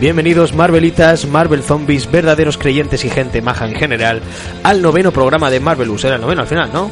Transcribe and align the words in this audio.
Bienvenidos 0.00 0.54
Marvelitas, 0.54 1.26
Marvel 1.26 1.62
Zombies, 1.62 2.10
verdaderos 2.10 2.56
creyentes 2.56 3.04
y 3.04 3.10
gente 3.10 3.42
maja 3.42 3.66
en 3.66 3.74
general, 3.74 4.22
al 4.62 4.80
noveno 4.80 5.12
programa 5.12 5.50
de 5.50 5.60
Marvelous. 5.60 6.04
Era 6.04 6.14
el 6.14 6.22
noveno 6.22 6.40
al 6.40 6.46
final, 6.46 6.70
¿no? 6.72 6.90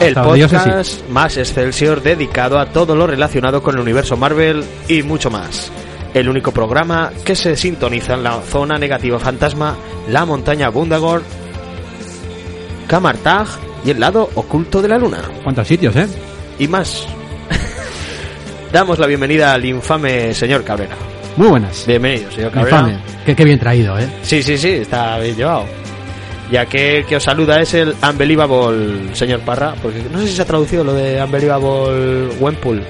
El 0.00 0.14
podcast 0.14 1.06
más 1.10 1.36
Excelsior 1.36 2.02
dedicado 2.02 2.58
a 2.58 2.72
todo 2.72 2.96
lo 2.96 3.06
relacionado 3.06 3.62
con 3.62 3.74
el 3.74 3.82
universo 3.82 4.16
Marvel 4.16 4.64
y 4.88 5.02
mucho 5.02 5.30
más. 5.30 5.70
El 6.14 6.26
único 6.26 6.52
programa 6.52 7.12
que 7.22 7.36
se 7.36 7.54
sintoniza 7.54 8.14
en 8.14 8.22
la 8.22 8.40
zona 8.40 8.78
negativa 8.78 9.18
fantasma, 9.18 9.76
la 10.08 10.24
montaña 10.24 10.70
Bundagor, 10.70 11.22
Kamartag 12.86 13.46
y 13.84 13.90
el 13.90 14.00
lado 14.00 14.30
oculto 14.36 14.80
de 14.80 14.88
la 14.88 14.96
luna. 14.96 15.20
¿Cuántos 15.42 15.68
sitios, 15.68 15.94
eh? 15.96 16.08
Y 16.58 16.66
más. 16.66 17.06
Damos 18.72 18.98
la 18.98 19.06
bienvenida 19.06 19.52
al 19.52 19.66
infame 19.66 20.32
señor 20.32 20.64
Cabrera. 20.64 21.11
Muy 21.36 21.48
buenas. 21.48 21.86
Bienvenido, 21.86 22.30
señor 22.32 22.52
Cabrera. 22.52 23.00
Qué, 23.24 23.34
qué 23.34 23.44
bien 23.44 23.58
traído, 23.58 23.98
eh. 23.98 24.08
Sí, 24.22 24.42
sí, 24.42 24.58
sí, 24.58 24.68
está 24.70 25.18
bien 25.18 25.36
llevado. 25.36 25.64
Ya 26.50 26.66
que, 26.66 27.04
que 27.08 27.16
os 27.16 27.22
saluda 27.22 27.60
es 27.62 27.72
el 27.72 27.94
Unbelievable 28.02 29.14
señor 29.14 29.40
Parra, 29.40 29.74
porque 29.80 30.02
no 30.12 30.18
sé 30.20 30.26
si 30.28 30.34
se 30.36 30.42
ha 30.42 30.44
traducido 30.44 30.84
lo 30.84 30.92
de 30.92 31.22
Unbelievable 31.22 32.28
Wempool, 32.40 32.82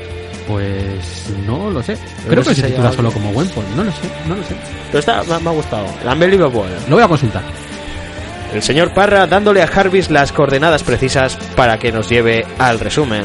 Pues 0.49 1.33
no 1.47 1.71
lo 1.71 1.81
sé. 1.83 1.97
Creo 2.29 2.43
que 2.43 2.55
se 2.55 2.63
titula 2.63 2.91
solo 2.93 3.13
como 3.13 3.31
Wenpol. 3.31 3.65
No 3.77 3.85
lo 3.85 3.91
sé, 3.93 3.99
no 4.27 4.35
lo 4.35 4.43
sé. 4.43 4.57
pero 4.89 4.99
está, 4.99 5.23
me, 5.23 5.39
me 5.39 5.51
ha 5.51 5.53
gustado. 5.53 5.87
El 6.03 6.09
Unbelievable. 6.09 6.63
Lo 6.89 6.97
voy 6.97 7.05
a 7.05 7.09
consultar. 7.09 7.43
El 8.53 8.63
señor 8.63 8.93
Parra 8.93 9.27
dándole 9.29 9.63
a 9.63 9.67
Jarvis 9.69 10.11
las 10.11 10.33
coordenadas 10.33 10.83
precisas 10.83 11.37
para 11.57 11.79
que 11.79 11.93
nos 11.93 12.09
lleve 12.11 12.45
al 12.59 12.81
resumen. 12.81 13.25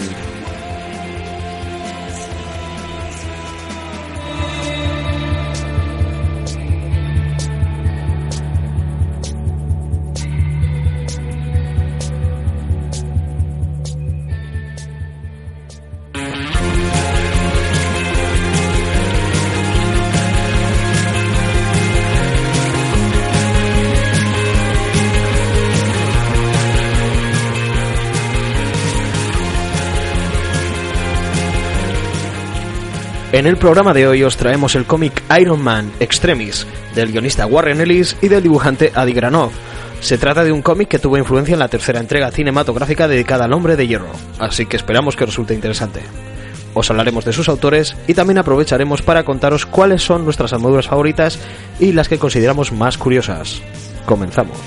En 33.37 33.45
el 33.45 33.57
programa 33.57 33.93
de 33.93 34.07
hoy 34.07 34.23
os 34.23 34.35
traemos 34.35 34.73
el 34.73 34.85
cómic 34.85 35.21
Iron 35.39 35.61
Man 35.61 35.91
Extremis 35.99 36.65
del 36.95 37.11
guionista 37.11 37.45
Warren 37.45 37.79
Ellis 37.81 38.17
y 38.19 38.29
del 38.29 38.41
dibujante 38.41 38.91
Adi 38.95 39.13
Granov. 39.13 39.51
Se 39.99 40.17
trata 40.17 40.43
de 40.43 40.51
un 40.51 40.63
cómic 40.63 40.87
que 40.87 40.97
tuvo 40.97 41.19
influencia 41.19 41.53
en 41.53 41.59
la 41.59 41.67
tercera 41.67 41.99
entrega 41.99 42.31
cinematográfica 42.31 43.07
dedicada 43.07 43.45
al 43.45 43.53
hombre 43.53 43.75
de 43.75 43.87
hierro, 43.87 44.09
así 44.39 44.65
que 44.65 44.75
esperamos 44.75 45.15
que 45.15 45.27
resulte 45.27 45.53
interesante. 45.53 46.01
Os 46.73 46.89
hablaremos 46.89 47.25
de 47.25 47.33
sus 47.33 47.47
autores 47.47 47.95
y 48.07 48.15
también 48.15 48.39
aprovecharemos 48.39 49.03
para 49.03 49.23
contaros 49.23 49.67
cuáles 49.67 50.01
son 50.01 50.23
nuestras 50.23 50.51
armaduras 50.53 50.87
favoritas 50.87 51.37
y 51.79 51.91
las 51.91 52.09
que 52.09 52.17
consideramos 52.17 52.71
más 52.71 52.97
curiosas. 52.97 53.61
Comenzamos. 54.07 54.57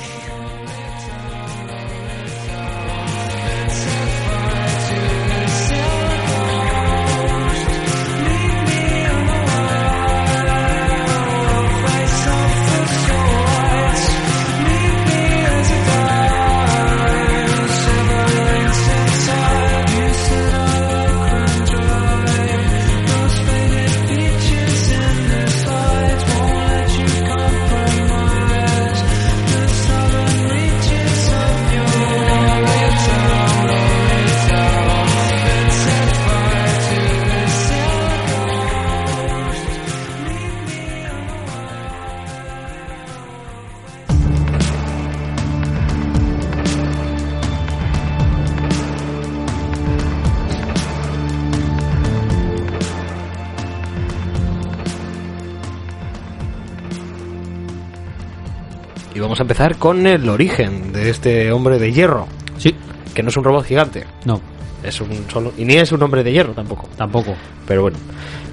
Empezar 59.60 59.78
con 59.78 60.06
el 60.06 60.26
origen 60.28 60.90
de 60.92 61.10
este 61.10 61.52
hombre 61.52 61.78
de 61.78 61.92
hierro, 61.92 62.26
Sí. 62.56 62.74
que 63.14 63.22
no 63.22 63.28
es 63.28 63.36
un 63.36 63.44
robot 63.44 63.64
gigante, 63.66 64.06
No, 64.24 64.40
es 64.82 64.98
un 65.02 65.10
solo 65.30 65.52
y 65.58 65.64
ni 65.66 65.74
es 65.74 65.92
un 65.92 66.02
hombre 66.02 66.24
de 66.24 66.32
hierro 66.32 66.54
tampoco. 66.54 66.88
tampoco. 66.96 67.34
Pero 67.66 67.82
bueno, 67.82 67.98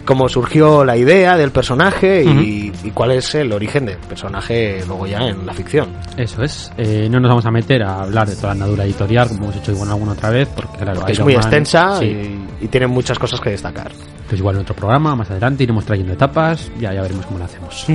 cómo 0.03 0.27
surgió 0.27 0.83
la 0.83 0.97
idea 0.97 1.37
del 1.37 1.51
personaje 1.51 2.23
y, 2.25 2.73
y 2.83 2.91
cuál 2.91 3.11
es 3.11 3.33
el 3.35 3.53
origen 3.53 3.85
del 3.85 3.97
personaje 3.99 4.83
luego 4.85 5.07
ya 5.07 5.19
en 5.19 5.45
la 5.45 5.53
ficción. 5.53 5.93
Eso 6.17 6.43
es. 6.43 6.73
Eh, 6.77 7.07
no 7.09 7.21
nos 7.21 7.29
vamos 7.29 7.45
a 7.45 7.51
meter 7.51 7.83
a 7.83 8.01
hablar 8.01 8.27
de 8.27 8.35
toda 8.35 8.47
la 8.47 8.51
andadura 8.53 8.83
editorial, 8.83 9.29
como 9.29 9.45
hemos 9.45 9.55
hecho 9.55 9.71
igual 9.71 9.89
alguna 9.89 10.11
otra 10.11 10.29
vez, 10.29 10.49
porque 10.53 10.77
claro, 10.79 11.05
Que 11.05 11.13
es 11.13 11.19
muy 11.21 11.35
Man- 11.35 11.41
extensa 11.43 11.99
sí. 11.99 12.05
y, 12.05 12.65
y 12.65 12.67
tiene 12.67 12.87
muchas 12.87 13.17
cosas 13.17 13.39
que 13.39 13.51
destacar. 13.51 13.91
Pues 14.27 14.39
igual 14.41 14.55
en 14.57 14.63
otro 14.63 14.75
programa, 14.75 15.15
más 15.15 15.31
adelante, 15.31 15.63
iremos 15.63 15.85
trayendo 15.85 16.11
etapas, 16.11 16.69
ya, 16.77 16.93
ya 16.93 17.01
veremos 17.01 17.25
cómo 17.25 17.39
lo 17.39 17.45
hacemos. 17.45 17.85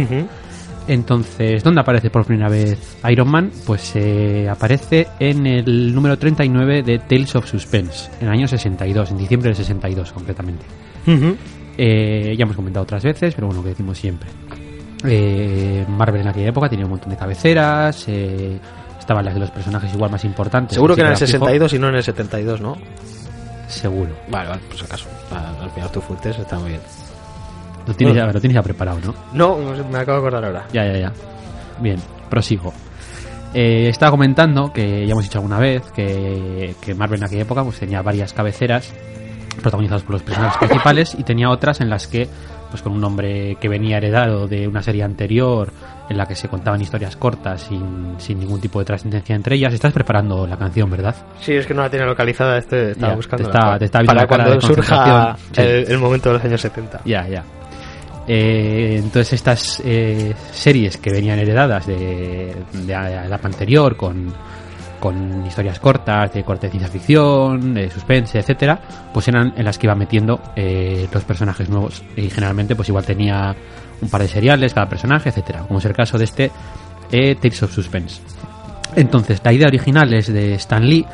Entonces, 0.89 1.63
¿dónde 1.63 1.81
aparece 1.81 2.11
por 2.11 2.25
primera 2.25 2.49
vez 2.49 2.99
Iron 3.09 3.31
Man? 3.31 3.51
Pues 3.67 3.93
eh, 3.95 4.49
aparece 4.51 5.07
en 5.19 5.47
el 5.47 5.95
número 5.95 6.19
39 6.19 6.83
de 6.83 6.99
Tales 6.99 7.35
of 7.37 7.47
Suspense, 7.47 8.11
en 8.21 8.27
el 8.27 8.33
año 8.33 8.49
62, 8.49 9.11
en 9.11 9.19
diciembre 9.19 9.49
del 9.51 9.57
62 9.57 10.13
concretamente. 10.13 10.65
Eh, 11.79 12.35
ya 12.37 12.43
hemos 12.43 12.57
comentado 12.57 12.85
otras 12.85 13.03
veces, 13.03 13.35
pero 13.35 13.47
bueno, 13.47 13.61
lo 13.61 13.65
que 13.65 13.71
decimos 13.71 13.99
siempre. 13.99 14.29
Eh, 15.05 15.85
Marvel 15.89 16.21
en 16.21 16.29
aquella 16.29 16.49
época 16.49 16.69
tenía 16.69 16.85
un 16.85 16.93
montón 16.93 17.11
de 17.11 17.17
cabeceras, 17.17 18.05
eh, 18.09 18.59
estaban 18.99 19.25
las 19.25 19.35
de 19.35 19.41
los 19.41 19.51
personajes 19.51 19.93
igual 19.95 20.11
más 20.11 20.25
importantes. 20.25 20.75
Seguro 20.75 20.95
que 20.95 21.01
en 21.01 21.09
el 21.09 21.13
era 21.13 21.19
fijo. 21.19 21.39
62 21.39 21.73
y 21.73 21.79
no 21.79 21.89
en 21.89 21.95
el 21.97 22.03
72, 22.03 22.61
¿no? 22.61 22.77
Seguro. 23.69 24.11
Vale, 24.29 24.51
vale, 24.51 24.63
por 24.69 24.77
si 24.77 24.85
acaso. 24.85 25.09
Al 25.31 25.65
al 25.65 25.71
final 25.71 25.91
tus 25.91 26.05
fuentes 26.05 26.39
está 26.39 26.59
muy 26.59 26.71
bien. 26.71 26.81
Lo 27.87 27.95
tienes, 27.95 28.17
ya, 28.17 28.27
lo 28.27 28.41
tienes 28.41 28.55
ya 28.55 28.63
preparado, 28.63 28.99
¿no? 29.05 29.15
No, 29.33 29.57
me 29.91 29.99
acabo 29.99 30.21
de 30.21 30.27
acordar 30.27 30.45
ahora. 30.45 30.65
Ya, 30.73 30.85
ya, 30.85 30.99
ya. 30.99 31.13
Bien, 31.81 31.99
prosigo. 32.31 32.73
Eh, 33.55 33.89
estaba 33.89 34.11
comentando 34.11 34.73
que 34.73 35.07
ya 35.07 35.13
hemos 35.13 35.25
dicho 35.25 35.39
alguna 35.39 35.59
vez 35.59 35.83
que, 35.95 36.75
que 36.81 36.95
Marvel 36.95 37.19
en 37.21 37.25
aquella 37.27 37.43
época 37.43 37.63
pues 37.65 37.79
tenía 37.79 38.01
varias 38.01 38.33
cabeceras 38.33 38.93
protagonizadas 39.61 40.03
por 40.03 40.13
los 40.13 40.23
personajes 40.23 40.57
principales 40.59 41.15
y 41.19 41.25
tenía 41.25 41.51
otras 41.51 41.81
en 41.83 41.91
las 41.91 42.07
que 42.07 42.29
pues 42.71 42.81
con 42.81 42.93
un 42.93 43.01
nombre 43.03 43.57
que 43.61 43.69
venía 43.69 43.99
heredado 43.99 44.49
de 44.49 44.67
una 44.67 44.83
serie 44.83 45.03
anterior 45.03 45.71
en 46.09 46.17
la 46.17 46.25
que 46.25 46.35
se 46.35 46.49
contaban 46.49 46.81
historias 46.81 47.17
cortas 47.17 47.61
sin, 47.65 48.15
sin 48.17 48.39
ningún 48.41 48.63
tipo 48.63 48.79
de 48.79 48.87
trascendencia 48.87 49.37
entre 49.37 49.57
ellas. 49.57 49.75
Estás 49.75 49.93
preparando 49.93 50.47
la 50.47 50.57
canción, 50.57 50.89
¿verdad? 50.91 51.15
Sí, 51.41 51.53
es 51.53 51.67
que 51.67 51.75
no 51.75 51.83
la 51.83 51.91
tiene 51.91 52.07
localizada, 52.07 52.57
este 52.57 52.93
estaba 52.93 53.13
Ya, 53.13 53.17
buscando. 53.17 53.45
te 53.45 53.51
está- 53.59 53.79
te 53.79 53.85
está 53.85 53.99
viendo 53.99 54.15
para 54.15 54.23
la 54.23 54.27
cuando 54.27 54.55
de 54.55 54.61
surja. 54.75 55.37
Sí. 55.53 55.61
el 55.61 55.99
momento 55.99 56.31
de 56.31 56.37
los 56.37 56.45
años 56.47 56.61
70. 56.63 57.03
Ya, 57.05 57.29
ya. 57.29 57.45
Eh, 58.27 58.97
entonces 58.99 59.33
estas 59.33 59.83
eh, 59.85 60.35
series 60.53 60.97
que 60.97 61.11
venían 61.11 61.39
heredadas 61.39 61.87
de, 61.87 62.55
la 62.87 63.27
etapa 63.27 63.49
anterior 63.49 63.97
con, 63.97 64.33
con 65.01 65.45
historias 65.45 65.81
cortas 65.81 66.33
de 66.33 66.45
corte 66.45 66.67
de 66.67 66.71
ciencia 66.71 66.91
ficción, 66.91 67.75
de 67.75 67.91
suspense, 67.91 68.39
etcétera, 68.39 68.81
pues 69.13 69.27
eran 69.29 69.53
en 69.57 69.65
las 69.65 69.79
que 69.79 69.87
iba 69.87 69.95
metiendo 69.95 70.41
eh, 70.55 71.09
los 71.13 71.25
personajes 71.25 71.69
nuevos 71.69 72.03
y 72.17 72.31
generalmente 72.31 72.77
pues 72.77 72.89
igual 72.89 73.05
tenía 73.05 73.55
un 74.01 74.09
par 74.09 74.23
de 74.23 74.29
seriales 74.29 74.75
cada 74.75 74.89
personaje, 74.89 75.31
etcétera, 75.31 75.65
como 75.67 75.81
es 75.81 75.85
el 75.85 75.93
caso 75.93 76.19
de 76.19 76.25
este 76.25 76.51
Tales 77.11 77.63
of 77.63 77.73
Suspense. 77.73 78.21
Entonces 78.95 79.41
la 79.45 79.53
idea 79.53 79.67
original 79.69 80.13
es 80.15 80.33
de 80.33 80.55
Stan 80.55 80.85
Lee 80.85 81.05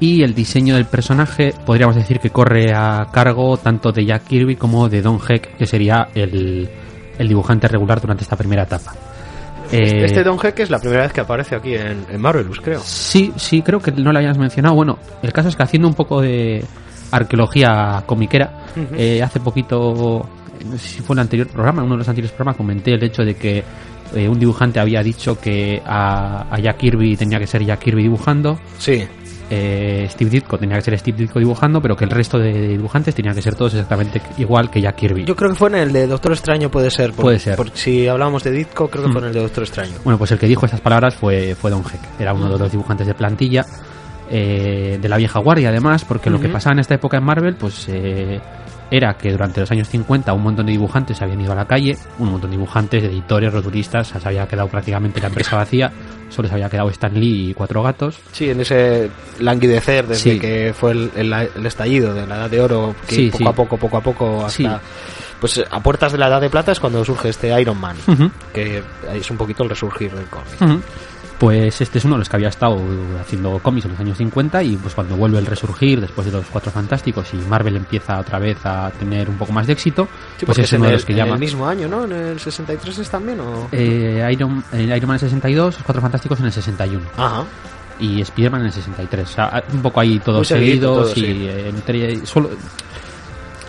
y 0.00 0.22
el 0.22 0.34
diseño 0.34 0.74
del 0.74 0.84
personaje 0.86 1.54
podríamos 1.64 1.96
decir 1.96 2.20
que 2.20 2.30
corre 2.30 2.72
a 2.74 3.08
cargo 3.12 3.56
tanto 3.56 3.92
de 3.92 4.04
Jack 4.04 4.24
Kirby 4.24 4.56
como 4.56 4.88
de 4.88 5.00
Don 5.02 5.18
Heck, 5.26 5.56
que 5.56 5.66
sería 5.66 6.08
el, 6.14 6.68
el 7.18 7.28
dibujante 7.28 7.66
regular 7.68 8.00
durante 8.00 8.22
esta 8.24 8.36
primera 8.36 8.64
etapa. 8.64 8.92
Eh, 9.72 10.04
Este 10.04 10.22
Don 10.22 10.38
Heck 10.40 10.60
es 10.60 10.70
la 10.70 10.78
primera 10.78 11.02
vez 11.02 11.12
que 11.12 11.20
aparece 11.22 11.56
aquí 11.56 11.74
en, 11.74 12.04
en 12.10 12.20
Marvelous, 12.20 12.60
creo. 12.60 12.80
Sí, 12.84 13.32
sí, 13.36 13.62
creo 13.62 13.80
que 13.80 13.90
no 13.90 14.12
lo 14.12 14.18
hayas 14.18 14.38
mencionado. 14.38 14.74
Bueno, 14.76 14.98
el 15.22 15.32
caso 15.32 15.48
es 15.48 15.56
que 15.56 15.62
haciendo 15.64 15.88
un 15.88 15.94
poco 15.94 16.20
de 16.20 16.62
arqueología 17.10 18.02
comiquera, 18.06 18.64
Ujú. 18.76 18.94
eh, 18.96 19.22
hace 19.22 19.40
poquito 19.40 20.28
no 20.64 20.78
sé 20.78 20.88
si 20.88 21.00
fue 21.02 21.14
el 21.14 21.20
anterior 21.20 21.48
programa, 21.48 21.80
en 21.80 21.86
uno 21.86 21.94
de 21.94 21.98
los 21.98 22.08
anteriores 22.08 22.32
programas 22.32 22.56
comenté 22.56 22.92
el 22.94 23.02
hecho 23.04 23.22
de 23.24 23.34
que 23.34 23.62
eh, 24.14 24.28
un 24.28 24.38
dibujante 24.38 24.80
había 24.80 25.02
dicho 25.02 25.38
que 25.40 25.80
a, 25.84 26.46
a 26.50 26.58
Jack 26.58 26.78
Kirby 26.78 27.16
tenía 27.16 27.38
que 27.38 27.46
ser 27.46 27.64
Jack 27.64 27.80
Kirby 27.80 28.02
dibujando, 28.02 28.58
Sí. 28.78 29.04
Eh, 29.50 30.06
Steve 30.10 30.30
Ditko 30.30 30.58
tenía 30.58 30.76
que 30.76 30.82
ser 30.82 30.98
Steve 30.98 31.18
Ditko 31.18 31.38
dibujando, 31.38 31.80
pero 31.80 31.96
que 31.96 32.04
el 32.04 32.10
resto 32.10 32.38
de 32.38 32.68
dibujantes 32.68 33.14
tenían 33.14 33.34
que 33.34 33.42
ser 33.42 33.54
todos 33.54 33.74
exactamente 33.74 34.20
igual 34.38 34.70
que 34.70 34.80
Jack 34.80 34.96
Kirby. 34.96 35.24
Yo 35.24 35.36
creo 35.36 35.50
que 35.50 35.56
fue 35.56 35.68
en 35.68 35.76
el 35.76 35.92
de 35.92 36.06
Doctor 36.06 36.32
Extraño, 36.32 36.70
puede 36.70 36.90
ser. 36.90 37.12
por- 37.12 37.24
Puede 37.26 37.38
ser. 37.38 37.56
por- 37.56 37.70
si 37.70 38.08
hablábamos 38.08 38.42
de 38.44 38.50
Ditko, 38.50 38.88
creo 38.88 39.04
que 39.04 39.08
Mm. 39.10 39.12
fue 39.12 39.20
en 39.22 39.26
el 39.28 39.32
de 39.34 39.40
Doctor 39.40 39.64
Extraño. 39.64 39.92
Bueno, 40.04 40.18
pues 40.18 40.32
el 40.32 40.38
que 40.38 40.46
dijo 40.46 40.66
estas 40.66 40.80
palabras 40.80 41.14
fue, 41.14 41.54
fue 41.54 41.70
Don 41.70 41.82
Heck. 41.82 42.20
Era 42.20 42.32
uno 42.34 42.50
de 42.52 42.58
los 42.58 42.70
dibujantes 42.70 43.06
de 43.06 43.14
plantilla 43.14 43.64
eh, 44.28 44.98
de 45.00 45.08
la 45.08 45.16
vieja 45.18 45.38
guardia, 45.38 45.68
además, 45.68 46.04
porque 46.04 46.30
lo 46.30 46.40
que 46.40 46.48
pasaba 46.48 46.72
en 46.72 46.80
esta 46.80 46.96
época 46.96 47.16
en 47.18 47.22
Marvel, 47.24 47.54
pues 47.54 47.86
eh, 47.88 48.40
era 48.90 49.14
que 49.14 49.30
durante 49.32 49.60
los 49.60 49.70
años 49.70 49.88
50 49.88 50.32
un 50.32 50.42
montón 50.42 50.66
de 50.66 50.72
dibujantes 50.72 51.20
habían 51.22 51.40
ido 51.40 51.52
a 51.52 51.56
la 51.56 51.66
calle, 51.66 51.96
un 52.18 52.30
montón 52.30 52.50
de 52.50 52.56
dibujantes, 52.56 53.02
editores, 53.04 53.52
rotulistas, 53.52 54.08
se 54.08 54.28
había 54.28 54.46
quedado 54.46 54.68
prácticamente 54.68 55.20
la 55.20 55.28
empresa 55.28 55.56
vacía, 55.56 55.90
solo 56.28 56.48
se 56.48 56.54
había 56.54 56.68
quedado 56.68 56.88
Stan 56.90 57.12
Lee 57.12 57.50
y 57.50 57.54
cuatro 57.54 57.82
gatos. 57.82 58.18
Sí, 58.32 58.50
en 58.50 58.60
ese 58.60 59.10
languidecer 59.40 60.06
desde 60.06 60.32
Sí. 60.34 60.38
que 60.38 60.72
fue 60.76 60.92
el, 60.92 61.10
el- 61.16 61.32
el 61.32 61.66
estallido 61.66 62.14
de 62.14 62.26
la 62.26 62.36
Edad 62.36 62.50
de 62.50 62.60
Oro, 62.60 62.94
que 63.08 63.14
Sí, 63.14 63.26
poco 63.30 63.38
sí. 63.38 63.46
a 63.48 63.52
poco, 63.52 63.76
poco 63.76 63.96
a 63.96 64.00
poco, 64.00 64.44
hasta... 64.46 64.80
Pues 65.40 65.62
a 65.70 65.80
puertas 65.82 66.12
de 66.12 66.18
la 66.18 66.28
Edad 66.28 66.40
de 66.40 66.48
Plata 66.48 66.72
es 66.72 66.80
cuando 66.80 67.04
surge 67.04 67.28
este 67.28 67.60
Iron 67.60 67.78
Man, 67.78 67.94
Ujú. 68.08 68.30
que 68.54 68.82
es 69.12 69.30
un 69.30 69.36
poquito 69.36 69.64
el 69.64 69.68
resurgir 69.68 70.10
del 70.14 70.24
cómic. 70.28 70.62
Ujú. 70.62 70.80
Pues 71.38 71.80
este 71.82 71.98
es 71.98 72.04
uno 72.06 72.14
de 72.14 72.20
los 72.20 72.28
que 72.30 72.36
había 72.36 72.48
estado 72.48 72.80
haciendo 73.20 73.58
cómics 73.58 73.84
en 73.84 73.90
los 73.92 74.00
años 74.00 74.16
50 74.16 74.62
y 74.62 74.76
pues 74.76 74.94
cuando 74.94 75.16
vuelve 75.16 75.38
el 75.38 75.44
resurgir 75.44 76.00
después 76.00 76.26
de 76.26 76.32
los 76.32 76.46
Cuatro 76.46 76.70
Fantásticos 76.70 77.26
y 77.34 77.36
Marvel 77.36 77.76
empieza 77.76 78.18
otra 78.18 78.38
vez 78.38 78.56
a 78.64 78.90
tener 78.98 79.28
un 79.28 79.36
poco 79.36 79.52
más 79.52 79.66
de 79.66 79.74
éxito, 79.74 80.08
Sí, 80.38 80.46
pues 80.46 80.58
es 80.58 80.72
en 80.72 80.80
uno 80.80 80.88
de 80.88 80.94
el, 80.94 80.96
los 80.96 81.04
que 81.04 81.12
en 81.12 81.18
llama... 81.18 81.34
el 81.34 81.40
mismo 81.40 81.68
año, 81.68 81.88
¿no? 81.88 82.04
En 82.04 82.12
el 82.12 82.40
63 82.40 82.98
es 82.98 83.10
también, 83.10 83.38
¿o...? 83.40 83.68
Eh, 83.70 84.26
Iron, 84.32 84.64
eh, 84.72 84.82
Iron 84.96 85.08
Man 85.08 85.10
en 85.10 85.24
el 85.24 85.30
62, 85.30 85.74
los 85.74 85.82
Cuatro 85.82 86.00
Fantásticos 86.00 86.40
en 86.40 86.46
el 86.46 86.52
61 86.52 87.04
Ajá. 87.18 87.44
y 88.00 88.22
Spider-Man 88.22 88.62
en 88.62 88.66
el 88.68 88.72
63. 88.72 89.28
O 89.28 89.32
sea, 89.32 89.64
un 89.74 89.82
poco 89.82 90.00
ahí 90.00 90.18
todos 90.20 90.48
seguidos 90.48 91.12
todo, 91.12 91.22
y 91.22 91.26
sí. 91.26 91.46
eh, 91.48 91.68
entre 91.68 92.24
solo 92.24 92.48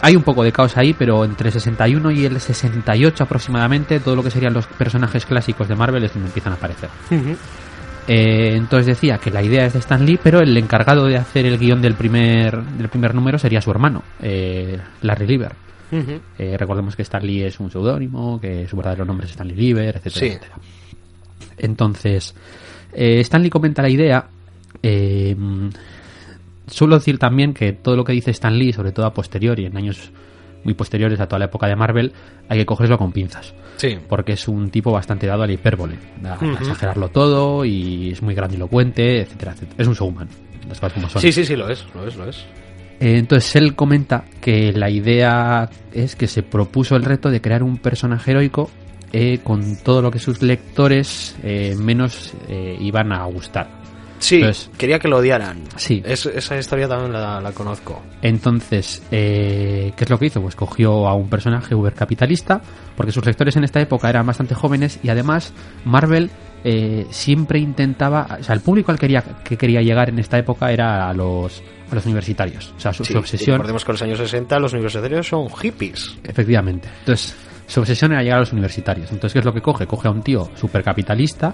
hay 0.02 0.16
un 0.16 0.24
poco 0.24 0.44
de 0.44 0.52
caos 0.52 0.78
ahí, 0.78 0.94
pero 0.94 1.26
entre 1.26 1.50
el 1.50 1.54
61 1.54 2.12
y 2.12 2.26
el 2.26 2.40
68 2.40 3.24
aproximadamente, 3.24 4.00
todo 4.00 4.16
lo 4.16 4.24
que 4.24 4.32
serían 4.32 4.54
los 4.54 4.68
personajes 4.68 5.26
clásicos 5.26 5.68
de 5.68 5.76
Marvel 5.76 6.04
es 6.04 6.14
donde 6.14 6.28
empiezan 6.28 6.54
a 6.54 6.56
aparecer. 6.56 6.90
Eh, 8.10 8.56
entonces 8.56 8.86
decía 8.88 9.18
que 9.18 9.32
la 9.32 9.44
idea 9.44 9.66
es 9.66 9.74
de 9.74 9.80
Stan 9.80 10.06
Lee, 10.06 10.18
pero 10.22 10.40
el 10.40 10.56
encargado 10.58 11.06
de 11.06 11.18
hacer 11.18 11.46
el 11.46 11.58
guion 11.58 11.82
del 11.82 11.96
primer, 11.96 12.62
del 12.64 12.88
primer 12.88 13.14
número 13.14 13.38
sería 13.38 13.60
su 13.62 13.70
hermano, 13.72 14.02
eh, 14.22 14.80
Larry 15.02 15.28
Lieber. 15.28 15.52
Eh, 15.90 16.56
recordemos 16.58 16.96
que 16.96 17.02
Stan 17.02 17.26
Lee 17.26 17.44
es 17.44 17.60
un 17.60 17.72
seudónimo, 17.72 18.40
que 18.40 18.68
su 18.68 18.76
verdadero 18.78 19.04
nombre 19.06 19.26
es 19.26 19.32
Stanley 19.32 19.56
Lieber, 19.56 19.96
etcétera, 19.98 20.20
Sí. 20.20 20.26
etcétera. 20.28 20.56
Entonces, 21.58 22.36
eh, 22.94 23.20
Stanley 23.22 23.50
comenta 23.50 23.82
la 23.82 23.90
idea. 23.90 24.26
Suelo 26.68 26.96
decir 26.96 27.18
también 27.18 27.54
que 27.54 27.74
todo 27.74 27.96
lo 27.96 28.04
que 28.04 28.14
dice 28.14 28.32
Stan 28.32 28.58
Lee, 28.58 28.74
sobre 28.74 28.92
todo 28.92 29.06
a 29.06 29.14
posteriori, 29.14 29.66
en 29.66 29.78
años 29.78 30.12
muy 30.64 30.74
posteriores 30.74 31.20
a 31.20 31.28
toda 31.28 31.40
la 31.40 31.46
época 31.46 31.68
de 31.68 31.76
Marvel, 31.76 32.14
hay 32.50 32.60
que 32.60 32.66
cogerlo 32.66 32.98
con 32.98 33.12
pinzas. 33.12 33.54
Sí. 33.78 33.98
Porque 34.08 34.34
es 34.34 34.48
un 34.48 34.70
tipo 34.70 34.92
bastante 34.92 35.28
dado 35.28 35.44
a 35.44 35.48
la 35.48 35.54
hipérbole, 35.54 35.98
a, 36.24 36.34
exagerarlo 36.60 37.10
todo 37.10 37.64
y 37.64 38.12
es 38.12 38.22
muy 38.22 38.36
grandilocuente, 38.36 39.22
etcétera, 39.22 39.54
etcétera. 39.54 39.76
Es 39.82 39.88
un 39.88 39.94
showman, 39.94 40.28
las 40.68 40.80
cosas 40.80 40.94
como 40.94 41.10
son. 41.10 41.22
Sí, 41.22 41.32
sí, 41.32 41.46
sí, 41.46 41.56
lo 41.56 41.70
es, 41.70 41.86
lo 41.96 42.08
es, 42.08 42.16
lo 42.16 42.28
es. 42.28 42.46
Eh, 43.00 43.18
entonces 43.18 43.56
él 43.56 43.76
comenta 43.76 44.26
que 44.42 44.74
la 44.74 44.90
idea 44.90 45.70
es 45.94 46.16
que 46.16 46.28
se 46.28 46.44
propuso 46.44 46.96
el 46.96 47.04
reto 47.04 47.30
de 47.30 47.42
crear 47.42 47.64
un 47.64 47.78
personaje 47.78 48.32
heroico 48.32 48.70
eh, 49.14 49.40
con 49.42 49.78
todo 49.78 50.02
lo 50.02 50.12
que 50.12 50.20
sus 50.20 50.42
lectores 50.42 51.36
eh, 51.42 51.76
menos 51.78 52.34
eh, 52.50 52.78
iban 52.80 53.14
a 53.14 53.24
gustar. 53.26 53.77
Sí, 54.20 54.38
Entonces- 54.38 54.70
quería 54.78 55.00
que 55.00 55.08
lo 55.08 55.18
odiaran. 55.18 55.64
Sí. 55.76 56.02
Es- 56.06 56.26
esa 56.26 56.58
historia 56.58 56.88
también 56.88 57.14
la, 57.14 57.40
la 57.40 57.52
conozco. 57.52 58.02
Entonces, 58.22 59.02
eh, 59.12 59.94
¿qué 59.96 60.04
es 60.04 60.10
lo 60.10 60.18
que 60.18 60.26
hizo? 60.28 60.42
Pues 60.42 60.56
cogió 60.56 61.08
a 61.08 61.14
un 61.14 61.30
personaje 61.30 61.76
ubercapitalista, 61.76 62.62
porque 62.96 63.12
sus 63.12 63.26
lectores 63.26 63.56
en 63.56 63.64
esta 63.64 63.80
época 63.80 64.10
eran 64.10 64.26
bastante 64.26 64.56
jóvenes 64.56 65.00
y 65.04 65.10
además 65.10 65.54
Marvel 65.86 66.30
eh, 66.64 67.06
siempre 67.12 67.60
intentaba, 67.60 68.38
o 68.40 68.44
sea, 68.44 68.56
el 68.56 68.62
público 68.62 68.92
al 68.92 68.98
que 68.98 69.02
quería, 69.06 69.22
que 69.44 69.56
quería 69.56 69.82
llegar 69.82 70.10
en 70.10 70.20
esta 70.20 70.38
época 70.38 70.72
era 70.72 71.08
a 71.08 71.14
los, 71.14 71.62
a 71.92 71.96
los 71.96 72.06
universitarios. 72.06 72.74
O 72.76 72.80
sea, 72.80 72.92
su, 72.94 73.06
Sí, 73.06 73.14
su 73.14 73.20
y 73.20 73.22
obsesión... 73.22 73.54
Recordemos 73.58 73.86
que 73.86 73.92
en 73.92 73.94
los 73.94 74.02
años 74.02 74.18
60 74.18 74.60
los 74.60 74.74
universitarios 74.74 75.28
son 75.28 75.48
hippies. 75.50 76.18
Efectivamente. 76.24 76.90
Entonces, 77.00 77.36
su 77.68 77.80
obsesión 77.80 78.12
era 78.14 78.24
llegar 78.24 78.38
a 78.38 78.42
los 78.42 78.52
universitarios. 78.52 79.12
Entonces, 79.12 79.34
¿qué 79.34 79.40
es 79.40 79.46
lo 79.46 79.54
que 79.54 79.62
coge? 79.62 79.86
Coge 79.86 80.08
a 80.08 80.12
un 80.12 80.24
tío 80.24 80.50
supercapitalista, 80.56 81.54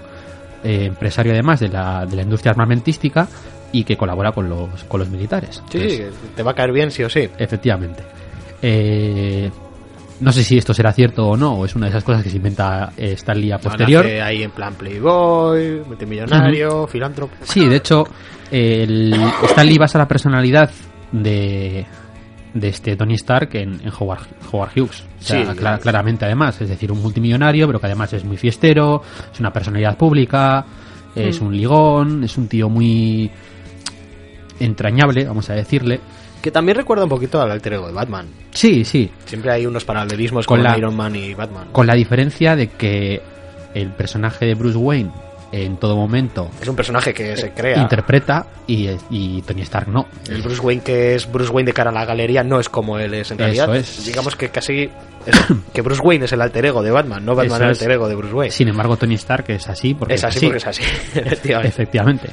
eh, 0.64 0.86
empresario 0.86 1.32
además 1.32 1.60
de 1.60 1.68
la, 1.68 2.06
de 2.06 2.16
la 2.16 2.22
industria 2.22 2.50
armamentística 2.52 3.28
y 3.70 3.84
que 3.84 3.96
colabora 3.96 4.32
con 4.32 4.48
los, 4.48 4.84
con 4.84 5.00
los 5.00 5.08
militares. 5.08 5.62
Sí, 5.70 5.78
Entonces, 5.78 6.14
te 6.34 6.42
va 6.42 6.52
a 6.52 6.54
caer 6.54 6.72
bien 6.72 6.90
sí 6.90 7.02
o 7.02 7.10
sí. 7.10 7.28
Efectivamente. 7.38 8.02
Eh, 8.62 9.50
no 10.20 10.32
sé 10.32 10.42
si 10.42 10.56
esto 10.56 10.72
será 10.72 10.92
cierto 10.92 11.26
o 11.26 11.36
no, 11.36 11.54
o 11.54 11.64
es 11.64 11.74
una 11.74 11.86
de 11.86 11.90
esas 11.90 12.04
cosas 12.04 12.22
que 12.22 12.30
se 12.30 12.36
inventa 12.36 12.92
eh, 12.96 13.12
Stan 13.12 13.38
Lee 13.38 13.52
a 13.52 13.58
posterior. 13.58 14.04
Nace 14.04 14.22
ahí 14.22 14.42
en 14.42 14.52
plan 14.52 14.74
playboy, 14.74 15.82
multimillonario, 15.86 16.86
filántropo. 16.86 17.34
Sí, 17.42 17.66
de 17.66 17.76
hecho, 17.76 18.04
el 18.50 19.12
Stan 19.42 19.66
Lee 19.66 19.76
basa 19.76 19.98
la 19.98 20.08
personalidad 20.08 20.70
de, 21.12 21.84
de 22.54 22.68
este 22.68 22.96
Tony 22.96 23.14
Stark 23.14 23.50
en, 23.54 23.80
en 23.84 23.92
Howard, 23.98 24.22
Howard 24.52 24.70
Hughes. 24.76 25.02
O 25.20 25.22
sea, 25.22 25.52
Sí. 25.54 25.58
claramente 25.82 26.24
además, 26.24 26.60
es 26.60 26.68
decir, 26.68 26.90
un 26.92 27.02
multimillonario, 27.02 27.66
pero 27.66 27.80
que 27.80 27.86
además 27.86 28.12
es 28.12 28.24
muy 28.24 28.36
fiestero, 28.36 29.02
es 29.32 29.40
una 29.40 29.52
personalidad 29.52 29.96
pública, 29.98 30.64
es 31.16 31.40
Mm. 31.40 31.46
un 31.46 31.56
ligón, 31.56 32.24
es 32.24 32.36
un 32.38 32.46
tío 32.48 32.68
muy 32.68 33.30
entrañable, 34.60 35.24
vamos 35.24 35.48
a 35.50 35.54
decirle. 35.54 36.00
Que 36.40 36.50
también 36.50 36.76
recuerda 36.76 37.04
un 37.04 37.10
poquito 37.10 37.40
al 37.40 37.50
alter 37.50 37.74
ego 37.74 37.86
de 37.86 37.92
Batman. 37.92 38.26
Sí, 38.52 38.84
sí, 38.84 39.10
Siempre 39.24 39.50
hay 39.50 39.66
unos 39.66 39.84
paralelismos 39.84 40.46
Con 40.46 40.58
con, 40.58 40.64
la- 40.64 40.76
Iron 40.78 40.94
Man 40.96 41.16
y 41.16 41.34
Batman. 41.34 41.68
con 41.72 41.86
la 41.86 41.94
diferencia 41.94 42.54
de 42.54 42.68
que 42.68 43.22
el 43.74 43.88
personaje 43.92 44.46
de 44.46 44.54
Bruce 44.54 44.76
Wayne 44.78 45.10
en 45.62 45.76
todo 45.76 45.96
momento 45.96 46.50
Es 46.60 46.66
un 46.68 46.74
personaje 46.76 47.12
que 47.14 47.36
se 47.36 47.52
crea. 47.52 47.78
interpreta 47.78 48.46
y, 48.66 48.88
y 49.10 49.42
Tony 49.42 49.62
Stark 49.62 49.88
no. 49.88 50.06
El 50.28 50.42
Bruce 50.42 50.60
Wayne 50.60 50.82
que 50.82 51.14
es 51.14 51.30
Bruce 51.30 51.50
Wayne 51.52 51.66
de 51.68 51.72
cara 51.72 51.90
a 51.90 51.92
la 51.92 52.04
galería 52.04 52.42
no 52.42 52.58
es 52.60 52.68
como 52.68 52.98
él 52.98 53.14
es 53.14 53.30
en 53.30 53.36
Eso 53.36 53.44
realidad. 53.44 53.76
es. 53.76 54.04
Digamos 54.06 54.36
que 54.36 54.48
casi 54.48 54.90
es- 55.26 55.44
que 55.72 55.82
Bruce 55.82 56.00
Wayne 56.02 56.24
es 56.24 56.32
el 56.32 56.40
alter 56.42 56.66
ego 56.66 56.82
de 56.82 56.90
Batman, 56.90 57.24
no 57.24 57.34
Batman 57.34 57.56
Eso 57.56 57.64
el 57.66 57.70
es. 57.70 57.78
alter 57.78 57.90
ego 57.92 58.08
de 58.08 58.14
Bruce 58.14 58.34
Wayne. 58.34 58.50
Sin 58.52 58.68
embargo, 58.68 58.96
Tony 58.96 59.14
Stark 59.14 59.44
es 59.48 59.68
así 59.68 59.94
porque 59.94 60.14
es 60.14 60.24
así 60.24 60.40
porque 60.46 60.58
es 60.58 60.66
así, 60.66 60.82
efectivamente. 61.14 61.68
Efectivamente. 61.68 62.28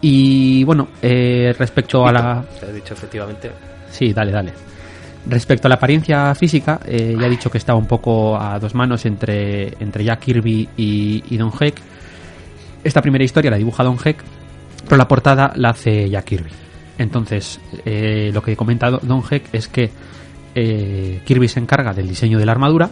Y 0.00 0.62
bueno, 0.64 0.88
eh, 1.02 1.52
respecto 1.58 2.06
a 2.06 2.12
la... 2.12 2.44
Se 2.58 2.66
ha 2.66 2.68
dicho 2.72 2.94
efectivamente. 2.94 3.50
Sí, 3.90 4.12
dale, 4.12 4.30
dale. 4.30 4.52
Respecto 5.26 5.66
a 5.66 5.70
la 5.70 5.74
apariencia 5.74 6.34
física, 6.34 6.78
eh, 6.86 7.16
ya 7.18 7.26
he 7.26 7.30
dicho 7.30 7.50
que 7.50 7.58
estaba 7.58 7.78
un 7.78 7.86
poco 7.86 8.40
a 8.40 8.58
dos 8.58 8.74
manos 8.74 9.04
entre, 9.06 9.74
entre 9.82 10.04
Jack 10.04 10.20
Kirby 10.20 10.68
y, 10.76 11.24
y 11.28 11.36
Don 11.36 11.50
Heck. 11.58 11.74
Esta 12.84 13.02
primera 13.02 13.24
historia 13.24 13.50
la 13.50 13.56
dibuja 13.56 13.82
Don 13.84 13.98
Heck, 14.02 14.18
pero 14.84 14.96
la 14.96 15.08
portada 15.08 15.52
la 15.56 15.70
hace 15.70 16.08
Jack 16.08 16.24
Kirby. 16.24 16.50
Entonces, 16.98 17.60
eh, 17.84 18.30
lo 18.32 18.42
que 18.42 18.56
comenta 18.56 18.90
Do- 18.90 19.00
Don 19.02 19.22
Heck 19.28 19.44
es 19.52 19.68
que 19.68 19.90
eh, 20.54 21.20
Kirby 21.24 21.48
se 21.48 21.60
encarga 21.60 21.92
del 21.92 22.08
diseño 22.08 22.38
de 22.38 22.46
la 22.46 22.52
armadura, 22.52 22.90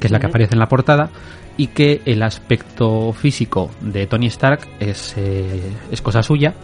que 0.00 0.06
es 0.06 0.10
la 0.10 0.18
que 0.20 0.26
aparece 0.26 0.54
en 0.54 0.58
la 0.58 0.68
portada, 0.68 1.10
y 1.56 1.68
que 1.68 2.02
el 2.06 2.22
aspecto 2.22 3.12
físico 3.12 3.70
de 3.80 4.06
Tony 4.06 4.26
Stark 4.26 4.60
es, 4.80 5.14
eh, 5.16 5.60
es 5.90 6.00
cosa 6.02 6.22
suya, 6.22 6.54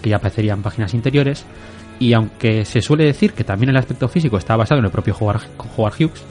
que 0.00 0.08
ya 0.10 0.16
aparecería 0.16 0.54
en 0.54 0.62
páginas 0.62 0.94
interiores. 0.94 1.44
Y 1.98 2.14
aunque 2.14 2.64
se 2.64 2.80
suele 2.80 3.04
decir 3.04 3.32
que 3.34 3.44
también 3.44 3.68
el 3.70 3.76
aspecto 3.76 4.08
físico 4.08 4.38
está 4.38 4.56
basado 4.56 4.78
en 4.78 4.86
el 4.86 4.90
propio 4.90 5.14
Howard, 5.18 5.42
Howard 5.76 5.94
Hughes, 5.98 6.22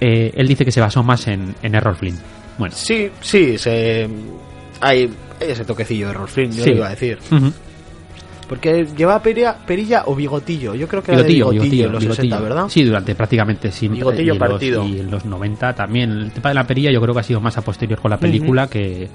eh, 0.00 0.32
él 0.36 0.46
dice 0.46 0.64
que 0.64 0.70
se 0.70 0.80
basó 0.80 1.02
más 1.02 1.26
en, 1.26 1.54
en 1.62 1.74
Errol 1.74 1.96
Flynn. 1.96 2.18
Bueno, 2.58 2.74
Sí, 2.76 3.08
sí, 3.20 3.58
se 3.58 4.08
hay 4.82 5.08
ese 5.40 5.64
toquecillo 5.64 6.08
de 6.08 6.12
Rolf 6.12 6.32
Flynn, 6.34 6.52
yo 6.52 6.62
Sí. 6.64 6.70
lo 6.70 6.76
iba 6.76 6.86
a 6.88 6.90
decir. 6.90 7.18
ujú, 7.30 7.52
Porque 8.48 8.84
lleva 8.96 9.22
perilla, 9.22 9.56
perilla 9.66 10.02
o 10.06 10.14
bigotillo. 10.14 10.74
Yo 10.74 10.86
creo 10.86 11.02
que 11.02 11.12
era 11.12 11.22
de 11.22 11.28
bigotillo, 11.28 11.50
bigotillo, 11.52 11.62
bigotillo, 11.62 11.86
en 11.86 11.92
los 11.92 12.00
bigotillo. 12.02 12.22
60, 12.36 12.40
¿verdad? 12.40 12.68
Sí, 12.68 12.84
durante 12.84 13.14
prácticamente 13.14 13.70
siempre. 13.72 14.00
Bigotillo 14.00 14.34
y 14.34 14.36
en 14.36 14.38
los- 14.38 14.48
partido. 14.50 14.86
y 14.86 15.00
en 15.00 15.10
los 15.10 15.24
90 15.24 15.72
también. 15.74 16.10
El 16.10 16.32
tema 16.32 16.50
de 16.50 16.54
la 16.56 16.66
perilla 16.66 16.90
yo 16.92 17.00
creo 17.00 17.14
que 17.14 17.20
ha 17.20 17.22
sido 17.22 17.40
más 17.40 17.56
a 17.56 17.62
posterior 17.62 17.98
con 18.00 18.10
la 18.10 18.18
película 18.18 18.66
que... 18.68 19.08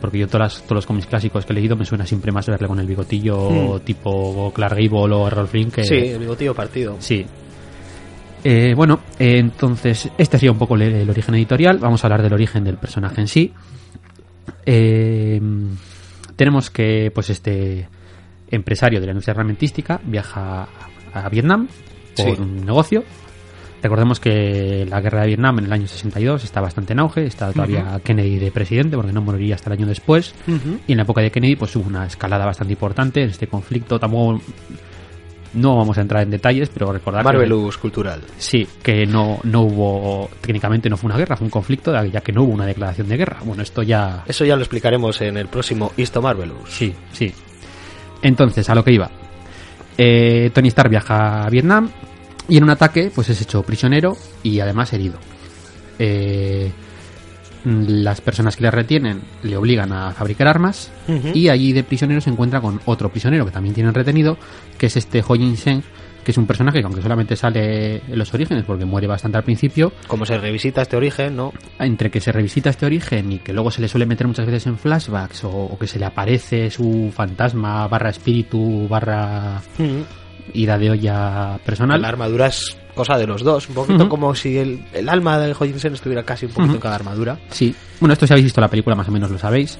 Porque 0.00 0.18
yo 0.18 0.26
todas 0.26 0.54
las- 0.54 0.62
todos 0.64 0.76
los 0.76 0.86
cómics 0.86 1.06
clásicos 1.06 1.46
que 1.46 1.52
he 1.52 1.56
leído 1.56 1.76
me 1.76 1.84
suena 1.84 2.04
siempre 2.04 2.32
más 2.32 2.46
verle 2.48 2.66
con 2.66 2.80
el 2.80 2.86
bigotillo 2.86 3.48
Mm. 3.50 3.80
tipo 3.80 4.52
Clark 4.54 4.74
Gable 4.76 5.14
o 5.14 5.46
Flynn 5.46 5.70
que... 5.70 5.84
Sí, 5.84 5.94
el 5.94 6.18
bigotillo 6.18 6.52
partido. 6.54 6.96
Sí. 6.98 7.24
Eh, 8.42 8.74
bueno, 8.76 9.00
eh, 9.18 9.38
entonces 9.38 10.10
este 10.18 10.36
sería 10.38 10.52
un 10.52 10.58
poco 10.58 10.74
el, 10.74 10.82
el 10.82 11.08
origen 11.08 11.34
editorial. 11.36 11.78
Vamos 11.78 12.02
a 12.02 12.08
hablar 12.08 12.22
del 12.22 12.32
origen 12.34 12.64
del 12.64 12.76
personaje 12.76 13.20
en 13.20 13.28
sí. 13.28 13.52
Eh, 14.66 15.40
tenemos 16.36 16.70
que, 16.70 17.10
pues, 17.14 17.30
este 17.30 17.88
empresario 18.50 19.00
de 19.00 19.06
la 19.06 19.12
industria 19.12 19.32
armamentística 19.32 20.00
viaja 20.04 20.68
a 21.12 21.28
Vietnam 21.28 21.68
por 22.16 22.26
Sí. 22.36 22.40
un 22.42 22.64
negocio. 22.64 23.04
Recordemos 23.82 24.18
que 24.18 24.86
la 24.88 25.00
guerra 25.02 25.20
de 25.22 25.26
Vietnam 25.28 25.58
en 25.58 25.66
el 25.66 25.72
año 25.72 25.86
62 25.86 26.42
está 26.44 26.62
bastante 26.62 26.94
en 26.94 27.00
auge, 27.00 27.26
está 27.26 27.52
todavía 27.52 28.00
Kennedy 28.02 28.38
de 28.38 28.50
presidente 28.50 28.96
porque 28.96 29.12
no 29.12 29.20
moriría 29.20 29.56
hasta 29.56 29.68
el 29.70 29.78
año 29.78 29.86
después. 29.86 30.34
Y 30.86 30.92
en 30.92 30.96
la 30.96 31.02
época 31.02 31.20
de 31.20 31.30
Kennedy 31.30 31.56
pues 31.56 31.76
hubo 31.76 31.86
una 31.86 32.06
escalada 32.06 32.46
bastante 32.46 32.72
importante 32.72 33.22
en 33.22 33.28
este 33.28 33.46
conflicto. 33.46 33.98
Tampoco 34.00 34.40
no 35.54 35.76
vamos 35.76 35.98
a 35.98 36.00
entrar 36.00 36.22
en 36.22 36.30
detalles, 36.30 36.68
pero 36.68 36.92
recordar 36.92 37.24
Marvelous 37.24 37.76
cultural. 37.78 38.20
Sí, 38.36 38.66
que 38.82 39.06
no, 39.06 39.38
no 39.44 39.62
hubo, 39.62 40.30
técnicamente 40.40 40.90
no 40.90 40.96
fue 40.96 41.08
una 41.08 41.18
guerra, 41.18 41.36
fue 41.36 41.46
un 41.46 41.50
conflicto, 41.50 41.92
ya 42.06 42.20
que 42.20 42.32
no 42.32 42.42
hubo 42.42 42.52
una 42.52 42.66
declaración 42.66 43.08
de 43.08 43.16
guerra. 43.16 43.38
Bueno, 43.44 43.62
esto 43.62 43.82
ya... 43.82 44.24
Eso 44.26 44.44
ya 44.44 44.56
lo 44.56 44.62
explicaremos 44.62 45.20
en 45.20 45.36
el 45.36 45.48
próximo 45.48 45.92
Isto 45.96 46.20
Marvelous. 46.20 46.68
Sí, 46.68 46.94
sí. 47.12 47.32
Entonces, 48.22 48.68
a 48.68 48.74
lo 48.74 48.84
que 48.84 48.92
iba. 48.92 49.10
Eh, 49.96 50.50
Tony 50.52 50.68
Stark 50.68 50.90
viaja 50.90 51.44
a 51.44 51.50
Vietnam 51.50 51.88
y 52.48 52.56
en 52.56 52.64
un 52.64 52.70
ataque 52.70 53.12
pues 53.14 53.28
es 53.30 53.40
hecho 53.40 53.62
prisionero 53.62 54.16
y 54.42 54.60
además 54.60 54.92
herido. 54.92 55.18
Eh, 55.98 56.72
las 57.64 58.20
personas 58.20 58.56
que 58.56 58.62
le 58.62 58.70
retienen 58.70 59.22
le 59.42 59.56
obligan 59.56 59.92
a 59.92 60.12
fabricar 60.12 60.48
armas 60.48 60.90
y 61.32 61.48
allí 61.48 61.72
de 61.72 61.82
prisionero 61.82 62.20
se 62.20 62.30
encuentra 62.30 62.60
con 62.60 62.80
otro 62.84 63.08
prisionero 63.08 63.44
que 63.44 63.50
también 63.50 63.74
tienen 63.74 63.94
retenido, 63.94 64.36
que 64.78 64.86
es 64.86 64.96
este 64.96 65.22
Ho 65.26 65.34
Jin 65.34 65.56
Seng, 65.56 65.82
que 66.24 66.30
es 66.30 66.38
un 66.38 66.46
personaje 66.46 66.80
que 66.80 66.84
aunque 66.84 67.02
solamente 67.02 67.36
sale 67.36 67.96
en 67.96 68.18
los 68.18 68.32
orígenes 68.34 68.64
porque 68.64 68.84
muere 68.84 69.06
bastante 69.06 69.38
al 69.38 69.44
principio. 69.44 69.92
Como 70.06 70.26
se 70.26 70.38
revisita 70.38 70.82
este 70.82 70.96
origen, 70.96 71.36
¿no? 71.36 71.52
Entre 71.78 72.10
que 72.10 72.20
se 72.20 72.32
revisita 72.32 72.70
este 72.70 72.86
origen 72.86 73.30
y 73.32 73.38
que 73.38 73.52
luego 73.52 73.70
se 73.70 73.80
le 73.80 73.88
suele 73.88 74.06
meter 74.06 74.26
muchas 74.26 74.46
veces 74.46 74.66
en 74.66 74.78
flashbacks 74.78 75.44
o, 75.44 75.76
que 75.78 75.86
se 75.86 75.98
le 75.98 76.06
aparece 76.06 76.70
su 76.70 77.12
fantasma 77.14 77.86
barra 77.88 78.10
espíritu 78.10 78.88
barra 78.88 79.60
ida 80.52 80.78
de 80.78 80.90
olla 80.90 81.58
personal. 81.64 82.00
La 82.00 82.08
armadura 82.08 82.46
es 82.46 82.76
cosa 82.94 83.18
de 83.18 83.26
los 83.26 83.42
dos, 83.42 83.68
un 83.68 83.74
poquito 83.74 84.08
como 84.08 84.34
si 84.34 84.56
el, 84.56 85.08
alma 85.08 85.38
de 85.38 85.52
Hojinsen 85.52 85.94
estuviera 85.94 86.22
casi 86.22 86.46
un 86.46 86.52
poquito 86.52 86.74
en 86.74 86.80
cada 86.80 86.94
armadura. 86.94 87.38
Sí, 87.50 87.74
bueno, 88.00 88.12
esto 88.12 88.26
si 88.26 88.32
habéis 88.32 88.44
visto 88.44 88.60
la 88.60 88.68
película 88.68 88.94
más 88.94 89.08
o 89.08 89.12
menos 89.12 89.30
lo 89.30 89.38
sabéis. 89.38 89.78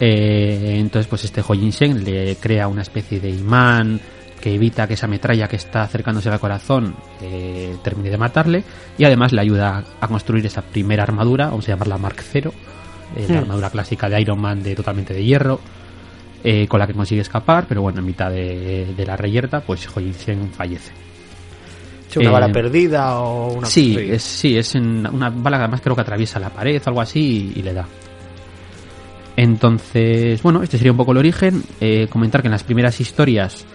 Eh, 0.00 0.76
entonces, 0.78 1.06
pues 1.06 1.24
este 1.24 1.42
Hojinsen 1.46 2.04
le 2.04 2.36
crea 2.36 2.68
una 2.68 2.82
especie 2.82 3.20
de 3.20 3.30
imán 3.30 4.00
que 4.40 4.54
evita 4.54 4.86
que 4.86 4.94
esa 4.94 5.06
metralla 5.06 5.48
que 5.48 5.56
está 5.56 5.82
acercándose 5.82 6.28
al 6.28 6.38
corazón 6.38 6.94
eh, 7.20 7.76
termine 7.82 8.10
de 8.10 8.18
matarle 8.18 8.64
y 8.96 9.04
además 9.04 9.32
le 9.32 9.40
ayuda 9.40 9.84
a 10.00 10.08
construir 10.08 10.46
esa 10.46 10.62
primera 10.62 11.02
armadura, 11.02 11.46
vamos 11.46 11.66
a 11.68 11.72
llamarla 11.72 11.98
Mark 11.98 12.22
Zero, 12.22 12.52
eh, 13.16 13.26
la 13.28 13.38
armadura 13.38 13.70
clásica 13.70 14.08
de 14.08 14.20
Iron 14.20 14.40
Man 14.40 14.62
de 14.62 14.74
totalmente 14.74 15.14
de 15.14 15.24
hierro. 15.24 15.60
Con 16.68 16.78
la 16.78 16.86
que 16.86 16.94
consigue 16.94 17.20
escapar, 17.22 17.66
pero 17.68 17.82
bueno, 17.82 17.98
en 17.98 18.06
mitad 18.06 18.30
de, 18.30 19.04
la 19.04 19.16
reyerta, 19.16 19.60
pues 19.60 19.88
Hojinsen 19.88 20.52
fallece. 20.52 20.92
Una 22.14 22.30
bala 22.30 22.46
eh, 22.46 22.52
perdida 22.52 23.20
o 23.20 23.52
una 23.52 23.66
sí 23.66 23.96
es, 23.98 24.22
sí 24.22 24.56
es 24.56 24.74
una 24.74 25.30
bala 25.30 25.58
que 25.58 25.64
además 25.64 25.80
creo 25.82 25.94
que 25.94 26.02
atraviesa 26.02 26.38
la 26.38 26.50
pared 26.50 26.80
o 26.84 26.88
algo 26.88 27.00
así 27.00 27.52
y, 27.54 27.62
le 27.62 27.74
da. 27.74 27.86
Entonces 29.36 30.42
bueno 30.42 30.62
este 30.62 30.78
sería 30.78 30.92
un 30.92 30.96
poco 30.96 31.12
el 31.12 31.18
origen. 31.18 31.62
Eh, 31.80 32.06
comentar 32.08 32.40
que 32.40 32.48
en 32.48 32.52
las 32.52 32.64
primeras 32.64 33.00
historias 33.00 33.66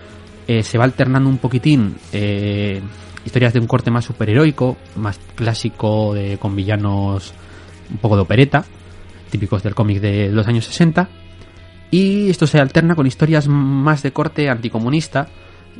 eh, 0.47 0.63
se 0.63 0.77
va 0.77 0.85
alternando 0.85 1.29
un 1.29 1.37
poquitín 1.37 1.95
historias 3.23 3.53
de 3.53 3.59
un 3.59 3.67
corte 3.67 3.91
más 3.91 4.05
superheroico 4.05 4.77
más 4.95 5.19
clásico 5.35 6.13
de 6.15 6.37
con 6.39 6.55
villanos 6.55 7.33
un 7.91 7.97
poco 7.97 8.15
de 8.15 8.21
opereta 8.23 8.65
típicos 9.29 9.61
del 9.61 9.75
cómic 9.75 9.99
de 9.99 10.31
los 10.31 10.47
años 10.47 10.65
60 10.65 11.07
y 11.91 12.29
esto 12.29 12.47
se 12.47 12.59
alterna 12.59 12.95
con 12.95 13.05
historias 13.05 13.47
más 13.47 14.01
de 14.01 14.11
corte 14.11 14.49
anticomunista 14.49 15.27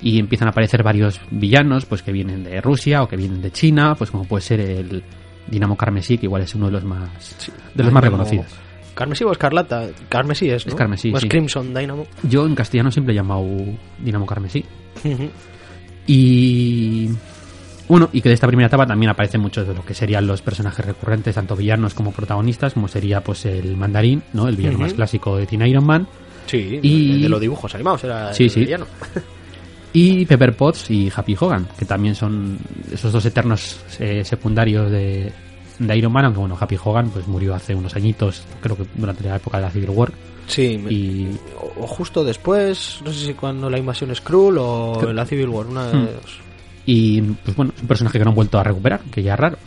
y 0.02 0.20
empiezan 0.20 0.50
a 0.50 0.52
aparecer 0.52 0.84
varios 0.84 1.20
villanos 1.32 1.86
pues 1.86 2.04
que 2.04 2.12
vienen 2.12 2.44
de 2.44 2.62
Rusia 2.62 3.02
o 3.02 3.08
que 3.08 3.16
vienen 3.16 3.42
de 3.42 3.52
China 3.52 3.96
pues 3.98 4.12
como 4.12 4.26
puede 4.26 4.42
ser 4.42 4.60
el 4.60 5.04
Dinamo 5.48 5.76
Carmesí 5.76 6.18
que 6.18 6.28
igual 6.28 6.44
es 6.44 6.54
uno 6.54 6.68
de 6.68 6.74
los 6.74 6.84
más 6.84 7.50
de 7.74 7.84
los 7.84 7.92
más 7.92 8.04
reconocidos. 8.04 8.48
Carmesí 8.94 9.24
o 9.24 9.32
Escarlata. 9.32 9.88
Carmesí 10.10 10.50
es, 10.50 10.66
¿no? 10.66 10.72
es 10.72 10.76
Carmesí 10.76 11.14
es 11.16 11.26
Crimson 11.26 11.74
Dynamo. 11.74 12.06
Yo 12.24 12.46
en 12.46 12.56
castellano 12.56 12.92
siempre 12.92 13.14
he 13.14 13.16
llamado 13.16 13.46
Dinamo 14.00 14.26
Carmesí. 14.26 14.66
Y 16.08 17.10
bueno, 17.92 18.10
y 18.14 18.22
que 18.22 18.30
de 18.30 18.36
esta 18.36 18.48
primera 18.48 18.68
etapa 18.68 18.86
también 18.86 19.10
aparecen 19.10 19.42
muchos 19.42 19.68
de 19.68 19.74
lo 19.74 19.84
que 19.84 19.94
serían 19.94 20.26
los 20.26 20.42
personajes 20.42 20.86
recurrentes, 20.86 21.36
tanto 21.36 21.58
villanos 21.58 21.94
como 21.94 22.14
protagonistas, 22.14 22.74
como 22.74 22.88
sería 22.88 23.22
pues 23.22 23.46
el 23.46 23.76
mandarín, 23.76 24.24
¿no? 24.32 24.48
El 24.48 24.56
villano 24.56 24.78
más 24.78 24.94
clásico 24.94 25.36
de 25.36 25.46
Teen 25.46 25.68
Iron 25.68 25.86
Man. 25.86 26.08
Sí, 26.46 26.80
y... 26.82 27.24
de 27.24 27.28
los 27.28 27.42
dibujos 27.42 27.76
animados 27.76 28.06
era 28.06 28.34
sí, 28.34 28.48
sí. 28.48 28.62
villano. 28.62 28.86
y 29.94 30.26
Pepper 30.26 30.56
Potts 30.56 30.90
y 30.90 31.12
Happy 31.14 31.36
Hogan, 31.38 31.68
que 31.78 31.84
también 31.84 32.16
son 32.16 32.58
esos 32.94 33.12
dos 33.12 33.26
eternos 33.26 33.82
eh, 34.00 34.24
secundarios 34.24 34.90
de, 34.90 35.30
de, 35.78 35.98
Iron 35.98 36.14
Man, 36.14 36.24
aunque 36.24 36.40
bueno, 36.40 36.58
Happy 36.58 36.78
Hogan 36.82 37.10
pues 37.10 37.28
murió 37.28 37.56
hace 37.56 37.76
unos 37.76 37.94
añitos, 37.98 38.42
creo 38.62 38.78
que 38.78 38.86
durante 38.96 39.26
la 39.26 39.36
época 39.36 39.58
de 39.58 39.64
la 39.64 39.70
Civil 39.70 39.90
War. 39.90 40.14
Sí, 40.48 40.82
y... 40.90 41.28
o 41.78 41.86
justo 41.88 42.24
después, 42.24 43.02
no 43.04 43.12
sé 43.12 43.26
si 43.26 43.34
cuando 43.34 43.70
la 43.70 43.78
invasión 43.78 44.12
es 44.12 44.22
cruel 44.22 44.60
o 44.60 45.12
la 45.12 45.26
Civil 45.26 45.50
War, 45.50 45.66
una 45.66 45.88
de 45.88 45.98
hmm. 45.98 46.08
Y 46.86 47.22
pues 47.22 47.56
bueno, 47.56 47.74
es 47.76 47.82
un 47.82 47.88
personaje 47.88 48.18
que 48.18 48.24
no 48.26 48.32
han 48.32 48.36
vuelto 48.36 48.60
a 48.60 48.64
recuperar, 48.64 49.02
que 49.12 49.24
ya 49.24 49.34
es 49.34 49.40
raro. 49.40 49.58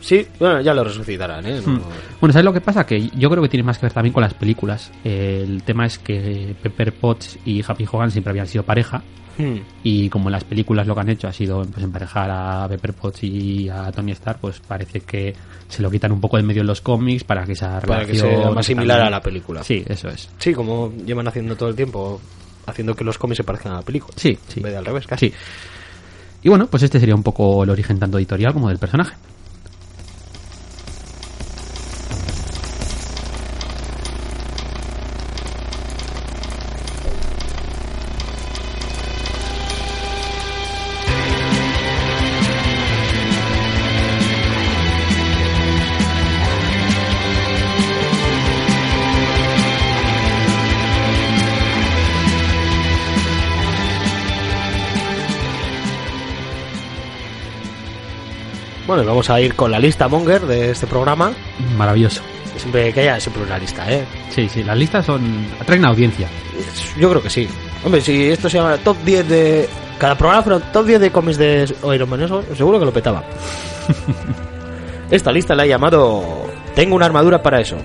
Sí, 0.00 0.26
bueno, 0.38 0.60
ya 0.60 0.72
lo 0.72 0.82
resucitarán, 0.82 1.46
¿eh? 1.46 1.60
Hmm. 1.64 1.78
Bueno, 2.20 2.32
¿sabes 2.32 2.44
lo 2.44 2.52
que 2.52 2.60
pasa? 2.60 2.86
Que 2.86 3.08
yo 3.10 3.28
creo 3.30 3.42
que 3.42 3.48
tiene 3.48 3.64
más 3.64 3.78
que 3.78 3.86
ver 3.86 3.92
también 3.92 4.12
con 4.12 4.22
las 4.22 4.34
películas. 4.34 4.90
El 5.04 5.62
tema 5.62 5.86
es 5.86 5.98
que 5.98 6.54
Pepper 6.62 6.92
Potts 6.94 7.38
y 7.44 7.62
Happy 7.66 7.86
Hogan 7.90 8.10
siempre 8.10 8.30
habían 8.30 8.46
sido 8.46 8.64
pareja. 8.64 9.02
Hmm. 9.36 9.58
Y 9.82 10.08
como 10.08 10.28
en 10.28 10.32
las 10.32 10.44
películas 10.44 10.86
lo 10.86 10.94
que 10.94 11.00
han 11.00 11.10
hecho 11.10 11.28
ha 11.28 11.32
sido 11.32 11.62
pues, 11.64 11.84
emparejar 11.84 12.30
a 12.30 12.66
Pepper 12.68 12.94
Potts 12.94 13.24
y 13.24 13.68
a 13.68 13.92
Tony 13.92 14.12
Stark, 14.12 14.38
pues 14.40 14.60
parece 14.60 15.00
que 15.00 15.34
se 15.68 15.82
lo 15.82 15.90
quitan 15.90 16.12
un 16.12 16.20
poco 16.20 16.36
de 16.36 16.42
medio 16.42 16.62
en 16.62 16.66
los 16.66 16.80
cómics 16.80 17.24
para 17.24 17.44
que 17.44 17.52
esa 17.52 17.80
para 17.80 18.04
que 18.04 18.16
sea 18.16 18.50
más 18.50 18.66
similar 18.66 19.02
a 19.02 19.10
la 19.10 19.20
película. 19.20 19.62
Sí, 19.62 19.84
eso 19.86 20.08
es. 20.08 20.30
Sí, 20.38 20.52
como 20.52 20.92
llevan 21.06 21.28
haciendo 21.28 21.56
todo 21.56 21.68
el 21.68 21.76
tiempo, 21.76 22.20
haciendo 22.70 22.94
que 22.94 23.04
los 23.04 23.18
cómics 23.18 23.38
se 23.38 23.44
parezcan 23.44 23.72
a 23.72 23.76
la 23.76 23.82
película. 23.82 24.14
Sí, 24.16 24.38
sí. 24.48 24.60
En 24.60 24.62
vez 24.62 24.72
de 24.72 24.78
al 24.78 24.84
revés, 24.84 25.06
casi. 25.06 25.30
Sí. 25.30 25.34
Y 26.42 26.48
bueno, 26.48 26.66
pues 26.68 26.82
este 26.82 26.98
sería 26.98 27.14
un 27.14 27.22
poco 27.22 27.62
el 27.64 27.70
origen 27.70 27.98
tanto 27.98 28.18
editorial 28.18 28.52
como 28.52 28.68
del 28.68 28.78
personaje. 28.78 29.14
Vamos 59.20 59.28
a 59.28 59.40
ir 59.42 59.54
con 59.54 59.70
la 59.70 59.78
lista 59.78 60.08
Monger 60.08 60.40
de 60.46 60.70
este 60.70 60.86
programa. 60.86 61.30
Maravilloso. 61.76 62.22
Siempre 62.56 62.90
que 62.90 63.00
haya 63.00 63.20
siempre 63.20 63.42
una 63.42 63.58
lista, 63.58 63.84
¿eh? 63.92 64.02
Sí, 64.30 64.48
sí, 64.48 64.64
las 64.64 64.78
listas 64.78 65.04
son 65.04 65.46
atraen 65.60 65.84
audiencia. 65.84 66.26
Yo 66.98 67.10
creo 67.10 67.22
que 67.22 67.28
sí. 67.28 67.46
Hombre, 67.84 68.00
si 68.00 68.30
esto 68.30 68.48
se 68.48 68.56
llama 68.56 68.78
top 68.78 68.96
10 69.04 69.28
de 69.28 69.68
cada 69.98 70.16
programa 70.16 70.42
pero 70.42 70.60
top 70.60 70.86
10 70.86 71.00
de 71.00 71.10
cómics 71.10 71.36
de 71.36 71.70
Iron 71.94 72.08
Man, 72.08 72.26
seguro 72.56 72.78
que 72.78 72.86
lo 72.86 72.92
petaba. 72.94 73.22
Esta 75.10 75.30
lista 75.32 75.54
la 75.54 75.66
he 75.66 75.68
llamado 75.68 76.46
Tengo 76.74 76.96
una 76.96 77.04
armadura 77.04 77.42
para 77.42 77.60
eso. 77.60 77.76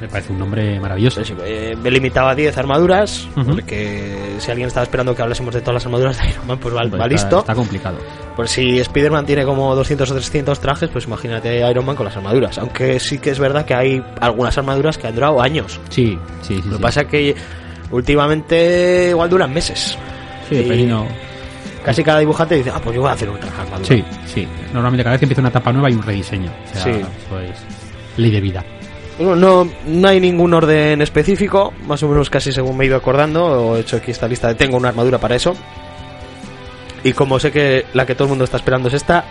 Me 0.00 0.08
parece 0.08 0.32
un 0.32 0.38
nombre 0.38 0.78
maravilloso. 0.80 1.20
Eh, 1.44 1.76
me 1.82 1.90
limitaba 1.90 2.30
a 2.30 2.34
10 2.34 2.56
armaduras, 2.56 3.28
porque 3.34 4.36
si 4.38 4.50
alguien 4.50 4.68
estaba 4.68 4.84
esperando 4.84 5.14
que 5.14 5.22
hablásemos 5.22 5.52
de 5.54 5.60
todas 5.60 5.74
las 5.74 5.86
armaduras 5.86 6.18
de 6.18 6.28
Iron 6.30 6.46
Man, 6.46 6.58
pues 6.58 6.74
va, 6.74 6.84
listo. 7.08 7.40
Está 7.40 7.54
complicado. 7.54 7.98
Pues 8.36 8.50
si 8.50 8.78
Spider-Man 8.78 9.26
tiene 9.26 9.44
como 9.44 9.74
200 9.74 10.10
o 10.10 10.14
300 10.14 10.60
trajes, 10.60 10.88
pues 10.90 11.06
imagínate 11.06 11.68
Iron 11.68 11.84
Man 11.84 11.96
con 11.96 12.06
las 12.06 12.16
armaduras. 12.16 12.58
Aunque 12.58 13.00
sí 13.00 13.18
que 13.18 13.30
es 13.30 13.38
verdad 13.38 13.64
que 13.64 13.74
hay 13.74 14.02
algunas 14.20 14.56
armaduras 14.56 14.96
que 14.98 15.08
han 15.08 15.14
durado 15.14 15.42
años. 15.42 15.80
Sí, 15.88 16.16
sí, 16.42 16.60
sí. 16.62 16.68
Lo 16.68 16.76
que 16.76 16.82
pasa 16.82 17.00
es 17.02 17.06
que 17.08 17.34
últimamente 17.90 19.08
igual 19.10 19.28
duran 19.28 19.52
meses. 19.52 19.98
Sí, 20.48 20.86
no. 20.86 21.06
Casi 21.84 22.02
cada 22.04 22.20
dibujante 22.20 22.54
dice, 22.56 22.70
ah, 22.74 22.80
pues 22.82 22.94
yo 22.94 23.02
voy 23.02 23.10
a 23.10 23.14
hacer 23.14 23.28
un 23.28 23.38
traje 23.40 23.60
armadura. 23.60 23.86
Sí, 23.88 24.04
sí. 24.26 24.48
Normalmente 24.72 25.02
cada 25.02 25.14
vez 25.14 25.20
que 25.20 25.24
empieza 25.24 25.40
una 25.40 25.48
etapa 25.50 25.72
nueva 25.72 25.88
hay 25.88 25.94
un 25.94 26.02
rediseño. 26.02 26.50
sí. 26.74 26.90
Eso 26.90 27.40
es 27.40 27.56
ley 28.16 28.30
de 28.30 28.40
vida. 28.40 28.64
No, 29.18 29.68
no 29.86 30.08
hay 30.08 30.20
ningún 30.20 30.54
orden 30.54 31.02
específico, 31.02 31.72
más 31.86 32.02
o 32.02 32.08
menos 32.08 32.30
casi 32.30 32.52
según 32.52 32.76
me 32.76 32.84
he 32.84 32.86
ido 32.86 32.96
acordando, 32.96 33.76
he 33.76 33.80
hecho 33.80 33.96
aquí 33.96 34.12
esta 34.12 34.28
lista 34.28 34.48
de 34.48 34.54
tengo 34.54 34.76
una 34.76 34.90
armadura 34.90 35.18
para 35.18 35.34
eso. 35.34 35.56
Y 37.02 37.12
como 37.12 37.38
sé 37.38 37.50
que 37.50 37.86
la 37.94 38.06
que 38.06 38.14
todo 38.14 38.24
el 38.24 38.30
mundo 38.30 38.44
está 38.44 38.56
esperando 38.58 38.88
es 38.88 38.94
esta, 38.94 39.24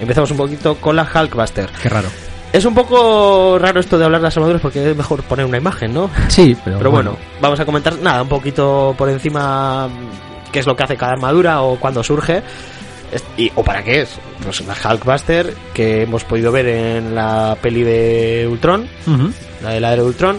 empezamos 0.00 0.30
un 0.30 0.36
poquito 0.38 0.76
con 0.76 0.96
la 0.96 1.06
Hulkbuster. 1.12 1.68
Qué 1.82 1.88
raro. 1.88 2.08
Es 2.52 2.64
un 2.64 2.74
poco 2.74 3.58
raro 3.58 3.80
esto 3.80 3.98
de 3.98 4.04
hablar 4.04 4.20
de 4.20 4.26
las 4.26 4.36
armaduras 4.36 4.62
porque 4.62 4.90
es 4.90 4.96
mejor 4.96 5.22
poner 5.24 5.44
una 5.44 5.58
imagen, 5.58 5.92
¿no? 5.92 6.08
Sí, 6.28 6.56
pero, 6.64 6.78
pero 6.78 6.90
bueno. 6.90 7.16
vamos 7.40 7.58
a 7.58 7.64
comentar 7.64 7.98
nada, 7.98 8.22
un 8.22 8.28
poquito 8.28 8.94
por 8.96 9.08
encima 9.08 9.88
qué 10.52 10.60
es 10.60 10.66
lo 10.66 10.76
que 10.76 10.84
hace 10.84 10.96
cada 10.96 11.12
armadura 11.12 11.62
o 11.62 11.80
cuándo 11.80 12.02
surge. 12.04 12.42
Y, 13.36 13.50
¿O 13.54 13.62
para 13.64 13.82
qué 13.82 14.02
es? 14.02 14.16
Pues 14.42 14.60
la 14.66 14.74
Hulkbuster 14.74 15.54
que 15.72 16.02
hemos 16.02 16.24
podido 16.24 16.50
ver 16.52 16.66
en 16.68 17.14
la 17.14 17.56
peli 17.60 17.82
de 17.82 18.48
Ultron, 18.50 18.88
la 19.62 19.70
de 19.70 19.80
la 19.80 19.92
era 19.92 20.02
de 20.02 20.08
Ultron. 20.08 20.38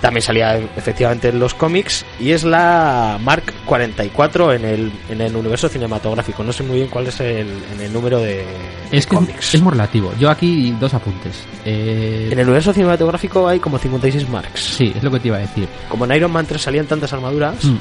También 0.00 0.20
salía 0.22 0.56
efectivamente 0.76 1.28
en 1.30 1.38
los 1.40 1.54
cómics 1.54 2.04
y 2.20 2.30
es 2.32 2.44
la 2.44 3.18
Mark 3.22 3.44
44 3.64 4.52
en 4.52 4.64
el, 4.66 4.92
en 5.08 5.20
el 5.22 5.34
universo 5.34 5.70
cinematográfico. 5.70 6.44
No 6.44 6.52
sé 6.52 6.62
muy 6.62 6.76
bien 6.76 6.88
cuál 6.88 7.06
es 7.06 7.18
el, 7.20 7.48
en 7.74 7.80
el 7.80 7.92
número 7.92 8.18
de, 8.20 8.44
de 8.90 8.96
Es 8.98 9.06
que 9.06 9.16
cómics. 9.16 9.48
es, 9.48 9.54
es 9.54 9.62
muy 9.62 9.72
relativo. 9.72 10.12
Yo 10.20 10.28
aquí 10.28 10.76
dos 10.78 10.92
apuntes. 10.92 11.42
Eh, 11.64 12.28
En 12.30 12.38
el 12.38 12.44
universo 12.46 12.74
cinematográfico 12.74 13.48
hay 13.48 13.58
como 13.58 13.78
56 13.78 14.28
Marks. 14.28 14.60
Sí, 14.60 14.92
es 14.94 15.02
lo 15.02 15.10
que 15.10 15.18
te 15.18 15.28
iba 15.28 15.38
a 15.38 15.40
decir. 15.40 15.66
Como 15.88 16.04
en 16.04 16.12
Iron 16.12 16.30
Man 16.30 16.44
3 16.46 16.60
salían 16.60 16.86
tantas 16.86 17.12
armaduras, 17.14 17.64
Mm. 17.64 17.76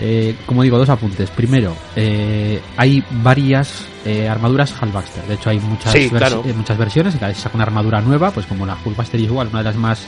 Eh, 0.00 0.36
como 0.46 0.62
digo, 0.62 0.78
dos 0.78 0.88
apuntes. 0.88 1.28
Primero, 1.30 1.74
eh, 1.96 2.60
hay 2.76 3.02
varias 3.22 3.84
eh, 4.04 4.28
armaduras 4.28 4.72
Hulkbuster. 4.80 5.24
De 5.24 5.34
hecho, 5.34 5.50
hay 5.50 5.58
muchas, 5.58 5.92
Sí, 5.92 6.08
vers- 6.08 6.18
claro. 6.18 6.42
eh, 6.46 6.52
muchas 6.56 6.78
versiones. 6.78 7.14
Y 7.14 7.18
cada 7.18 7.28
vez 7.32 7.38
saca 7.38 7.56
una 7.56 7.64
armadura 7.64 8.00
nueva, 8.00 8.30
pues 8.30 8.46
como 8.46 8.64
la 8.64 8.76
Hulkbuster 8.84 9.18
igual, 9.20 9.48
una 9.48 9.58
de 9.58 9.64
las 9.64 9.76
más 9.76 10.06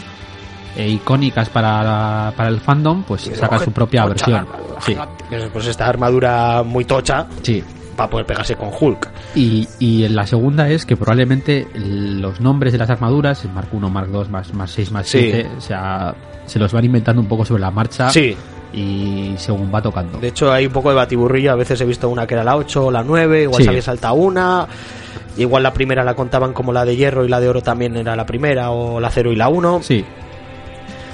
eh, 0.76 0.88
icónicas 0.88 1.48
para, 1.48 1.82
la- 1.82 2.32
para 2.36 2.48
el 2.48 2.60
fandom, 2.60 3.02
pues 3.02 3.26
Y 3.26 3.34
saca 3.34 3.58
su 3.58 3.72
propia 3.72 4.06
versión. 4.06 4.46
Sí, 4.80 4.96
Pues, 5.52 5.66
esta 5.66 5.86
armadura 5.88 6.62
muy 6.62 6.84
tocha 6.84 7.26
sí. 7.42 7.62
para 7.96 8.08
poder 8.08 8.24
pegarse 8.26 8.54
con 8.54 8.70
Hulk. 8.78 9.10
Y, 9.34 9.66
y 9.80 10.06
la 10.08 10.24
segunda 10.28 10.68
es 10.68 10.86
que 10.86 10.96
probablemente 10.96 11.66
los 11.74 12.40
nombres 12.40 12.72
de 12.72 12.78
las 12.78 12.88
armaduras, 12.88 13.44
el 13.44 13.50
Mark 13.52 13.68
1, 13.72 13.90
Mark 13.90 14.08
2, 14.12 14.30
más, 14.30 14.54
más 14.54 14.70
6, 14.70 14.92
más 14.92 15.08
Sí. 15.08 15.18
7, 15.18 15.50
o 15.58 15.60
sea, 15.60 16.14
se 16.46 16.60
los 16.60 16.72
van 16.72 16.84
inventando 16.84 17.20
un 17.20 17.26
poco 17.28 17.44
sobre 17.44 17.60
la 17.62 17.70
marcha 17.72 18.08
Sí, 18.10 18.36
y 18.72 19.34
según 19.36 19.72
va 19.74 19.82
tocando. 19.82 20.18
de 20.18 20.28
hecho 20.28 20.52
hay 20.52 20.66
un 20.66 20.72
poco 20.72 20.90
de 20.90 20.94
batiburrillo. 20.96 21.52
A 21.52 21.56
veces 21.56 21.80
he 21.80 21.84
visto 21.84 22.08
una 22.08 22.26
que 22.26 22.34
era 22.34 22.44
la 22.44 22.56
8 22.56 22.86
o 22.86 22.90
la 22.90 23.02
9, 23.02 23.42
igual 23.42 23.58
Sí. 23.58 23.64
se 23.64 23.70
había 23.70 23.82
saltado 23.82 24.14
una. 24.14 24.66
Igual 25.36 25.62
la 25.62 25.72
primera 25.72 26.04
la 26.04 26.14
contaban 26.14 26.52
como 26.52 26.72
la 26.72 26.84
de 26.84 26.96
hierro 26.96 27.24
y 27.24 27.28
la 27.28 27.40
de 27.40 27.48
oro 27.48 27.62
también 27.62 27.96
era 27.96 28.14
la 28.16 28.26
primera, 28.26 28.70
o 28.70 29.00
la 29.00 29.10
0 29.10 29.32
y 29.32 29.36
la 29.36 29.48
1. 29.48 29.80
Sí, 29.82 30.04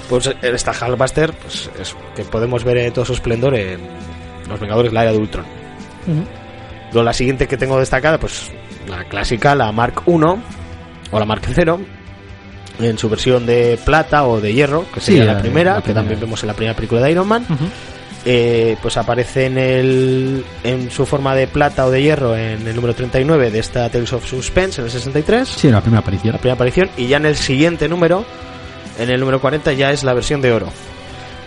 Pues 0.09 0.29
esta 0.41 0.71
Hulkbuster, 0.71 1.33
pues 1.33 1.69
es 1.79 1.95
que 2.15 2.23
podemos 2.23 2.63
ver 2.63 2.77
en 2.77 2.93
todo 2.93 3.05
su 3.05 3.13
esplendor 3.13 3.55
en 3.55 3.79
Los 4.49 4.59
Vengadores, 4.59 4.93
la 4.93 5.03
era 5.03 5.11
de 5.11 5.17
Ultron. 5.17 5.45
La 6.93 7.13
siguiente 7.13 7.47
que 7.47 7.57
tengo 7.57 7.77
destacada, 7.77 8.17
pues 8.17 8.51
la 8.87 9.03
clásica, 9.03 9.53
la 9.53 9.71
Mark 9.71 10.01
1 10.05 10.37
o 11.11 11.19
la 11.19 11.25
Mark 11.25 11.41
0, 11.45 11.79
en 12.79 12.97
su 12.97 13.09
versión 13.09 13.45
de 13.45 13.79
plata 13.83 14.25
o 14.27 14.39
de 14.41 14.53
hierro, 14.53 14.85
que 14.93 14.99
sería 14.99 15.23
la- 15.25 15.33
la, 15.33 15.39
primera, 15.41 15.75
la 15.75 15.81
que 15.81 15.93
también 15.93 16.19
vemos 16.19 16.43
en 16.43 16.47
la 16.47 16.53
primera 16.53 16.75
película 16.75 17.01
de 17.01 17.11
Iron 17.11 17.27
Man. 17.27 17.45
Eh, 18.29 18.75
pues 18.81 18.97
aparece 18.97 19.45
en, 19.45 19.57
el, 19.57 20.43
en 20.63 20.91
su 20.91 21.05
forma 21.05 21.33
de 21.33 21.47
plata 21.47 21.85
o 21.85 21.91
de 21.91 22.01
hierro 22.01 22.35
en 22.35 22.67
el 22.67 22.75
número 22.75 22.93
39 22.93 23.51
de 23.51 23.59
esta 23.59 23.87
Tales 23.89 24.11
of 24.11 24.25
Suspense 24.27 24.81
en 24.81 24.85
el 24.85 24.91
63, 24.91 25.47
sí, 25.47 25.69
la 25.71 25.79
primera 25.79 25.99
aparición. 26.01 26.33
la 26.33 26.39
primera 26.39 26.55
aparición, 26.55 26.89
y 26.97 27.07
ya 27.07 27.17
en 27.17 27.25
el 27.25 27.35
siguiente 27.37 27.87
número, 27.87 28.25
en 28.99 29.09
el 29.09 29.19
número 29.21 29.39
40, 29.39 29.71
ya 29.73 29.91
es 29.91 30.03
la 30.03 30.13
versión 30.13 30.41
de 30.41 30.51
oro. 30.51 30.67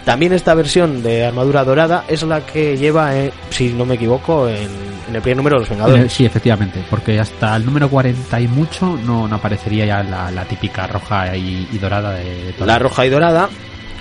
También 0.05 0.33
esta 0.33 0.55
versión 0.55 1.03
de 1.03 1.25
armadura 1.27 1.63
dorada 1.65 2.05
es 2.09 2.23
la 2.23 2.45
que 2.45 2.77
lleva, 2.77 3.17
eh, 3.17 3.33
si 3.51 3.69
no 3.71 3.85
me 3.85 3.95
equivoco, 3.97 4.49
en, 4.49 4.69
en 5.09 5.15
el 5.17 5.21
primer 5.23 5.37
número 5.37 5.57
de 5.57 5.61
los 5.61 5.69
Vengadores. 5.69 6.13
Sí, 6.13 6.25
efectivamente, 6.25 6.83
porque 6.89 7.19
hasta 7.21 7.55
el 7.57 7.65
número 7.67 7.89
40 7.91 8.41
y 8.41 8.49
mucho 8.49 8.99
no, 9.05 9.29
no 9.29 9.37
aparecería 9.37 9.85
ya 9.87 10.03
la, 10.03 10.31
la 10.31 10.45
típica 10.47 10.87
roja 10.87 11.37
y, 11.37 11.69
y 11.71 11.79
dorada 11.79 12.13
de, 12.15 12.53
de 12.53 12.67
La 12.67 12.79
roja 12.79 13.05
y 13.07 13.11
dorada, 13.11 13.49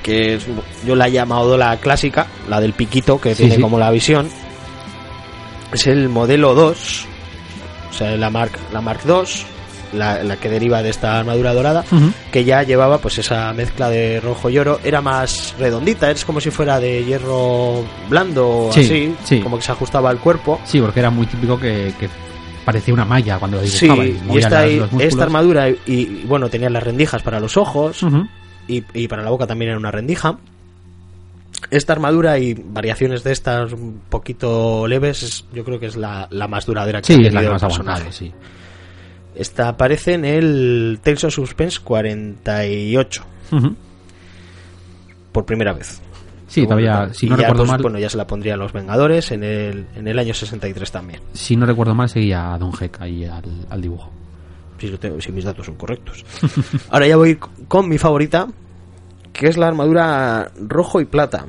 que 0.01 0.35
es- 0.35 0.47
yo 0.85 0.95
la 0.95 1.07
he 1.09 1.11
llamado 1.11 1.57
la 1.57 1.75
clásica, 1.77 2.27
la 2.47 2.61
del 2.61 2.73
piquito, 2.73 3.19
que 3.19 3.35
Sí, 3.35 3.43
tiene 3.43 3.55
sí. 3.57 3.61
como 3.61 3.77
la 3.77 3.91
visión. 3.91 4.29
Es 5.73 5.85
el 5.85 6.09
modelo 6.09 6.55
2, 6.55 7.05
o 7.89 7.93
sea, 7.93 8.11
la 8.17 8.29
Mark, 8.29 8.53
la 8.73 8.81
Mark 8.81 9.01
2, 9.03 9.45
la, 9.93 10.23
la 10.23 10.37
que 10.37 10.49
deriva 10.49 10.81
de 10.83 10.89
esta 10.89 11.19
armadura 11.19 11.53
dorada, 11.53 11.83
que 12.31 12.43
ya 12.43 12.63
llevaba 12.63 12.99
pues 12.99 13.17
esa 13.17 13.51
mezcla 13.53 13.89
de 13.89 14.19
rojo 14.19 14.49
y 14.49 14.57
oro. 14.57 14.79
Era 14.83 15.01
más 15.01 15.55
redondita, 15.59 16.09
es 16.11 16.25
como 16.25 16.39
si 16.41 16.51
fuera 16.51 16.79
de 16.79 17.03
hierro 17.05 17.83
blando 18.09 18.67
o 18.67 18.71
Sí, 18.73 18.81
así, 18.81 19.15
sí. 19.23 19.39
como 19.41 19.57
que 19.57 19.63
se 19.63 19.71
ajustaba 19.71 20.09
al 20.09 20.19
cuerpo. 20.19 20.59
Sí, 20.65 20.79
porque 20.81 20.99
era 20.99 21.09
muy 21.09 21.25
típico 21.25 21.59
que, 21.59 21.93
que 21.99 22.09
parecía 22.65 22.93
una 22.93 23.05
malla 23.05 23.39
cuando 23.39 23.63
Sí, 23.65 23.85
dibujaba. 23.85 24.05
y 24.07 24.11
movía 24.25 24.39
esta, 24.41 24.65
las- 24.67 25.01
esta 25.01 25.23
armadura, 25.23 25.69
y, 25.69 25.77
y, 25.87 26.05
bueno, 26.27 26.49
tenía 26.49 26.69
las 26.69 26.83
rendijas 26.83 27.21
para 27.23 27.39
los 27.39 27.57
ojos, 27.57 28.01
y, 28.67 28.83
y 28.93 29.07
para 29.07 29.23
la 29.23 29.29
boca 29.31 29.47
también 29.47 29.69
era 29.71 29.79
una 29.79 29.91
rendija. 29.91 30.37
Esta 31.71 31.93
armadura 31.93 32.39
y 32.39 32.53
variaciones 32.53 33.23
de 33.23 33.31
estas 33.33 33.73
un 33.73 34.01
poquito 34.09 34.87
leves, 34.87 35.23
es- 35.23 35.45
yo 35.53 35.63
creo 35.65 35.79
que 35.79 35.87
es 35.87 35.97
la, 35.97 36.27
la 36.31 36.47
más 36.47 36.65
duradera 36.65 37.01
que 37.01 37.07
Sí, 37.07 37.13
ha 37.13 37.27
es 37.27 37.33
la 37.33 37.39
tenido 37.41 37.49
que 37.49 37.53
más 37.53 37.61
personaje. 37.63 38.01
aguantado, 38.01 38.11
sí. 38.11 38.31
Esta 39.35 39.69
aparece 39.69 40.13
en 40.13 40.25
el 40.25 40.99
Tales 41.03 41.23
of 41.23 41.33
Suspense 41.33 41.79
48, 41.83 43.23
Ujú. 43.51 43.75
por 45.31 45.45
primera 45.45 45.73
vez. 45.73 46.01
Sí, 46.47 46.63
todavía, 46.63 47.13
si 47.13 47.27
no 47.29 47.35
ya, 47.35 47.43
recuerdo 47.43 47.61
pues, 47.63 47.71
mal, 47.71 47.81
Bueno, 47.83 47.99
ya 47.99 48.09
se 48.09 48.17
la 48.17 48.25
pondría 48.25 48.55
a 48.55 48.57
los 48.57 48.73
Vengadores 48.73 49.31
en 49.31 49.43
el, 49.43 49.85
en 49.95 50.07
el 50.07 50.17
año 50.17 50.33
63 50.33 50.91
también. 50.91 51.21
si 51.33 51.55
no 51.55 51.65
recuerdo 51.67 51.93
mal, 51.93 52.09
seguía 52.09 52.53
a 52.53 52.57
Don 52.57 52.71
Heck 52.79 52.99
ahí 53.01 53.25
al, 53.25 53.43
al 53.69 53.81
dibujo. 53.81 54.11
Si, 54.79 54.87
lo 54.87 54.97
tengo- 54.97 55.21
si 55.21 55.31
mis 55.31 55.43
datos 55.43 55.65
son 55.67 55.75
correctos. 55.75 56.25
Ahora 56.89 57.05
ya 57.05 57.17
voy 57.17 57.37
con 57.67 57.87
mi 57.87 57.97
favorita, 57.99 58.47
que 59.31 59.47
es 59.47 59.57
la 59.57 59.67
armadura 59.67 60.51
rojo 60.59 60.99
y 61.01 61.05
plata. 61.05 61.45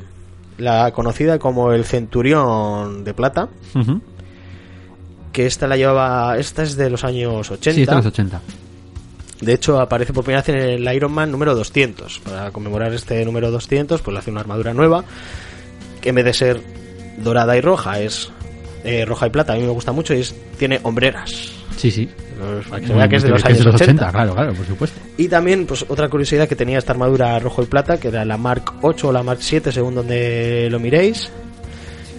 La 0.59 0.91
conocida 0.93 1.39
como 1.39 1.73
el 1.73 1.87
Centurión 1.87 3.03
de 3.03 3.15
Plata, 3.15 3.49
Ujú. 3.75 4.03
Que 5.33 5.47
esta 5.47 5.67
la 5.67 5.77
llevaba. 5.77 6.37
Esta 6.39 6.63
es 6.63 6.77
de 6.77 6.91
los 6.91 7.05
años 7.05 7.51
80. 7.51 7.73
Sí, 7.73 7.83
está 7.83 7.93
en 7.93 7.99
los 7.99 8.07
80. 8.07 8.41
De 9.41 9.55
hecho, 9.55 9.81
aparece 9.81 10.13
por 10.13 10.25
primera 10.25 10.43
vez 10.43 10.49
en 10.51 10.57
el 10.57 10.95
Iron 10.95 11.13
Man 11.13 11.31
número 11.31 11.55
200. 11.55 12.21
Para 12.21 12.51
conmemorar 12.51 12.93
este 12.93 13.25
número 13.25 13.51
200, 13.51 14.03
pues 14.03 14.13
le 14.13 14.19
hace 14.19 14.31
una 14.31 14.41
armadura 14.41 14.75
nueva. 14.75 15.05
Que 16.01 16.11
en 16.11 16.15
vez 16.15 16.25
de 16.25 16.35
ser 16.35 16.61
dorada 17.19 17.57
y 17.57 17.61
roja, 17.61 18.01
es 18.01 18.31
eh, 18.85 19.05
roja 19.05 19.27
y 19.27 19.31
plata. 19.31 19.55
A 19.55 19.57
mí 19.57 19.63
me 19.63 19.71
gusta 19.71 19.93
mucho 19.93 20.15
y 20.15 20.21
es, 20.21 20.35
tiene 20.59 20.81
hombreras. 20.83 21.53
Sí, 21.77 21.91
sí. 21.91 22.09
Pues, 22.39 22.67
Para 22.67 22.81
que 22.81 22.87
se 22.87 22.95
vea 22.95 23.09
que 23.09 23.17
es 23.17 23.23
de 23.23 23.29
los 23.31 23.45
años 23.45 23.67
80. 23.67 24.11
claro, 24.11 24.35
claro, 24.35 24.53
por 24.53 24.67
supuesto. 24.67 25.01
Y 25.17 25.29
también, 25.29 25.67
pues 25.67 25.85
otra 25.89 26.09
curiosidad 26.09 26.47
que 26.47 26.57
tenía 26.57 26.79
esta 26.79 26.93
armadura 26.93 27.39
rojo 27.39 27.63
y 27.63 27.67
plata, 27.67 27.99
que 27.99 28.09
era 28.09 28.25
la 28.25 28.37
Mark 28.37 28.73
8 28.83 29.09
o 29.09 29.13
la 29.13 29.23
Mark 29.23 29.39
7, 29.41 29.73
según 29.73 29.95
donde 29.95 30.69
lo 30.71 30.79
miréis, 30.79 31.31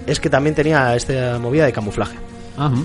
es 0.08 0.20
que 0.20 0.30
también 0.30 0.56
tenía 0.56 0.96
esta 0.96 1.38
movida 1.40 1.66
de 1.66 1.72
camuflaje. 1.72 2.18
Ajá. 2.58 2.76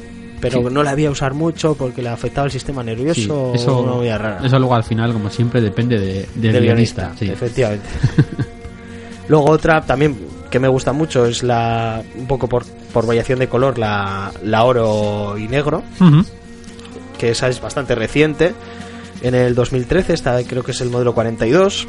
Pero 0.41 0.59
Sí. 0.61 0.75
no 0.75 0.83
la 0.83 0.91
había 0.91 1.11
usar 1.11 1.33
mucho 1.35 1.75
porque 1.75 2.03
le 2.03 2.11
afectaba 2.11 2.45
el 2.47 2.51
sistema 2.53 2.83
nervioso. 2.83 3.21
Sí, 3.21 3.29
o 3.31 3.55
eso, 3.55 3.81
una 3.81 4.19
rara. 4.19 4.41
eso 4.45 4.59
luego 4.59 4.75
al 4.75 4.85
final, 4.85 5.13
como 5.13 5.31
siempre, 5.31 5.61
depende 5.61 5.99
de, 5.99 6.29
del, 6.35 6.53
del 6.53 6.63
guionista. 6.63 7.03
guionista, 7.03 7.19
sí. 7.19 7.31
efectivamente. 7.31 7.87
Luego 9.29 9.51
otra 9.51 9.81
también 9.85 10.17
que 10.51 10.61
me 10.61 10.69
gusta 10.69 10.93
mucho 10.93 11.27
es 11.27 11.43
la, 11.43 12.03
un 12.17 12.27
poco 12.29 12.49
por, 12.49 12.65
por 12.93 13.07
variación 13.07 13.39
de 13.41 13.49
color, 13.49 13.77
la, 13.79 14.31
la 14.45 14.63
oro 14.65 15.37
y 15.37 15.49
negro, 15.49 15.83
que 17.19 17.31
esa 17.31 17.49
es 17.49 17.61
bastante 17.61 17.95
reciente. 17.97 18.55
En 19.23 19.35
el 19.35 19.55
2013, 19.57 20.13
esta 20.13 20.41
creo 20.45 20.63
que 20.63 20.71
es 20.71 20.81
el 20.81 20.91
modelo 20.91 21.13
42. 21.15 21.89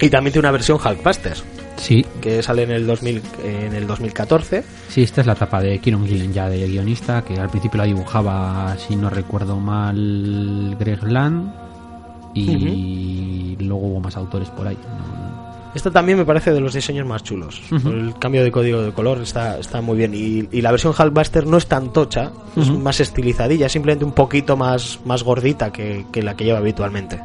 Y 0.00 0.10
también 0.10 0.32
tiene 0.32 0.46
una 0.46 0.52
versión 0.52 0.78
Hulkbuster, 0.84 1.34
Sí, 1.76 2.04
que 2.20 2.42
sale 2.42 2.62
en 2.62 2.70
el, 2.70 2.86
2000, 2.86 3.22
en 3.44 3.74
el 3.74 3.86
2014. 3.86 4.64
sí, 4.88 5.02
esta 5.02 5.20
es 5.20 5.26
la 5.26 5.32
etapa 5.34 5.60
de 5.60 5.78
Kieron 5.80 6.06
Gillen 6.06 6.32
ya 6.32 6.48
de 6.48 6.66
guionista, 6.66 7.22
que 7.22 7.34
al 7.38 7.50
principio 7.50 7.78
la 7.78 7.84
dibujaba, 7.84 8.76
si 8.78 8.96
no 8.96 9.10
recuerdo 9.10 9.58
mal, 9.60 10.76
Greg 10.78 11.02
Land. 11.02 11.52
Y 12.34 13.56
luego 13.60 13.86
hubo 13.86 14.00
más 14.00 14.16
autores 14.16 14.48
por 14.50 14.66
ahí. 14.66 14.76
No- 14.76 15.44
Esta 15.74 15.90
también 15.90 16.16
me 16.18 16.24
parece 16.24 16.52
de 16.52 16.60
los 16.60 16.72
diseños 16.74 17.06
más 17.06 17.22
chulos. 17.22 17.60
El 17.70 18.14
cambio 18.20 18.44
de 18.44 18.50
código 18.52 18.80
de 18.82 18.92
color 18.92 19.20
está, 19.22 19.58
está 19.58 19.80
muy 19.80 19.96
bien. 19.98 20.14
Y, 20.14 20.48
y 20.56 20.60
la 20.62 20.70
versión 20.70 20.94
Hulkbuster 20.98 21.46
no 21.46 21.56
es 21.56 21.66
tan 21.66 21.92
tocha, 21.92 22.30
es 22.56 22.68
Ujú. 22.68 22.78
más 22.78 23.00
estilizadilla, 23.00 23.68
simplemente 23.68 24.04
un 24.04 24.12
poquito 24.12 24.56
más, 24.56 25.00
más 25.04 25.22
gordita 25.24 25.72
que, 25.72 26.06
que 26.12 26.22
la 26.22 26.34
que 26.36 26.44
lleva 26.44 26.58
habitualmente. 26.58 27.20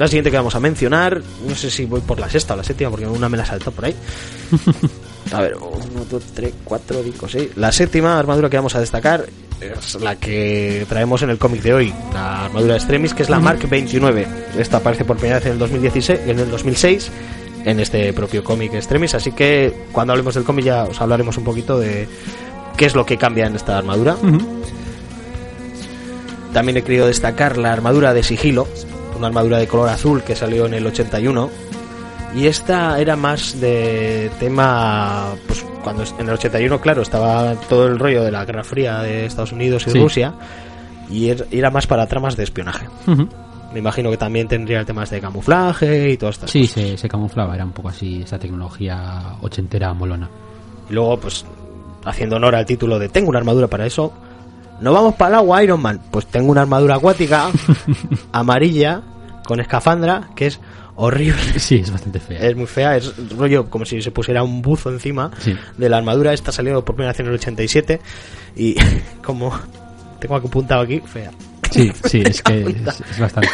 La 0.00 0.08
siguiente 0.08 0.30
que 0.30 0.38
vamos 0.38 0.54
a 0.54 0.60
mencionar, 0.60 1.20
no 1.46 1.54
sé 1.54 1.70
si 1.70 1.84
voy 1.84 2.00
por 2.00 2.18
la 2.18 2.30
sexta 2.30 2.54
o 2.54 2.56
la 2.56 2.64
séptima, 2.64 2.88
porque 2.88 3.06
una 3.06 3.28
me 3.28 3.36
la 3.36 3.44
saltó 3.44 3.70
por 3.70 3.84
ahí. 3.84 3.94
A 5.32 5.42
ver, 5.42 5.56
1, 5.56 6.06
2, 6.10 6.22
3, 6.34 6.54
4, 6.64 7.00
5, 7.04 7.28
6. 7.28 7.50
La 7.56 7.70
séptima 7.70 8.18
armadura 8.18 8.48
que 8.48 8.56
vamos 8.56 8.74
a 8.74 8.80
destacar 8.80 9.26
es 9.60 10.00
la 10.00 10.16
que 10.16 10.86
traemos 10.88 11.20
en 11.20 11.28
el 11.28 11.36
cómic 11.36 11.60
de 11.60 11.74
hoy, 11.74 11.94
la 12.14 12.46
armadura 12.46 12.72
de 12.72 12.78
Extremis, 12.78 13.12
que 13.12 13.24
es 13.24 13.28
la 13.28 13.40
Mark 13.40 13.68
29. 13.68 14.26
Esta 14.58 14.78
aparece 14.78 15.04
por 15.04 15.18
primera 15.18 15.38
vez 15.38 15.46
en 15.48 15.52
el 15.52 15.58
2016, 15.58 16.20
en 16.26 16.38
el 16.38 16.50
2006 16.50 17.10
en 17.66 17.78
este 17.78 18.10
propio 18.14 18.42
cómic 18.42 18.72
Extremis, 18.72 19.14
así 19.14 19.32
que 19.32 19.70
cuando 19.92 20.14
hablemos 20.14 20.34
del 20.34 20.44
cómic 20.44 20.64
ya 20.64 20.84
os 20.84 20.98
hablaremos 20.98 21.36
un 21.36 21.44
poquito 21.44 21.78
de 21.78 22.08
qué 22.78 22.86
es 22.86 22.94
lo 22.94 23.04
que 23.04 23.18
cambia 23.18 23.46
en 23.46 23.54
esta 23.54 23.76
armadura. 23.76 24.16
También 26.54 26.78
he 26.78 26.82
querido 26.82 27.06
destacar 27.06 27.58
la 27.58 27.70
armadura 27.70 28.14
de 28.14 28.22
sigilo, 28.22 28.66
una 29.20 29.28
armadura 29.28 29.58
de 29.58 29.68
color 29.68 29.88
azul 29.88 30.22
que 30.22 30.34
salió 30.34 30.66
en 30.66 30.74
el 30.74 30.86
81. 30.86 31.48
Y 32.34 32.46
esta 32.46 33.00
era 33.00 33.16
más 33.16 33.60
de 33.60 34.30
tema, 34.38 35.34
pues 35.46 35.64
cuando 35.82 36.04
en 36.18 36.28
el 36.28 36.34
81, 36.34 36.80
claro, 36.80 37.02
estaba 37.02 37.54
todo 37.68 37.86
el 37.86 37.98
rollo 37.98 38.22
de 38.22 38.30
la 38.30 38.44
Guerra 38.44 38.62
Fría 38.64 38.98
de 39.00 39.26
Estados 39.26 39.52
Unidos 39.52 39.84
y 39.86 39.90
Sí. 39.90 39.98
Rusia. 40.00 40.34
Y 41.10 41.26
er- 41.28 41.46
era 41.50 41.70
más 41.70 41.86
para 41.88 42.06
tramas 42.06 42.36
de 42.36 42.44
espionaje. 42.44 42.86
Me 43.72 43.78
imagino 43.80 44.10
que 44.10 44.16
también 44.16 44.46
tendría 44.48 44.84
temas 44.84 45.10
de 45.10 45.20
camuflaje 45.20 46.10
y 46.10 46.16
todo 46.16 46.30
esto. 46.30 46.46
Sí, 46.48 46.66
se, 46.66 46.96
se 46.96 47.08
camuflaba, 47.08 47.54
era 47.54 47.64
un 47.64 47.72
poco 47.72 47.88
así 47.88 48.22
esa 48.22 48.38
tecnología 48.38 49.34
ochentera 49.40 49.92
molona. 49.92 50.28
Y 50.88 50.92
luego, 50.92 51.18
pues, 51.18 51.44
haciendo 52.04 52.36
honor 52.36 52.54
al 52.54 52.64
título 52.66 52.98
de 52.98 53.08
Tengo 53.08 53.28
una 53.30 53.38
armadura 53.40 53.66
para 53.66 53.86
eso, 53.86 54.12
no 54.80 54.92
vamos 54.92 55.14
para 55.16 55.30
el 55.30 55.34
agua, 55.36 55.62
Iron 55.64 55.82
Man. 55.82 56.00
Pues 56.12 56.26
tengo 56.26 56.50
una 56.52 56.62
armadura 56.62 56.94
acuática, 56.96 57.48
amarilla, 58.32 59.02
con 59.50 59.58
escafandra, 59.58 60.30
que 60.36 60.46
es 60.46 60.60
horrible. 60.94 61.40
Sí, 61.58 61.76
es 61.82 61.90
bastante 61.90 62.20
fea. 62.20 62.38
Es 62.40 62.54
muy 62.54 62.66
fea, 62.66 62.96
es 62.96 63.12
rollo 63.36 63.68
como 63.68 63.84
si 63.84 64.00
se 64.00 64.12
pusiera 64.12 64.44
un 64.44 64.62
buzo 64.62 64.90
encima 64.90 65.32
Sí. 65.40 65.56
de 65.76 65.88
la 65.88 65.96
armadura. 65.98 66.32
Esta 66.32 66.52
salió 66.52 66.84
por 66.84 66.94
primera 66.94 67.10
vez 67.12 67.18
en 67.18 67.26
el 67.26 67.34
87 67.34 68.00
y 68.54 68.76
como 69.24 69.52
tengo 70.20 70.36
apuntado 70.36 70.82
aquí, 70.82 71.00
fea. 71.00 71.32
Sí, 71.68 71.90
sí, 72.04 72.22
es 72.24 72.42
que 72.42 72.60
es, 72.62 73.00
es 73.10 73.18
bastante, 73.18 73.48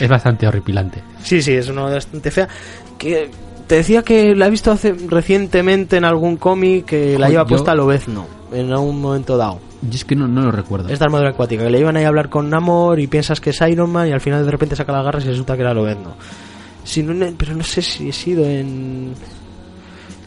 es 0.00 0.08
bastante 0.08 0.46
horripilante. 0.48 1.02
Sí, 1.22 1.42
sí, 1.42 1.52
es 1.52 1.68
una 1.68 1.82
bastante 1.82 2.30
fea. 2.30 2.48
Que 2.96 3.28
te 3.66 3.74
decía 3.74 4.02
que 4.02 4.34
la 4.34 4.46
he 4.46 4.50
visto 4.50 4.70
hace 4.72 4.94
recientemente 5.08 5.98
en 5.98 6.04
algún 6.06 6.38
cómic 6.38 6.86
que 6.86 7.18
la 7.18 7.28
lleva 7.28 7.44
puesta 7.44 7.74
Lobezno 7.74 8.26
en 8.54 8.72
algún 8.72 9.00
momento 9.02 9.36
dado. 9.36 9.60
Yo 9.82 9.90
es 9.94 10.04
que 10.04 10.14
no, 10.14 10.28
no 10.28 10.42
lo 10.42 10.52
recuerdo. 10.52 10.88
Esta 10.88 11.06
armadura 11.06 11.30
acuática, 11.30 11.64
que 11.64 11.70
le 11.70 11.80
iban 11.80 11.96
ahí 11.96 12.04
a 12.04 12.08
hablar 12.08 12.28
con 12.28 12.48
Namor 12.48 13.00
y 13.00 13.06
piensas 13.08 13.40
que 13.40 13.50
es 13.50 13.60
Iron 13.62 13.90
Man 13.90 14.08
y 14.08 14.12
al 14.12 14.20
final 14.20 14.44
de 14.44 14.50
repente 14.50 14.76
saca 14.76 14.92
las 14.92 15.04
garras 15.04 15.24
y 15.24 15.28
resulta 15.28 15.56
que 15.56 15.62
era 15.62 15.74
Lobezno. 15.74 16.14
Si 16.84 17.02
no, 17.02 17.14
pero 17.36 17.54
no 17.56 17.64
sé 17.64 17.82
si 17.82 18.08
he 18.08 18.12
sido 18.12 18.44
en. 18.44 19.12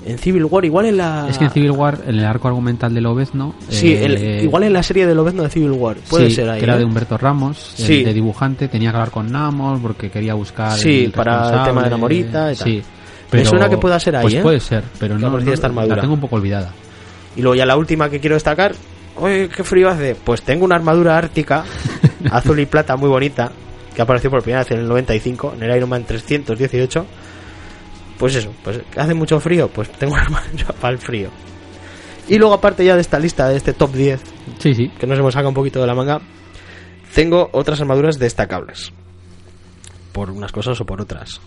En 0.05 0.19
Civil 0.19 0.45
War, 0.45 0.63
igual 0.63 0.85
en 0.85 0.97
la. 0.97 1.25
Es 1.29 1.37
que 1.39 1.45
en 1.45 1.49
Civil 1.51 1.71
War, 1.71 1.99
en 2.05 2.19
el 2.19 2.25
arco 2.25 2.47
argumental 2.47 2.93
de 2.93 3.01
Lobezno... 3.01 3.55
Sí, 3.69 3.91
eh, 3.93 4.05
el- 4.05 4.43
igual 4.43 4.61
en 4.63 4.73
la 4.73 4.83
serie 4.83 5.07
de 5.07 5.15
Lobezno 5.15 5.41
de 5.41 5.49
Civil 5.49 5.71
War. 5.71 5.97
Puede 6.07 6.29
sí, 6.29 6.35
ser 6.35 6.49
ahí. 6.49 6.59
que 6.59 6.65
era 6.65 6.75
¿eh? 6.75 6.79
de 6.79 6.85
Humberto 6.85 7.17
Ramos, 7.17 7.73
el 7.79 7.85
Sí. 7.85 8.03
de 8.03 8.13
dibujante, 8.13 8.67
tenía 8.67 8.91
que 8.91 8.97
hablar 8.97 9.09
con 9.09 9.31
Namor 9.31 9.81
porque 9.81 10.11
quería 10.11 10.35
buscar 10.35 10.77
Sí, 10.77 11.05
el 11.05 11.11
para 11.11 11.57
el 11.61 11.63
tema 11.63 11.81
de 11.83 11.89
la 11.89 11.97
morita 11.97 12.51
y 12.51 12.55
tal. 12.55 12.65
Sí. 12.67 12.83
Me 13.31 13.43
suena 13.45 13.67
que 13.67 13.77
pueda 13.77 13.99
ser 13.99 14.15
ahí, 14.17 14.21
Pues 14.23 14.33
¿eh? 14.35 14.41
puede 14.43 14.59
ser, 14.59 14.83
pero 14.99 15.17
no, 15.17 15.27
no- 15.31 15.51
esta 15.51 15.65
armadura. 15.67 15.95
la 15.95 16.01
tengo 16.03 16.13
un 16.13 16.19
poco 16.21 16.35
olvidada. 16.35 16.71
Y 17.35 17.41
luego 17.41 17.55
ya 17.55 17.65
la 17.65 17.75
última 17.75 18.07
que 18.07 18.19
quiero 18.19 18.35
destacar. 18.35 18.75
Oye, 19.17 19.49
qué 19.49 19.63
frío 19.63 19.89
hace. 19.89 20.15
Pues 20.15 20.41
tengo 20.41 20.65
una 20.65 20.75
armadura 20.75 21.17
ártica, 21.17 21.63
azul 22.31 22.59
y 22.59 22.65
plata, 22.65 22.95
muy 22.97 23.09
bonita, 23.09 23.51
que 23.95 24.01
apareció 24.01 24.29
por 24.29 24.41
primera 24.41 24.63
vez 24.63 24.71
en 24.71 24.79
el 24.79 24.87
95, 24.87 25.53
en 25.55 25.63
el 25.63 25.75
Iron 25.77 25.89
Man 25.89 26.03
318. 26.05 27.05
Pues 28.17 28.35
eso, 28.35 28.53
pues 28.63 28.79
hace 28.95 29.13
mucho 29.13 29.39
frío, 29.39 29.67
pues 29.69 29.89
tengo 29.91 30.13
una 30.13 30.21
armadura 30.25 30.67
para 30.79 30.93
el 30.93 30.99
frío. 30.99 31.29
Y 32.27 32.37
luego, 32.39 32.53
aparte 32.55 32.83
ya 32.83 32.95
de 32.95 33.01
esta 33.01 33.19
lista, 33.19 33.47
de 33.49 33.57
este 33.57 33.73
top 33.73 33.93
10, 33.93 34.21
Sí, 34.59 34.73
sí. 34.73 34.89
que 34.99 35.05
nos 35.05 35.19
hemos 35.19 35.33
sacado 35.33 35.49
un 35.49 35.55
poquito 35.55 35.79
de 35.79 35.87
la 35.87 35.93
manga, 35.95 36.19
tengo 37.13 37.49
otras 37.53 37.79
armaduras 37.81 38.17
destacables. 38.17 38.91
Por 40.11 40.31
unas 40.31 40.51
cosas 40.51 40.79
o 40.81 40.85
por 40.85 41.01
otras. 41.01 41.39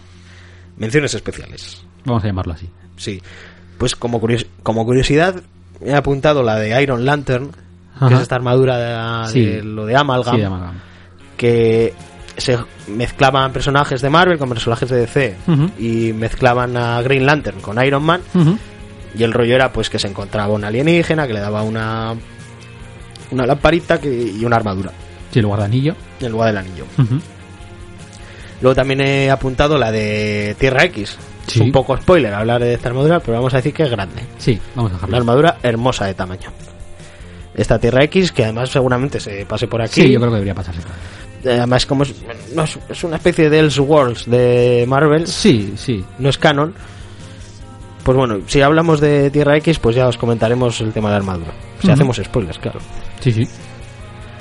Menciones 0.76 1.14
especiales. 1.14 1.83
Vamos 2.04 2.22
a 2.22 2.26
llamarlo 2.28 2.52
así. 2.52 2.68
Sí. 2.96 3.20
Pues 3.78 3.96
como, 3.96 4.20
curios- 4.20 4.46
como 4.62 4.85
curiosidad, 4.85 5.42
he 5.84 5.94
apuntado 5.94 6.42
la 6.42 6.56
de 6.56 6.82
Iron 6.82 7.04
Lantern, 7.04 7.50
que 8.08 8.14
es 8.14 8.20
esta 8.20 8.36
armadura 8.36 8.78
de, 8.78 8.92
la- 8.92 9.28
Sí. 9.28 9.44
de 9.44 9.62
lo 9.62 9.86
de 9.86 9.96
Amalgam, 9.96 10.34
Sí, 10.34 10.40
de 10.40 10.46
Amalgam. 10.46 10.74
que 11.36 11.94
se 12.36 12.56
mezclaban 12.86 13.52
personajes 13.52 14.00
de 14.00 14.10
Marvel 14.10 14.38
con 14.38 14.48
personajes 14.48 14.88
de 14.88 15.00
DC 15.00 15.36
y 15.78 16.12
mezclaban 16.12 16.76
a 16.76 17.02
Green 17.02 17.26
Lantern 17.26 17.60
con 17.60 17.82
Iron 17.84 18.02
Man 18.04 18.20
y 19.16 19.22
el 19.24 19.32
rollo 19.32 19.54
era 19.56 19.72
pues 19.72 19.90
que 19.90 19.98
se 19.98 20.06
encontraba 20.06 20.52
un 20.54 20.64
alienígena 20.64 21.26
que 21.26 21.32
le 21.34 21.40
daba 21.40 21.62
una 21.62 22.14
una 23.30 23.44
lamparita 23.46 24.00
que, 24.00 24.08
y 24.10 24.44
una 24.44 24.56
armadura 24.56 24.92
Sí, 25.32 25.40
el 25.40 25.46
guardanillo. 25.46 25.94
en 26.20 26.30
lugar 26.32 26.48
del 26.48 26.58
anillo. 26.58 26.84
Luego 28.60 28.74
también 28.74 29.00
he 29.00 29.30
apuntado 29.30 29.76
la 29.78 29.92
de 29.92 30.56
Tierra 30.58 30.84
X. 30.84 31.16
Es 31.48 31.56
un 31.61 31.72
poco 31.72 31.96
spoiler 31.96 32.32
hablar 32.34 32.61
de 32.62 32.74
esta 32.74 32.88
armadura, 32.88 33.20
pero 33.20 33.38
vamos 33.38 33.52
a 33.54 33.58
decir 33.58 33.72
que 33.72 33.82
es 33.84 33.90
grande. 33.90 34.22
Sí, 34.38 34.58
vamos 34.74 34.92
a 34.92 34.94
Una 34.94 35.00
dejarlo. 35.00 35.16
armadura 35.16 35.58
hermosa 35.62 36.06
de 36.06 36.14
tamaño. 36.14 36.50
Esta 37.54 37.78
Tierra 37.78 38.04
X, 38.04 38.30
que 38.32 38.44
además 38.44 38.70
seguramente 38.70 39.18
se 39.18 39.44
pase 39.46 39.66
por 39.66 39.82
aquí. 39.82 40.02
Sí, 40.02 40.12
yo 40.12 40.18
creo 40.20 40.30
que 40.30 40.37
debería 40.37 40.54
pasarse. 40.54 40.80
Eh, 41.44 41.56
Además, 41.58 41.87
como 41.87 42.02
es, 42.04 42.14
no, 42.54 42.64
es, 42.64 42.78
es 42.88 43.04
una 43.04 43.16
especie 43.16 43.48
de 43.50 43.58
Elseworlds 43.61 44.26
de 44.30 44.84
Marvel, 44.88 45.26
Sí, 45.26 45.72
sí. 45.76 46.04
no 46.18 46.28
es 46.28 46.38
canon. 46.38 46.74
Pues 48.04 48.16
bueno, 48.16 48.38
si 48.46 48.61
hablamos 48.62 49.00
de 49.00 49.30
Tierra 49.30 49.56
X, 49.58 49.78
pues 49.78 49.94
ya 49.96 50.08
os 50.08 50.16
comentaremos 50.16 50.80
el 50.80 50.92
tema 50.92 51.11
de 51.11 51.16
armadura. 51.16 51.52
Si 51.82 51.90
hacemos 51.90 52.16
spoilers, 52.22 52.58
claro. 52.58 52.80
Sí, 53.20 53.32
sí. 53.32 53.46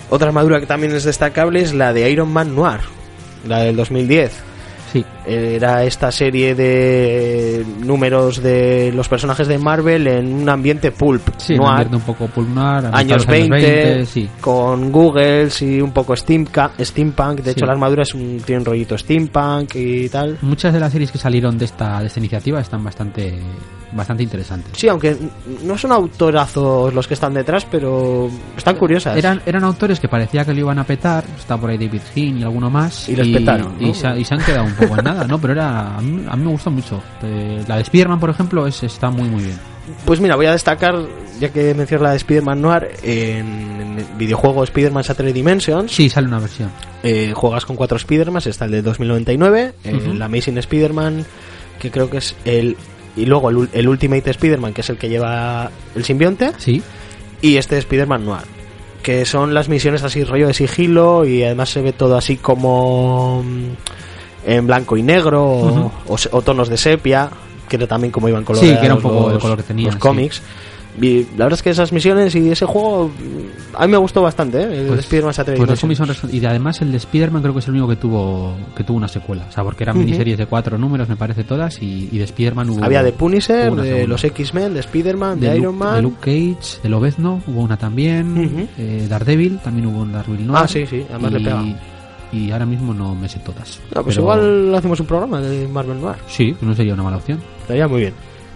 Otra 0.09 0.27
armadura 0.27 0.59
que 0.59 0.65
también 0.65 0.93
es 0.95 1.03
destacable 1.03 1.61
es 1.61 1.73
la 1.73 1.91
de 1.93 2.09
Iron 2.09 2.29
Man 2.31 2.55
Noir, 2.55 2.79
la 3.45 3.59
del 3.59 3.75
2010. 3.75 4.31
Sí. 4.91 5.03
Era 5.25 5.83
esta 5.83 6.11
serie 6.11 6.55
de 6.55 7.65
números 7.79 8.41
de 8.41 8.91
los 8.95 9.09
personajes 9.09 9.47
de 9.47 9.57
Marvel 9.57 10.07
en 10.07 10.33
un 10.33 10.49
ambiente 10.49 10.91
pulp, 10.91 11.21
Sí, 11.37 11.53
un 11.53 11.59
noir, 11.59 11.71
ambiente 11.87 11.95
un 11.97 12.01
poco 12.03 12.27
en 12.89 12.95
años 12.95 13.17
los 13.17 13.25
20, 13.27 14.05
sí. 14.05 14.29
con 14.41 14.91
Google 14.91 15.49
y 15.61 15.81
un 15.81 15.91
poco 15.91 16.13
steamca- 16.15 16.71
steampunk. 16.79 17.39
De 17.39 17.43
Sí. 17.43 17.49
hecho, 17.51 17.65
la 17.65 17.73
armadura 17.73 18.03
es 18.03 18.13
un, 18.13 18.41
tiene 18.45 18.59
un 18.59 18.65
rollito 18.65 18.97
steampunk 18.97 19.75
y 19.75 20.09
tal. 20.09 20.37
Muchas 20.41 20.73
de 20.73 20.79
las 20.79 20.91
series 20.91 21.11
que 21.11 21.17
salieron 21.17 21.57
de 21.57 21.65
esta, 21.65 21.99
de 21.99 22.07
esta 22.07 22.19
iniciativa 22.19 22.59
están 22.61 22.83
bastante, 22.83 23.37
bastante 23.91 24.23
interesantes. 24.23 24.71
Sí, 24.77 24.87
aunque 24.87 25.17
no 25.63 25.77
son 25.77 25.91
autorazos 25.91 26.93
los 26.93 27.07
que 27.07 27.13
están 27.15 27.33
detrás, 27.33 27.65
pero 27.69 28.29
están 28.55 28.75
curiosas. 28.75 29.17
Eran, 29.17 29.41
eran 29.45 29.63
autores 29.63 29.99
que 29.99 30.07
parecía 30.07 30.45
que 30.45 30.53
lo 30.53 30.59
iban 30.59 30.79
a 30.79 30.83
petar, 30.83 31.23
está 31.37 31.57
por 31.57 31.69
ahí 31.69 31.77
David 31.77 32.01
Hin 32.15 32.39
y 32.39 32.43
alguno 32.43 32.69
más. 32.69 33.09
Y 33.09 33.15
les 33.15 33.27
petaron, 33.29 33.75
¿no? 33.79 33.87
y, 33.87 33.93
se, 33.93 34.19
y 34.19 34.23
se 34.23 34.33
han 34.33 34.41
quedado 34.43 34.65
un 34.65 34.73
poco 34.77 34.97
en 34.97 35.03
nada, 35.05 35.25
¿no? 35.25 35.39
Pero 35.39 35.53
era 35.53 35.97
a 35.97 36.01
mí, 36.01 36.25
a 36.29 36.35
mí 36.35 36.45
me 36.45 36.51
gustó 36.51 36.71
mucho. 36.71 37.01
Eh, 37.23 37.63
la 37.67 37.75
de 37.75 37.81
Spider-Man, 37.81 38.19
por 38.19 38.29
ejemplo, 38.29 38.65
es, 38.67 38.83
está 38.83 39.09
muy 39.09 39.27
muy 39.29 39.43
bien. 39.43 39.57
Pues 40.05 40.19
mira, 40.19 40.35
voy 40.35 40.45
a 40.47 40.51
destacar, 40.51 40.95
ya 41.39 41.49
que 41.49 41.73
mencionas 41.73 42.03
la 42.03 42.11
de 42.11 42.17
Spider-Man 42.17 42.61
Noir, 42.61 42.89
en, 43.03 43.81
en 43.81 43.99
el 43.99 44.05
videojuego 44.17 44.63
Spider-Man 44.65 45.03
Shattered 45.03 45.33
Dimensions. 45.33 45.91
Sí, 45.93 46.09
sale 46.09 46.27
una 46.27 46.39
versión. 46.39 46.69
Eh, 47.03 47.31
juegas 47.33 47.65
con 47.65 47.75
cuatro 47.77 47.95
Spider-Man, 47.97 48.41
está 48.45 48.65
el 48.65 48.71
de 48.71 48.81
2099, 48.81 49.73
Ujú. 49.85 50.11
el 50.11 50.21
Amazing 50.21 50.57
Spider-Man, 50.57 51.25
que 51.79 51.89
creo 51.91 52.09
que 52.09 52.17
es 52.17 52.35
el... 52.43 52.75
Y 53.15 53.25
luego 53.25 53.49
el, 53.49 53.69
el 53.73 53.87
Ultimate 53.87 54.29
Spider-Man, 54.29 54.73
que 54.73 54.81
es 54.81 54.89
el 54.89 54.97
que 54.97 55.09
lleva 55.09 55.71
el 55.95 56.03
simbionte, 56.03 56.51
Sí, 56.57 56.83
y 57.41 57.55
este 57.57 57.77
Spider-Man 57.77 58.25
Noir, 58.25 58.43
que 59.01 59.25
son 59.25 59.53
las 59.53 59.69
misiones 59.69 60.03
así 60.03 60.23
rollo 60.23 60.47
de 60.47 60.53
sigilo 60.53 61.25
y 61.25 61.43
además 61.43 61.69
se 61.69 61.81
ve 61.81 61.93
todo 61.93 62.17
así 62.17 62.35
como 62.37 63.43
en 64.47 64.65
blanco 64.65 64.97
y 64.97 65.03
negro 65.03 65.43
o- 65.45 65.67
Ujú. 65.67 65.91
o, 66.07 66.17
o 66.37 66.41
tonos 66.41 66.69
de 66.69 66.77
sepia, 66.77 67.29
que 67.69 67.75
era 67.75 67.85
también 67.85 68.11
como 68.11 68.29
iban 68.29 68.41
Sí, 68.41 68.45
coloreados 68.47 68.79
que 68.79 68.85
era 68.85 68.95
un 68.95 69.01
poco 69.01 69.23
los, 69.25 69.33
el 69.33 69.39
color 69.39 69.57
que 69.57 69.63
tenían, 69.63 69.87
los 69.87 69.93
sí. 69.95 69.99
cómics. 69.99 70.41
Y 70.99 71.23
la 71.37 71.45
verdad 71.45 71.53
es 71.53 71.61
que 71.61 71.69
esas 71.69 71.91
misiones 71.93 72.33
y 72.33 72.49
ese 72.49 72.65
juego 72.65 73.11
a 73.75 73.85
mí 73.85 73.91
me 73.91 73.97
gustó 73.97 74.23
bastante, 74.23 74.59
¿eh? 74.63 74.79
el 74.81 74.87
pues, 74.87 75.01
Spider-Man 75.01 75.33
pues 75.35 76.33
y 76.33 76.43
además 76.43 76.81
el 76.81 76.91
de 76.91 76.97
Spider-Man 76.97 77.43
creo 77.43 77.53
que 77.53 77.59
es 77.59 77.67
el 77.67 77.73
único 77.73 77.87
que 77.89 77.97
tuvo 77.97 78.55
que 78.75 78.83
tuvo 78.83 78.97
una 78.97 79.07
secuela, 79.07 79.45
o 79.47 79.51
sea, 79.51 79.63
porque 79.63 79.83
eran 79.83 79.95
Ujú. 79.97 80.05
miniseries 80.05 80.39
de 80.39 80.47
cuatro 80.47 80.75
números, 80.79 81.07
me 81.07 81.15
parece 81.15 81.43
todas, 81.43 81.79
y, 81.83 82.09
y 82.11 82.17
de 82.17 82.23
Spider-Man 82.23 82.71
hubo 82.71 82.83
Había 82.83 83.03
de 83.03 83.11
Punisher, 83.11 83.75
de 83.75 84.07
los 84.07 84.23
X-Men, 84.23 84.73
de 84.73 84.79
Spider-Man, 84.79 85.39
de, 85.39 85.49
de, 85.51 85.57
Iron 85.57 85.73
Luke, 85.75 85.85
Man. 85.85 85.95
de 85.97 86.01
Luke 86.01 86.17
Cage, 86.19 86.81
de 86.81 86.89
Lobezno, 86.89 87.43
hubo 87.45 87.61
una 87.61 87.77
también, 87.77 88.35
Ujú. 88.35 88.67
eh, 88.79 89.05
Daredevil, 89.07 89.59
también 89.59 89.85
hubo 89.85 89.99
un 90.01 90.13
Daredevil 90.13 90.47
Noir. 90.47 90.61
Ah, 90.63 90.67
sí, 90.67 90.87
sí, 90.87 91.05
además 91.07 91.31
le 91.33 91.39
y, 91.39 91.43
pega. 91.43 91.63
Y 92.31 92.51
ahora 92.51 92.65
mismo 92.65 92.93
no 92.93 93.15
me 93.15 93.29
sé 93.29 93.39
todas. 93.39 93.79
No, 93.95 94.03
pues 94.03 94.15
Pero 94.15 94.21
igual 94.23 94.75
hacemos 94.75 94.99
un 94.99 95.05
programa 95.05 95.39
de 95.41 95.67
Marvel 95.67 96.01
Noir. 96.01 96.17
Sí, 96.27 96.55
no 96.61 96.75
sería 96.75 96.93
una 96.93 97.03
mala 97.03 97.17
opción. 97.17 97.39
Estaría 97.61 97.87
muy 97.87 98.01
bien. 98.01 98.13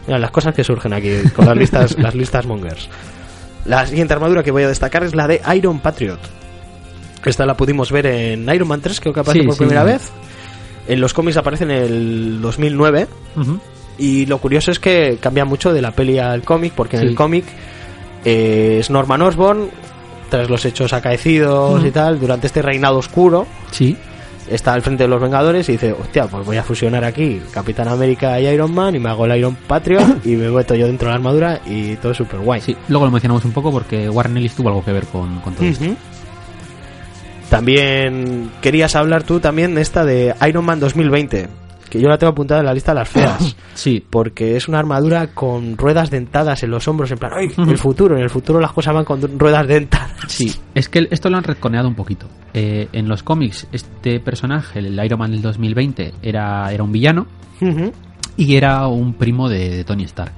Mira, 0.08 0.20
las 0.20 0.32
cosas 0.32 0.54
que 0.54 0.64
surgen 0.64 0.94
aquí 0.94 1.10
con 1.36 1.46
las 1.46 1.56
listas, 1.56 1.98
las 1.98 2.14
listas 2.16 2.46
mongers. 2.46 2.90
La 3.66 3.86
siguiente 3.86 4.14
armadura 4.14 4.44
que 4.44 4.52
voy 4.52 4.64
a 4.64 4.68
destacar 4.68 5.04
es 5.04 5.16
la 5.16 5.28
de 5.28 5.42
Iron 5.56 5.80
Patriot. 5.80 6.20
Esta 7.24 7.46
la 7.46 7.56
pudimos 7.56 7.92
ver 7.92 8.08
en 8.08 8.50
Iron 8.54 8.68
Man 8.68 8.82
3, 8.82 9.00
creo 9.00 9.14
que 9.14 9.20
aparece 9.20 9.42
Sí, 9.42 9.46
por 9.46 9.56
sí. 9.56 9.60
primera 9.60 9.84
vez. 9.84 10.10
En 10.88 11.00
los 11.00 11.14
cómics 11.14 11.38
aparece 11.38 11.64
en 11.66 11.72
el 11.72 12.42
2009. 12.42 13.08
Y 14.00 14.26
lo 14.26 14.40
curioso 14.40 14.72
es 14.72 14.80
que 14.80 15.18
cambia 15.22 15.46
mucho 15.46 15.72
de 15.72 15.82
la 15.82 15.92
peli 15.92 16.18
al 16.18 16.42
cómic, 16.42 16.74
porque 16.76 16.98
en 16.98 17.04
el 17.04 17.16
cómic 17.16 17.46
eh, 18.26 18.78
es 18.80 18.90
Norman 18.90 19.22
Osborn, 19.22 19.70
tras 20.32 20.50
los 20.50 20.64
hechos 20.66 20.94
acaecidos 20.94 21.86
y 21.86 21.92
tal, 21.92 22.20
durante 22.20 22.48
este 22.48 22.62
reinado 22.62 22.98
oscuro, 22.98 23.46
Sí, 23.70 23.98
está 24.50 24.74
al 24.74 24.82
frente 24.82 25.04
de 25.04 25.10
los 25.10 25.22
Vengadores 25.22 25.68
y 25.70 25.74
dice, 25.74 25.92
hostia, 25.94 26.26
pues 26.28 26.46
voy 26.46 26.58
a 26.58 26.64
fusionar 26.64 27.04
aquí 27.04 27.42
Capitán 27.52 27.90
América 27.90 28.40
y 28.40 28.48
Iron 28.48 28.74
Man 28.74 28.96
y 28.96 29.00
me 29.00 29.10
hago 29.10 29.26
el 29.26 29.38
Iron 29.38 29.56
Patriot 29.56 30.04
y 30.26 30.36
me 30.38 30.50
meto 30.50 30.74
yo 30.74 30.88
dentro 30.88 31.08
de 31.08 31.12
la 31.12 31.16
armadura 31.18 31.62
y 31.66 31.98
todo 31.98 32.14
es 32.14 32.18
súper 32.18 32.40
guay. 32.40 32.62
sí. 32.62 32.76
Luego 32.88 33.06
lo 33.06 33.12
mencionamos 33.12 33.44
un 33.44 33.52
poco 33.52 33.72
porque 33.72 34.10
Warren 34.10 34.38
Ellis 34.38 34.56
tuvo 34.56 34.70
algo 34.70 34.84
que 34.84 34.94
ver 34.94 35.06
con, 35.06 35.42
con 35.42 35.54
todo 35.54 35.66
esto. 35.66 35.86
También 37.50 38.50
querías 38.62 38.96
hablar 38.96 39.24
tú 39.24 39.42
también 39.42 39.76
de 39.76 39.82
esta 39.82 40.06
de 40.06 40.34
Iron 40.48 40.64
Man 40.64 40.80
2020, 40.80 41.50
que 41.92 42.00
yo 42.00 42.08
la 42.08 42.18
tengo 42.18 42.32
apuntada 42.32 42.62
en 42.62 42.66
la 42.66 42.74
lista 42.74 42.94
de 42.94 43.00
las 43.00 43.10
feas. 43.10 43.56
Sí, 43.74 44.04
Porque 44.08 44.58
es 44.58 44.68
una 44.68 44.80
armadura 44.80 45.28
con 45.28 45.78
ruedas 45.78 46.10
dentadas 46.10 46.62
en 46.64 46.72
los 46.72 46.88
hombros, 46.88 47.12
en 47.12 47.18
plan, 47.18 47.32
¡ay! 47.36 47.52
El 47.58 47.78
futuro, 47.78 48.16
en 48.18 48.22
el 48.24 48.30
futuro 48.30 48.60
las 48.60 48.72
cosas 48.74 48.94
van 48.94 49.06
con 49.06 49.40
ruedas 49.40 49.68
dentadas. 49.68 50.12
sí. 50.28 50.54
Es 50.76 50.88
que 50.90 51.08
esto 51.12 51.30
lo 51.30 51.38
han 51.38 51.44
retconeado 51.44 51.88
un 51.88 51.96
poquito. 51.96 52.28
Eh, 52.54 52.88
en 52.94 53.08
los 53.08 53.24
cómics, 53.24 53.68
este 53.72 54.20
personaje, 54.20 54.80
el 54.80 55.04
Iron 55.04 55.20
Man 55.20 55.32
del 55.32 55.42
2020, 55.42 56.14
era, 56.22 56.72
era 56.72 56.84
un 56.84 56.92
villano 56.92 57.28
y 58.38 58.56
era 58.56 58.88
un 58.88 59.14
primo 59.14 59.48
de, 59.50 59.70
de 59.70 59.84
Tony 59.84 60.04
Stark. 60.04 60.34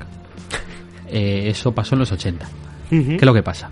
Eh, 1.08 1.50
eso 1.50 1.72
pasó 1.74 1.96
en 1.96 2.00
los 2.00 2.12
80. 2.12 2.46
Ujú. 2.92 3.06
¿Qué 3.08 3.16
es 3.16 3.26
lo 3.26 3.34
que 3.34 3.44
pasa? 3.44 3.70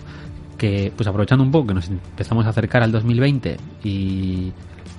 Que, 0.58 0.92
pues 0.96 1.08
aprovechando 1.08 1.44
un 1.44 1.52
poco 1.52 1.68
que 1.68 1.74
nos 1.74 1.88
empezamos 1.90 2.46
a 2.46 2.50
acercar 2.50 2.84
al 2.84 2.92
2020 2.92 3.58
y, 3.84 4.52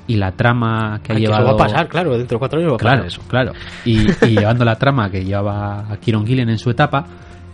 y 0.06 0.16
la 0.16 0.32
trama 0.32 1.00
que 1.02 1.12
ha 1.12 1.14
Ay, 1.16 1.22
que 1.22 1.26
llevado... 1.28 1.46
Eso 1.48 1.56
va 1.56 1.64
a 1.64 1.66
pasar, 1.68 1.88
claro, 1.88 2.16
dentro 2.18 2.36
de 2.36 2.38
cuatro 2.38 2.58
años 2.58 2.72
va 2.72 2.76
a 2.76 2.78
Claro, 2.78 3.02
pasar 3.04 3.06
eso. 3.06 3.22
claro. 3.28 3.52
Y, 3.84 4.00
y 4.26 4.30
llevando 4.38 4.64
la 4.64 4.76
trama 4.76 5.10
que 5.10 5.24
llevaba 5.24 5.86
a 5.90 5.96
Kieron 5.98 6.26
Gillen 6.26 6.48
en 6.50 6.58
su 6.58 6.70
etapa, 6.70 7.06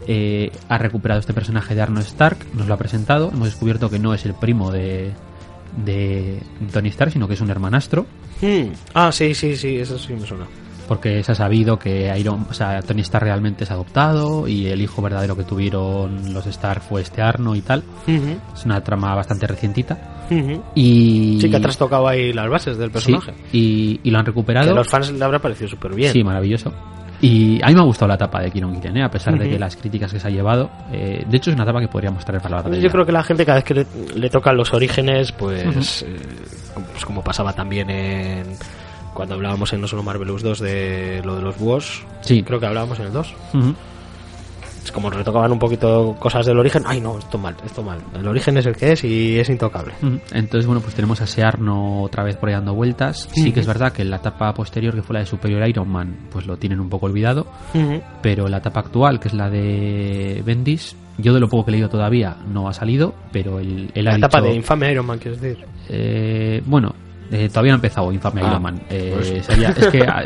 eh, 0.07 0.51
ha 0.69 0.79
recuperado 0.79 1.21
este 1.21 1.35
personaje 1.35 1.75
de 1.75 1.83
Arno 1.83 2.01
Stark, 2.01 2.39
nos 2.55 2.67
lo 2.67 2.75
ha 2.75 2.79
presentado, 2.79 3.31
hemos 3.33 3.49
descubierto 3.49 3.91
que 3.91 3.99
no 3.99 4.15
es 4.15 4.25
el 4.25 4.35
primo 4.35 4.71
de, 4.71 5.13
de 5.85 6.41
Tony 6.73 6.89
Stark, 6.89 7.13
sino 7.13 7.29
que 7.29 7.35
es 7.35 7.41
un 7.41 7.51
hermanastro, 7.51 8.07
Hmm. 8.41 8.71
Ah, 8.95 9.11
sí, 9.11 9.35
sí, 9.35 9.57
sí, 9.57 9.79
eso 9.79 9.99
sí 9.99 10.13
me 10.13 10.25
suena. 10.25 10.45
Porque 10.89 11.23
se 11.23 11.33
ha 11.33 11.35
sabido 11.35 11.79
que 11.79 12.13
Iron, 12.19 12.47
o 12.51 12.55
sea, 12.55 12.81
Tony 12.83 13.03
Stark 13.03 13.25
realmente 13.25 13.65
es 13.65 13.71
adoptado 13.71 14.49
y 14.49 14.67
el 14.67 14.81
hijo 14.81 15.01
verdadero 15.03 15.37
que 15.37 15.45
tuvieron 15.45 16.33
los 16.33 16.47
Stark 16.47 16.81
fue 16.83 17.03
este 17.03 17.23
Arno 17.23 17.55
y 17.55 17.61
tal. 17.61 17.85
Ujú. 18.07 18.39
Es 18.55 18.65
una 18.65 18.83
trama 18.83 19.15
bastante 19.15 19.47
recientita. 19.47 20.27
Ujú. 20.31 20.63
Y... 20.75 21.39
Sí, 21.41 21.51
que 21.51 21.57
ha 21.57 21.61
trastocado 21.61 22.09
ahí 22.09 22.33
las 22.33 22.49
bases 22.51 22.77
del 22.79 22.89
Sí, 22.89 22.93
personaje. 22.93 23.35
y, 23.53 24.01
y 24.03 24.11
lo 24.11 24.19
han 24.19 24.27
recuperado. 24.27 24.67
Que 24.67 24.73
a 24.73 24.75
los 24.77 24.89
fans 24.89 25.13
le 25.13 25.25
habrá 25.25 25.39
parecido 25.39 25.69
súper 25.69 25.95
bien. 25.95 26.13
Sí, 26.13 26.25
maravilloso. 26.25 26.73
Y 27.21 27.61
a 27.65 27.67
mí 27.67 27.75
me 27.75 27.81
ha 27.81 27.85
gustado 27.85 28.07
la 28.09 28.15
etapa 28.15 28.41
de 28.41 28.49
Kieron 28.51 28.75
Gillen, 28.77 28.97
¿eh? 28.99 29.03
a 29.03 29.11
pesar 29.11 29.35
de 29.37 29.41
Ujú. 29.41 29.51
que 29.51 29.59
las 29.59 29.75
críticas 29.77 30.13
que 30.13 30.21
se 30.21 30.29
ha 30.29 30.31
llevado. 30.31 30.71
eh, 30.93 31.25
de 31.29 31.37
hecho, 31.37 31.51
es 31.51 31.55
una 31.55 31.65
etapa 31.65 31.81
que 31.81 31.89
podríamos 31.89 32.25
traer 32.25 32.41
para 32.41 32.57
la 32.59 32.63
batalla. 32.63 32.81
Yo 32.81 32.91
creo 32.91 33.05
que 33.05 33.11
la 33.13 33.25
gente 33.25 33.45
cada 33.45 33.57
vez 33.57 33.65
que 33.65 33.75
le, 33.75 33.87
le 34.15 34.31
tocan 34.31 34.57
los 34.57 34.73
orígenes, 34.73 35.33
pues, 35.33 36.03
eh, 36.03 36.17
pues 36.93 37.05
como 37.05 37.23
pasaba 37.25 37.53
también 37.53 37.91
en 37.91 38.47
cuando 39.19 39.35
hablábamos 39.35 39.73
en 39.73 39.81
No 39.81 39.89
Solo 39.89 40.05
Marvelous 40.05 40.43
2 40.43 40.61
de 40.61 41.23
lo 41.25 41.35
de 41.35 41.43
los 41.43 41.59
búhos, 41.59 42.05
Sí, 42.23 42.43
creo 42.45 42.61
que 42.61 42.67
hablábamos 42.67 42.99
en 43.01 43.07
el 43.07 43.13
2. 43.13 43.35
Ujú. 43.55 43.75
Es 44.85 44.93
como 44.93 45.11
retocaban 45.11 45.51
un 45.53 45.59
poquito 45.59 46.17
cosas 46.19 46.47
del 46.47 46.59
origen. 46.59 46.83
Ay, 46.87 47.01
no, 47.01 47.19
esto 47.19 47.37
mal, 47.37 47.55
esto 47.67 47.83
mal. 47.83 47.99
El 48.15 48.27
origen 48.29 48.57
es 48.57 48.65
el 48.65 48.75
que 48.77 48.93
es 48.93 49.03
y 49.05 49.39
es 49.39 49.51
intocable. 49.51 49.93
Entonces, 50.33 50.67
bueno, 50.67 50.81
pues 50.81 50.95
tenemos 50.95 51.21
a 51.21 51.27
Searno 51.27 52.03
otra 52.05 52.23
vez 52.23 52.37
por 52.37 52.49
ahí 52.49 52.55
dando 52.55 52.73
vueltas. 52.75 53.29
Sí 53.35 53.53
que 53.53 53.61
es 53.61 53.67
verdad 53.67 53.93
que 53.93 54.01
en 54.03 54.09
la 54.11 54.17
etapa 54.17 54.55
posterior, 54.55 54.95
que 54.95 55.03
fue 55.03 55.15
la 55.15 55.21
de 55.21 55.27
Superior 55.27 55.69
Iron 55.69 55.89
Man, 55.91 56.17
pues 56.31 56.47
lo 56.47 56.57
tienen 56.57 56.81
un 56.81 56.89
poco 56.89 57.05
olvidado. 57.07 57.47
Pero 58.23 58.49
la 58.49 58.59
etapa 58.59 58.81
actual, 58.81 59.21
que 59.21 59.29
es 59.29 59.35
la 59.35 59.51
de 59.51 60.43
Bendis, 60.47 60.97
yo 61.19 61.35
de 61.35 61.41
lo 61.41 61.49
poco 61.49 61.65
que 61.67 61.71
he 61.71 61.73
leído 61.73 61.89
todavía 61.91 62.37
no 62.51 62.69
ha 62.69 62.73
salido, 62.73 63.13
pero 63.33 63.59
él, 63.59 63.91
él 63.95 64.07
ha 64.09 64.13
La 64.13 64.17
etapa 64.19 64.39
dicho- 64.41 64.51
de 64.53 64.57
infame 64.57 64.93
Iron 64.93 65.05
Man, 65.05 65.19
quieres 65.19 65.41
decir. 65.41 65.67
Eh, 65.91 66.63
bueno, 66.65 66.95
eh, 67.31 67.49
todavía 67.49 67.73
no 67.73 67.77
ha 67.77 67.81
empezado 67.81 68.13
Infame 68.13 68.41
Ah, 68.43 68.49
Iron 68.49 68.63
Man. 68.63 68.81
Eh, 68.89 69.13
pues. 69.15 69.47
sería- 69.47 69.71
es 69.71 69.87
que 69.89 70.03
ah, 70.09 70.25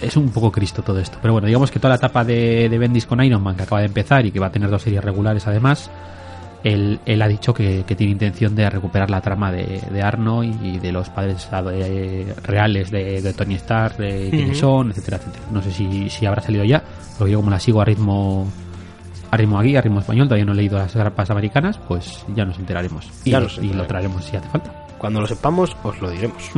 es 0.00 0.16
un 0.16 0.30
poco 0.30 0.50
Cristo 0.50 0.82
todo 0.82 0.98
esto. 0.98 1.18
Pero 1.22 1.32
bueno, 1.34 1.46
digamos 1.46 1.70
que 1.70 1.78
toda 1.78 1.90
la 1.90 1.96
etapa 1.96 2.24
de, 2.24 2.68
de 2.68 2.78
Bendis 2.78 3.06
con 3.06 3.22
Iron 3.24 3.42
Man, 3.42 3.56
que 3.56 3.62
acaba 3.64 3.80
de 3.80 3.86
empezar 3.86 4.24
y 4.26 4.32
que 4.32 4.40
va 4.40 4.46
a 4.48 4.52
tener 4.52 4.68
dos 4.70 4.82
series 4.82 5.02
regulares 5.04 5.46
además, 5.46 5.90
él, 6.62 7.00
él 7.06 7.22
ha 7.22 7.28
dicho 7.28 7.54
que, 7.54 7.84
que 7.86 7.94
tiene 7.96 8.12
intención 8.12 8.54
de 8.54 8.68
recuperar 8.68 9.08
la 9.10 9.22
trama 9.22 9.50
de, 9.50 9.80
de 9.90 10.02
Arno 10.02 10.44
y 10.44 10.78
de 10.78 10.92
los 10.92 11.08
padres 11.08 11.48
eh, 11.72 12.34
reales 12.42 12.90
de, 12.90 13.22
de 13.22 13.32
Tony 13.32 13.54
Stark, 13.54 13.96
de 13.96 14.28
quiénes 14.30 14.58
Ujú. 14.58 14.60
son, 14.60 14.90
etcétera, 14.90 15.16
etcétera. 15.16 15.44
No 15.52 15.62
sé 15.62 15.70
si, 15.70 16.10
si 16.10 16.26
habrá 16.26 16.42
salido 16.42 16.64
ya, 16.64 16.82
porque 17.16 17.32
yo 17.32 17.38
como 17.38 17.50
la 17.50 17.58
sigo 17.60 17.80
a 17.80 17.84
ritmo 17.86 18.46
a 19.30 19.36
ritmo 19.36 19.58
aquí, 19.60 19.76
a 19.76 19.80
ritmo 19.80 20.00
español, 20.00 20.26
todavía 20.26 20.44
no 20.44 20.52
he 20.52 20.56
leído 20.56 20.76
las 20.76 20.94
grapas 20.94 21.30
americanas, 21.30 21.78
pues 21.86 22.26
ya 22.34 22.44
nos 22.44 22.58
enteraremos. 22.58 23.08
Y, 23.24 23.30
Ya 23.30 23.38
lo- 23.40 23.46
y 23.62 23.68
traeremos 23.86 24.24
si 24.24 24.36
hace 24.36 24.48
falta. 24.48 24.72
Cuando 25.00 25.22
lo 25.22 25.26
sepamos, 25.26 25.74
os 25.82 25.98
lo 26.02 26.10
diremos. 26.10 26.50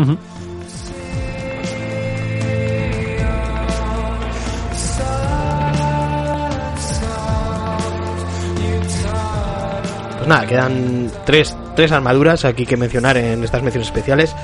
Pues 10.17 10.29
nada, 10.29 10.47
quedan 10.47 11.09
tres, 11.25 11.57
tres 11.77 11.93
armaduras 11.93 12.45
aquí 12.45 12.67
que 12.67 12.77
mencionar 12.77 13.17
en 13.17 13.45
estas 13.45 13.63
menciones 13.63 13.87
especiales. 13.87 14.35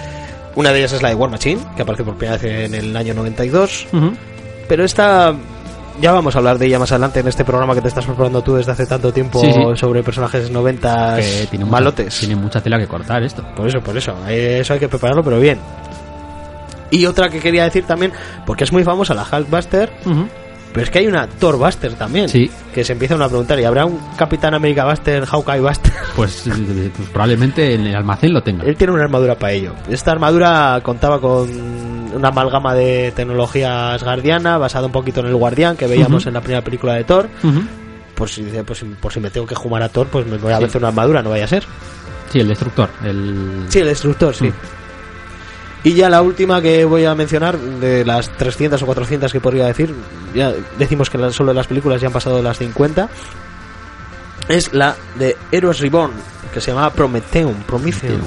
Una 0.55 0.71
de 0.71 0.79
ellas 0.79 0.93
es 0.93 1.03
la 1.03 1.09
de 1.09 1.17
War 1.17 1.31
Machine, 1.31 1.61
que 1.75 1.83
aparece 1.83 2.05
por 2.05 2.15
primera 2.17 2.39
vez 2.39 2.67
en 2.67 2.75
el 2.75 2.97
año 2.97 3.15
92. 3.15 3.89
Ujú. 3.93 4.13
Pero 4.69 4.85
esta, 4.85 5.35
ya 6.01 6.13
vamos 6.13 6.35
a 6.35 6.39
hablar 6.39 6.59
de 6.59 6.67
ella 6.67 6.79
más 6.79 6.91
adelante 6.93 7.21
en 7.21 7.29
este 7.29 7.45
programa 7.45 7.75
que 7.75 7.81
te 7.83 7.89
estás 7.89 8.05
preparando 8.07 8.43
tú 8.43 8.55
desde 8.57 8.73
hace 8.73 8.87
tanto 8.87 9.13
tiempo 9.13 9.41
Sí, 9.41 9.53
sí. 9.53 9.61
sobre 9.77 10.03
personajes 10.03 10.51
90 10.51 11.17
Que 11.17 11.47
tiene 11.51 11.65
mucha- 11.65 11.73
malotes. 11.79 12.19
tiene 12.19 12.37
mucha 12.37 12.61
tela 12.61 12.79
que 12.79 12.87
cortar 12.87 13.23
esto. 13.23 13.43
Por 13.57 13.67
eso, 13.69 13.81
por 13.81 13.97
eso. 13.97 14.15
Eso 14.29 14.73
hay 14.75 14.79
que 14.81 14.89
prepararlo, 14.89 15.23
pero 15.25 15.39
bien. 15.41 15.59
Y 16.91 17.05
otra 17.07 17.29
que 17.29 17.41
quería 17.41 17.65
decir 17.65 17.85
también, 17.85 18.13
porque 18.47 18.65
es 18.65 18.73
muy 18.73 18.83
famosa 18.85 19.13
la 19.15 19.27
Hulkbuster, 19.31 19.93
pero 20.73 20.85
es 20.85 20.91
que 20.91 20.99
hay 21.01 21.07
una 21.07 21.27
Thorbuster 21.27 21.95
también. 21.95 22.29
Sí. 22.29 22.51
Que 22.75 22.85
se 22.85 22.93
empiezan 22.93 23.21
a 23.23 23.29
preguntar, 23.29 23.59
¿y 23.61 23.65
habrá 23.65 23.85
un 23.85 23.99
Capitán 24.17 24.55
América 24.55 24.85
Buster, 24.85 25.25
Hawkeye 25.27 25.61
Buster? 25.61 25.93
Pues, 26.17 26.47
eh, 26.49 26.91
pues 26.97 27.09
probablemente 27.11 27.75
en 27.75 27.87
el 27.87 27.95
almacén 27.95 28.33
lo 28.33 28.43
tenga. 28.43 28.65
Él 28.65 28.77
tiene 28.77 28.93
una 28.93 29.05
armadura 29.05 29.37
para 29.37 29.53
ello. 29.53 29.73
Esta 29.89 30.11
armadura 30.11 30.81
contaba 30.83 31.21
con 31.21 31.49
una 32.13 32.29
amalgama 32.29 32.75
de 32.75 33.13
tecnología 33.15 33.93
asgardiana, 33.95 34.59
basada 34.59 34.87
un 34.87 34.93
poquito 34.93 35.21
en 35.21 35.27
el 35.27 35.37
Guardián 35.37 35.77
que 35.77 35.87
veíamos 35.87 36.27
en 36.27 36.35
la 36.35 36.41
primera 36.41 36.63
película 36.63 36.95
de 36.95 37.05
Thor. 37.05 37.29
Ujú. 37.45 37.61
Por 38.17 38.29
si, 38.29 38.43
pues, 38.67 38.79
si- 38.81 38.85
por 38.87 39.13
si 39.13 39.21
me 39.21 39.31
tengo 39.31 39.47
que 39.47 39.55
jugar 39.55 39.81
a 39.85 39.89
Thor, 39.89 40.09
pues 40.09 40.27
me 40.27 40.39
voy 40.39 40.53
a 40.53 40.59
Sí. 40.59 40.65
hacer 40.65 40.81
una 40.81 40.89
armadura, 40.89 41.23
no 41.23 41.31
vaya 41.31 41.45
a 41.45 41.49
ser. 41.49 41.63
Sí, 42.33 42.41
el 42.41 42.49
destructor. 42.49 42.91
El... 43.05 43.67
Sí, 43.69 43.79
el 43.79 43.87
destructor, 43.87 44.35
sí. 44.35 44.51
Y 45.85 45.95
ya 45.95 46.11
la 46.11 46.23
última 46.23 46.61
que 46.61 46.85
voy 46.85 47.05
a 47.05 47.15
mencionar, 47.15 47.57
de 47.59 48.05
las 48.05 48.31
300 48.31 48.83
o 48.83 48.87
400 48.87 49.33
que 49.33 49.41
podría 49.41 49.67
decir, 49.67 49.95
ya 50.35 50.53
decimos 50.79 51.09
que 51.09 51.31
solo 51.33 51.53
las 51.53 51.67
películas 51.69 52.01
ya 52.01 52.09
han 52.09 52.13
pasado 52.13 52.43
las 52.43 52.59
50, 52.59 53.09
es 54.49 54.73
la 54.75 54.97
de 55.17 55.37
Heroes 55.53 55.79
Reborn, 55.81 56.13
que 56.53 56.61
se 56.61 56.73
llamaba 56.73 56.91
Prometheum. 56.93 57.55
Prometheum. 57.63 58.21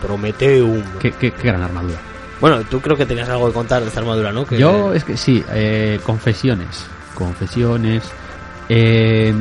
Prometheum. 0.00 0.82
Qué, 1.00 1.12
qué- 1.12 1.32
qué 1.32 1.48
gran 1.48 1.62
armadura. 1.62 1.98
Bueno, 2.40 2.60
tú 2.68 2.80
creo 2.80 2.96
que 2.96 3.06
tenías 3.06 3.28
algo 3.28 3.46
que 3.48 3.52
contar 3.54 3.82
de 3.82 3.88
esta 3.88 4.00
armadura, 4.00 4.32
¿no? 4.32 4.44
Que- 4.44 4.58
Yo, 4.58 4.92
es 4.92 5.04
que 5.04 5.16
sí, 5.16 5.44
eh, 5.52 6.00
confesiones. 6.04 6.86
Confesiones. 7.14 8.02
Eh, 8.68 9.32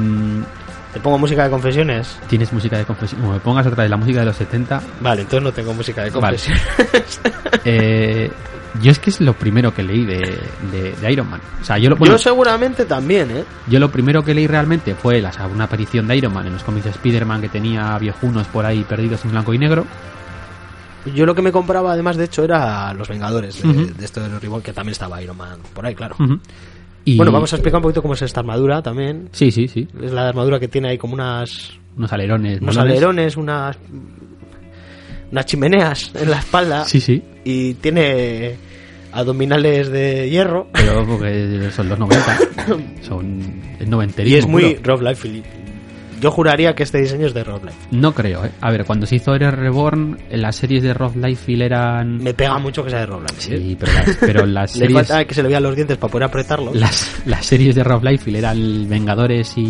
¿Te 0.93 0.99
pongo 0.99 1.17
música 1.17 1.43
de 1.45 1.49
confesiones? 1.49 2.17
Tienes 2.27 2.51
música 2.51 2.77
de 2.77 2.84
confesiones. 2.86 3.21
Como 3.23 3.34
me 3.34 3.39
pongas 3.39 3.65
otra 3.65 3.84
vez 3.84 3.89
la 3.89 3.97
música 3.97 4.19
de 4.19 4.25
los 4.25 4.36
70. 4.36 4.82
Vale, 4.99 5.21
entonces 5.21 5.43
no 5.43 5.51
tengo 5.54 5.73
música 5.73 6.04
de 6.04 6.10
Vale. 6.10 6.38
confesiones. 6.38 7.21
eh, 7.65 8.30
yo 8.82 8.91
es 8.91 8.99
que 8.99 9.10
es 9.10 9.21
lo 9.21 9.34
primero 9.34 9.73
que 9.73 9.84
leí 9.84 10.06
de, 10.06 10.17
de- 10.71 10.95
de 10.99 11.12
Iron 11.12 11.30
Man. 11.30 11.39
O 11.62 11.63
sea, 11.63 11.77
yo 11.77 11.89
lo, 11.89 11.95
bueno, 11.95 12.15
Yo 12.15 12.17
seguramente 12.17 12.86
también, 12.86 13.32
¿eh? 13.32 13.43
Yo 13.67 13.80
lo 13.80 13.89
primero 13.89 14.23
que 14.23 14.34
leí 14.34 14.47
realmente 14.47 14.93
fue 14.95 15.21
la, 15.21 15.32
una 15.54 15.63
aparición 15.65 16.08
de 16.08 16.17
Iron 16.17 16.34
Man 16.34 16.47
en 16.47 16.54
los 16.54 16.63
cómics 16.63 16.86
de 16.86 16.91
Spider-Man 16.91 17.41
que 17.41 17.49
tenía 17.49 17.97
viejunos 17.97 18.47
por 18.47 18.65
ahí 18.65 18.84
perdidos 18.84 19.23
en 19.25 19.32
blanco 19.32 19.54
y 19.54 19.58
negro. 19.58 19.86
Yo 21.15 21.25
lo 21.25 21.34
que 21.34 21.41
me 21.41 21.51
compraba, 21.51 21.93
además, 21.93 22.15
de 22.15 22.25
hecho, 22.25 22.43
era 22.43 22.93
Los 22.93 23.08
Vengadores 23.10 23.62
de, 23.63 23.67
Ujú. 23.69 23.93
de 23.97 24.06
esto 24.06 24.21
de 24.21 24.38
Reborn, 24.39 24.62
que 24.62 24.71
también 24.71 24.91
estaba 24.91 25.21
Iron 25.21 25.36
Man 25.38 25.58
por 25.73 25.86
ahí, 25.86 25.95
claro. 25.95 26.15
Y- 27.05 27.17
Bueno, 27.17 27.31
vamos 27.31 27.51
a 27.53 27.55
explicar 27.55 27.77
un 27.77 27.83
poquito 27.83 28.01
cómo 28.01 28.13
es 28.13 28.21
esta 28.21 28.41
armadura 28.41 28.81
también. 28.81 29.29
Sí, 29.31 29.51
sí, 29.51 29.67
sí. 29.67 29.87
Es 30.03 30.11
la 30.11 30.29
armadura 30.29 30.59
que 30.59 30.67
tiene 30.67 30.89
ahí 30.89 30.97
como 30.97 31.13
unas 31.15 31.71
Unos 31.97 32.13
alerones. 32.13 32.61
unos 32.61 32.75
molones. 32.75 32.97
alerones, 32.97 33.37
unas 33.37 33.77
unas 35.31 35.45
chimeneas 35.45 36.11
en 36.15 36.29
la 36.29 36.39
espalda 36.39 36.85
Sí, 36.85 36.99
sí. 36.99 37.23
y 37.45 37.73
tiene 37.75 38.55
abdominales 39.13 39.89
de 39.89 40.29
hierro 40.29 40.67
Pero 40.73 41.05
porque 41.07 41.69
son 41.73 41.89
los 41.89 41.97
90. 41.99 42.37
son 43.01 43.61
el 43.79 43.89
noventerismo. 43.89 44.35
y 44.35 44.39
es 44.39 44.47
muy. 44.47 44.75
Rob 44.83 45.01
Liefeld. 45.01 45.43
Yo 46.21 46.29
juraría 46.31 46.75
que 46.75 46.84
este 46.84 46.99
diseño 46.99 47.25
es 47.25 47.34
de 47.34 47.43
Rob 47.43 47.65
Liefeld. 47.65 47.91
No 47.91 48.13
creo, 48.13 48.45
¿eh? 48.45 48.51
A 48.62 48.69
ver, 48.71 48.86
cuando 48.86 49.05
se 49.07 49.15
hizo 49.15 49.34
Eres 49.34 49.53
Reborn, 49.55 50.19
las 50.31 50.55
series 50.55 50.84
de 50.84 50.93
Rob 50.93 51.15
Liefeld 51.17 51.62
eran... 51.63 52.17
Me 52.23 52.34
pega 52.36 52.60
mucho 52.60 52.84
que 52.84 52.91
sea 52.91 52.99
de 52.99 53.05
Rob 53.07 53.21
Liefeld. 53.21 53.53
¿eh? 53.53 53.57
Sí, 53.57 53.77
pero 53.79 53.91
las, 53.91 54.17
pero 54.19 54.45
las 54.45 54.75
Le 54.75 54.86
series... 54.88 55.07
falta 55.07 55.25
que 55.25 55.34
se 55.34 55.41
le 55.43 55.49
vean 55.49 55.63
los 55.63 55.75
dientes 55.75 55.97
para 55.97 56.12
poder 56.12 56.25
apretarlos. 56.25 56.75
Las, 56.75 57.21
las 57.25 57.43
series 57.45 57.73
de 57.75 57.84
Rob 57.84 58.03
Liefeld 58.03 58.36
eran 58.38 58.88
Vengadores 58.88 59.57
y, 59.57 59.62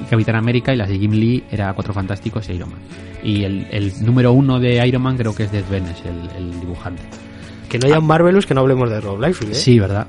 y 0.00 0.04
Capitán 0.10 0.34
América 0.34 0.74
y 0.74 0.76
las 0.76 0.88
de 0.88 0.98
Jim 0.98 1.12
Lee 1.12 1.44
era 1.50 1.72
Cuatro 1.72 1.94
Fantásticos 1.94 2.48
y 2.48 2.52
Iron 2.54 2.70
Man. 2.70 2.80
Y 3.22 3.44
el, 3.44 3.66
el 3.70 3.92
número 4.04 4.32
uno 4.32 4.58
de 4.58 4.84
Iron 4.86 5.02
Man 5.02 5.16
creo 5.16 5.34
que 5.34 5.44
es 5.44 5.52
Death 5.52 5.70
Benes, 5.70 6.02
el, 6.04 6.36
el 6.36 6.60
dibujante. 6.60 7.02
Que 7.68 7.78
no 7.78 7.86
haya 7.86 7.98
un 8.00 8.06
Marvelous 8.06 8.44
que 8.46 8.54
no 8.54 8.60
hablemos 8.62 8.90
de 8.90 9.00
Rob 9.00 9.20
Liefeld. 9.20 9.52
¿eh? 9.52 9.54
Sí, 9.54 9.78
¿verdad? 9.78 10.06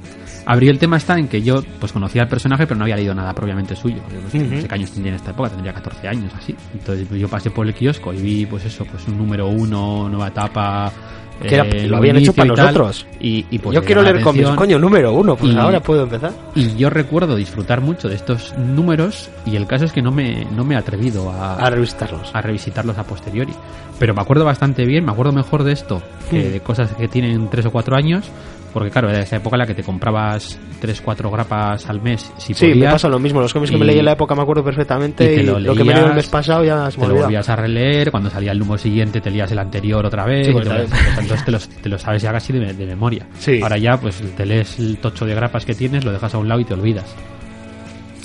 Abrió 0.49 0.71
el 0.71 0.79
tema 0.79 0.95
está 0.97 1.17
en 1.19 1.27
que 1.27 1.41
yo 1.41 1.61
pues 1.79 1.91
conocía 1.91 2.21
al 2.23 2.29
personaje 2.29 2.65
pero 2.65 2.77
no 2.77 2.85
había 2.85 2.95
leído 2.95 3.13
nada 3.13 3.33
propiamente 3.33 3.75
suyo. 3.75 3.97
Yo 4.11 4.21
no 4.21 4.29
sé, 4.29 4.37
Ujú. 4.39 4.55
no 4.55 4.61
sé 4.61 4.67
qué 4.67 4.75
años 4.75 4.91
tendría 4.91 5.11
en 5.11 5.17
esta 5.17 5.31
época, 5.31 5.49
tendría 5.49 5.73
14 5.73 6.07
años 6.07 6.31
así. 6.37 6.55
Entonces 6.73 7.05
pues, 7.07 7.19
yo 7.19 7.27
pasé 7.27 7.51
por 7.51 7.67
el 7.67 7.73
kiosco 7.73 8.13
y 8.13 8.17
vi 8.21 8.45
pues 8.45 8.63
eso, 8.65 8.85
pues 8.85 9.05
un 9.07 9.17
número 9.17 9.47
uno, 9.47 10.07
nueva 10.09 10.29
etapa. 10.29 10.91
Que 11.39 11.53
era- 11.53 11.65
eh, 11.67 11.87
lo 11.87 11.97
habían 11.97 12.17
hecho 12.17 12.33
para 12.33 12.47
y 12.47 12.49
nosotros. 12.55 13.05
Y, 13.19 13.45
y, 13.51 13.59
pues 13.59 13.75
Yo 13.75 13.83
quiero 13.83 14.01
leer 14.01 14.21
cómics, 14.21 14.49
coño, 14.55 14.79
número 14.79 15.13
uno, 15.13 15.35
pues 15.35 15.53
Y- 15.53 15.55
ahora 15.57 15.79
puedo 15.81 16.01
empezar. 16.03 16.31
Y 16.55 16.75
yo 16.77 16.89
recuerdo 16.89 17.35
disfrutar 17.35 17.79
mucho 17.79 18.09
de 18.09 18.15
estos 18.15 18.57
números 18.57 19.29
y 19.45 19.55
el 19.55 19.67
caso 19.67 19.85
es 19.85 19.91
que 19.91 20.01
no 20.01 20.11
me, 20.11 20.45
no 20.45 20.63
me 20.63 20.73
he 20.73 20.77
atrevido 20.79 21.29
a, 21.29 21.57
A 21.57 21.69
revisitarlos. 21.69 22.31
a 22.33 22.41
revisitarlos 22.41 22.97
a 22.97 23.03
posteriori. 23.03 23.53
Pero 23.99 24.15
me 24.15 24.21
acuerdo 24.21 24.45
bastante 24.45 24.83
bien, 24.85 25.05
me 25.05 25.11
acuerdo 25.11 25.31
mejor 25.31 25.63
de 25.63 25.73
esto 25.73 26.01
que 26.31 26.39
Hmm. 26.39 26.51
de 26.53 26.59
cosas 26.61 26.91
que 26.93 27.07
tienen 27.07 27.49
3 27.51 27.67
o 27.67 27.71
4 27.71 27.95
años, 27.95 28.25
porque 28.73 28.89
claro, 28.91 29.09
era 29.09 29.21
esa 29.21 29.37
época 29.37 29.55
en 29.55 29.59
la 29.59 29.65
que 29.65 29.73
te 29.73 29.83
comprabas 29.83 30.59
3 30.79 31.01
4 31.01 31.31
grapas 31.31 31.89
al 31.89 32.01
mes 32.01 32.31
si 32.37 32.53
Sí, 32.53 32.73
me 32.75 32.85
pasa 32.89 33.07
lo 33.09 33.17
mismo. 33.19 33.41
Los 33.41 33.51
cómics 33.53 33.71
que 33.71 33.77
me 33.77 33.85
leí 33.85 33.99
en 33.99 34.05
la 34.05 34.11
época 34.13 34.35
me 34.35 34.41
acuerdo 34.43 34.63
perfectamente 34.63 35.33
y 35.35 35.43
lo 35.43 35.59
lo, 35.59 35.73
que 35.75 35.83
me 35.83 35.93
leí 35.93 36.03
el 36.03 36.13
mes 36.13 36.27
pasado 36.27 36.63
ya 36.63 36.89
se 36.91 36.99
me 36.99 37.07
Te 37.07 37.13
lo 37.13 37.19
volvías 37.21 37.49
a 37.49 37.55
releer, 37.55 38.11
cuando 38.11 38.29
salía 38.29 38.51
el 38.51 38.59
número 38.59 38.77
siguiente 38.77 39.19
te 39.21 39.31
leías 39.31 39.51
el 39.51 39.59
anterior 39.59 40.05
otra 40.05 40.25
vez, 40.25 40.47
Sí, 40.47 40.53
entonces 40.53 41.45
te, 41.45 41.51
los- 41.51 41.69
te 41.69 41.89
lo 41.89 41.97
sabes 41.97 42.21
ya 42.21 42.31
casi 42.31 42.53
de, 42.53 42.73
de 42.73 42.85
memoria. 42.85 43.25
Sí. 43.39 43.59
Ahora 43.61 43.77
ya 43.77 43.97
pues 43.99 44.21
te 44.35 44.45
lees 44.45 44.77
el 44.79 44.97
tocho 44.99 45.25
de 45.25 45.33
grapas 45.33 45.65
que 45.65 45.73
tienes, 45.73 46.05
lo 46.05 46.11
dejas 46.11 46.33
a 46.35 46.37
un 46.37 46.47
lado 46.47 46.61
y 46.61 46.65
te 46.65 46.73
olvidas. 46.73 47.15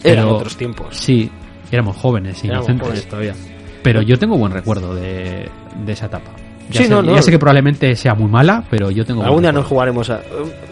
Eran 0.05 0.25
Pero- 0.25 0.37
otros 0.37 0.57
tiempos. 0.57 0.89
Sí, 0.97 1.31
éramos 1.71 1.97
jóvenes, 1.97 2.43
Éramos 2.45 2.65
inocentes. 2.69 2.87
jóvenes 2.89 3.09
todavía. 3.09 3.35
Pero 3.83 4.03
yo 4.03 4.19
tengo 4.19 4.37
buen 4.37 4.53
recuerdo 4.53 4.95
de, 4.95 5.49
de 5.85 5.93
esa 5.93 6.07
etapa. 6.07 6.31
Ya, 6.71 6.79
Sí, 6.79 6.85
sé, 6.85 6.91
no, 6.91 7.03
no. 7.03 7.15
ya 7.15 7.23
sé 7.23 7.31
que 7.31 7.39
probablemente 7.39 7.95
sea 7.97 8.15
muy 8.15 8.31
mala, 8.31 8.65
pero 8.71 8.91
yo 8.91 9.05
tengo 9.05 9.23
Algún 9.25 9.43
día 9.43 9.53
nos 9.53 9.67
jugaremos 9.67 10.09
a... 10.11 10.21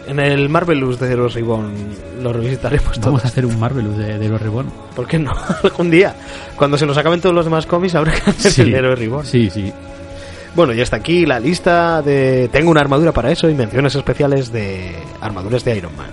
En 0.07 0.19
el 0.19 0.49
Marvelous 0.49 0.99
de 0.99 1.07
Zero 1.07 1.27
Ribbon 1.27 1.71
lo 2.21 2.33
revisitaremos 2.33 2.85
Vamos 2.99 3.01
todos. 3.01 3.25
a 3.25 3.27
hacer 3.27 3.45
un 3.45 3.59
Marvelous 3.59 3.97
de, 3.97 4.17
de 4.17 4.29
los 4.29 4.41
Reborn. 4.41 4.67
¿Por 4.95 5.07
qué 5.07 5.19
no? 5.19 5.31
Algún 5.63 5.89
día. 5.91 6.15
Cuando 6.55 6.77
se 6.77 6.85
nos 6.85 6.97
acaben 6.97 7.21
todos 7.21 7.35
los 7.35 7.45
demás 7.45 7.65
cómics 7.65 7.95
habrá 7.95 8.13
que 8.13 8.29
hacer 8.31 8.65
el 8.67 8.73
Zero 8.73 8.95
Ribbon. 8.95 9.25
sí, 9.25 9.49
sí. 9.49 9.71
Bueno, 10.53 10.73
ya 10.73 10.83
está 10.83 10.97
aquí 10.97 11.25
la 11.25 11.39
lista 11.39 12.01
de... 12.01 12.49
Tengo 12.51 12.71
una 12.71 12.81
armadura 12.81 13.13
para 13.13 13.31
eso 13.31 13.49
y 13.49 13.53
menciones 13.53 13.95
especiales 13.95 14.51
de 14.51 14.93
armaduras 15.21 15.63
de 15.63 15.77
Iron 15.77 15.95
Man. 15.95 16.09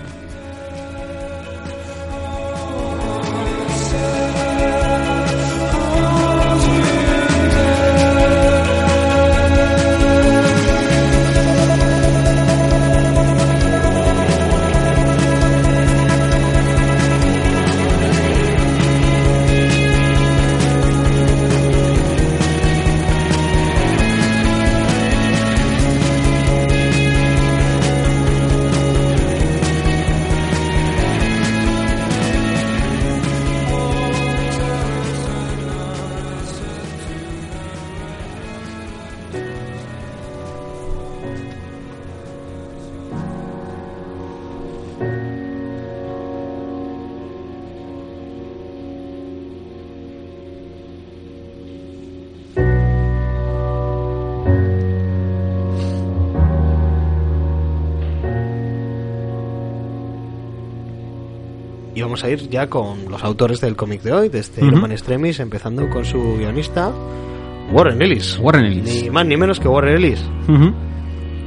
Vamos 62.19 62.23
a 62.23 62.43
ir 62.43 62.49
ya 62.49 62.67
con 62.69 63.05
los 63.09 63.23
autores 63.23 63.61
del 63.61 63.75
cómic 63.75 64.01
de 64.01 64.11
hoy, 64.11 64.29
de 64.29 64.39
este 64.39 64.59
Ujú. 64.61 64.69
Iron 64.69 64.81
Man 64.81 64.91
Extremis, 64.91 65.39
empezando 65.39 65.89
con 65.89 66.03
su 66.03 66.35
guionista, 66.37 66.91
Warren 67.71 68.01
Ellis. 68.01 68.37
Warren 68.41 68.65
Ellis. 68.65 69.03
Ni 69.03 69.09
más 69.09 69.25
ni 69.25 69.37
menos 69.37 69.59
que 69.59 69.67
Warren 69.67 69.95
Ellis. 69.95 70.19
Ujú. 70.47 70.73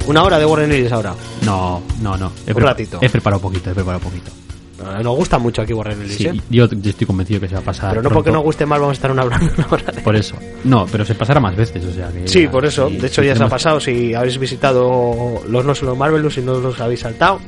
Una 0.07 0.23
hora 0.23 0.39
de 0.39 0.45
Warren 0.45 0.71
Ellis 0.71 0.91
ahora. 0.91 1.13
No, 1.45 1.81
no, 2.01 2.17
no. 2.17 2.31
He 2.47 2.53
Un 2.53 2.61
ratito. 2.61 2.97
He 3.01 3.09
preparado 3.09 3.41
poquito, 3.41 3.69
he 3.71 3.73
preparado 3.73 3.99
poquito. 4.03 4.31
Eh, 4.79 5.03
Nos 5.03 5.15
gusta 5.15 5.37
mucho 5.37 5.61
aquí 5.61 5.73
Warren 5.73 6.01
Ellis, 6.01 6.15
Sí, 6.17 6.25
¿eh? 6.27 6.41
yo, 6.49 6.67
yo 6.69 6.89
estoy 6.89 7.05
convencido 7.05 7.39
que 7.39 7.47
se 7.49 7.53
va 7.55 7.61
a 7.61 7.63
pasar. 7.63 7.89
Pero 7.91 8.01
no 8.01 8.09
pronto. 8.09 8.15
porque 8.23 8.31
nos 8.31 8.43
guste 8.43 8.65
más 8.65 8.79
vamos 8.79 8.93
a 8.93 8.95
estar 8.95 9.11
hora, 9.11 9.23
una 9.57 9.67
hora 9.69 9.91
de- 9.91 10.01
Por 10.01 10.15
eso. 10.15 10.35
No, 10.63 10.85
pero 10.91 11.05
se 11.05 11.13
pasará 11.15 11.39
más 11.39 11.55
veces, 11.55 11.85
o 11.85 11.91
sea 11.93 12.09
que. 12.11 12.27
Sí, 12.27 12.47
por 12.47 12.65
eso. 12.65 12.89
sí, 12.89 12.97
de 12.97 13.07
hecho, 13.07 13.21
sí, 13.21 13.27
ya 13.27 13.35
se 13.35 13.43
ha 13.43 13.47
pasado. 13.49 13.79
Si 13.79 14.13
habéis 14.15 14.37
visitado 14.39 15.41
los 15.47 15.65
no 15.65 15.75
solo 15.75 15.95
Marvelous 15.95 16.37
y 16.37 16.41
no 16.41 16.55
los 16.59 16.79
habéis 16.81 17.01
saltado, 17.01 17.39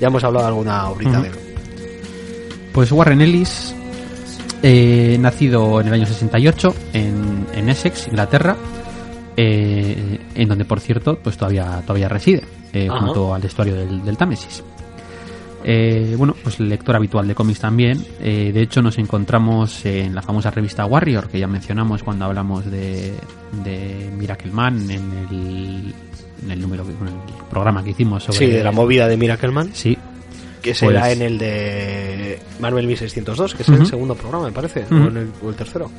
ya 0.00 0.08
hemos 0.08 0.22
hablado 0.22 0.46
alguna 0.48 0.88
horita 0.90 1.12
Ujú. 1.12 1.22
de 1.22 1.28
él. 1.28 1.34
Pues 2.78 2.92
Warren 2.92 3.20
Ellis, 3.20 3.74
eh, 4.62 5.16
nacido 5.18 5.80
en 5.80 5.88
el 5.88 5.94
año 5.94 6.06
68 6.06 6.74
en, 6.92 7.44
en 7.52 7.68
Essex, 7.68 8.06
Inglaterra, 8.06 8.56
eh, 9.36 10.20
en 10.36 10.48
donde, 10.48 10.64
por 10.64 10.78
cierto, 10.78 11.18
pues 11.18 11.36
todavía, 11.36 11.82
todavía 11.84 12.08
reside, 12.08 12.44
eh, 12.72 12.86
junto 12.88 13.34
al 13.34 13.42
estuario 13.42 13.74
del, 13.74 14.04
del 14.04 14.16
Támesis. 14.16 14.62
Eh, 15.64 16.14
bueno, 16.16 16.36
pues 16.40 16.60
lector 16.60 16.94
habitual 16.94 17.26
de 17.26 17.34
cómics 17.34 17.58
también. 17.58 18.00
Eh, 18.20 18.52
de 18.54 18.62
hecho, 18.62 18.80
nos 18.80 18.96
encontramos 18.98 19.84
en 19.84 20.14
la 20.14 20.22
famosa 20.22 20.52
revista 20.52 20.86
Warrior, 20.86 21.28
que 21.28 21.40
ya 21.40 21.48
mencionamos 21.48 22.04
cuando 22.04 22.26
hablamos 22.26 22.64
de, 22.70 23.12
de 23.64 24.08
Miracle 24.16 24.52
Man 24.52 24.88
en 24.88 25.12
el, 25.28 25.94
en 26.44 26.50
el 26.52 26.60
número, 26.60 26.84
en 26.84 27.08
el 27.08 27.44
programa 27.50 27.82
que 27.82 27.90
hicimos 27.90 28.22
sobre. 28.22 28.38
Sí, 28.38 28.46
de 28.46 28.62
la 28.62 28.70
movida 28.70 29.08
de 29.08 29.16
Miracleman, 29.16 29.70
Sí, 29.74 29.98
que 30.60 30.74
será 30.74 31.00
Pues- 31.02 31.12
en 31.12 31.22
el 31.22 31.38
de 31.38 32.38
Marvel 32.60 32.86
1602, 32.86 33.54
que 33.54 33.62
es 33.62 33.68
el 33.68 33.86
segundo 33.86 34.14
programa, 34.14 34.46
me 34.46 34.52
parece, 34.52 34.84
o, 34.90 34.94
en 34.94 35.16
el, 35.16 35.30
o 35.42 35.48
el 35.50 35.54
tercero. 35.56 35.90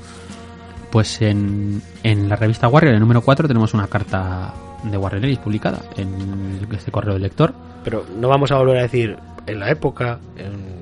Pues 0.91 1.21
en, 1.21 1.81
en 2.03 2.27
la 2.29 2.35
revista 2.35 2.67
Warrior, 2.67 2.93
el 2.95 2.99
número 2.99 3.21
4, 3.21 3.47
tenemos 3.47 3.73
una 3.73 3.87
carta 3.87 4.53
de 4.83 4.97
Warren 4.97 5.23
Ellis 5.23 5.37
publicada 5.39 5.81
en 5.97 6.65
este 6.73 6.91
correo 6.91 7.13
del 7.13 7.21
lector. 7.23 7.53
Pero 7.83 8.05
no 8.19 8.27
vamos 8.27 8.51
a 8.51 8.57
volver 8.57 8.77
a 8.79 8.81
decir, 8.83 9.15
en 9.45 9.59
la 9.59 9.69
época, 9.69 10.17
en, 10.35 10.79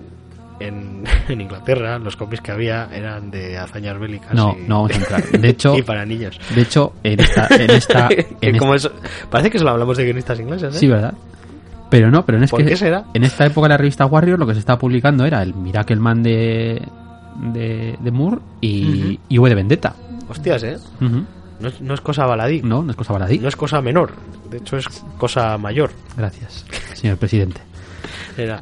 en, 0.65 1.03
en 1.27 1.41
Inglaterra, 1.41 1.99
los 1.99 2.15
cómics 2.15 2.41
que 2.41 2.51
había 2.53 2.87
eran 2.93 3.29
de 3.31 3.57
hazañas 3.57 3.99
bélicas. 3.99 4.33
No, 4.33 4.55
y, 4.57 4.67
no 4.67 4.75
vamos 4.83 4.91
a 4.91 4.95
entrar. 4.95 5.23
De 5.29 5.49
hecho, 5.49 5.75
y 5.77 5.81
para 5.81 6.05
niños. 6.05 6.39
de 6.55 6.61
hecho 6.61 6.93
en 7.03 7.19
esta... 7.19 7.47
En 7.51 7.69
esta 7.71 8.07
Que 8.09 8.27
en 8.41 8.57
como 8.57 8.75
esta- 8.75 8.87
eso- 8.89 8.97
parece 9.29 9.49
que 9.51 9.59
solo 9.59 9.71
hablamos 9.71 9.97
de 9.97 10.05
guionistas 10.05 10.39
ingleses, 10.39 10.73
¿eh? 10.75 10.79
sí, 10.79 10.87
¿verdad? 10.87 11.13
Pero 11.89 12.11
no, 12.11 12.25
pero 12.25 12.37
no 12.37 12.45
es 12.45 12.51
¿Por 12.51 12.65
que... 12.65 12.75
será? 12.75 13.05
En 13.13 13.23
esta 13.23 13.45
época 13.45 13.67
la 13.67 13.77
revista 13.77 14.05
Warrior 14.05 14.37
lo 14.37 14.45
que 14.45 14.53
se 14.53 14.59
estaba 14.59 14.77
publicando 14.79 15.25
era 15.25 15.41
el 15.41 15.53
Miracle 15.53 15.95
Man 15.95 16.21
de, 16.21 16.81
de, 17.53 17.97
de 17.99 18.11
Moore 18.11 18.41
y, 18.61 19.19
y 19.29 19.37
V 19.37 19.49
de 19.49 19.55
Vendetta. 19.55 19.95
Hostias, 20.27 20.63
¿eh? 20.63 20.77
No 21.59 21.69
es, 21.69 21.81
no 21.81 21.93
es 21.93 22.01
cosa 22.01 22.25
baladí. 22.25 22.61
No, 22.61 22.83
no 22.83 22.91
es 22.91 22.97
cosa 22.97 23.13
baladí. 23.13 23.39
No 23.39 23.47
es 23.47 23.55
cosa 23.55 23.81
menor. 23.81 24.13
De 24.49 24.57
hecho, 24.57 24.77
es 24.77 24.87
cosa 25.17 25.57
mayor. 25.57 25.91
Gracias, 26.15 26.65
señor 26.93 27.17
presidente. 27.17 27.61
Era... 28.37 28.61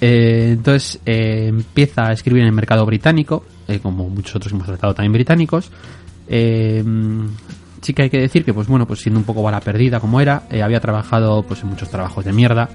Eh, 0.00 0.50
entonces 0.52 1.00
eh, 1.06 1.46
empieza 1.48 2.08
a 2.08 2.12
escribir 2.12 2.42
en 2.42 2.48
el 2.48 2.52
mercado 2.52 2.84
británico, 2.84 3.44
eh, 3.68 3.78
como 3.78 4.08
muchos 4.08 4.36
otros 4.36 4.52
hemos 4.52 4.66
tratado 4.66 4.94
también 4.94 5.12
británicos. 5.12 5.70
Sí 7.84 7.92
que 7.92 8.00
hay 8.04 8.08
que 8.08 8.18
decir 8.18 8.46
que, 8.46 8.54
pues 8.54 8.66
bueno, 8.66 8.86
pues 8.86 9.00
siendo 9.00 9.20
un 9.20 9.26
poco 9.26 9.42
bala 9.42 9.60
perdida 9.60 10.00
como 10.00 10.18
era, 10.18 10.44
eh, 10.50 10.62
había 10.62 10.80
trabajado 10.80 11.42
pues 11.42 11.60
en 11.62 11.68
muchos 11.68 11.90
trabajos 11.90 12.24
de 12.24 12.32
mierda. 12.32 12.66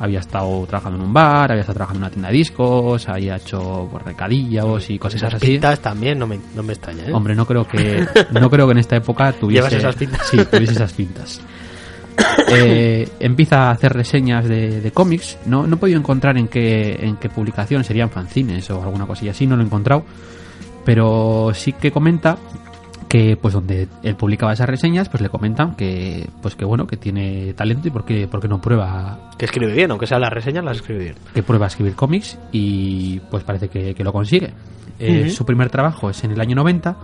Había 0.00 0.18
estado 0.18 0.66
trabajando 0.66 0.98
en 0.98 1.04
un 1.04 1.12
bar, 1.12 1.52
había 1.52 1.60
estado 1.60 1.76
trabajando 1.76 1.98
en 1.98 2.02
una 2.02 2.10
tienda 2.10 2.28
de 2.30 2.34
discos, 2.34 3.08
había 3.08 3.36
hecho 3.36 3.86
pues, 3.92 4.04
recadillos 4.04 4.90
y 4.90 4.98
cosas 4.98 5.22
Esas 5.22 5.34
así. 5.34 5.46
pintas 5.52 5.78
también 5.78 6.18
no 6.18 6.26
me, 6.26 6.40
no 6.56 6.64
me 6.64 6.72
extraña, 6.72 7.04
¿eh? 7.06 7.12
Hombre, 7.12 7.36
no 7.36 7.46
creo 7.46 7.64
que 7.64 8.04
no 8.32 8.50
creo 8.50 8.66
que 8.66 8.72
en 8.72 8.78
esta 8.78 8.96
época 8.96 9.30
tuviese 9.32 9.58
¿Llevas 9.68 9.72
esas 9.74 9.94
pintas? 9.94 10.26
Sí, 10.28 10.38
tuviese 10.50 10.72
esas 10.72 10.92
pintas. 10.94 11.40
Eh, 12.48 13.08
empieza 13.20 13.68
a 13.68 13.70
hacer 13.70 13.92
reseñas 13.92 14.48
de, 14.48 14.80
de 14.80 14.90
cómics. 14.90 15.38
No, 15.46 15.64
no 15.64 15.76
he 15.76 15.78
podido 15.78 15.98
encontrar 16.00 16.36
en 16.38 16.48
qué, 16.48 16.98
en 17.00 17.18
qué 17.18 17.28
publicación 17.28 17.84
serían 17.84 18.10
fanzines 18.10 18.68
o 18.70 18.82
alguna 18.82 19.06
cosilla 19.06 19.30
así, 19.30 19.46
no 19.46 19.54
lo 19.54 19.62
he 19.62 19.66
encontrado. 19.66 20.04
Pero 20.84 21.52
sí 21.54 21.72
que 21.74 21.92
comenta 21.92 22.36
que 23.10 23.36
pues 23.36 23.52
donde 23.52 23.88
él 24.04 24.14
publicaba 24.14 24.52
esas 24.52 24.68
reseñas, 24.68 25.08
pues 25.08 25.20
le 25.20 25.28
comentan 25.28 25.74
que 25.74 26.28
pues 26.40 26.54
que 26.54 26.64
bueno, 26.64 26.86
que 26.86 26.96
tiene 26.96 27.52
talento 27.54 27.88
y 27.88 27.90
por 27.90 28.04
qué, 28.04 28.28
por 28.28 28.40
qué 28.40 28.46
no 28.46 28.60
prueba 28.60 29.32
Que 29.36 29.46
escribe 29.46 29.72
bien, 29.72 29.90
aunque 29.90 30.06
sean 30.06 30.20
las 30.20 30.32
reseñas, 30.32 30.64
las 30.64 30.76
escribe 30.76 31.00
bien. 31.00 31.14
que 31.34 31.42
prueba 31.42 31.66
a 31.66 31.68
escribir 31.68 31.96
cómics 31.96 32.38
y 32.52 33.18
pues 33.28 33.42
parece 33.42 33.68
que, 33.68 33.96
que 33.96 34.04
lo 34.04 34.12
consigue. 34.12 34.52
Eh. 35.00 35.28
Su 35.28 35.44
primer 35.44 35.70
trabajo 35.70 36.10
es 36.10 36.22
en 36.22 36.30
el 36.30 36.40
año 36.40 36.54
90, 36.54 36.96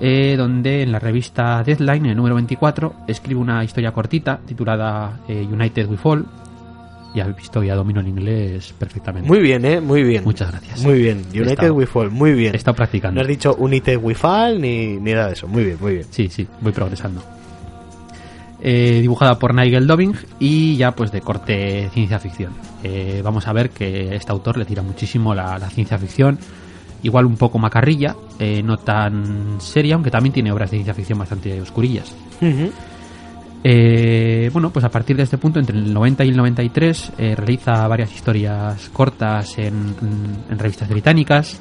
eh, 0.00 0.34
donde 0.38 0.82
en 0.82 0.92
la 0.92 0.98
revista 0.98 1.62
Deadline, 1.62 2.06
en 2.06 2.10
el 2.12 2.16
número 2.16 2.36
24, 2.36 2.94
escribe 3.06 3.38
una 3.38 3.62
historia 3.64 3.92
cortita 3.92 4.40
titulada 4.46 5.20
eh, 5.28 5.46
United 5.46 5.86
We 5.88 5.98
Fall, 5.98 6.24
y 7.14 7.20
has 7.20 7.34
visto 7.36 7.62
ya 7.62 7.74
domino 7.76 8.00
el 8.00 8.08
inglés 8.08 8.74
perfectamente. 8.78 9.28
Muy 9.28 9.38
bien, 9.40 9.64
¿eh? 9.64 9.80
Muy 9.80 10.02
bien. 10.02 10.24
Muchas 10.24 10.50
gracias. 10.50 10.82
Muy 10.82 11.00
bien. 11.00 11.18
United 11.32 11.48
estado- 11.50 11.74
we 11.74 11.86
fall. 11.86 12.10
Muy 12.10 12.32
bien. 12.32 12.54
He 12.54 12.56
estado 12.56 12.74
practicando. 12.74 13.14
No 13.16 13.20
has 13.22 13.28
dicho 13.28 13.54
United 13.54 13.98
we 14.02 14.14
fall 14.14 14.60
ni, 14.60 14.96
ni 14.96 15.12
nada 15.12 15.28
de 15.28 15.32
eso. 15.34 15.46
Muy 15.46 15.64
bien, 15.64 15.76
muy 15.80 15.92
bien. 15.94 16.06
Sí, 16.10 16.28
sí, 16.28 16.46
voy 16.60 16.72
progresando. 16.72 17.22
Eh, 18.66 19.00
dibujada 19.02 19.38
por 19.38 19.54
Nigel 19.54 19.86
Dobbing 19.86 20.14
y 20.38 20.76
ya 20.76 20.92
pues 20.92 21.12
de 21.12 21.20
corte 21.20 21.90
ciencia 21.92 22.18
ficción. 22.18 22.52
Eh, 22.82 23.20
vamos 23.22 23.46
a 23.46 23.52
ver 23.52 23.70
que 23.70 24.14
este 24.16 24.32
autor 24.32 24.56
le 24.56 24.64
tira 24.64 24.82
muchísimo 24.82 25.34
la, 25.34 25.58
la 25.58 25.68
ciencia 25.68 25.98
ficción, 25.98 26.38
igual 27.02 27.26
un 27.26 27.36
poco 27.36 27.58
macarrilla, 27.58 28.16
eh, 28.38 28.62
no 28.62 28.78
tan 28.78 29.56
seria, 29.60 29.96
aunque 29.96 30.10
también 30.10 30.32
tiene 30.32 30.50
obras 30.50 30.70
de 30.70 30.78
ciencia 30.78 30.94
ficción 30.94 31.18
bastante 31.18 31.60
oscurillas. 31.60 32.14
Eh, 33.66 34.50
bueno, 34.52 34.70
pues 34.70 34.84
a 34.84 34.90
partir 34.90 35.16
de 35.16 35.22
este 35.22 35.38
punto, 35.38 35.58
entre 35.58 35.78
el 35.78 35.92
90 35.92 36.24
y 36.24 36.28
el 36.28 36.36
93, 36.36 37.12
eh, 37.16 37.34
realiza 37.34 37.88
varias 37.88 38.14
historias 38.14 38.90
cortas 38.90 39.56
en, 39.58 39.94
en 40.50 40.58
revistas 40.58 40.88
británicas, 40.88 41.58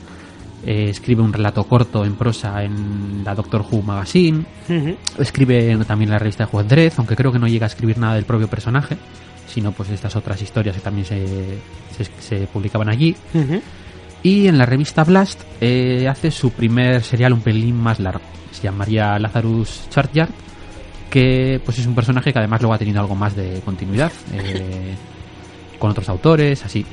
eh, 0.66 0.89
escribe 0.89 1.22
un 1.22 1.32
relato 1.32 1.64
corto 1.64 2.04
en 2.04 2.16
prosa 2.16 2.62
en 2.64 3.24
la 3.24 3.34
Doctor 3.34 3.66
Who 3.70 3.82
Magazine, 3.82 4.43
escribe 5.18 5.78
también 5.86 6.10
en 6.10 6.14
la 6.14 6.20
revista 6.20 6.45
Juan 6.45 6.68
Dredd, 6.68 6.93
aunque 6.97 7.16
creo 7.16 7.32
que 7.32 7.39
no 7.39 7.47
llega 7.47 7.66
a 7.66 7.68
escribir 7.68 7.97
nada 7.97 8.16
del 8.16 8.26
propio 8.26 8.49
personaje, 8.49 8.97
sino 9.47 9.72
pues 9.72 9.89
estas 9.89 10.16
otras 10.18 10.41
historias 10.41 10.76
que 10.76 10.82
también 10.82 11.06
se, 11.06 11.26
se, 11.95 12.06
se 12.20 12.47
publicaban 12.47 12.89
allí. 12.89 13.16
Y 14.24 14.47
en 14.47 14.58
la 14.58 14.66
revista 14.66 15.04
Blast 15.04 15.41
eh, 15.60 16.08
hace 16.08 16.32
su 16.32 16.51
primer 16.51 17.04
serial 17.04 17.34
un 17.34 17.41
pelín 17.41 17.76
más 17.76 17.99
largo. 17.99 18.24
Se 18.51 18.64
llamaría 18.64 19.20
Lazarus 19.20 19.88
Chartyard, 19.89 20.30
que 21.14 21.61
pues 21.64 21.78
es 21.78 21.86
un 21.86 21.93
personaje 21.93 22.34
que 22.34 22.39
además 22.39 22.59
luego 22.61 22.74
ha 22.74 22.78
tenido 22.80 22.99
algo 22.99 23.14
más 23.14 23.36
de 23.36 23.61
continuidad 23.64 24.11
eh, 24.34 24.95
con 25.80 25.91
otros 25.91 26.09
autores, 26.09 26.66
así. 26.66 26.84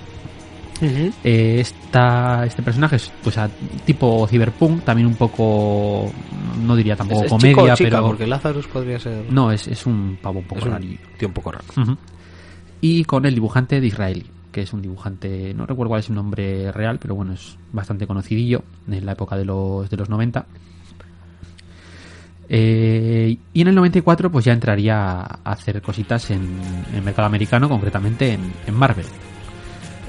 Eh, 0.83 1.61
esta, 1.61 2.45
este 2.47 2.63
personaje 2.63 2.97
es 2.97 3.11
pues 3.23 3.37
a 3.39 3.49
tipo 3.85 4.27
cyberpunk, 4.29 4.83
también 4.83 5.07
un 5.09 5.15
poco, 5.15 6.11
no 6.63 6.75
diría 6.77 6.97
tampoco 6.97 7.25
¿Es- 7.25 7.33
es 7.33 7.39
chico 7.39 7.51
o 7.53 7.55
comedia, 7.65 7.75
chica? 7.77 7.91
pero 7.91 8.07
Porque 8.07 8.27
Lazarus 8.27 8.67
podría 8.67 8.99
ser... 8.99 9.25
no, 9.31 9.51
es, 9.53 9.69
es 9.69 9.85
un 9.87 10.19
pavo 10.21 10.39
un 10.41 10.45
poco 10.47 10.61
es 10.61 10.67
un 10.67 10.73
rarillo. 10.73 10.99
tío 11.19 11.29
un 11.29 11.35
poco 11.35 11.53
raro. 11.53 11.65
Y 12.83 13.05
con 13.05 13.27
el 13.27 13.35
dibujante 13.35 13.81
de 13.81 13.87
Israeli, 13.87 14.27
que 14.53 14.63
es 14.63 14.73
un 14.73 14.81
dibujante, 14.83 15.53
no 15.55 15.67
recuerdo 15.67 15.91
cuál 15.91 16.01
es 16.01 16.07
su 16.07 16.15
nombre 16.15 16.73
real, 16.73 16.99
pero 16.99 17.15
bueno, 17.15 17.35
es 17.35 17.57
bastante 17.73 18.07
conocidillo 18.07 18.63
en 18.91 19.05
la 19.05 19.13
época 19.13 19.37
de 19.37 19.45
los, 19.45 19.89
de 19.91 19.97
los 19.99 20.09
90. 20.09 20.47
Eh, 22.53 23.37
y 23.55 23.61
en 23.61 23.69
el 23.69 23.77
94 23.77 24.31
pues 24.31 24.45
ya 24.45 24.53
entraría 24.53 25.21
a 25.21 25.41
hacer 25.45 25.81
cositas 25.81 26.31
en, 26.33 26.49
el 26.93 27.03
mercado 27.03 27.27
americano, 27.27 27.69
concretamente 27.69 28.33
en, 28.33 28.53
en 28.67 28.75
Marvel. 28.75 29.07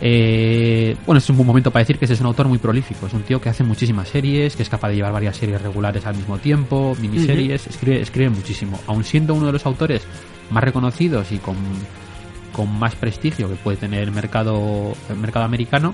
Eh, 0.03 0.97
bueno, 1.05 1.19
es 1.19 1.29
un 1.29 1.37
buen 1.37 1.45
momento 1.45 1.69
para 1.69 1.81
decir 1.81 1.99
que 1.99 2.05
ese 2.05 2.15
es 2.15 2.21
un 2.21 2.25
autor 2.25 2.47
muy 2.47 2.57
prolífico. 2.57 3.05
Es 3.05 3.13
un 3.13 3.21
tío 3.21 3.39
que 3.39 3.49
hace 3.49 3.63
muchísimas 3.63 4.09
series, 4.09 4.55
que 4.55 4.63
es 4.63 4.69
capaz 4.69 4.89
de 4.89 4.95
llevar 4.95 5.13
varias 5.13 5.37
series 5.37 5.61
regulares 5.61 6.07
al 6.07 6.15
mismo 6.15 6.39
tiempo, 6.39 6.97
miniseries, 6.99 7.67
escribe, 7.67 8.01
escribe 8.01 8.31
muchísimo. 8.31 8.79
Aun 8.87 9.03
siendo 9.03 9.35
uno 9.35 9.45
de 9.45 9.53
los 9.53 9.65
autores 9.67 10.01
más 10.49 10.63
reconocidos 10.63 11.31
y 11.31 11.37
con, 11.37 11.55
con 12.51 12.73
más 12.79 12.95
prestigio 12.95 13.47
que 13.47 13.55
puede 13.55 13.77
tener 13.77 14.01
el 14.01 14.11
mercado, 14.11 14.93
el 15.07 15.17
mercado 15.17 15.45
americano, 15.45 15.93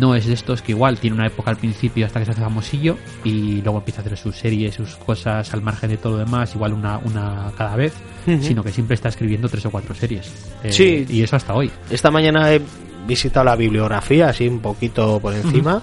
no 0.00 0.14
es 0.14 0.26
de 0.26 0.32
estos 0.34 0.62
que 0.62 0.72
igual 0.72 0.98
tiene 0.98 1.16
una 1.16 1.26
época 1.26 1.50
al 1.50 1.56
principio 1.56 2.06
hasta 2.06 2.18
que 2.18 2.24
se 2.26 2.30
hace 2.32 2.40
famosillo 2.40 2.96
y 3.22 3.60
luego 3.62 3.78
empieza 3.78 4.00
a 4.00 4.04
hacer 4.04 4.16
sus 4.16 4.36
series, 4.36 4.74
sus 4.74 4.96
cosas 4.96 5.52
al 5.52 5.62
margen 5.62 5.90
de 5.90 5.96
todo 5.98 6.12
lo 6.14 6.18
demás, 6.20 6.54
igual 6.54 6.72
una, 6.72 6.98
una 6.98 7.52
cada 7.56 7.76
vez, 7.76 7.92
sino 8.40 8.62
que 8.64 8.72
siempre 8.72 8.94
está 8.94 9.10
escribiendo 9.10 9.48
tres 9.48 9.66
o 9.66 9.70
cuatro 9.70 9.94
series. 9.94 10.32
Eh, 10.62 10.72
Sí. 10.72 11.06
Y 11.08 11.22
eso 11.22 11.36
hasta 11.36 11.52
hoy. 11.54 11.70
Esta 11.90 12.10
mañana 12.10 12.52
he 12.52 12.60
visitado 13.06 13.44
la 13.44 13.56
bibliografía 13.56 14.28
así 14.30 14.48
un 14.48 14.60
poquito 14.60 15.20
por 15.20 15.34
encima 15.34 15.82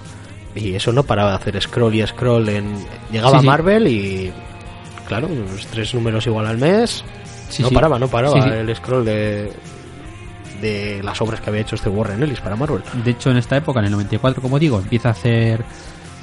y 0.56 0.74
eso 0.74 0.92
no 0.92 1.04
paraba 1.04 1.30
de 1.30 1.36
hacer 1.36 1.62
scroll 1.62 1.94
y 1.94 2.04
scroll 2.06 2.48
en 2.48 2.74
llegaba 3.12 3.38
Sí, 3.38 3.40
sí. 3.42 3.46
Marvel 3.46 3.86
y 3.86 4.32
claro, 5.06 5.28
unos 5.28 5.64
tres 5.68 5.94
números 5.94 6.26
igual 6.26 6.46
al 6.48 6.58
mes. 6.58 7.04
Sí, 7.48 7.62
no 7.62 7.70
paraba, 7.70 7.98
no 7.98 8.08
paraba 8.08 8.38
el 8.58 8.74
scroll 8.74 9.04
de 9.04 9.52
de 10.62 11.02
las 11.02 11.20
obras 11.20 11.40
que 11.42 11.50
había 11.50 11.60
hecho 11.60 11.74
este 11.74 11.90
Warren 11.90 12.22
Ellis 12.22 12.40
para 12.40 12.56
Marvel. 12.56 12.82
De 13.04 13.10
hecho, 13.10 13.30
en 13.30 13.36
esta 13.36 13.56
época, 13.56 13.80
en 13.80 13.86
el 13.86 13.92
94, 13.92 14.40
como 14.40 14.58
digo, 14.58 14.78
empieza 14.78 15.08
a 15.08 15.12
hacer 15.12 15.64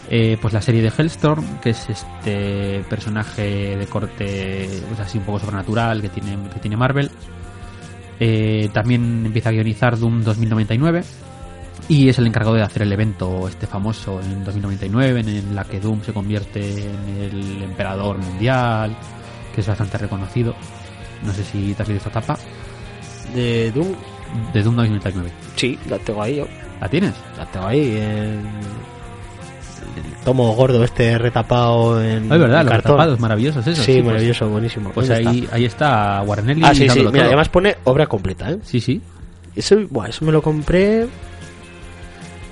eh, 0.10 0.38
pues 0.42 0.54
la 0.54 0.62
serie 0.62 0.82
de 0.82 0.92
Hellstorm, 0.98 1.60
que 1.60 1.70
es 1.70 1.88
este 1.88 2.84
personaje 2.90 3.78
de 3.78 3.86
corte 3.86 4.68
pues 4.88 5.00
así 5.00 5.20
un 5.20 5.24
poco 5.26 5.40
sobrenatural 5.40 6.02
que 6.02 6.10
tiene, 6.10 6.36
que 6.52 6.60
tiene 6.60 6.76
Marvel. 6.76 7.12
Eh, 8.20 8.70
también 8.74 9.28
empieza 9.28 9.50
a 9.50 9.52
guionizar 9.52 9.98
Doom 9.98 10.24
2099 10.24 11.04
y 11.88 12.10
es 12.10 12.18
el 12.18 12.28
encargado 12.28 12.56
de 12.56 12.64
hacer 12.64 12.82
el 12.82 12.92
evento 12.92 13.48
este 13.48 13.68
famoso 13.68 14.20
en 14.20 14.44
2099 14.44 15.20
en 15.20 15.56
la 15.56 15.64
que 15.64 15.80
Doom 15.80 16.02
se 16.02 16.12
convierte 16.12 16.60
en 16.60 17.18
el 17.22 17.64
emperador 17.64 18.18
mundial, 18.18 18.98
que 19.54 19.62
es 19.62 19.68
bastante 19.68 20.00
reconocido. 20.00 20.56
No 21.24 21.34
sé 21.34 21.44
si 21.44 21.74
te 21.74 21.84
has 21.84 21.88
leído 21.88 21.98
esta 21.98 22.10
etapa 22.10 22.38
De 23.36 23.72
Doom, 23.72 23.94
de 24.54 24.64
Doom 24.64 24.76
2099. 24.76 25.32
sí, 25.56 25.78
la 25.90 25.98
tengo 26.00 26.22
ahí 26.22 26.38
yo. 26.38 26.48
¿La 26.82 26.88
tienes? 26.88 27.14
La 27.38 27.46
tengo 27.46 27.66
ahí 27.68 27.98
en 27.98 28.40
el 29.96 30.24
tomo 30.24 30.54
gordo 30.54 30.84
este 30.84 31.18
retapado 31.18 32.02
en 32.02 32.32
Ah, 32.32 32.36
es 32.36 32.42
verdad, 32.42 32.60
en 32.62 32.66
los 32.68 32.72
cartón. 32.74 32.92
retapados 32.92 33.20
maravillosos 33.20 33.66
esos. 33.68 33.84
Sí, 33.86 33.94
pues- 33.96 34.06
maravilloso, 34.06 34.50
buenísimo. 34.50 34.92
Pues 34.92 35.08
¿Dónde 35.08 35.28
ahí, 35.30 35.40
está? 35.44 35.56
ahí 35.56 35.66
está 35.66 36.24
Warren 36.26 36.50
Ellis 36.52 36.66
Ah, 36.66 36.76
sí, 36.76 36.90
sí. 36.90 37.00
Mira, 37.00 37.12
todo. 37.12 37.22
además 37.24 37.50
pone 37.50 37.76
obra 37.86 38.08
completa, 38.08 38.52
¿eh? 38.52 38.60
Sí, 38.64 38.80
sí. 38.80 39.02
Eso, 39.56 39.78
buah, 39.90 40.08
eso 40.10 40.24
me 40.26 40.32
lo 40.32 40.42
compré 40.42 41.08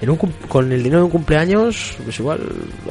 en 0.01 0.09
un 0.09 0.17
con 0.47 0.71
el 0.71 0.83
dinero 0.83 0.99
de 0.99 1.05
un 1.05 1.11
cumpleaños, 1.11 1.95
pues 2.03 2.19
igual 2.19 2.39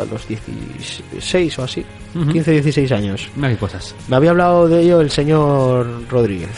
a 0.00 0.04
los 0.04 0.26
16 0.28 1.58
o 1.58 1.62
así, 1.64 1.84
Ujú. 2.14 2.32
15, 2.32 2.50
16 2.52 2.92
años. 2.92 3.28
Mira 3.36 3.50
qué 3.50 3.56
cosas. 3.56 3.94
Me 4.08 4.16
había 4.16 4.30
hablado 4.30 4.68
de 4.68 4.82
ello 4.82 5.00
el 5.00 5.10
señor 5.10 5.86
Rodríguez. 6.08 6.50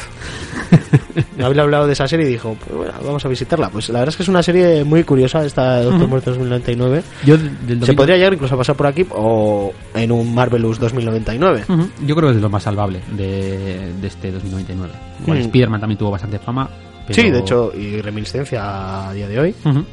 me 1.36 1.44
había 1.44 1.62
hablado 1.62 1.86
de 1.86 1.92
esa 1.92 2.06
serie 2.08 2.26
y 2.26 2.32
dijo, 2.32 2.56
pues 2.64 2.76
bueno, 2.76 2.92
vamos 3.04 3.24
a 3.24 3.28
visitarla. 3.28 3.68
Pues 3.70 3.88
la 3.90 4.00
verdad 4.00 4.10
es 4.10 4.16
que 4.16 4.22
es 4.22 4.28
una 4.28 4.42
serie 4.42 4.84
muy 4.84 5.04
curiosa, 5.04 5.44
esta 5.44 5.82
Doctor 5.82 6.00
Ujú. 6.02 6.08
Muerto 6.08 6.30
2099. 6.30 7.02
Yo 7.24 7.36
del 7.38 7.84
Se 7.84 7.92
podría 7.94 8.16
llegar 8.16 8.32
incluso 8.34 8.54
a 8.54 8.58
pasar 8.58 8.76
por 8.76 8.86
aquí 8.86 9.06
o 9.10 9.72
en 9.94 10.12
un 10.12 10.34
Marvelous 10.34 10.78
2099. 10.78 11.64
Ujú. 11.68 11.88
Yo 12.06 12.14
creo 12.16 12.28
que 12.28 12.30
es 12.30 12.36
de 12.36 12.42
lo 12.42 12.50
más 12.50 12.62
salvable 12.62 13.00
de, 13.12 13.92
de 14.00 14.06
este 14.06 14.30
2099. 14.32 14.92
Igual 15.22 15.38
Mm. 15.38 15.42
Spider-Man 15.42 15.80
también 15.80 15.98
tuvo 15.98 16.10
bastante 16.12 16.38
fama. 16.38 16.68
pero- 17.06 17.22
Sí, 17.22 17.30
de 17.30 17.38
hecho, 17.40 17.72
y 17.74 18.00
reminiscencia 18.00 19.08
a 19.08 19.12
día 19.12 19.28
de 19.28 19.40
hoy. 19.40 19.54
Ujú. 19.64 19.84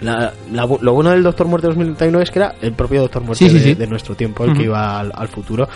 La- 0.00 0.32
la 0.52 0.66
lo 0.80 0.92
bueno 0.94 1.10
del 1.10 1.22
Doctor 1.22 1.46
Muerte 1.46 1.66
2099 1.68 2.22
es 2.24 2.30
que 2.30 2.38
era 2.38 2.54
el 2.62 2.72
propio 2.72 3.02
Doctor 3.02 3.22
Muerte 3.22 3.44
Sí, 3.44 3.50
sí, 3.50 3.58
de, 3.58 3.64
sí. 3.64 3.74
de 3.74 3.86
nuestro 3.86 4.14
tiempo, 4.14 4.44
el 4.44 4.50
Ujú. 4.50 4.58
que 4.58 4.64
iba 4.64 4.98
al, 4.98 5.12
al 5.14 5.28
futuro. 5.28 5.68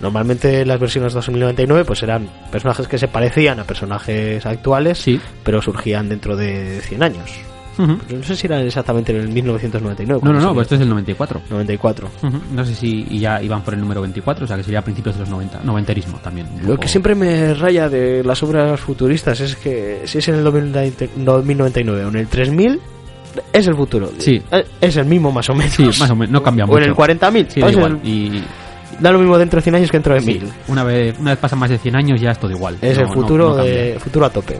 Normalmente 0.00 0.64
las 0.64 0.78
versiones 0.80 1.12
2099 1.12 1.84
pues 1.84 2.02
eran 2.02 2.28
personajes 2.50 2.86
que 2.88 2.98
se 2.98 3.08
parecían 3.08 3.60
a 3.60 3.64
personajes 3.64 4.44
actuales, 4.46 4.98
Sí. 4.98 5.20
pero 5.42 5.60
surgían 5.62 6.08
dentro 6.08 6.36
de 6.36 6.80
100 6.82 7.02
años. 7.02 7.30
Ujú. 7.78 7.96
Pero 8.06 8.18
no 8.18 8.24
sé 8.24 8.36
si 8.36 8.46
eran 8.46 8.60
exactamente 8.66 9.12
en 9.12 9.20
el 9.22 9.28
1999. 9.28 10.20
No, 10.22 10.32
no, 10.32 10.40
no, 10.40 10.52
pues 10.54 10.66
esto 10.66 10.74
es 10.74 10.80
del 10.80 10.90
94. 10.90 11.40
94. 11.48 12.10
Ujú. 12.22 12.38
No 12.54 12.64
sé 12.66 12.74
si 12.74 13.06
y 13.08 13.18
ya 13.18 13.42
iban 13.42 13.62
por 13.62 13.72
el 13.72 13.80
número 13.80 14.02
24, 14.02 14.44
o 14.44 14.48
sea 14.48 14.58
que 14.58 14.62
sería 14.62 14.80
a 14.80 14.82
principios 14.82 15.14
de 15.14 15.20
los 15.22 15.30
90. 15.30 15.60
Noventerismo 15.64 16.18
también. 16.18 16.46
Lo 16.60 16.68
poco. 16.68 16.80
que 16.80 16.88
siempre 16.88 17.14
me 17.14 17.54
raya 17.54 17.88
de 17.88 18.22
las 18.22 18.42
obras 18.42 18.78
futuristas 18.78 19.40
es 19.40 19.56
que 19.56 20.02
si 20.04 20.18
es 20.18 20.28
en 20.28 20.34
el 20.36 20.44
2090 20.44 21.06
2099 21.16 22.04
o 22.04 22.08
en 22.10 22.16
el 22.16 22.26
3000, 22.28 22.78
es 23.52 23.66
el 23.66 23.74
futuro. 23.74 24.10
Sí. 24.18 24.42
Eh, 24.50 24.64
Es 24.80 24.96
el 24.96 25.06
mismo 25.06 25.30
más 25.32 25.48
o 25.50 25.54
menos. 25.54 25.72
Sí, 25.74 25.84
más 26.00 26.10
o 26.10 26.14
menos, 26.16 26.30
no 26.32 26.42
cambia 26.42 26.64
O 26.64 26.68
mucho. 26.68 26.78
en 26.82 26.84
el 26.90 26.94
40.000. 26.94 27.46
Sí, 27.48 27.60
da 27.60 27.66
pues 27.66 27.76
igual. 27.76 28.00
el- 28.02 28.08
Y 28.08 28.44
Da 29.00 29.10
lo 29.10 29.18
mismo 29.18 29.36
dentro 29.38 29.56
de 29.58 29.62
100 29.62 29.74
años 29.74 29.90
que 29.90 29.96
dentro 29.96 30.14
de 30.14 30.20
sí, 30.20 30.26
1000. 30.40 30.48
una, 30.68 30.84
vez, 30.84 31.18
una 31.18 31.30
vez 31.30 31.38
pasan 31.38 31.58
más 31.58 31.70
de 31.70 31.78
100 31.78 31.96
años 31.96 32.20
ya 32.20 32.30
es 32.32 32.38
todo 32.38 32.50
igual. 32.50 32.76
Es 32.80 32.96
No- 32.98 33.04
el 33.04 33.08
futuro 33.08 33.48
no 33.56 33.64
de 33.64 33.96
futuro 33.98 34.26
a 34.26 34.30
tope. 34.30 34.58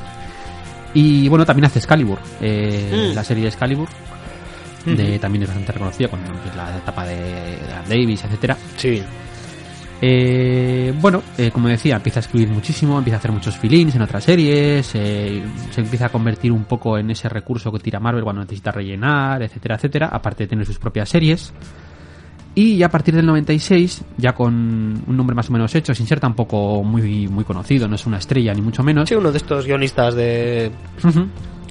Y 0.94 1.28
bueno, 1.28 1.44
también 1.46 1.66
hace 1.66 1.78
Excalibur, 1.78 2.18
eh, 2.40 3.10
Mm. 3.12 3.14
la 3.14 3.22
serie 3.24 3.42
de 3.44 3.48
Excalibur, 3.50 3.88
de, 4.84 5.18
también 5.18 5.42
es 5.44 5.48
bastante 5.48 5.72
reconocida 5.72 6.08
con 6.08 6.20
pues, 6.20 6.56
la 6.56 6.76
etapa 6.76 7.04
de, 7.04 7.14
de 7.16 7.58
Davis, 7.88 8.24
etcétera. 8.24 8.56
Sí. 8.76 9.02
Eh, 10.04 10.92
bueno, 11.00 11.22
eh, 11.38 11.52
como 11.52 11.68
decía, 11.68 11.94
empieza 11.94 12.18
a 12.18 12.22
escribir 12.22 12.48
muchísimo, 12.48 12.98
empieza 12.98 13.16
a 13.16 13.20
hacer 13.20 13.30
muchos 13.30 13.56
fillings 13.56 13.94
en 13.94 14.02
otras 14.02 14.24
series, 14.24 14.90
eh, 14.96 15.40
se 15.70 15.80
empieza 15.80 16.06
a 16.06 16.08
convertir 16.08 16.50
un 16.50 16.64
poco 16.64 16.98
en 16.98 17.08
ese 17.12 17.28
recurso 17.28 17.70
que 17.70 17.78
tira 17.78 18.00
Marvel 18.00 18.24
cuando 18.24 18.42
necesita 18.42 18.72
rellenar, 18.72 19.44
etcétera, 19.44 19.76
etcétera, 19.76 20.08
aparte 20.08 20.42
de 20.42 20.48
tener 20.48 20.66
sus 20.66 20.80
propias 20.80 21.08
series. 21.08 21.54
Y 22.56 22.78
ya 22.78 22.86
a 22.86 22.90
partir 22.90 23.14
del 23.14 23.24
96, 23.26 24.02
ya 24.18 24.34
con 24.34 24.52
un 25.06 25.16
nombre 25.16 25.36
más 25.36 25.48
o 25.48 25.52
menos 25.52 25.72
hecho, 25.76 25.94
sin 25.94 26.08
ser 26.08 26.18
tampoco 26.18 26.82
muy, 26.82 27.28
muy 27.28 27.44
conocido, 27.44 27.86
no 27.86 27.94
es 27.94 28.04
una 28.04 28.18
estrella 28.18 28.52
ni 28.54 28.60
mucho 28.60 28.82
menos. 28.82 29.08
Sí, 29.08 29.14
uno 29.14 29.30
de 29.30 29.38
estos 29.38 29.66
guionistas 29.66 30.16
de, 30.16 30.72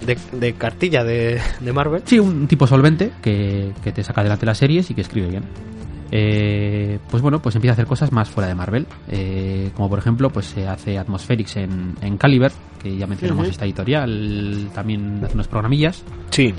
de, 0.05 0.17
de 0.31 0.53
cartilla 0.53 1.03
de, 1.03 1.41
de 1.59 1.73
Marvel. 1.73 2.01
Sí, 2.05 2.17
un 2.17 2.47
tipo 2.47 2.65
solvente 2.65 3.11
que, 3.21 3.73
que 3.83 3.91
te 3.91 4.03
saca 4.03 4.21
adelante 4.21 4.45
las 4.45 4.57
series 4.57 4.89
y 4.89 4.93
que 4.93 5.01
escribe 5.01 5.27
bien. 5.27 5.43
Eh, 6.11 6.99
pues 7.09 7.23
bueno, 7.23 7.41
pues 7.41 7.55
empieza 7.55 7.71
a 7.71 7.75
hacer 7.75 7.85
cosas 7.85 8.11
más 8.11 8.29
fuera 8.29 8.47
de 8.47 8.55
Marvel. 8.55 8.85
Eh, 9.09 9.71
como 9.75 9.89
por 9.89 9.99
ejemplo, 9.99 10.29
pues 10.29 10.45
se 10.47 10.67
hace 10.67 10.97
Atmospherics 10.97 11.55
en, 11.57 11.95
en 12.01 12.17
Caliber, 12.17 12.51
que 12.81 12.95
ya 12.97 13.07
mencionamos 13.07 13.47
esta 13.47 13.65
editorial, 13.65 14.69
también 14.75 15.21
hace 15.23 15.33
unos 15.35 15.47
programillas. 15.47 16.03
Sí. 16.31 16.53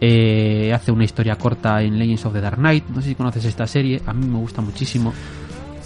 Eh, 0.00 0.72
hace 0.74 0.92
una 0.92 1.04
historia 1.04 1.36
corta 1.36 1.82
en 1.82 1.98
Legends 1.98 2.24
of 2.26 2.32
the 2.32 2.40
Dark 2.40 2.56
Knight. 2.58 2.84
No 2.88 3.02
sé 3.02 3.08
si 3.08 3.14
conoces 3.14 3.44
esta 3.44 3.66
serie, 3.66 4.00
a 4.06 4.12
mí 4.12 4.26
me 4.26 4.38
gusta 4.38 4.62
muchísimo. 4.62 5.12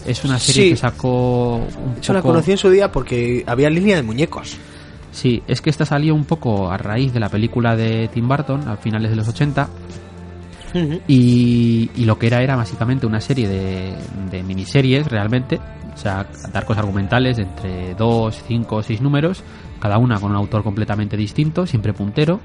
Es 0.07 0.25
una 0.25 0.39
serie 0.39 0.65
Sí. 0.65 0.71
que 0.71 0.77
sacó 0.77 1.57
un 1.57 2.01
Yo 2.03 2.13
la 2.13 2.21
poco- 2.21 2.33
conocí 2.35 2.51
en 2.53 2.59
su 2.59 2.69
día 2.71 2.91
porque 2.93 3.45
había 3.47 3.71
línea 3.71 3.97
de 3.97 4.03
muñecos. 4.03 4.57
Sí, 5.13 5.43
es 5.47 5.61
que 5.61 5.71
esta 5.71 5.85
salió 5.87 6.15
un 6.15 6.25
poco 6.25 6.71
a 6.71 6.77
raíz 6.79 7.13
de 7.13 7.21
la 7.21 7.29
película 7.29 7.77
de 7.77 8.09
Tim 8.09 8.27
Burton 8.29 8.67
a 8.69 8.77
finales 8.77 9.11
de 9.11 9.17
los 9.17 9.29
80 9.29 9.69
y, 11.09 11.91
lo 12.05 12.19
que 12.19 12.27
era 12.27 12.43
era 12.43 12.57
básicamente 12.57 13.07
una 13.07 13.21
serie 13.21 13.49
de, 13.49 13.95
de 14.31 14.43
miniseries 14.43 15.07
realmente, 15.07 15.61
o 15.95 15.97
sea, 15.97 16.27
arcos 16.53 16.79
argumentales 16.79 17.39
entre 17.39 17.95
2, 17.95 18.43
5 18.47 18.77
o 18.77 18.83
6 18.83 19.01
números, 19.01 19.43
cada 19.81 19.99
una 19.99 20.19
con 20.19 20.31
un 20.31 20.37
autor 20.37 20.63
completamente 20.63 21.17
distinto, 21.17 21.67
siempre 21.67 21.93
puntero, 21.93 22.41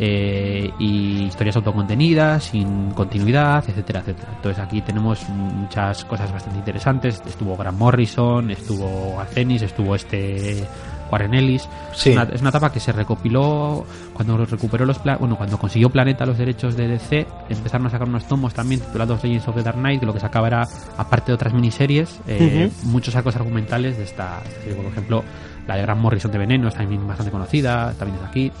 eh, 0.00 0.70
y 0.78 1.24
historias 1.24 1.56
autocontenidas, 1.56 2.44
sin 2.44 2.92
continuidad, 2.92 3.64
etcétera, 3.68 4.00
etcétera. 4.00 4.32
Entonces 4.36 4.62
aquí 4.62 4.80
tenemos 4.80 5.28
muchas 5.28 6.04
cosas 6.04 6.30
bastante 6.32 6.60
interesantes. 6.60 7.20
Estuvo 7.26 7.56
Grant 7.56 7.76
Morrison, 7.76 8.48
estuvo 8.52 9.18
Arcenis, 9.18 9.62
estuvo 9.62 9.96
este 9.96 10.64
Warren 11.10 11.34
Ellis. 11.34 11.68
Sí. 11.94 12.10
Es, 12.10 12.16
una, 12.16 12.22
es 12.24 12.40
una 12.40 12.50
etapa 12.50 12.72
que 12.72 12.80
se 12.80 12.92
recopiló 12.92 13.84
cuando 14.12 14.44
recuperó 14.44 14.84
los 14.84 15.02
bueno 15.02 15.36
cuando 15.36 15.58
consiguió 15.58 15.90
Planeta 15.90 16.26
los 16.26 16.38
derechos 16.38 16.76
de 16.76 16.88
DC 16.88 17.26
empezaron 17.48 17.86
a 17.86 17.90
sacar 17.90 18.08
unos 18.08 18.26
tomos 18.26 18.54
también 18.54 18.80
titulados 18.80 19.22
Legends 19.22 19.48
of 19.48 19.56
the 19.56 19.62
Dark 19.62 19.78
Knight 19.78 20.00
que 20.00 20.06
lo 20.06 20.12
que 20.12 20.20
sacaba 20.20 20.48
era 20.48 20.66
aparte 20.96 21.32
de 21.32 21.34
otras 21.34 21.52
miniseries 21.52 22.20
eh, 22.26 22.70
muchos 22.84 23.14
arcos 23.16 23.36
argumentales 23.36 23.96
de 23.96 24.04
esta, 24.04 24.40
esta 24.44 24.60
serie. 24.60 24.74
por 24.74 24.86
ejemplo 24.86 25.24
la 25.66 25.76
de 25.76 25.82
Grant 25.82 26.00
Morrison 26.00 26.30
de 26.30 26.38
Veneno 26.38 26.68
es 26.68 26.74
también 26.74 27.06
bastante 27.06 27.30
conocida 27.30 27.94
también 27.98 28.20
es 28.22 28.28
aquí 28.28 28.52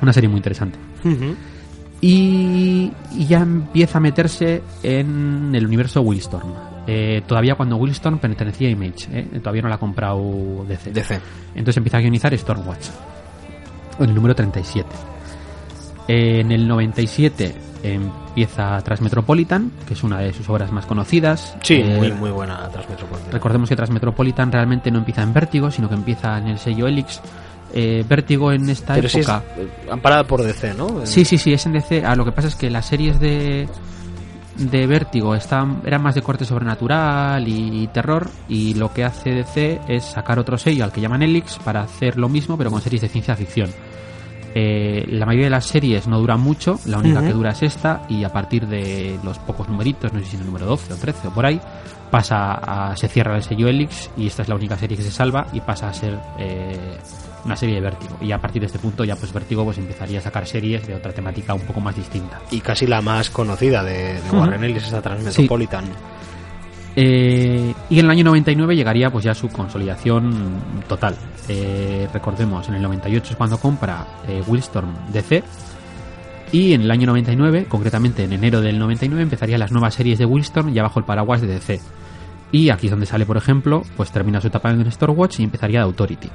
una 0.00 0.12
serie 0.12 0.28
muy 0.28 0.38
interesante 0.38 0.78
y, 2.00 2.90
y 3.12 3.26
ya 3.26 3.40
empieza 3.40 3.98
a 3.98 4.00
meterse 4.00 4.60
en 4.82 5.54
el 5.54 5.64
universo 5.64 6.00
Willstorm. 6.02 6.71
Eh, 6.86 7.22
todavía 7.26 7.54
cuando 7.54 7.76
Willstorm 7.76 8.18
pertenecía 8.18 8.68
a 8.68 8.70
Image, 8.72 9.06
¿eh? 9.12 9.26
todavía 9.38 9.62
no 9.62 9.68
la 9.68 9.76
ha 9.76 9.78
comprado 9.78 10.64
DC. 10.66 10.90
DC. 10.90 11.20
Entonces 11.54 11.76
empieza 11.76 11.98
a 11.98 12.00
guionizar 12.00 12.36
Stormwatch, 12.36 12.88
en 14.00 14.08
el 14.08 14.14
número 14.14 14.34
37. 14.34 14.88
Eh, 16.08 16.40
en 16.40 16.50
el 16.50 16.66
97 16.66 17.54
empieza 17.84 18.80
Transmetropolitan, 18.82 19.70
que 19.86 19.94
es 19.94 20.02
una 20.02 20.18
de 20.20 20.32
sus 20.32 20.48
obras 20.48 20.70
más 20.72 20.86
conocidas. 20.86 21.56
Sí, 21.62 21.74
Eh, 21.74 21.96
muy, 21.98 22.12
muy 22.12 22.30
buena 22.30 22.68
Transmetropolitan. 22.70 23.32
Recordemos 23.32 23.68
que 23.68 23.76
Transmetropolitan 23.76 24.50
realmente 24.50 24.90
no 24.90 24.98
empieza 24.98 25.22
en 25.22 25.32
Vértigo, 25.32 25.70
sino 25.70 25.88
que 25.88 25.94
empieza 25.94 26.38
en 26.38 26.48
el 26.48 26.58
sello 26.58 26.86
Helix. 26.86 27.20
Eh, 27.74 28.04
Vértigo 28.08 28.52
en 28.52 28.68
esta 28.68 28.94
Pero 28.94 29.08
sí 29.08 29.20
es 29.20 29.28
época... 29.28 29.44
eh, 29.56 29.68
amparada 29.90 30.24
por 30.24 30.42
DC, 30.42 30.74
¿no? 30.74 31.06
Sí, 31.06 31.24
sí, 31.24 31.38
sí, 31.38 31.52
es 31.54 31.64
en 31.66 31.72
DC. 31.72 32.04
Ah, 32.04 32.14
lo 32.16 32.24
que 32.24 32.32
pasa 32.32 32.48
es 32.48 32.54
que 32.54 32.68
las 32.70 32.86
series 32.86 33.18
de 33.18 33.66
de 34.56 34.86
Vértigo 34.86 35.34
están, 35.34 35.82
eran 35.84 36.02
más 36.02 36.14
de 36.14 36.22
corte 36.22 36.44
sobrenatural 36.44 37.46
y, 37.46 37.86
terror 37.88 38.28
y 38.48 38.74
lo 38.74 38.92
que 38.92 39.04
hace 39.04 39.30
DC 39.30 39.80
es 39.88 40.04
sacar 40.04 40.38
otro 40.38 40.58
sello 40.58 40.84
al 40.84 40.92
que 40.92 41.00
llaman 41.00 41.22
Helix 41.22 41.58
para 41.58 41.82
hacer 41.82 42.18
lo 42.18 42.28
mismo 42.28 42.56
pero 42.56 42.70
con 42.70 42.80
series 42.80 43.02
de 43.02 43.08
ciencia 43.08 43.36
ficción. 43.36 43.70
Eh, 44.54 45.06
la 45.08 45.24
mayoría 45.24 45.46
de 45.46 45.50
las 45.50 45.64
series 45.64 46.06
no 46.06 46.18
duran 46.18 46.40
mucho, 46.40 46.78
la 46.84 46.98
única 46.98 47.22
que 47.22 47.32
dura 47.32 47.52
es 47.52 47.62
esta 47.62 48.02
y 48.08 48.22
a 48.24 48.28
partir 48.28 48.66
de 48.66 49.18
los 49.22 49.38
pocos 49.38 49.66
numeritos, 49.68 50.12
no 50.12 50.20
sé 50.20 50.26
si 50.26 50.36
es 50.36 50.42
el 50.42 50.46
número 50.46 50.66
12 50.66 50.92
o 50.92 50.96
13 50.96 51.28
o 51.28 51.30
por 51.30 51.46
ahí, 51.46 51.58
pasa 52.10 52.52
a, 52.52 52.96
se 52.96 53.08
cierra 53.08 53.36
el 53.36 53.42
sello 53.42 53.68
Helix 53.68 54.10
y 54.16 54.26
esta 54.26 54.42
es 54.42 54.48
la 54.48 54.54
única 54.54 54.76
serie 54.76 54.96
que 54.96 55.02
se 55.02 55.10
salva 55.10 55.46
y 55.54 55.60
pasa 55.60 55.88
a 55.88 55.94
ser 55.94 56.18
eh, 56.38 56.98
una 57.44 57.56
serie 57.56 57.76
de 57.76 57.80
Vértigo. 57.80 58.16
Y 58.20 58.32
a 58.32 58.38
partir 58.38 58.60
de 58.60 58.66
este 58.66 58.78
punto 58.78 59.04
ya 59.04 59.16
pues 59.16 59.32
Vértigo 59.32 59.64
pues 59.64 59.78
empezaría 59.78 60.18
a 60.18 60.22
sacar 60.22 60.46
series 60.46 60.86
de 60.86 60.94
otra 60.94 61.12
temática 61.12 61.54
un 61.54 61.62
poco 61.62 61.80
más 61.80 61.96
distinta. 61.96 62.40
Y 62.50 62.60
casi 62.60 62.86
la 62.86 63.00
más 63.00 63.30
conocida 63.30 63.82
de. 63.82 64.18
Warren 64.32 64.64
Ellis, 64.64 64.86
esa 64.86 65.02
Transmetropolitan. 65.02 65.84
Eh, 66.94 67.72
y 67.88 67.98
en 67.98 68.04
el 68.04 68.10
año 68.10 68.24
99 68.24 68.76
llegaría 68.76 69.10
pues 69.10 69.24
ya 69.24 69.34
su 69.34 69.48
consolidación 69.48 70.82
total. 70.88 71.16
Eh, 71.48 72.06
recordemos, 72.12 72.68
en 72.68 72.74
el 72.74 72.82
98 72.82 73.32
es 73.32 73.36
cuando 73.36 73.58
compra 73.58 74.06
eh, 74.28 74.42
Willstorm 74.46 74.92
DC. 75.12 75.42
Y 76.52 76.74
en 76.74 76.82
el 76.82 76.90
año 76.90 77.06
99, 77.06 77.64
concretamente 77.66 78.24
en 78.24 78.32
enero 78.34 78.60
del 78.60 78.78
99, 78.78 79.22
empezarían 79.22 79.58
las 79.58 79.72
nuevas 79.72 79.94
series 79.94 80.18
de 80.18 80.26
Willstorm 80.26 80.70
ya 80.74 80.82
bajo 80.82 80.98
el 80.98 81.06
paraguas 81.06 81.40
de 81.40 81.46
DC. 81.46 81.80
Y 82.52 82.68
aquí 82.68 82.88
es 82.88 82.90
donde 82.90 83.06
sale, 83.06 83.24
por 83.24 83.38
ejemplo, 83.38 83.82
pues 83.96 84.12
termina 84.12 84.38
su 84.38 84.48
etapa 84.48 84.70
en 84.70 84.92
Stormwatch 84.92 85.40
y 85.40 85.44
empezaría 85.44 85.78
de 85.78 85.84
Authority. 85.84 86.28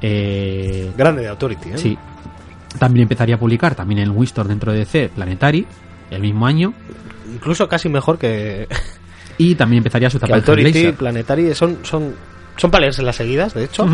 Eh, 0.00 0.92
Grande 0.96 1.22
de 1.22 1.28
Authority, 1.28 1.70
¿eh? 1.70 1.78
sí. 1.78 1.98
También 2.78 3.04
empezaría 3.04 3.36
a 3.36 3.38
publicar, 3.38 3.74
también 3.74 4.00
en 4.00 4.10
Willstorm 4.10 4.48
dentro 4.48 4.72
de 4.72 4.78
DC, 4.78 5.10
Planetary, 5.14 5.66
el 6.10 6.20
mismo 6.20 6.46
año. 6.46 6.74
Incluso 7.32 7.68
casi 7.68 7.88
mejor 7.88 8.18
que, 8.18 8.66
Y 9.38 9.54
también 9.54 9.78
empezaría 9.78 10.10
su 10.10 10.18
etapa 10.18 10.34
en 10.34 10.40
Authority. 10.40 10.92
Planetary. 10.92 11.54
Son, 11.54 11.78
son, 11.82 12.14
son 12.56 12.70
para 12.70 12.82
leerse 12.82 13.02
las 13.02 13.16
seguidas, 13.16 13.54
de 13.54 13.64
hecho. 13.64 13.86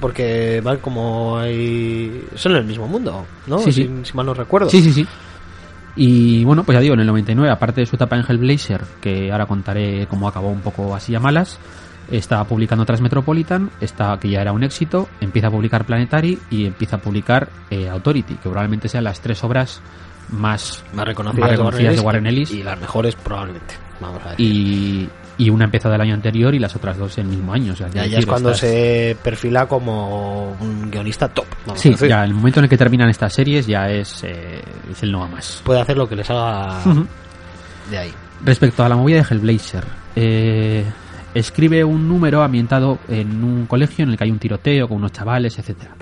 Porque 0.00 0.60
van 0.62 0.78
como 0.78 1.38
ahí... 1.38 2.24
Son 2.34 2.52
en 2.52 2.58
el 2.58 2.64
mismo 2.64 2.88
mundo, 2.88 3.26
¿no? 3.46 3.58
Sí, 3.58 3.72
si, 3.72 3.82
sí. 3.84 3.90
si 4.04 4.16
mal 4.16 4.26
no 4.26 4.34
recuerdo. 4.34 4.70
Sí, 4.70 4.82
sí, 4.82 4.92
sí. 4.92 5.06
Y 5.96 6.44
bueno, 6.44 6.64
pues 6.64 6.76
ya 6.76 6.80
digo, 6.80 6.94
en 6.94 7.00
el 7.00 7.06
99, 7.06 7.52
aparte 7.52 7.82
de 7.82 7.86
su 7.86 7.96
etapa 7.96 8.16
en 8.16 8.24
Hellblazer, 8.26 8.82
que 9.00 9.30
ahora 9.30 9.46
contaré 9.46 10.06
cómo 10.08 10.28
acabó 10.28 10.48
un 10.48 10.60
poco 10.60 10.94
así 10.94 11.14
a 11.14 11.20
malas, 11.20 11.58
estaba 12.10 12.44
publicando 12.44 12.84
Transmetropolitan, 12.84 13.70
esta 13.80 14.18
que 14.18 14.28
ya 14.30 14.40
era 14.40 14.52
un 14.52 14.62
éxito, 14.64 15.08
empieza 15.20 15.48
a 15.48 15.50
publicar 15.50 15.84
Planetary 15.84 16.38
y 16.50 16.66
empieza 16.66 16.96
a 16.96 16.98
publicar 17.00 17.48
eh, 17.70 17.88
Authority, 17.88 18.34
que 18.34 18.48
probablemente 18.48 18.88
sean 18.88 19.04
las 19.04 19.20
tres 19.20 19.42
obras 19.44 19.80
más 20.30 20.82
Más 20.92 21.06
reconocidas, 21.06 21.42
Más 21.42 21.50
reconocidas 21.58 21.94
de 21.96 22.00
Warren 22.00 22.26
Ellis. 22.26 22.50
Y 22.52 22.62
las 22.62 22.80
mejores 22.80 23.14
probablemente. 23.16 23.74
Vamos 24.00 24.22
a 24.24 24.30
decir. 24.30 24.46
y, 24.46 25.08
y 25.36 25.50
una 25.50 25.64
empezada 25.64 25.94
el 25.96 26.00
año 26.02 26.14
anterior 26.14 26.54
y 26.54 26.58
las 26.58 26.74
otras 26.76 26.96
dos 26.96 27.16
el 27.18 27.26
mismo 27.26 27.52
año. 27.52 27.72
O 27.72 27.76
sea, 27.76 27.88
Ya, 27.88 28.06
ya 28.06 28.18
es 28.18 28.26
cuando 28.26 28.50
estas- 28.50 28.70
se 28.70 29.16
perfila 29.22 29.66
como 29.66 30.52
un 30.60 30.90
guionista 30.90 31.28
top. 31.28 31.46
vamos 31.66 31.80
a 31.80 31.82
Sí, 31.82 31.90
decir. 31.90 32.08
ya 32.08 32.24
el 32.24 32.32
momento 32.34 32.60
en 32.60 32.64
el 32.64 32.70
que 32.70 32.76
terminan 32.78 33.08
estas 33.10 33.32
series 33.32 33.66
ya 33.66 33.88
es, 33.90 34.22
eh, 34.24 34.62
es 34.90 35.02
el 35.02 35.12
no 35.12 35.22
a 35.24 35.28
más. 35.28 35.60
Puede 35.64 35.80
hacer 35.80 35.96
lo 35.96 36.08
que 36.08 36.16
le 36.16 36.24
salga 36.24 36.80
Ujú. 36.84 37.06
de 37.90 37.98
ahí. 37.98 38.12
Respecto 38.44 38.84
a 38.84 38.88
la 38.88 38.96
movida 38.96 39.18
de 39.18 39.26
Hellblazer, 39.34 39.84
eh, 40.16 40.84
escribe 41.34 41.84
un 41.84 42.08
número 42.08 42.42
ambientado 42.42 42.98
en 43.08 43.42
un 43.42 43.66
colegio 43.66 44.04
en 44.04 44.10
el 44.10 44.16
que 44.16 44.24
hay 44.24 44.30
un 44.30 44.38
tiroteo 44.38 44.88
con 44.88 44.98
unos 44.98 45.12
chavales, 45.12 45.58
etcétera 45.58 45.94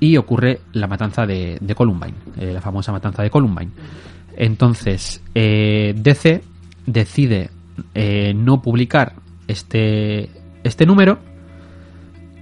Y 0.00 0.16
ocurre 0.16 0.60
la 0.72 0.86
matanza 0.86 1.26
de, 1.26 1.58
de 1.60 1.74
Columbine, 1.74 2.14
eh, 2.38 2.52
la 2.52 2.60
famosa 2.60 2.92
matanza 2.92 3.22
de 3.22 3.30
Columbine. 3.30 3.72
Entonces, 4.36 5.22
eh, 5.34 5.94
DC 5.96 6.42
decide 6.86 7.50
eh, 7.94 8.32
no 8.34 8.60
publicar 8.62 9.14
este, 9.46 10.30
este 10.64 10.86
número 10.86 11.18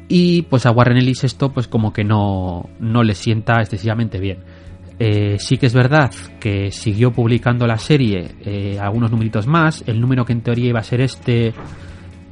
y 0.08 0.42
pues 0.42 0.66
a 0.66 0.72
Warren 0.72 0.98
Ellis 0.98 1.24
esto 1.24 1.52
pues 1.52 1.68
como 1.68 1.92
que 1.92 2.02
no, 2.02 2.68
no 2.80 3.02
le 3.04 3.14
sienta 3.14 3.60
excesivamente 3.60 4.18
bien. 4.18 4.38
Eh, 4.98 5.36
sí 5.38 5.56
que 5.56 5.66
es 5.66 5.72
verdad 5.72 6.10
que 6.38 6.70
siguió 6.72 7.10
publicando 7.10 7.66
la 7.66 7.78
serie 7.78 8.32
eh, 8.44 8.78
algunos 8.80 9.10
numeritos 9.10 9.46
más. 9.46 9.84
El 9.86 10.00
número 10.00 10.24
que 10.24 10.32
en 10.32 10.42
teoría 10.42 10.68
iba 10.68 10.80
a 10.80 10.82
ser 10.84 11.00
este 11.00 11.54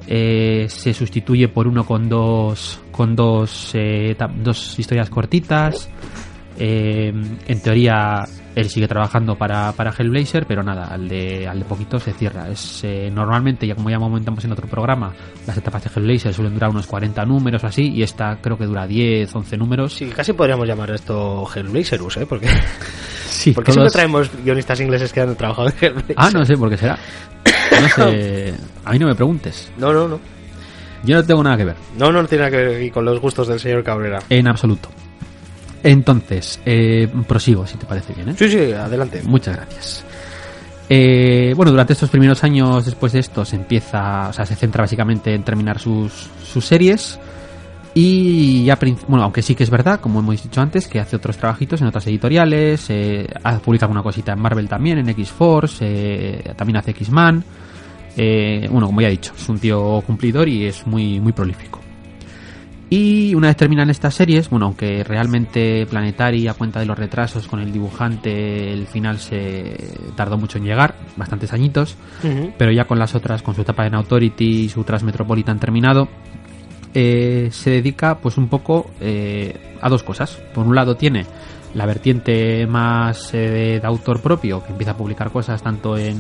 eh, 0.09 0.67
se 0.69 0.93
sustituye 0.95 1.49
por 1.49 1.69
uno 1.69 1.85
con 1.85 2.09
dos 2.09 2.81
con 2.91 3.15
dos 3.15 3.71
eh, 3.75 4.17
dos 4.43 4.79
historias 4.79 5.11
cortitas. 5.11 5.89
Eh, 6.61 7.13
en 7.47 7.61
teoría 7.61 8.25
él 8.57 8.69
sigue 8.69 8.89
trabajando 8.89 9.37
para, 9.37 9.71
para 9.71 9.93
Hellblazer, 9.97 10.45
pero 10.47 10.65
nada, 10.65 10.87
al 10.87 11.07
de, 11.09 11.47
al 11.47 11.61
de 11.61 11.65
poquito 11.65 12.01
se 12.01 12.13
cierra. 12.13 12.49
Es 12.49 12.81
eh, 12.83 13.09
normalmente, 13.15 13.65
ya 13.69 13.77
como 13.77 13.89
ya 13.91 13.99
comentamos 13.99 14.45
en 14.45 14.51
otro 14.51 14.67
programa, 14.67 15.13
las 15.47 15.57
etapas 15.57 15.85
de 15.85 15.91
Hellblazer 15.95 16.35
suelen 16.35 16.55
durar 16.55 16.71
unos 16.71 16.89
40 16.89 17.25
números 17.25 17.63
o 17.63 17.69
así, 17.69 17.89
y 17.93 18.03
esta 18.03 18.39
creo 18.41 18.59
que 18.59 18.65
dura 18.65 18.85
10, 18.89 19.33
11 19.33 19.57
números. 19.57 19.95
Sí, 19.95 20.07
casi 20.07 20.33
podríamos 20.33 20.67
llamar 20.67 20.91
esto 20.91 21.47
Hellblazerus, 21.55 22.17
¿eh? 22.17 22.27
Porque, 22.27 22.49
Sí, 23.29 23.53
porque 23.53 23.71
todos- 23.71 23.93
siempre 23.93 23.93
traemos 23.93 24.31
guionistas 24.43 24.81
ingleses 24.81 25.13
que 25.13 25.21
han 25.21 25.37
trabajado 25.37 25.69
en 25.69 25.75
Hellblazer. 25.81 26.15
Ah, 26.19 26.31
no 26.33 26.45
sé 26.45 26.57
por 26.57 26.71
qué 26.71 26.77
será. 26.79 26.99
No 27.81 27.89
sé. 28.11 28.55
A 28.89 28.93
mí 28.93 28.99
no 28.99 29.07
me 29.07 29.15
preguntes. 29.15 29.71
No, 29.79 29.93
no, 29.93 30.09
no. 30.09 30.19
Yo 31.05 31.15
no 31.17 31.25
tengo 31.25 31.43
nada 31.45 31.57
que 31.57 31.65
ver. 31.65 31.77
No, 31.97 32.11
no 32.11 32.25
tiene 32.27 32.45
nada 32.45 32.57
que 32.57 32.65
ver 32.65 32.93
con 32.93 33.05
los 33.05 33.21
gustos 33.21 33.47
del 33.49 33.61
señor 33.61 33.85
Cabrera. 33.85 34.19
En 34.29 34.49
absoluto. 34.49 34.89
Entonces, 35.83 36.61
eh, 36.67 37.09
prosigo, 37.27 37.67
si 37.67 37.77
te 37.79 37.87
parece 37.87 38.13
bien. 38.15 38.31
¿eh? 38.31 38.35
Sí, 38.37 38.49
sí, 38.51 38.73
adelante. 38.73 39.23
Muchas 39.25 39.57
gracias. 39.57 40.05
Eh, 40.89 41.53
bueno, 41.57 41.71
durante 41.71 41.93
estos 41.93 42.11
primeros 42.11 42.43
años 42.45 42.87
después 42.87 43.13
de 43.13 43.21
esto 43.21 43.45
se 43.45 43.57
empieza, 43.57 44.29
o 44.31 44.33
sea, 44.33 44.47
se 44.47 44.57
centra 44.57 44.83
básicamente 44.85 45.35
en 45.35 45.43
terminar 45.43 45.79
sus, 45.79 46.31
sus 46.43 46.65
series 46.65 47.19
Y 47.95 48.65
ya, 48.65 48.79
bueno, 49.07 49.25
aunque 49.25 49.43
sí 49.43 49.55
que 49.55 49.65
es 49.65 49.71
verdad, 49.71 50.01
como 50.01 50.21
hemos 50.21 50.43
dicho 50.43 50.61
antes, 50.63 50.89
que 50.89 50.99
hace 50.99 51.17
otros 51.17 51.37
trabajitos 51.37 51.81
en 51.83 51.89
otras 51.89 52.07
editoriales, 52.07 52.87
eh, 52.89 53.27
ha- 53.45 53.59
publica 53.59 53.85
alguna 53.85 54.03
cosita 54.03 54.33
en 54.33 54.41
Marvel 54.41 54.67
también, 54.69 54.99
en 54.99 55.09
X-Force, 55.11 55.79
eh, 55.87 56.53
también 56.57 56.79
hace 56.79 56.93
X-Man. 56.93 57.45
Eh, 58.21 58.69
bueno, 58.71 58.89
como 58.89 59.01
ya 59.01 59.07
he 59.07 59.13
dicho, 59.13 59.33
es 59.37 59.49
un 59.49 59.61
tío 59.61 60.03
cumplidor 60.05 60.49
y 60.49 60.67
es 60.67 60.87
muy, 60.87 61.21
muy 61.21 61.33
prolífico. 61.33 61.81
Y 62.91 63.35
una 63.35 63.49
vez 63.49 63.57
terminan 63.57 63.91
estas 63.91 64.15
series, 64.15 64.49
bueno, 64.49 64.67
aunque 64.67 65.05
realmente 65.05 65.87
Planetary, 65.87 66.49
a 66.49 66.55
cuenta 66.55 66.81
de 66.81 66.87
los 66.87 66.99
retrasos 66.99 67.47
con 67.47 67.61
el 67.61 67.71
dibujante, 67.71 68.73
el 68.73 68.87
final 68.87 69.19
se 69.19 69.77
tardó 70.17 70.39
mucho 70.39 70.59
en 70.59 70.65
llegar, 70.65 70.97
bastantes 71.17 71.53
añitos, 71.53 71.97
pero 72.57 72.73
ya 72.73 72.87
con 72.87 72.99
las 72.99 73.15
otras, 73.15 73.43
con 73.43 73.55
su 73.55 73.61
etapa 73.61 73.87
en 73.87 73.95
Authority 73.95 74.65
y 74.65 74.69
su 74.71 74.85
Transmetropolitan 74.85 75.61
terminado, 75.61 76.09
eh, 76.95 77.51
se 77.53 77.71
dedica 77.71 78.19
pues 78.19 78.39
un 78.39 78.49
poco 78.49 78.91
eh, 79.01 79.77
a 79.83 79.89
dos 79.91 80.03
cosas. 80.03 80.37
Por 80.55 80.67
un 80.67 80.75
lado 80.75 80.97
tiene 80.97 81.27
la 81.75 81.85
vertiente 81.85 82.67
más 82.67 83.35
eh, 83.35 83.79
de 83.81 83.87
autor 83.87 84.23
propio, 84.23 84.65
que 84.65 84.73
empieza 84.73 84.93
a 84.93 84.97
publicar 84.97 85.31
cosas 85.31 85.63
tanto 85.63 85.99
en, 85.99 86.17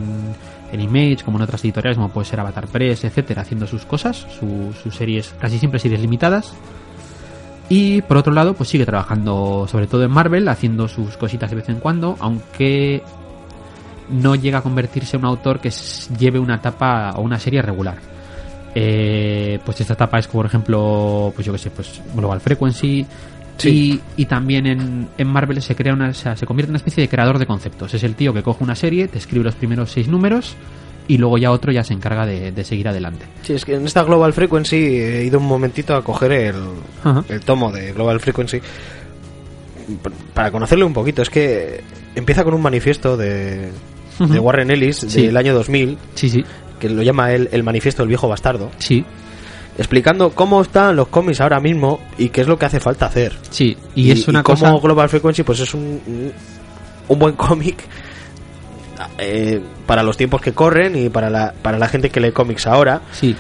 en 0.72 0.80
Image 0.80 1.18
como 1.24 1.38
en 1.38 1.42
otras 1.44 1.62
editoriales, 1.64 1.96
como 1.96 2.10
puede 2.10 2.26
ser 2.26 2.40
Avatar 2.40 2.66
Press, 2.68 3.04
etcétera, 3.04 3.42
haciendo 3.42 3.66
sus 3.66 3.84
cosas, 3.84 4.26
su- 4.38 4.72
sus 4.82 4.94
series, 4.94 5.34
casi 5.40 5.58
siempre 5.58 5.80
series 5.80 6.00
limitadas. 6.00 6.52
Y 7.70 8.00
por 8.02 8.16
otro 8.16 8.32
lado, 8.32 8.54
pues 8.54 8.68
sigue 8.70 8.86
trabajando 8.86 9.66
sobre 9.70 9.86
todo 9.86 10.02
en 10.04 10.10
Marvel, 10.10 10.48
haciendo 10.48 10.88
sus 10.88 11.16
cositas 11.16 11.50
de 11.50 11.56
vez 11.56 11.68
en 11.68 11.80
cuando, 11.80 12.16
aunque 12.20 13.02
no 14.08 14.34
llega 14.36 14.58
a 14.58 14.62
convertirse 14.62 15.16
en 15.16 15.22
un 15.24 15.28
autor 15.28 15.60
que 15.60 15.70
lleve 16.18 16.38
una 16.38 16.54
etapa 16.56 17.12
o 17.16 17.20
una 17.20 17.38
serie 17.38 17.60
regular. 17.60 17.96
Eh, 18.74 19.58
pues 19.64 19.80
esta 19.80 19.94
etapa 19.94 20.18
es, 20.18 20.28
por 20.28 20.46
ejemplo, 20.46 21.32
pues 21.34 21.46
yo 21.46 21.52
que 21.52 21.58
sé, 21.58 21.70
pues 21.70 22.00
Global 22.14 22.40
Frequency. 22.40 23.06
Sí. 23.59 24.00
Y, 24.16 24.22
y 24.22 24.26
también 24.26 24.66
en, 24.66 25.09
en 25.18 25.26
Marvel 25.28 25.61
se 25.62 25.74
crea 25.76 25.92
una, 25.92 26.09
o 26.11 26.14
sea, 26.14 26.36
se 26.36 26.46
convierte 26.46 26.68
en 26.68 26.72
una 26.72 26.78
especie 26.78 27.02
de 27.02 27.09
creador 27.09 27.38
de 27.38 27.46
conceptos. 27.46 27.92
Es 27.94 28.02
el 28.04 28.14
tío 28.14 28.32
que 28.32 28.42
coge 28.42 28.64
una 28.64 28.74
serie, 28.74 29.09
te 29.09 29.18
escribe 29.18 29.44
los 29.44 29.54
primeros 29.56 29.90
seis 29.90 30.09
números 30.09 30.54
y 31.09 31.18
luego 31.18 31.38
ya 31.38 31.50
otro 31.50 31.72
ya 31.72 31.82
se 31.84 31.92
encarga 31.94 32.24
de, 32.26 32.52
de 32.52 32.64
seguir 32.64 32.86
adelante. 32.88 33.24
Sí, 33.42 33.54
es 33.54 33.64
que 33.64 33.74
en 33.74 33.84
esta 33.86 34.02
Global 34.04 34.32
Frequency 34.32 34.76
he 34.76 35.24
ido 35.24 35.38
un 35.40 35.46
momentito 35.46 35.94
a 35.96 36.02
coger 36.04 36.32
el, 36.32 36.54
el 37.28 37.40
tomo 37.40 37.72
de 37.72 37.92
Global 37.92 38.20
Frequency 38.20 38.61
para 40.34 40.50
conocerle 40.50 40.84
un 40.84 40.92
poquito. 40.92 41.22
Es 41.22 41.30
que 41.30 41.80
empieza 42.14 42.44
con 42.44 42.54
un 42.54 42.62
manifiesto 42.62 43.16
de, 43.16 43.70
de. 44.18 44.38
Warren 44.38 44.70
Ellis 44.70 44.98
Sí. 45.09 45.26
del 45.26 45.36
año 45.36 45.54
2000, 45.54 45.98
Sí, 46.14 46.28
sí, 46.28 46.44
que 46.78 46.88
lo 46.90 47.02
llama 47.02 47.32
él 47.32 47.48
el 47.52 47.62
manifiesto 47.62 48.02
del 48.02 48.09
viejo 48.09 48.28
bastardo, 48.28 48.70
sí, 48.78 49.04
explicando 49.79 50.31
cómo 50.31 50.61
están 50.61 50.97
los 50.97 51.09
cómics 51.09 51.41
ahora 51.41 51.61
mismo 51.61 52.01
y 52.18 52.29
qué 52.29 52.41
es 52.43 52.49
lo 52.49 52.59
que 52.59 52.66
hace 52.66 52.81
falta 52.81 53.07
hacer. 53.07 53.33
sí. 53.51 53.76
Y, 53.95 54.11
es 54.11 54.29
una 54.29 54.43
cómo 54.43 54.59
cosa... 54.59 54.79
Global 54.83 55.09
Frequency 55.09 55.43
pues 55.45 55.61
es 55.61 55.72
un, 55.74 56.01
un 57.09 57.18
buen 57.18 57.35
cómic 57.37 57.79
eh, 59.18 59.61
para 59.87 60.03
los 60.03 60.16
tiempos 60.16 60.41
que 60.41 60.53
corren 60.53 60.97
y 60.97 61.09
para 61.09 61.31
la, 61.31 61.55
para 61.62 61.79
la 61.79 61.89
gente 61.89 62.11
que 62.11 62.20
lee 62.20 62.33
cómics 62.33 62.66
ahora. 62.66 63.01
Sí, 63.12 63.35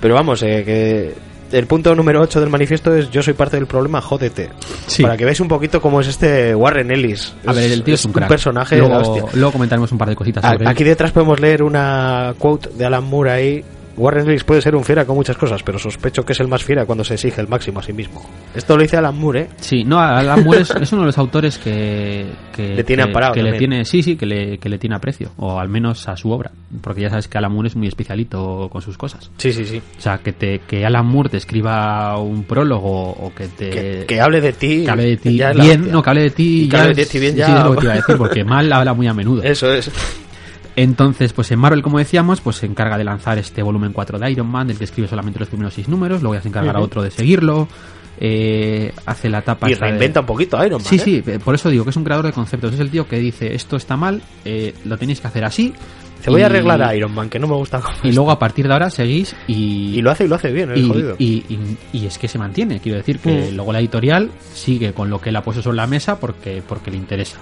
Pero 0.00 0.14
vamos, 0.14 0.42
eh, 0.42 0.62
que 0.64 1.14
el 1.56 1.66
punto 1.66 1.94
número 1.94 2.20
8 2.20 2.40
del 2.40 2.50
manifiesto 2.50 2.92
es 2.94 3.10
yo 3.10 3.22
soy 3.22 3.34
parte 3.34 3.56
del 3.56 3.66
problema, 3.66 4.00
jódete. 4.00 4.50
Sí. 4.88 5.02
Para 5.02 5.16
que 5.16 5.24
veáis 5.24 5.38
un 5.40 5.46
poquito 5.48 5.80
cómo 5.80 6.00
es 6.00 6.08
este 6.08 6.54
Warren 6.54 6.90
Ellis. 6.90 7.32
a 7.46 7.52
ver, 7.52 7.70
el 7.70 7.82
tío 7.84 7.94
es, 7.94 8.04
un 8.04 8.12
crack. 8.12 8.28
personaje 8.28 8.74
de 8.76 8.82
la 8.82 8.88
luego, 8.88 9.02
hostia. 9.14 9.30
luego 9.38 9.52
comentaremos 9.52 9.92
un 9.92 9.98
par 9.98 10.08
de 10.08 10.16
cositas 10.16 10.44
A- 10.44 10.52
sobre 10.52 10.64
él. 10.64 10.68
Aquí 10.68 10.82
detrás 10.82 11.12
podemos 11.12 11.38
leer 11.38 11.62
una 11.62 12.34
quote 12.38 12.70
de 12.70 12.84
Alan 12.84 13.04
Moore 13.04 13.30
ahí. 13.30 13.64
Warren 13.96 14.28
Ellis 14.28 14.44
puede 14.44 14.60
ser 14.60 14.74
un 14.76 14.84
fiera 14.84 15.04
con 15.04 15.16
muchas 15.16 15.36
cosas, 15.36 15.62
pero 15.62 15.78
sospecho 15.78 16.24
que 16.24 16.32
es 16.32 16.40
el 16.40 16.48
más 16.48 16.64
fiera 16.64 16.84
cuando 16.86 17.04
se 17.04 17.14
exige 17.14 17.40
el 17.40 17.48
máximo 17.48 17.80
a 17.80 17.82
sí 17.82 17.92
mismo. 17.92 18.22
Esto 18.54 18.76
lo 18.76 18.82
dice 18.82 18.96
Alan 18.96 19.16
Moore, 19.18 19.40
¿eh? 19.40 19.48
Sí, 19.60 19.84
no, 19.84 19.98
Alan 20.00 20.42
Moore 20.44 20.60
es, 20.62 20.70
es 20.70 20.92
uno 20.92 21.02
de 21.02 21.06
los 21.06 21.18
autores 21.18 21.58
que, 21.58 22.26
que 22.54 22.74
Le 22.74 22.84
tiene 22.84 23.02
que- 23.04 23.08
amparado 23.08 23.34
que 23.34 23.42
le 23.42 23.58
tiene, 23.58 23.84
sí, 23.84 24.02
sí, 24.02 24.16
que 24.16 24.26
le, 24.26 24.58
que 24.58 24.68
le 24.68 24.78
tiene 24.78 24.96
aprecio, 24.96 25.30
o 25.38 25.58
al 25.58 25.68
menos 25.68 26.08
a 26.08 26.16
su 26.16 26.30
obra, 26.30 26.50
porque 26.80 27.02
ya 27.02 27.10
sabes 27.10 27.28
que 27.28 27.38
Alan 27.38 27.52
Moore 27.52 27.68
es 27.68 27.76
muy 27.76 27.86
especialito 27.88 28.68
con 28.70 28.82
sus 28.82 28.96
cosas. 28.98 29.30
Sí, 29.38 29.52
sí, 29.52 29.64
sí. 29.64 29.80
O 29.98 30.00
sea, 30.00 30.18
que 30.18 30.32
te 30.32 30.60
que 30.60 30.84
Alan 30.84 31.06
Moore 31.06 31.28
te 31.30 31.36
escriba 31.36 32.18
un 32.18 32.44
prólogo 32.44 33.10
o 33.10 33.32
que 33.34 33.48
te 33.48 33.70
Que, 33.70 34.04
que 34.06 34.20
hable 34.20 34.40
de 34.40 34.52
ti. 34.52 34.84
que 34.84 34.90
hable 34.90 35.04
de 35.04 35.16
ti 35.16 35.40
bien, 35.60 35.90
no, 35.90 36.02
que 36.02 36.10
hable 36.10 36.22
de 36.22 36.30
ti 36.30 36.68
Que 36.68 36.76
ya 36.76 36.82
hable 36.82 36.94
de 36.94 37.06
ti 37.06 37.18
bien 37.18 37.36
ya- 37.36 37.46
sí, 37.46 37.52
es 37.52 37.64
lo 37.64 37.70
que 37.72 37.76
te 37.78 37.84
iba 37.84 37.92
a 37.92 37.96
decir, 37.96 38.16
porque 38.16 38.44
mal 38.44 38.72
habla 38.72 38.94
muy 38.94 39.06
a 39.06 39.14
menudo. 39.14 39.42
Eso 39.42 39.72
es. 39.72 39.90
Entonces, 40.76 41.32
pues 41.32 41.50
en 41.52 41.58
Marvel, 41.58 41.82
como 41.82 41.98
decíamos, 41.98 42.40
pues 42.40 42.56
se 42.56 42.66
encarga 42.66 42.98
de 42.98 43.04
lanzar 43.04 43.38
este 43.38 43.62
volumen 43.62 43.92
4 43.92 44.18
de 44.18 44.30
Iron 44.32 44.48
Man, 44.48 44.66
del 44.66 44.78
que 44.78 44.84
escribe 44.84 45.06
solamente 45.08 45.38
los 45.38 45.48
primeros 45.48 45.74
6 45.74 45.88
números, 45.88 46.20
luego 46.22 46.34
ya 46.34 46.42
se 46.42 46.48
encargará 46.48 46.78
Ujú. 46.78 46.86
otro 46.86 47.02
de 47.02 47.10
seguirlo, 47.12 47.68
eh, 48.18 48.92
hace 49.06 49.28
la 49.28 49.38
etapa 49.38 49.68
Y 49.70 49.74
de- 49.74 49.80
reinventa 49.80 50.20
un 50.20 50.26
poquito 50.26 50.58
a 50.58 50.66
Iron 50.66 50.80
Man. 50.82 50.88
Sí, 50.88 50.96
¿eh? 50.96 50.98
sí, 50.98 51.22
eh, 51.26 51.38
por 51.44 51.54
eso 51.54 51.68
digo 51.70 51.84
que 51.84 51.90
es 51.90 51.96
un 51.96 52.04
creador 52.04 52.26
de 52.26 52.32
conceptos. 52.32 52.74
Es 52.74 52.80
el 52.80 52.90
tío 52.90 53.06
que 53.06 53.18
dice 53.18 53.54
esto 53.54 53.76
está 53.76 53.96
mal, 53.96 54.22
eh, 54.44 54.74
lo 54.84 54.96
tenéis 54.98 55.20
que 55.20 55.26
hacer 55.28 55.44
así. 55.44 55.72
Te 56.22 56.30
voy 56.30 56.40
a 56.40 56.46
arreglar 56.46 56.82
a 56.82 56.96
Iron 56.96 57.12
Man, 57.14 57.28
que 57.28 57.38
no 57.38 57.46
me 57.46 57.54
gusta 57.54 57.80
cómo 57.80 57.92
Y 58.02 58.08
está. 58.08 58.14
luego 58.16 58.30
a 58.30 58.38
partir 58.38 58.66
de 58.66 58.72
ahora 58.72 58.88
seguís 58.88 59.36
y. 59.46 59.92
Y 59.98 60.00
lo 60.00 60.10
hace 60.10 60.24
y 60.24 60.28
lo 60.28 60.36
hace 60.36 60.50
bien, 60.52 60.70
el 60.70 60.78
y, 60.78 60.88
jodido. 60.88 61.16
y- 61.18 61.44
y- 61.50 61.76
y 61.92 62.06
es 62.06 62.16
que 62.18 62.28
se 62.28 62.38
mantiene, 62.38 62.80
quiero 62.80 62.96
decir 62.96 63.18
que 63.18 63.50
Mm. 63.52 63.56
luego 63.56 63.72
la 63.74 63.80
editorial 63.80 64.30
sigue 64.54 64.94
con 64.94 65.10
lo 65.10 65.20
que 65.20 65.28
él 65.28 65.36
ha 65.36 65.42
puesto 65.42 65.62
sobre 65.62 65.76
la 65.76 65.86
mesa 65.86 66.18
porque, 66.18 66.62
porque 66.66 66.90
le 66.90 66.96
interesa. 66.96 67.38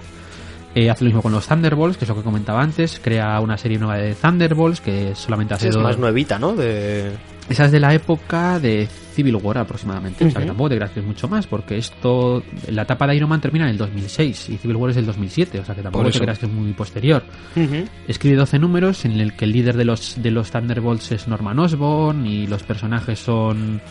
Eh, 0.74 0.88
hace 0.90 1.04
lo 1.04 1.08
mismo 1.08 1.22
con 1.22 1.32
los 1.32 1.46
Thunderbolts, 1.46 1.98
que 1.98 2.04
es 2.04 2.08
lo 2.08 2.14
que 2.16 2.22
comentaba 2.22 2.62
antes, 2.62 2.98
crea 3.02 3.38
una 3.40 3.58
serie 3.58 3.78
nueva 3.78 3.96
de 3.98 4.14
Thunderbolts 4.14 4.80
que 4.80 5.14
solamente 5.14 5.54
hace 5.54 5.68
es 5.68 5.74
dos- 5.74 5.82
más 5.82 5.98
nuevita, 5.98 6.38
¿no? 6.38 6.54
De... 6.54 7.12
esa 7.48 7.66
es 7.66 7.72
de 7.72 7.78
la 7.80 7.92
época 7.92 8.58
de 8.58 8.88
Civil 9.14 9.36
War 9.36 9.58
aproximadamente. 9.58 10.24
O 10.24 10.30
sea, 10.30 10.40
que 10.40 10.46
tampoco 10.46 10.70
te 10.70 10.76
creas 10.76 10.90
que 10.92 11.00
es 11.00 11.06
mucho 11.06 11.28
más, 11.28 11.46
porque 11.46 11.76
esto, 11.76 12.42
la 12.70 12.82
etapa 12.82 13.06
de 13.06 13.16
Iron 13.16 13.28
Man 13.28 13.42
termina 13.42 13.66
en 13.66 13.72
el 13.72 13.76
2006 13.76 14.48
y 14.48 14.56
Civil 14.56 14.76
War 14.76 14.88
es 14.90 14.96
del 14.96 15.04
2007, 15.04 15.60
o 15.60 15.64
sea 15.66 15.74
que 15.74 15.82
tampoco 15.82 16.04
te 16.04 16.18
creas 16.24 16.38
que 16.38 16.46
es 16.46 16.52
muy 16.52 16.72
posterior. 16.72 17.22
Escribe 18.08 18.36
12 18.36 18.58
números 18.58 19.04
en 19.04 19.20
el 19.20 19.34
que 19.34 19.44
el 19.44 19.52
líder 19.52 19.76
de 19.76 19.84
los, 19.84 20.22
de 20.22 20.30
los 20.30 20.50
Thunderbolts 20.50 21.12
es 21.12 21.28
Norman 21.28 21.58
Osborn 21.58 22.26
y 22.26 22.46
los 22.46 22.62
personajes 22.62 23.18
son 23.18 23.82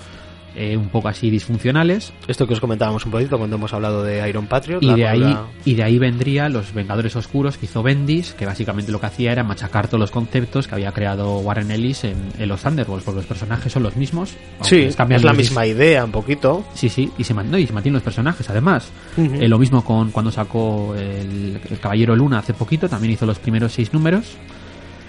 eh, 0.56 0.78
un 0.78 0.90
poco 0.90 1.08
así 1.08 1.30
disfuncionales. 1.30 2.14
Esto 2.28 2.48
que 2.48 2.54
os 2.54 2.60
comentábamos 2.60 3.06
un 3.06 3.12
poquito 3.12 3.38
cuando 3.38 3.56
hemos 3.56 3.74
hablado 3.74 4.04
de 4.04 4.28
Iron 4.28 4.48
Patriot. 4.48 4.82
Y 4.82 4.88
la 4.88 4.96
de, 4.96 5.08
ahí, 5.08 5.38
y 5.66 5.76
de 5.76 5.84
ahí 5.84 5.98
vendría 5.98 6.50
los 6.50 6.74
Vengadores 6.74 7.16
Oscuros 7.16 7.58
que 7.58 7.66
hizo 7.66 7.84
Bendis, 7.84 8.34
que 8.34 8.46
básicamente 8.46 8.92
lo 8.92 9.00
que 9.00 9.06
hacía 9.08 9.32
era 9.32 9.44
machacar 9.44 9.88
todos 9.88 10.00
los 10.00 10.12
conceptos 10.12 10.68
que 10.68 10.76
había 10.76 10.92
creado 10.92 11.40
Warren 11.40 11.72
Ellis 11.72 12.04
en, 12.04 12.18
en 12.38 12.48
los 12.48 12.62
Thunderbolts, 12.62 13.06
porque 13.06 13.18
los 13.18 13.26
personajes 13.26 13.72
son 13.72 13.84
los 13.84 13.96
mismos. 13.96 14.36
Sí, 14.62 14.82
es 14.82 15.24
la 15.24 15.34
misma 15.34 15.66
idea 15.66 16.04
un 16.06 16.12
poquito. 16.12 16.66
Sí, 16.74 16.90
sí, 16.90 17.12
y 17.18 17.24
se, 17.24 17.34
no, 17.34 17.58
y 17.58 17.68
se 17.68 17.74
mantienen 17.74 17.96
los 17.96 18.04
personajes, 18.04 18.50
además. 18.50 18.90
Eh, 19.18 19.48
lo 19.48 19.58
mismo 19.58 19.84
con 19.84 20.12
cuando 20.12 20.32
sacó 20.32 20.96
el, 20.96 21.60
el 21.70 21.80
Caballero 21.80 22.16
Luna 22.16 22.40
hace 22.40 22.54
poquito, 22.54 22.90
también 22.90 23.14
hizo 23.14 23.26
los 23.26 23.40
primeros 23.40 23.74
seis 23.74 23.94
números. 23.94 24.38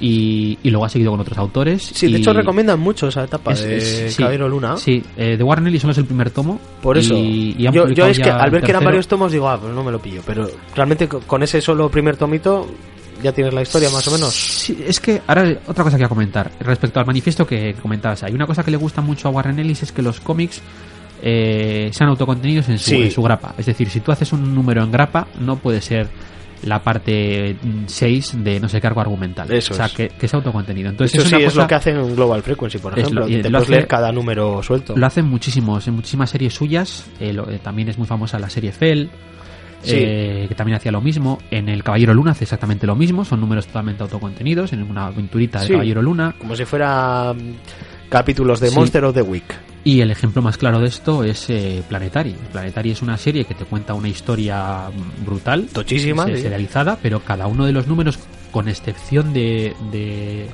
Y, 0.04 0.58
y 0.64 0.70
luego 0.70 0.84
ha 0.84 0.88
seguido 0.88 1.12
con 1.12 1.20
otros 1.20 1.38
autores. 1.38 1.80
Sí, 1.80 2.06
de 2.10 2.18
y- 2.18 2.20
hecho 2.20 2.32
recomiendan 2.32 2.80
mucho 2.80 3.06
esa 3.06 3.22
etapa 3.22 3.52
es- 3.52 3.62
de 3.62 3.76
es- 3.76 4.14
sí, 4.14 4.22
Caballero 4.22 4.48
Luna. 4.48 4.76
Sí, 4.76 5.00
eh, 5.16 5.36
de 5.36 5.44
Warren 5.44 5.68
Ellis 5.68 5.80
solo 5.82 5.92
es 5.92 5.98
el 5.98 6.06
primer 6.06 6.30
tomo. 6.30 6.60
Por 6.82 6.98
eso. 6.98 7.14
y- 7.16 7.54
y 7.56 7.66
han 7.68 7.72
yo, 7.72 7.84
es 7.86 8.18
que 8.18 8.28
al 8.28 8.50
ver 8.50 8.62
que 8.62 8.70
eran 8.72 8.82
varios 8.84 9.06
tomos 9.06 9.30
digo, 9.30 9.48
ah, 9.48 9.60
pues 9.60 9.72
no 9.72 9.84
me 9.84 9.92
lo 9.92 10.00
pillo. 10.02 10.20
Pero 10.26 10.50
realmente 10.74 11.06
co- 11.06 11.20
con 11.20 11.44
ese 11.44 11.60
solo 11.60 11.88
primer 11.88 12.16
tomito 12.16 12.66
ya 13.22 13.30
tienes 13.30 13.54
la 13.54 13.62
historia 13.62 13.90
más 13.90 14.06
o 14.08 14.10
menos. 14.10 14.34
Sí, 14.34 14.76
es 14.84 14.98
que 14.98 15.22
ahora 15.28 15.56
otra 15.68 15.84
cosa 15.84 15.96
que 15.96 16.02
a 16.04 16.08
comentar 16.08 16.50
respecto 16.58 16.98
al 16.98 17.06
manifiesto 17.06 17.46
que 17.46 17.74
comentabas. 17.80 18.24
Hay 18.24 18.32
una 18.34 18.46
cosa 18.48 18.64
que 18.64 18.72
le 18.72 18.78
gusta 18.78 19.00
mucho 19.02 19.28
a 19.28 19.30
Warren 19.30 19.60
Ellis 19.60 19.84
es 19.84 19.92
que 19.92 20.02
los 20.02 20.18
cómics 20.18 20.60
eh, 21.22 21.90
sean 21.92 22.10
autocontenidos 22.10 22.68
en 22.68 22.80
su, 22.80 22.90
Sí. 22.90 23.02
en 23.02 23.10
su 23.12 23.22
grapa. 23.22 23.54
Es 23.56 23.66
decir, 23.66 23.88
si 23.88 24.00
tú 24.00 24.10
haces 24.10 24.32
un 24.32 24.52
número 24.52 24.82
en 24.82 24.90
grapa, 24.90 25.28
no 25.38 25.54
puede 25.56 25.80
ser 25.80 26.08
la 26.64 26.82
parte 26.82 27.56
6 27.86 28.44
de 28.44 28.60
no 28.60 28.68
sé 28.68 28.80
qué 28.80 28.86
arco 28.86 29.00
argumental. 29.00 29.50
Eso 29.52 29.74
o 29.74 29.76
sea, 29.76 29.86
es. 29.86 29.92
que, 29.92 30.08
que 30.08 30.28
sea 30.28 30.38
autocontenido. 30.38 30.90
Entonces 30.90 31.14
Eso 31.18 31.22
es 31.36 31.40
sí 31.40 31.46
es 31.46 31.54
lo 31.56 31.66
que 31.66 31.74
hacen 31.74 31.96
en 31.96 32.14
Global 32.14 32.42
Frequency, 32.42 32.78
por 32.78 32.92
Es 32.92 33.00
ejemplo. 33.00 33.22
lo- 33.22 33.26
Te 33.26 33.36
lo 33.36 33.42
puedes 33.42 33.62
hace- 33.62 33.70
leer 33.72 33.86
cada 33.86 34.12
número 34.12 34.62
suelto. 34.62 34.96
Lo 34.96 35.06
hacen 35.06 35.24
muchísimos, 35.26 35.86
en 35.88 35.94
muchísimas 35.94 36.30
series 36.30 36.54
suyas. 36.54 37.06
eh, 37.20 37.32
lo- 37.32 37.48
eh, 37.50 37.58
también 37.62 37.88
es 37.88 37.98
muy 37.98 38.06
famosa 38.06 38.38
la 38.38 38.48
serie 38.50 38.72
Fell. 38.72 39.10
Sí. 39.84 39.96
eh, 39.98 40.46
que 40.48 40.54
también 40.54 40.76
hacía 40.76 40.92
lo 40.92 41.00
mismo. 41.00 41.38
En 41.50 41.68
el 41.68 41.82
Caballero 41.82 42.14
Luna 42.14 42.30
hace 42.30 42.44
exactamente 42.44 42.86
lo 42.86 42.94
mismo. 42.94 43.24
Son 43.24 43.40
números 43.40 43.66
totalmente 43.66 44.04
autocontenidos. 44.04 44.72
En 44.72 44.84
una 44.84 45.06
aventurita 45.06 45.58
de 45.58 45.66
Sí. 45.66 45.72
Caballero 45.72 46.00
Luna. 46.02 46.36
Como 46.38 46.54
si 46.54 46.64
fuera 46.64 47.34
capítulos 48.08 48.60
de 48.60 48.68
Sí. 48.68 48.76
Monster 48.76 49.04
of 49.04 49.14
the 49.14 49.22
Week. 49.22 49.42
Y 49.84 50.00
el 50.00 50.10
ejemplo 50.12 50.42
más 50.42 50.56
claro 50.58 50.78
de 50.78 50.86
esto 50.86 51.24
es 51.24 51.50
eh, 51.50 51.82
Planetary. 51.88 52.36
Planetary 52.52 52.92
es 52.92 53.02
una 53.02 53.16
serie 53.16 53.44
que 53.44 53.54
te 53.54 53.64
cuenta 53.64 53.94
una 53.94 54.08
historia 54.08 54.84
brutal, 55.24 55.66
Tochísima. 55.72 56.24
se- 56.26 56.36
sí. 56.36 56.42
serializada, 56.42 56.98
pero 57.02 57.20
cada 57.20 57.48
uno 57.48 57.66
de 57.66 57.72
los 57.72 57.88
números, 57.88 58.18
con 58.52 58.68
excepción 58.68 59.32
de, 59.32 59.74
de 59.90 60.46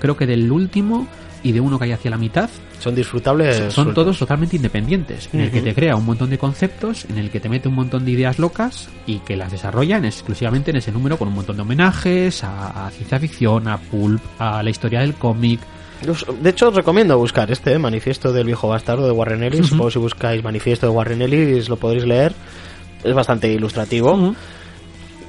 creo 0.00 0.16
que 0.16 0.26
del 0.26 0.50
último 0.50 1.06
y 1.42 1.52
de 1.52 1.60
uno 1.60 1.78
que 1.78 1.84
hay 1.86 1.92
hacia 1.92 2.10
la 2.10 2.16
mitad, 2.16 2.48
Son 2.78 2.94
disfrutables. 2.94 3.72
son 3.74 3.92
todos 3.92 4.16
totalmente 4.18 4.56
independientes, 4.56 5.28
en 5.32 5.40
el 5.40 5.50
que 5.50 5.60
te 5.60 5.74
crea 5.74 5.96
un 5.96 6.06
montón 6.06 6.30
de 6.30 6.38
conceptos, 6.38 7.04
en 7.10 7.18
el 7.18 7.30
que 7.30 7.40
te 7.40 7.48
mete 7.48 7.68
un 7.68 7.74
montón 7.74 8.04
de 8.04 8.12
ideas 8.12 8.38
locas 8.38 8.88
y 9.06 9.18
que 9.18 9.36
las 9.36 9.50
desarrollan 9.52 10.04
exclusivamente 10.04 10.70
en 10.70 10.76
ese 10.78 10.92
número 10.92 11.18
con 11.18 11.28
un 11.28 11.34
montón 11.34 11.56
de 11.56 11.62
homenajes 11.62 12.42
a, 12.44 12.86
a 12.86 12.90
ciencia 12.90 13.18
ficción, 13.18 13.66
a 13.68 13.76
pulp, 13.76 14.22
a 14.38 14.62
la 14.62 14.70
historia 14.70 15.00
del 15.00 15.14
cómic. 15.14 15.60
De 16.40 16.50
hecho, 16.50 16.68
os 16.68 16.74
recomiendo 16.74 17.16
buscar 17.18 17.50
este, 17.50 17.72
¿eh? 17.74 17.78
Manifiesto 17.78 18.32
del 18.32 18.46
viejo 18.46 18.68
bastardo 18.68 19.06
de 19.06 19.12
Warren 19.12 19.42
Ellis. 19.42 19.66
Supongo 19.66 19.86
que 19.86 19.92
si 19.92 19.98
buscáis 19.98 20.42
Manifiesto 20.42 20.86
de 20.86 20.92
Warren 20.92 21.22
Ellis 21.22 21.68
lo 21.68 21.76
podréis 21.76 22.04
leer. 22.04 22.32
Es 23.04 23.14
bastante 23.14 23.52
ilustrativo. 23.52 24.34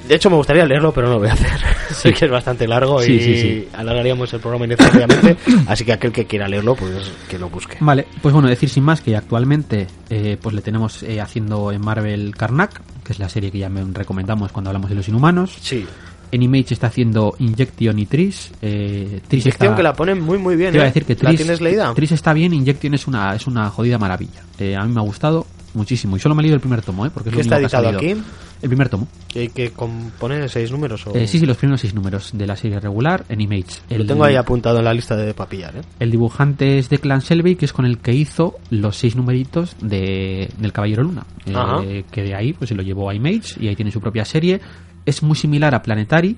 De 0.07 0.15
hecho, 0.15 0.29
me 0.29 0.35
gustaría 0.35 0.65
leerlo, 0.65 0.91
pero 0.91 1.07
no 1.07 1.13
lo 1.13 1.19
voy 1.19 1.29
a 1.29 1.33
hacer. 1.33 1.49
Sé 1.93 2.11
que 2.13 2.25
es 2.25 2.31
bastante 2.31 2.67
largo 2.67 3.01
Sí, 3.01 3.13
y 3.13 3.19
sí, 3.21 3.41
sí. 3.41 3.67
alargaríamos 3.73 4.33
el 4.33 4.41
programa 4.41 4.65
innecesariamente. 4.65 5.37
así 5.67 5.85
que 5.85 5.93
aquel 5.93 6.11
que 6.11 6.25
quiera 6.25 6.47
leerlo, 6.47 6.75
pues 6.75 7.09
que 7.29 7.39
lo 7.39 7.49
busque. 7.49 7.77
Vale, 7.79 8.05
pues 8.21 8.33
bueno, 8.33 8.49
decir 8.49 8.69
sin 8.69 8.83
más 8.83 8.99
que 9.01 9.15
actualmente 9.15 9.87
eh, 10.09 10.37
pues 10.41 10.53
le 10.53 10.61
tenemos 10.61 11.03
eh, 11.03 11.21
haciendo 11.21 11.71
en 11.71 11.81
Marvel 11.81 12.35
Karnak, 12.35 12.81
que 13.03 13.13
es 13.13 13.19
la 13.19 13.29
serie 13.29 13.49
que 13.51 13.59
ya 13.59 13.69
me 13.69 13.81
recomendamos 13.93 14.51
cuando 14.51 14.71
hablamos 14.71 14.89
de 14.89 14.95
los 14.97 15.07
inhumanos. 15.07 15.55
Sí. 15.61 15.85
En 16.33 16.41
Image 16.41 16.73
está 16.73 16.87
haciendo 16.87 17.35
Injection 17.39 17.99
y 17.99 18.05
Tris. 18.07 18.51
Eh, 18.61 19.21
Tris 19.27 19.45
está- 19.45 19.75
que 19.75 19.83
la 19.83 19.93
ponen 19.93 20.19
muy, 20.21 20.37
muy 20.39 20.55
bien. 20.55 20.71
Te 20.71 20.77
iba 20.77 20.83
a 20.83 20.87
¿eh? 20.87 20.89
decir 20.89 21.05
que 21.05 21.13
¿La 21.23 21.29
Tris, 21.29 21.41
tienes 21.41 21.61
leída? 21.61 21.93
Tris 21.93 22.11
está 22.11 22.33
bien, 22.33 22.53
Injection 22.53 22.93
es 22.95 23.05
una, 23.07 23.35
es 23.35 23.45
una 23.47 23.69
jodida 23.69 23.97
maravilla. 23.99 24.41
Eh, 24.59 24.75
a 24.75 24.83
mí 24.83 24.91
me 24.93 24.99
ha 24.99 25.03
gustado 25.03 25.45
muchísimo. 25.75 26.17
Y 26.17 26.19
solo 26.19 26.33
me 26.35 26.41
he 26.41 26.43
leído 26.43 26.55
el 26.55 26.61
primer 26.61 26.81
tomo, 26.81 27.05
¿eh? 27.05 27.11
Porque 27.13 27.29
es 27.29 27.33
¿Qué 27.33 27.37
lo 27.37 27.41
está 27.41 27.57
que 27.57 27.63
ha 27.63 27.67
editado 27.67 27.83
salido. 27.99 27.99
aquí? 28.13 28.23
El 28.63 28.69
primer 28.69 28.87
tomo. 28.89 29.07
¿Que, 29.27 29.49
que 29.49 29.71
compone 29.71 30.47
seis 30.47 30.71
números? 30.71 31.05
O... 31.05 31.13
Eh, 31.15 31.27
sí, 31.27 31.37
sí, 31.37 31.45
los 31.45 31.57
primeros 31.57 31.81
seis 31.81 31.93
números 31.93 32.29
de 32.33 32.47
la 32.47 32.55
serie 32.55 32.79
regular 32.79 33.25
en 33.27 33.41
Image. 33.41 33.81
Lo 33.89 33.97
El- 33.97 34.07
tengo 34.07 34.23
ahí 34.23 34.35
apuntado 34.35 34.79
en 34.79 34.85
la 34.85 34.93
lista 34.93 35.15
de 35.17 35.33
papillar, 35.33 35.75
¿eh? 35.77 35.81
El 35.99 36.11
dibujante 36.11 36.77
es 36.79 36.89
Declan 36.89 37.19
Shelby, 37.19 37.55
que 37.57 37.65
es 37.65 37.73
con 37.73 37.85
el 37.85 37.97
que 37.97 38.13
hizo 38.13 38.55
los 38.69 38.95
seis 38.95 39.15
numeritos 39.15 39.75
de, 39.81 40.49
del 40.57 40.71
Caballero 40.71 41.03
Luna. 41.03 41.25
Eh, 41.45 42.05
que 42.09 42.23
de 42.23 42.33
ahí 42.35 42.53
pues 42.53 42.69
se 42.69 42.75
lo 42.75 42.81
llevó 42.83 43.09
a 43.09 43.13
Image 43.15 43.55
y 43.59 43.67
ahí 43.67 43.75
tiene 43.75 43.91
su 43.91 43.99
propia 43.99 44.23
serie. 44.25 44.61
Es 45.05 45.23
muy 45.23 45.35
similar 45.35 45.73
a 45.75 45.81
Planetary, 45.83 46.37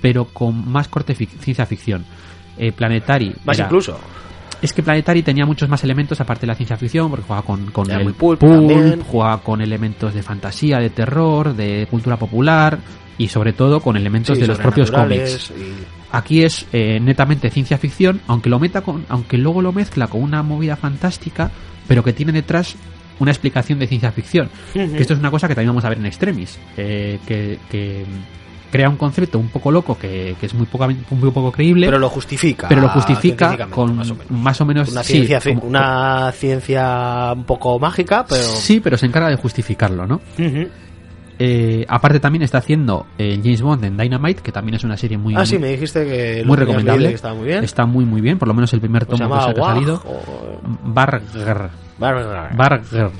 pero 0.00 0.26
con 0.26 0.70
más 0.70 0.88
corte 0.88 1.14
fic- 1.16 1.38
ciencia 1.40 1.66
ficción. 1.66 2.04
Eh, 2.56 2.72
Planetary. 2.72 3.34
Más 3.44 3.58
era- 3.58 3.66
incluso. 3.66 3.98
Es 4.60 4.72
que 4.72 4.82
Planetary 4.82 5.22
tenía 5.22 5.46
muchos 5.46 5.68
más 5.68 5.84
elementos 5.84 6.20
aparte 6.20 6.40
de 6.42 6.48
la 6.48 6.54
ciencia 6.56 6.76
ficción, 6.76 7.10
porque 7.10 7.24
jugaba 7.24 7.42
con, 7.42 7.70
con 7.70 7.88
el 7.90 8.12
pulp 8.14 8.40
jugaba 9.06 9.40
con 9.42 9.60
elementos 9.60 10.12
de 10.14 10.22
fantasía, 10.22 10.78
de 10.78 10.90
terror, 10.90 11.54
de 11.54 11.86
cultura 11.88 12.16
popular 12.16 12.78
y 13.18 13.28
sobre 13.28 13.52
todo 13.52 13.80
con 13.80 13.96
elementos 13.96 14.36
Sí, 14.36 14.40
de 14.40 14.48
los 14.48 14.58
propios 14.58 14.90
cómics. 14.90 15.52
y- 15.56 15.96
Aquí 16.10 16.42
es 16.42 16.66
eh, 16.72 16.98
netamente 17.00 17.50
ciencia 17.50 17.76
ficción, 17.78 18.20
aunque 18.26 18.48
lo 18.48 18.58
meta 18.58 18.80
con, 18.80 19.04
aunque 19.10 19.36
luego 19.38 19.60
lo 19.62 19.72
mezcla 19.72 20.06
con 20.08 20.22
una 20.22 20.42
movida 20.42 20.74
fantástica, 20.74 21.50
pero 21.86 22.02
que 22.02 22.12
tiene 22.14 22.32
detrás 22.32 22.74
una 23.18 23.30
explicación 23.30 23.78
de 23.78 23.86
ciencia 23.86 24.12
ficción. 24.12 24.48
Que 24.72 24.98
esto 25.00 25.14
es 25.14 25.18
una 25.20 25.30
cosa 25.30 25.48
que 25.48 25.54
también 25.54 25.70
vamos 25.70 25.84
a 25.84 25.88
ver 25.90 25.98
en 25.98 26.06
Extremis, 26.06 26.58
eh, 26.76 27.18
que, 27.26 27.58
que 27.70 28.04
crea 28.70 28.88
un 28.90 28.96
concepto 28.96 29.38
un 29.38 29.48
poco 29.48 29.70
loco 29.72 29.96
que, 29.98 30.36
que 30.38 30.44
es 30.46 30.52
muy 30.54 30.66
poco, 30.66 30.86
muy 31.10 31.30
poco 31.30 31.50
creíble, 31.50 31.86
Pero 31.86 31.92
pero, 31.96 32.00
lo 32.00 32.08
justifica. 32.10 32.68
lo 32.70 32.88
justifica 32.90 33.66
con 33.68 33.96
Más 33.96 34.10
o 34.10 34.14
menos. 34.14 34.30
más 34.30 34.60
o 34.60 34.64
menos 34.66 34.88
Una 34.92 35.02
sí, 35.02 35.24
ciencia, 35.26 35.40
como- 35.54 35.66
una 35.66 36.30
ciencia 36.32 37.32
un 37.34 37.44
poco 37.44 37.78
mágica, 37.78 38.26
pero. 38.28 38.42
sí, 38.42 38.80
pero 38.80 38.96
se 38.98 39.06
encarga 39.06 39.30
de 39.30 39.36
justificarlo, 39.36 40.06
¿no? 40.06 40.20
Eh, 41.40 41.84
aparte 41.88 42.18
también 42.18 42.42
está 42.42 42.58
haciendo 42.58 43.06
eh, 43.16 43.38
James 43.42 43.62
Bond 43.62 43.84
en 43.84 43.96
Dynamite, 43.96 44.42
que 44.42 44.50
también 44.50 44.74
es 44.74 44.82
una 44.82 44.96
serie 44.96 45.16
muy 45.18 45.34
Ah, 45.36 45.46
sí, 45.46 45.56
me 45.56 45.68
dijiste 45.68 46.04
que. 46.04 46.42
muy 46.44 46.56
recomendable. 46.56 47.08
que 47.10 47.14
estaba 47.14 47.34
muy 47.34 47.46
bien. 47.46 47.62
Está 47.62 47.86
muy 47.86 48.04
muy 48.04 48.20
bien, 48.20 48.38
por 48.38 48.48
lo 48.48 48.54
menos 48.54 48.72
el 48.72 48.80
primer 48.80 49.06
Pues 49.06 49.20
tomo 49.20 49.34
que, 49.36 49.40
ha 49.40 49.54
salido. 49.54 50.02
o- 50.04 50.60
Barger. 50.84 51.70
Barger. 51.98 52.56
Barger. 52.56 53.10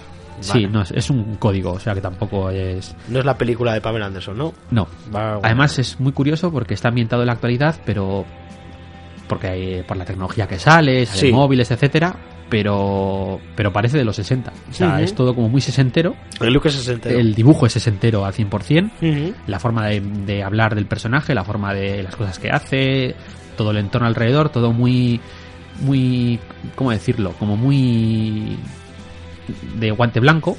Sí, 0.40 0.52
Vale. 0.52 0.68
no, 0.68 0.82
es, 0.82 0.92
es 0.92 1.10
un 1.10 1.34
código, 1.34 1.72
o 1.72 1.80
sea 1.80 1.94
que 1.94 2.00
tampoco 2.00 2.48
es... 2.50 2.94
No 3.08 3.18
es 3.18 3.24
la 3.24 3.36
película 3.36 3.74
de 3.74 3.80
Pamela 3.80 4.06
Anderson, 4.06 4.38
¿no? 4.38 4.54
No. 4.70 4.86
Además 5.42 5.78
es 5.80 5.98
muy 5.98 6.12
curioso 6.12 6.52
porque 6.52 6.74
está 6.74 6.88
ambientado 6.88 7.22
en 7.22 7.26
la 7.26 7.32
actualidad, 7.32 7.74
pero... 7.84 8.24
Porque 9.28 9.48
hay, 9.48 9.82
por 9.82 9.96
la 9.96 10.04
tecnología 10.04 10.46
que 10.46 10.58
sale, 10.58 11.04
salen 11.06 11.20
Sí. 11.20 11.32
móviles, 11.32 11.70
etcétera, 11.70 12.14
pero 12.48 13.40
pero 13.56 13.72
parece 13.72 13.98
de 13.98 14.04
los 14.04 14.16
60. 14.16 14.52
O 14.70 14.72
sea, 14.72 15.02
es 15.02 15.14
todo 15.14 15.34
como 15.34 15.48
muy 15.50 15.60
sesentero. 15.60 16.14
El 16.40 16.54
Luke 16.54 16.68
es 16.68 16.74
60. 16.76 17.10
El 17.10 17.34
dibujo 17.34 17.66
es 17.66 17.72
sesentero 17.72 18.24
al 18.24 18.32
100%. 18.32 18.90
Ujú. 19.02 19.34
La 19.48 19.58
forma 19.58 19.86
de, 19.88 20.00
de 20.00 20.42
hablar 20.42 20.74
del 20.74 20.86
personaje, 20.86 21.34
la 21.34 21.44
forma 21.44 21.74
de 21.74 22.02
las 22.02 22.16
cosas 22.16 22.38
que 22.38 22.48
hace, 22.50 23.14
todo 23.56 23.72
el 23.72 23.78
entorno 23.78 24.06
alrededor, 24.06 24.48
todo 24.50 24.72
muy... 24.72 25.20
Muy... 25.80 26.38
¿Cómo 26.74 26.90
decirlo? 26.90 27.32
Como 27.38 27.56
muy... 27.56 28.56
De 29.78 29.90
guante 29.92 30.20
blanco, 30.20 30.56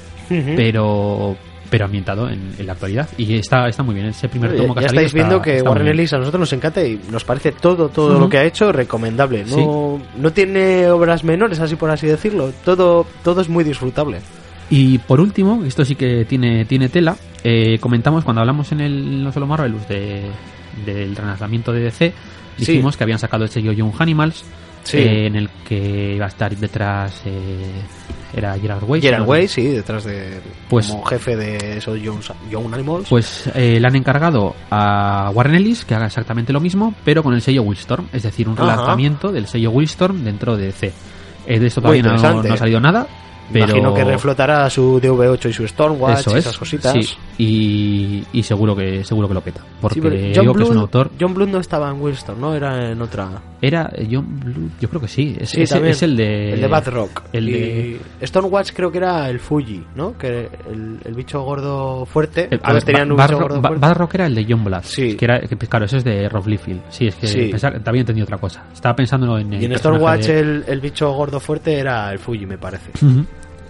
pero 0.56 1.36
pero 1.70 1.84
ambientado 1.84 2.28
en, 2.28 2.52
en 2.58 2.66
la 2.66 2.72
actualidad 2.72 3.08
y 3.16 3.34
está 3.34 3.68
está 3.68 3.84
muy 3.84 3.94
bien 3.94 4.06
ese 4.08 4.28
primer 4.28 4.56
tomo 4.56 4.74
que 4.74 4.80
ya 4.80 4.86
ha 4.86 4.88
salido 4.88 5.06
estáis 5.06 5.14
viendo 5.14 5.36
está- 5.36 5.44
que 5.44 5.56
está 5.58 5.70
Warren. 5.70 5.86
Ellis 5.86 6.12
a 6.12 6.18
nosotros 6.18 6.40
nos 6.40 6.52
encanta 6.52 6.84
y 6.84 7.00
nos 7.12 7.22
parece 7.22 7.52
todo 7.52 7.88
todo 7.90 8.18
lo 8.18 8.28
que 8.28 8.38
ha 8.38 8.44
hecho 8.44 8.72
recomendable. 8.72 9.44
No, 9.44 10.02
no 10.18 10.32
tiene 10.32 10.88
obras 10.90 11.22
menores, 11.22 11.60
así 11.60 11.76
por 11.76 11.88
así 11.92 12.08
decirlo. 12.08 12.52
Todo, 12.64 13.06
todo 13.22 13.40
es 13.40 13.48
muy 13.48 13.62
disfrutable. 13.62 14.18
y 14.68 14.98
por 14.98 15.20
último 15.20 15.62
esto 15.64 15.84
sí 15.84 15.94
que 15.94 16.24
tiene 16.24 16.64
tiene 16.64 16.88
tela 16.88 17.14
eh, 17.44 17.78
comentamos 17.78 18.24
cuando 18.24 18.40
hablamos 18.40 18.72
en 18.72 18.80
el 18.80 19.22
no 19.22 19.30
solo 19.30 19.46
Marvelous 19.46 19.86
de 19.86 20.24
del 20.84 21.14
relanzamiento 21.14 21.72
de 21.72 21.80
DC 21.82 22.12
Sí. 22.58 22.72
dijimos 22.72 22.96
que 22.96 23.04
habían 23.04 23.20
sacado 23.20 23.44
el 23.44 23.50
sello 23.50 23.70
Young 23.70 23.92
Animals 24.00 24.44
Sí. 24.82 24.98
eh, 24.98 25.26
en 25.26 25.36
el 25.36 25.50
que 25.66 26.14
iba 26.16 26.24
a 26.24 26.28
estar 26.28 26.56
detrás 26.56 27.22
eh, 27.26 27.82
era 28.32 28.56
Gerard 28.58 28.84
Way 28.84 29.00
Gerard 29.00 29.26
Way, 29.26 29.48
sí, 29.48 29.68
detrás 29.68 30.04
de. 30.04 30.40
Pues- 30.68 30.88
como 30.88 31.04
jefe 31.04 31.36
de 31.36 31.78
esos 31.78 32.00
Young, 32.00 32.20
Young 32.50 32.72
Animals. 32.72 33.08
Pues 33.08 33.50
eh, 33.54 33.78
le 33.80 33.86
han 33.86 33.96
encargado 33.96 34.54
a 34.70 35.30
Warren 35.34 35.56
Ellis 35.56 35.84
que 35.84 35.94
haga 35.94 36.06
exactamente 36.06 36.52
lo 36.52 36.60
mismo, 36.60 36.94
pero 37.04 37.22
con 37.22 37.34
el 37.34 37.42
sello 37.42 37.62
Willstorm, 37.62 38.06
es 38.12 38.22
decir, 38.22 38.48
un 38.48 38.56
relanzamiento 38.56 39.32
del 39.32 39.46
sello 39.46 39.70
Willstorm 39.70 40.22
dentro 40.24 40.56
de. 40.56 40.72
Eh, 41.46 41.58
de 41.58 41.66
esto 41.66 41.80
todavía 41.80 42.02
no, 42.02 42.42
no 42.42 42.54
ha 42.54 42.56
salido 42.56 42.80
nada, 42.80 43.06
pero 43.52 43.66
Imagino 43.66 43.94
que 43.94 44.04
reflotará 44.04 44.68
su 44.70 45.00
DV8 45.00 45.50
y 45.50 45.52
su 45.52 45.66
Stormwatch 45.66 46.20
eso 46.20 46.30
es, 46.30 46.36
esas 46.46 46.56
cositas. 46.58 46.92
sí, 46.92 47.16
y, 47.42 48.22
y 48.32 48.42
seguro 48.42 48.76
que 48.76 49.02
seguro 49.02 49.26
que 49.26 49.34
lo 49.34 49.40
peta, 49.40 49.62
porque 49.80 49.94
Sí, 49.94 50.00
pero 50.02 50.14
digo 50.42 50.54
que 50.54 50.62
es 50.62 50.68
un 50.68 50.78
autor. 50.78 51.10
John 51.18 51.32
Blood 51.32 51.48
no 51.48 51.58
estaba 51.60 51.90
en 51.90 52.00
Wilstorm, 52.00 52.38
¿no? 52.40 52.54
Era 52.54 52.90
en 52.92 53.00
otra. 53.00 53.30
Era 53.62 53.90
eh, 53.94 54.06
John 54.10 54.40
Blue, 54.40 54.70
yo 54.80 54.88
creo 54.88 55.00
que 55.00 55.08
sí, 55.08 55.36
es, 55.40 55.50
Sí, 55.50 55.62
es- 55.62 55.72
el 56.02 56.16
de 56.16 56.52
El 56.52 56.60
de 56.60 56.66
Bad 56.68 56.88
Rock. 56.88 57.22
el 57.32 57.48
y 57.48 57.52
de- 57.52 58.00
Stormwatch 58.26 58.72
creo 58.74 58.90
que 58.92 58.98
era 58.98 59.28
el 59.30 59.40
Fuji, 59.40 59.82
¿no? 59.94 60.16
Que 60.18 60.48
el, 60.70 60.98
el 61.04 61.14
bicho 61.14 61.40
gordo 61.42 62.04
fuerte. 62.04 62.48
el- 62.50 62.60
a 62.62 62.72
ver, 62.74 62.82
tenían 62.82 63.10
un 63.10 63.16
Ba- 63.16 63.26
bicho 63.26 63.36
Bad- 63.38 63.42
gordo 63.42 63.60
fuerte. 63.62 63.78
Bad 63.80 63.94
Rock 63.96 64.14
era 64.16 64.26
el 64.26 64.34
de 64.34 64.46
John 64.48 64.64
Blass, 64.64 64.86
Sí. 64.86 65.16
que 65.16 65.24
era 65.24 65.40
que, 65.40 65.56
claro, 65.56 65.86
eso 65.86 65.96
es 65.96 66.04
de 66.04 66.28
Rob 66.28 66.46
Liefeld. 66.46 66.82
Sí, 66.90 67.06
es 67.06 67.14
que 67.14 67.26
Sí. 67.26 67.48
pensaba- 67.50 67.78
también 67.80 68.02
entendí 68.02 68.22
otra 68.22 68.38
cosa. 68.38 68.64
Estaba 68.72 68.94
pensando 68.94 69.38
en 69.38 69.46
el 69.54 69.62
Y 69.62 69.64
en 69.66 69.72
de- 69.72 70.40
el, 70.40 70.64
el 70.66 70.80
bicho 70.80 71.10
gordo 71.12 71.40
fuerte 71.40 71.78
era 71.78 72.12
el 72.12 72.18
Fuji, 72.18 72.44
me 72.46 72.58
parece. 72.58 72.90
Ujú. 73.04 73.24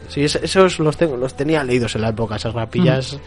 Sí, 0.09 0.23
es- 0.25 0.37
esos 0.43 0.81
los, 0.81 0.97
tengo, 0.97 1.17
los 1.17 1.35
tenía 1.35 1.63
leídos 1.63 1.95
en 1.95 2.03
la 2.03 2.09
época, 2.09 2.35
esas 2.37 2.53
rapillas. 2.53 3.19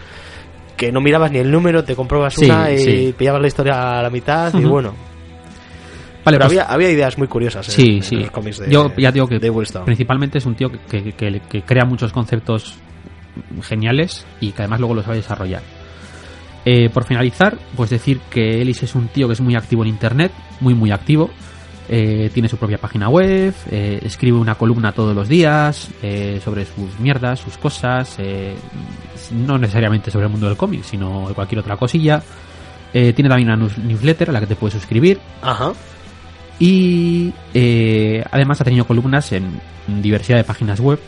Que 0.78 0.92
no 0.92 1.02
mirabas 1.02 1.32
ni 1.32 1.38
el 1.40 1.52
número, 1.52 1.84
te 1.84 1.96
comprobas 1.96 2.34
Sí, 2.34 2.46
una 2.46 2.72
y 2.72 2.78
sí. 2.80 3.16
pillabas 3.18 3.42
la 3.42 3.48
historia 3.48 4.00
a 4.00 4.02
la 4.04 4.10
mitad 4.10 4.54
y 4.54 4.64
bueno. 4.66 4.94
Vale, 6.26 6.38
Pero 6.38 6.48
pues- 6.48 6.60
había, 6.60 6.64
había 6.74 6.90
ideas 6.90 7.18
muy 7.18 7.28
curiosas 7.28 7.68
en, 7.70 7.76
Sí, 7.76 7.96
en 7.98 8.04
sí. 8.04 8.16
los 8.16 8.32
cómics 8.32 8.58
de, 8.60 8.70
Yo 8.72 8.92
ya 8.98 9.12
digo 9.12 9.28
que 9.28 9.40
principalmente 9.86 10.38
es 10.38 10.46
un 10.46 10.56
tío 10.56 10.70
que, 10.72 10.80
que- 11.04 11.12
que- 11.12 11.42
que 11.50 11.62
crea 11.64 11.84
muchos 11.86 12.12
conceptos 12.14 12.76
geniales 13.62 14.26
y 14.40 14.52
que 14.52 14.62
además 14.62 14.80
luego 14.80 14.96
los 14.96 15.06
sabe 15.06 15.18
desarrollar. 15.18 15.62
Eh, 16.66 16.90
por 16.90 17.04
finalizar, 17.04 17.58
pues 17.76 17.90
decir 17.90 18.20
que 18.30 18.62
Ellis 18.62 18.84
es 18.84 18.96
un 18.96 19.10
tío 19.10 19.28
que 19.28 19.34
es 19.34 19.42
muy 19.42 19.56
activo 19.56 19.84
en 19.84 19.90
internet, 19.90 20.32
muy 20.62 20.74
muy 20.74 20.92
activo. 20.92 21.30
Eh, 21.90 22.30
tiene 22.34 22.48
su 22.48 22.56
propia 22.58 22.78
página 22.78 23.10
web, 23.10 23.54
eh, 23.70 24.00
escribe 24.04 24.38
una 24.38 24.56
columna 24.56 24.94
todos 24.94 25.14
los 25.14 25.28
días 25.28 25.90
eh, 26.02 26.40
sobre 26.44 26.66
sus 26.66 26.98
mierdas, 27.00 27.42
sus 27.42 27.58
cosas, 27.58 28.16
eh, 28.20 28.56
no 29.32 29.58
necesariamente 29.58 30.10
sobre 30.10 30.26
el 30.28 30.32
mundo 30.32 30.48
del 30.48 30.56
cómic, 30.56 30.84
sino 30.84 31.28
de 31.28 31.34
cualquier 31.34 31.60
otra 31.60 31.76
cosilla. 31.76 32.24
Eh, 32.94 33.12
tiene 33.12 33.28
también 33.28 33.50
una 33.50 33.58
news- 33.58 33.78
newsletter 33.78 34.30
a 34.30 34.34
la 34.34 34.40
que 34.40 34.48
te 34.48 34.56
puedes 34.56 34.74
suscribir. 34.74 35.20
Ajá. 35.42 35.74
Y 36.60 37.34
además 38.32 38.62
ha 38.62 38.64
tenido 38.64 38.86
columnas 38.86 39.32
en 39.34 39.60
diversidad 40.02 40.38
de 40.38 40.44
páginas 40.46 40.80
web, 40.80 41.00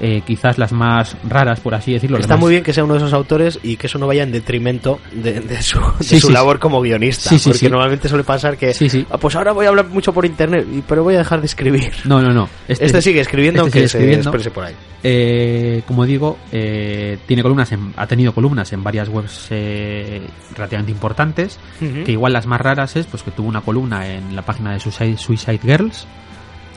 eh, 0.00 0.22
quizás 0.26 0.58
las 0.58 0.72
más 0.72 1.16
raras, 1.28 1.60
por 1.60 1.74
así 1.74 1.92
decirlo. 1.92 2.18
Está 2.18 2.36
muy 2.36 2.50
bien 2.52 2.62
que 2.62 2.72
sea 2.72 2.84
uno 2.84 2.94
de 2.94 2.98
esos 2.98 3.12
autores 3.12 3.58
y 3.62 3.76
que 3.76 3.86
eso 3.88 3.98
no 3.98 4.06
vaya 4.06 4.22
en 4.22 4.32
detrimento 4.32 5.00
de, 5.12 5.40
de 5.40 5.62
su, 5.62 5.78
de 5.78 6.04
Sí, 6.04 6.20
su 6.20 6.28
sí, 6.28 6.32
labor 6.32 6.58
como 6.58 6.80
guionista. 6.80 7.30
Porque 7.44 7.68
normalmente 7.68 8.08
suele 8.08 8.24
pasar 8.24 8.56
que. 8.56 8.72
"Ah, 9.10 9.18
pues 9.18 9.34
ahora 9.36 9.52
voy 9.52 9.66
a 9.66 9.70
hablar 9.70 9.86
mucho 9.88 10.12
por 10.12 10.24
internet, 10.24 10.66
pero 10.86 11.02
voy 11.04 11.14
a 11.14 11.18
dejar 11.18 11.40
de 11.40 11.46
escribir. 11.46 11.92
No, 12.04 12.20
no, 12.22 12.32
no. 12.32 12.48
Este, 12.68 13.02
sigue 13.02 13.20
escribiendo 13.20 13.58
este 13.66 13.78
aunque 13.78 13.78
sigue 13.78 13.84
escribiendo. 13.86 14.22
se 14.24 14.28
exprese 14.28 14.50
por 14.50 14.64
ahí. 14.64 14.74
Eh, 15.02 15.82
como 15.86 16.04
digo, 16.06 16.38
eh, 16.52 17.18
tiene 17.26 17.42
columnas 17.42 17.70
en- 17.72 17.92
ha 17.96 18.06
tenido 18.06 18.32
columnas 18.32 18.72
en 18.72 18.82
varias 18.82 19.08
webs 19.08 19.46
eh, 19.50 20.22
relativamente 20.56 20.92
importantes. 20.92 21.58
Que 21.78 22.12
igual 22.12 22.32
las 22.32 22.46
más 22.46 22.60
raras 22.60 22.96
es 22.96 23.06
pues 23.06 23.22
que 23.22 23.30
tuvo 23.30 23.48
una 23.48 23.60
columna 23.60 24.06
en 24.06 24.34
la 24.34 24.42
página 24.42 24.72
de 24.72 24.80
Suicide, 24.80 25.16
Suicide 25.16 25.60
Girls. 25.62 26.06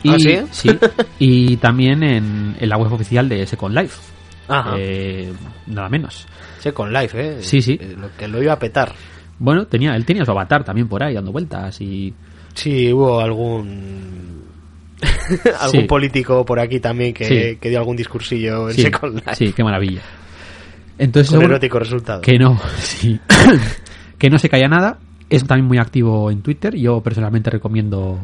Y, 0.03 0.09
¿Ah, 0.09 0.45
sí? 0.51 0.69
y 1.19 1.57
también 1.57 2.01
en, 2.03 2.55
en 2.59 2.69
la 2.69 2.77
web 2.77 2.91
oficial 2.93 3.29
de 3.29 3.45
Second 3.45 3.75
Life. 3.75 3.99
Ajá. 4.47 4.73
Eh, 4.77 5.31
nada 5.67 5.89
menos. 5.89 6.27
Sí, 6.59 6.71
con 6.71 6.91
live, 6.91 7.09
¿eh? 7.13 7.37
Sí, 7.41 7.61
sí. 7.61 7.77
Eh, 7.79 7.95
Lo 7.99 8.09
que 8.17 8.27
lo 8.27 8.41
iba 8.41 8.53
a 8.53 8.59
petar. 8.59 8.93
Bueno, 9.39 9.65
tenía, 9.65 9.95
él 9.95 10.05
tenía 10.05 10.25
su 10.25 10.31
avatar 10.31 10.63
también 10.63 10.87
por 10.87 11.03
ahí 11.03 11.13
dando 11.13 11.31
vueltas 11.31 11.79
y, 11.81 12.13
Sí, 12.53 12.91
hubo 12.91 13.19
algún 13.21 14.41
algún 15.59 15.81
Sí. 15.81 15.87
político 15.87 16.45
por 16.45 16.59
aquí 16.59 16.79
también 16.79 17.13
que, 17.13 17.25
Sí. 17.25 17.57
que 17.59 17.69
dio 17.69 17.79
algún 17.79 17.95
discursillo 17.95 18.69
en 18.69 18.75
Sí, 18.75 18.81
Second 18.83 19.15
Life. 19.15 19.35
sí, 19.35 19.53
qué 19.53 19.63
maravilla. 19.63 20.01
Entonces, 20.97 21.33
Con 21.33 21.43
erótico 21.43 21.79
resultado. 21.79 22.21
que 22.21 22.37
no, 22.37 22.59
sí. 22.77 23.19
que 24.17 24.29
no 24.29 24.37
se 24.37 24.49
calla 24.49 24.67
nada. 24.67 24.99
Es 25.29 25.45
también 25.47 25.65
muy 25.67 25.77
activo 25.77 26.29
en 26.29 26.41
Twitter. 26.41 26.75
Yo 26.75 27.01
personalmente 27.01 27.49
recomiendo 27.49 28.19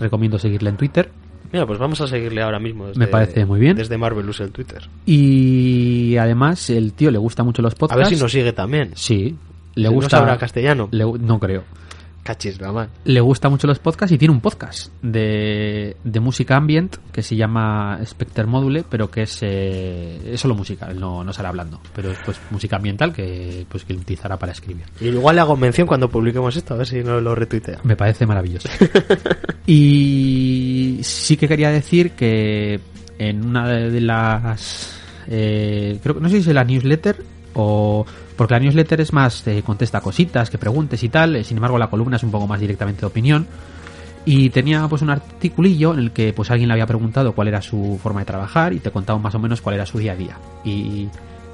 recomiendo 0.00 0.38
seguirle 0.38 0.70
en 0.70 0.76
Twitter. 0.76 1.10
Mira, 1.52 1.66
pues 1.66 1.78
vamos 1.78 2.00
a 2.00 2.06
seguirle 2.06 2.42
ahora 2.42 2.58
mismo. 2.60 2.86
Desde, 2.86 2.98
Me 3.00 3.06
parece 3.08 3.44
muy 3.44 3.58
bien. 3.60 3.76
Desde 3.76 3.98
Marvelous 3.98 4.40
el 4.40 4.50
Twitter. 4.52 4.88
Y 5.06 6.16
además, 6.16 6.70
el 6.70 6.92
tío 6.92 7.10
le 7.10 7.18
gusta 7.18 7.42
mucho 7.42 7.60
los 7.62 7.74
A 7.74 7.76
podcasts. 7.76 8.08
ver 8.10 8.16
si 8.16 8.22
nos 8.22 8.30
sigue 8.32 8.52
también. 8.52 8.92
Sí, 8.94 9.36
le 9.74 9.82
Si 9.88 9.88
no 9.88 9.92
gusta. 9.92 10.18
sabrá 10.18 10.38
castellano. 10.38 10.88
le 10.92 11.04
no 11.04 11.38
creo. 11.40 11.64
Cachis, 12.22 12.60
la 12.60 12.72
man. 12.72 12.88
Le 13.04 13.20
gusta 13.20 13.48
mucho 13.48 13.66
los 13.66 13.78
podcasts 13.78 14.12
y 14.12 14.18
tiene 14.18 14.34
un 14.34 14.40
podcast 14.40 14.92
de, 15.02 15.96
de 16.04 16.20
música 16.20 16.56
ambient 16.56 16.96
que 17.12 17.22
se 17.22 17.36
llama 17.36 17.98
Spectre 18.04 18.46
Module, 18.46 18.84
pero 18.88 19.10
que 19.10 19.22
es, 19.22 19.38
eh, 19.42 20.32
es 20.32 20.40
solo 20.40 20.54
música, 20.54 20.92
no, 20.92 21.24
no 21.24 21.32
sale 21.32 21.48
hablando, 21.48 21.80
pero 21.94 22.10
es 22.10 22.18
pues 22.24 22.38
música 22.50 22.76
ambiental 22.76 23.12
que 23.12 23.66
pues 23.68 23.84
que 23.84 23.94
utilizará 23.94 24.36
para 24.36 24.52
escribir. 24.52 24.84
Y 25.00 25.08
igual 25.08 25.36
le 25.36 25.42
hago 25.42 25.56
mención 25.56 25.86
cuando 25.86 26.08
publiquemos 26.08 26.54
esto, 26.56 26.74
a 26.74 26.78
ver 26.78 26.86
si 26.86 27.02
no 27.02 27.20
lo 27.20 27.34
retuitea. 27.34 27.80
Me 27.84 27.96
parece 27.96 28.26
maravilloso. 28.26 28.68
y 29.66 30.98
sí 31.02 31.36
que 31.36 31.48
quería 31.48 31.70
decir 31.70 32.12
que 32.12 32.80
en 33.18 33.44
una 33.46 33.68
de 33.68 34.00
las 34.00 35.00
eh, 35.28 35.98
creo 36.02 36.16
que 36.16 36.20
no 36.20 36.28
sé 36.28 36.42
si 36.42 36.48
es 36.48 36.54
la 36.54 36.64
newsletter 36.64 37.24
o 37.54 38.06
porque 38.36 38.54
la 38.54 38.60
newsletter 38.60 39.00
es 39.00 39.12
más 39.12 39.46
eh, 39.46 39.62
contesta 39.64 40.00
cositas, 40.00 40.50
que 40.50 40.58
preguntes 40.58 41.02
y 41.02 41.08
tal, 41.08 41.36
eh, 41.36 41.44
sin 41.44 41.58
embargo 41.58 41.78
la 41.78 41.88
columna 41.90 42.16
es 42.16 42.22
un 42.22 42.30
poco 42.30 42.46
más 42.46 42.60
directamente 42.60 43.00
de 43.02 43.06
opinión. 43.06 43.46
Y 44.24 44.50
tenía 44.50 44.86
pues 44.88 45.02
un 45.02 45.10
articulillo 45.10 45.94
en 45.94 46.00
el 46.00 46.10
que 46.10 46.32
pues 46.32 46.50
alguien 46.50 46.68
le 46.68 46.74
había 46.74 46.86
preguntado 46.86 47.32
cuál 47.32 47.48
era 47.48 47.62
su 47.62 47.98
forma 48.02 48.20
de 48.20 48.26
trabajar 48.26 48.72
y 48.72 48.78
te 48.78 48.90
contaba 48.90 49.18
más 49.18 49.34
o 49.34 49.38
menos 49.38 49.60
cuál 49.62 49.76
era 49.76 49.86
su 49.86 49.98
día 49.98 50.12
a 50.12 50.16
día. 50.16 50.38
Y, 50.64 51.08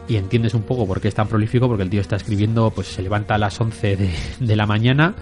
entiendes 0.09 0.55
un 0.55 0.63
poco 0.63 0.87
por 0.87 1.01
qué 1.01 1.09
es 1.09 1.15
tan 1.15 1.27
prolífico, 1.27 1.69
porque 1.69 1.83
el 1.83 1.91
tío 1.91 2.01
está 2.01 2.17
escribiendo, 2.17 2.71
pues 2.71 2.89
se 2.89 3.03
levanta 3.03 3.35
a 3.35 3.39
las 3.39 3.61
11 3.61 3.97
de, 3.97 4.11
de 4.39 4.57
la 4.57 4.67
mañana, 4.67 5.15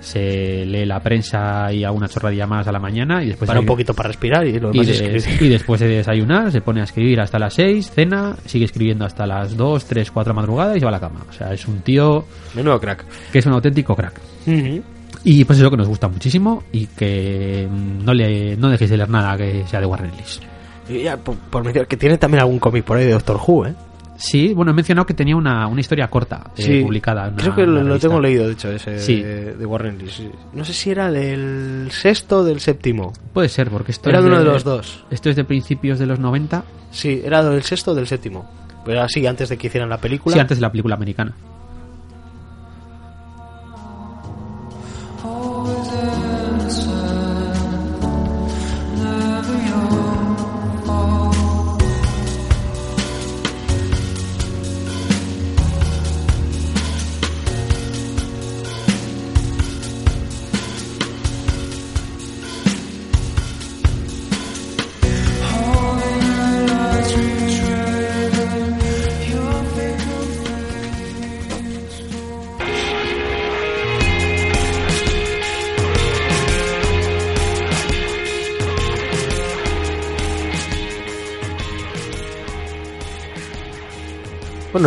se 0.00 0.64
lee 0.64 0.84
la 0.86 1.00
prensa 1.00 1.72
y 1.72 1.84
alguna 1.84 2.08
chorradilla 2.08 2.46
más 2.46 2.66
a 2.68 2.72
la 2.72 2.78
mañana 2.78 3.22
y 3.22 3.28
después 3.28 3.46
Para 3.48 3.60
un 3.60 3.66
poquito 3.66 3.94
para 3.94 4.08
respirar 4.08 4.46
y 4.46 4.58
lo 4.60 4.70
de- 4.70 5.48
después 5.48 5.80
de 5.80 5.88
desayunar 5.88 6.50
se 6.52 6.60
pone 6.60 6.80
a 6.80 6.84
escribir 6.84 7.20
hasta 7.20 7.38
las 7.38 7.54
6, 7.54 7.90
cena, 7.90 8.36
sigue 8.46 8.64
escribiendo 8.64 9.04
hasta 9.04 9.26
las 9.26 9.56
2, 9.56 9.84
3, 9.84 10.10
4 10.10 10.34
madrugadas 10.34 10.76
y 10.76 10.80
se 10.80 10.84
va 10.86 10.90
a 10.90 10.92
la 10.92 11.00
cama. 11.00 11.20
O 11.28 11.32
sea, 11.32 11.52
es 11.52 11.66
un 11.66 11.80
tío 11.80 12.24
Menudo 12.54 12.80
crack. 12.80 13.04
que 13.32 13.38
es 13.38 13.46
un 13.46 13.52
auténtico 13.52 13.94
crack. 13.96 14.20
Y 15.24 15.44
pues 15.44 15.58
eso 15.58 15.70
que 15.70 15.76
nos 15.76 15.88
gusta 15.88 16.08
muchísimo 16.08 16.62
y 16.72 16.86
que 16.86 17.66
mm, 17.70 18.04
no 18.04 18.14
le 18.14 18.56
no 18.56 18.68
dejéis 18.70 18.90
de 18.90 18.96
leer 18.98 19.10
nada 19.10 19.36
que 19.36 19.64
sea 19.66 19.80
de 19.80 19.86
Warren 19.86 20.10
Ellis. 20.14 20.40
Y 20.88 21.02
ya, 21.02 21.16
por, 21.16 21.34
por 21.36 21.86
que 21.86 21.96
tiene 21.96 22.16
también 22.18 22.40
algún 22.42 22.58
cómic 22.58 22.84
por 22.84 22.96
ahí 22.96 23.04
de 23.04 23.12
Doctor 23.12 23.38
Who, 23.46 23.66
¿eh? 23.66 23.74
Sí, 24.20 24.52
bueno, 24.52 24.72
he 24.72 24.74
mencionado 24.74 25.06
que 25.06 25.14
tenía 25.14 25.36
una, 25.36 25.68
una 25.68 25.80
historia 25.80 26.08
corta 26.10 26.50
eh, 26.56 26.82
publicada. 26.82 27.28
en 27.28 27.34
una- 27.34 27.42
Creo 27.42 27.54
que 27.54 27.66
lo, 27.66 27.82
lo 27.84 27.98
tengo 28.00 28.20
leído, 28.20 28.46
de 28.48 28.52
hecho, 28.54 28.70
ese 28.72 28.98
Sí. 28.98 29.22
de, 29.22 29.54
de 29.54 29.64
Warren 29.66 30.00
Ellis. 30.00 30.22
No 30.52 30.64
sé 30.64 30.72
si 30.72 30.90
era 30.90 31.10
del 31.10 31.88
sexto 31.92 32.38
o 32.38 32.44
del 32.44 32.58
séptimo. 32.60 33.12
Puede 33.32 33.48
ser, 33.48 33.70
porque 33.70 33.92
esto 33.92 34.08
Era 34.10 34.18
es 34.18 34.24
de 34.24 34.30
uno 34.30 34.38
de 34.40 34.44
los 34.44 34.64
dos. 34.64 35.04
Esto 35.10 35.30
es 35.30 35.36
de 35.36 35.44
principios 35.44 36.00
de 36.00 36.06
los 36.06 36.18
90. 36.18 36.64
Sí, 36.90 37.22
era 37.24 37.44
del 37.44 37.62
sexto 37.62 37.92
o 37.92 37.94
del 37.94 38.08
séptimo. 38.08 38.50
Pero 38.84 39.02
así, 39.02 39.24
antes 39.26 39.48
de 39.50 39.56
que 39.56 39.68
hicieran 39.68 39.88
la 39.88 39.98
película. 39.98 40.34
Sí, 40.34 40.40
antes 40.40 40.58
de 40.58 40.62
la 40.62 40.70
película 40.72 40.96
americana. 40.96 41.34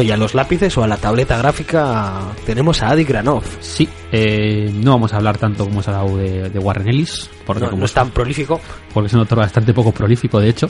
Bueno, 0.01 0.09
y 0.09 0.13
a 0.13 0.17
los 0.17 0.33
lápices 0.33 0.75
o 0.79 0.83
a 0.83 0.87
la 0.87 0.97
tableta 0.97 1.37
gráfica 1.37 2.21
tenemos 2.43 2.81
a 2.81 2.89
Adi 2.89 3.03
Granov. 3.03 3.43
Sí, 3.59 3.87
eh, 4.11 4.71
no 4.73 4.93
vamos 4.93 5.13
a 5.13 5.17
hablar 5.17 5.37
tanto 5.37 5.63
como 5.65 5.83
se 5.83 5.91
ha 5.91 5.99
hablado 5.99 6.17
de, 6.17 6.49
de 6.49 6.57
Warren 6.57 6.87
Ellis, 6.87 7.29
porque, 7.45 7.61
No, 7.65 7.69
como 7.69 7.81
no 7.81 7.85
es 7.85 7.93
tan 7.93 8.09
prolífico. 8.09 8.59
porque 8.95 9.05
es 9.07 9.13
un 9.13 9.19
autor 9.19 9.37
bastante 9.37 9.75
poco 9.75 9.91
prolífico, 9.91 10.39
de 10.39 10.49
hecho. 10.49 10.67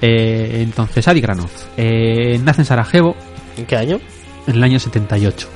Eh, 0.00 0.60
entonces, 0.62 1.08
Adi 1.08 1.20
Granov 1.20 1.50
eh, 1.76 2.38
nace 2.44 2.60
en 2.60 2.66
Sarajevo 2.66 3.16
¿En 3.56 3.66
qué 3.66 3.76
año? 3.76 3.98
en 4.46 4.54
el 4.54 4.62
año 4.62 4.78
78. 4.78 5.48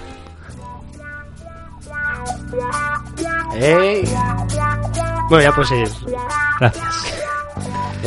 ¡Ey! 3.54 4.02
Bueno, 5.30 5.44
ya 5.44 5.52
pues 5.54 5.70
es. 5.70 5.92
Gracias. 6.58 7.13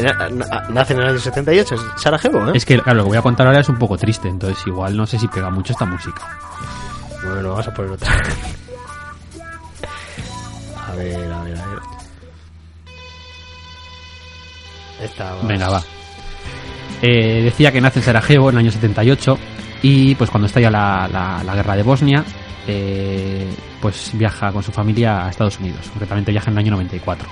Na- 0.04 0.30
na- 0.30 0.64
Nace 0.70 0.94
en 0.94 1.00
el 1.00 1.08
año 1.10 1.20
78, 1.20 1.76
es 1.76 1.82
Sarajevo, 2.02 2.48
¿eh? 2.50 2.52
Es 2.56 2.66
que, 2.66 2.80
claro, 2.82 2.98
lo 2.98 3.04
que 3.04 3.10
voy 3.10 3.18
a 3.18 3.22
contar 3.22 3.48
ahora 3.48 3.60
es 3.62 3.70
un 3.70 3.78
poco 3.78 3.98
triste, 3.98 4.28
entonces 4.28 4.66
igual 4.68 4.96
no 4.98 5.06
sé 5.06 5.18
si 5.20 5.28
pega 5.28 5.50
mucho 5.50 5.74
esta 5.74 5.86
música. 5.86 6.22
Bueno, 7.24 7.50
vamos 7.52 7.68
a 7.68 7.74
poner 7.74 7.92
otra. 7.92 8.12
A 10.88 10.96
ver, 10.96 11.16
a 11.32 11.42
ver, 11.44 11.58
a 11.58 11.66
ver. 11.68 11.80
Esta 15.02 15.36
más- 15.36 15.48
Venga, 15.48 15.70
va. 15.70 15.82
Eh, 17.02 17.42
decía 17.44 17.72
que 17.72 17.80
nace 17.82 18.00
en 18.00 18.06
Sarajevo 18.06 18.50
en 18.50 18.56
el 18.56 18.60
año 18.60 18.72
78 18.72 19.38
y 19.84 20.16
pues 20.16 20.30
cuando 20.30 20.48
estalla 20.48 20.72
la, 20.72 21.08
la- 21.12 21.44
la 21.44 21.56
guerra 21.56 21.76
de 21.76 21.84
Bosnia, 21.84 22.24
eh, 22.68 23.48
pues 23.82 24.12
viaja 24.14 24.52
con 24.52 24.64
su 24.64 24.72
familia 24.72 25.26
a 25.26 25.30
Estados 25.30 25.60
Unidos. 25.60 25.88
Concretamente 25.90 26.32
viaja 26.32 26.50
en 26.50 26.54
el 26.58 26.60
año 26.60 26.72
94. 26.72 27.28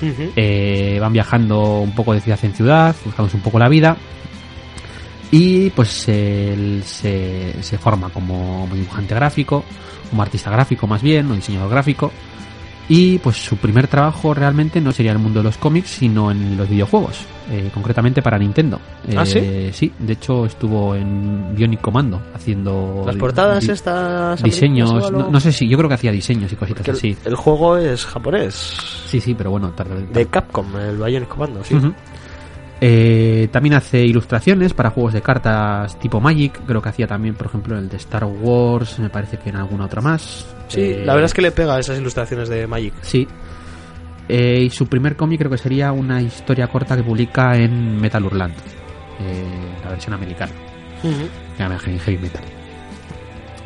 Eh, 0.00 0.98
van 1.00 1.12
viajando 1.12 1.80
un 1.80 1.94
poco 1.94 2.14
de 2.14 2.20
ciudad 2.20 2.38
en 2.42 2.54
ciudad, 2.54 2.94
buscándose 3.04 3.36
un 3.36 3.42
poco 3.42 3.58
la 3.58 3.68
vida. 3.68 3.96
Y 5.30 5.70
pues 5.70 6.08
él 6.08 6.82
se, 6.84 7.62
se 7.62 7.78
forma 7.78 8.08
como 8.10 8.68
dibujante 8.72 9.14
gráfico, 9.14 9.64
como 10.08 10.22
artista 10.22 10.50
gráfico 10.50 10.86
más 10.86 11.02
bien, 11.02 11.30
o 11.30 11.34
diseñador 11.34 11.70
gráfico. 11.70 12.10
Y 12.90 13.18
pues 13.18 13.36
su 13.36 13.56
primer 13.58 13.86
trabajo 13.86 14.32
realmente 14.32 14.80
no 14.80 14.92
sería 14.92 15.10
en 15.12 15.18
el 15.18 15.22
mundo 15.22 15.40
de 15.40 15.44
los 15.44 15.58
cómics, 15.58 15.90
sino 15.90 16.30
en 16.30 16.56
los 16.56 16.68
videojuegos, 16.68 17.18
eh, 17.50 17.70
concretamente 17.74 18.22
para 18.22 18.38
Nintendo. 18.38 18.80
¿Ah, 19.14 19.26
sí? 19.26 19.38
Eh, 19.42 19.70
Sí, 19.74 19.92
de 19.98 20.14
hecho 20.14 20.46
estuvo 20.46 20.94
en 20.94 21.54
Bionic 21.54 21.82
Commando 21.82 22.22
haciendo 22.34 23.02
Las 23.06 23.16
portadas 23.16 23.66
di- 23.66 23.72
estas. 23.72 24.42
diseños, 24.42 25.12
no, 25.12 25.38
sé 25.40 25.52
si, 25.52 25.68
yo 25.68 25.76
creo 25.76 25.88
que 25.88 25.96
hacía 25.96 26.10
diseños 26.12 26.50
y 26.50 26.56
cositas 26.56 26.78
Porque 26.86 26.98
así. 26.98 27.16
el 27.26 27.36
juego 27.36 27.76
es 27.76 28.06
japonés. 28.06 28.54
Sí, 29.06 29.20
sí, 29.20 29.34
pero 29.34 29.50
bueno, 29.50 29.70
tarde, 29.72 30.06
De 30.10 30.26
Capcom, 30.26 30.66
el 30.76 30.96
Bionic 30.96 31.28
Commando, 31.28 31.62
sí. 31.64 31.74
Eh, 32.80 33.48
también 33.50 33.74
hace 33.74 34.04
ilustraciones 34.04 34.72
para 34.72 34.90
juegos 34.90 35.12
de 35.12 35.20
cartas 35.22 35.98
tipo 35.98 36.20
Magic. 36.20 36.60
Creo 36.66 36.80
que 36.80 36.88
hacía 36.88 37.06
también, 37.06 37.34
por 37.34 37.46
ejemplo, 37.48 37.76
el 37.78 37.88
de 37.88 37.96
Star 37.96 38.24
Wars. 38.24 38.98
Me 38.98 39.10
parece 39.10 39.36
que 39.38 39.50
en 39.50 39.56
alguna 39.56 39.86
otra 39.86 40.00
más. 40.00 40.46
Sí, 40.68 40.80
Eh, 40.80 41.02
la 41.04 41.14
verdad 41.14 41.26
es 41.26 41.34
que 41.34 41.42
le 41.42 41.50
pega 41.50 41.78
esas 41.78 41.98
ilustraciones 41.98 42.48
de 42.48 42.66
Magic. 42.66 42.94
Sí. 43.02 43.26
Eh, 44.28 44.62
y 44.64 44.70
su 44.70 44.86
primer 44.86 45.16
cómic 45.16 45.38
creo 45.38 45.50
que 45.50 45.58
sería 45.58 45.90
una 45.92 46.20
historia 46.20 46.68
corta 46.68 46.96
que 46.96 47.02
publica 47.02 47.56
en 47.56 48.00
Metal 48.00 48.24
Hurlant. 48.24 48.56
eh, 49.20 49.44
la 49.82 49.90
versión 49.90 50.14
americana. 50.14 50.52
era 51.58 51.66
en 51.86 51.98
Heavy 51.98 52.18
Metal. 52.18 52.42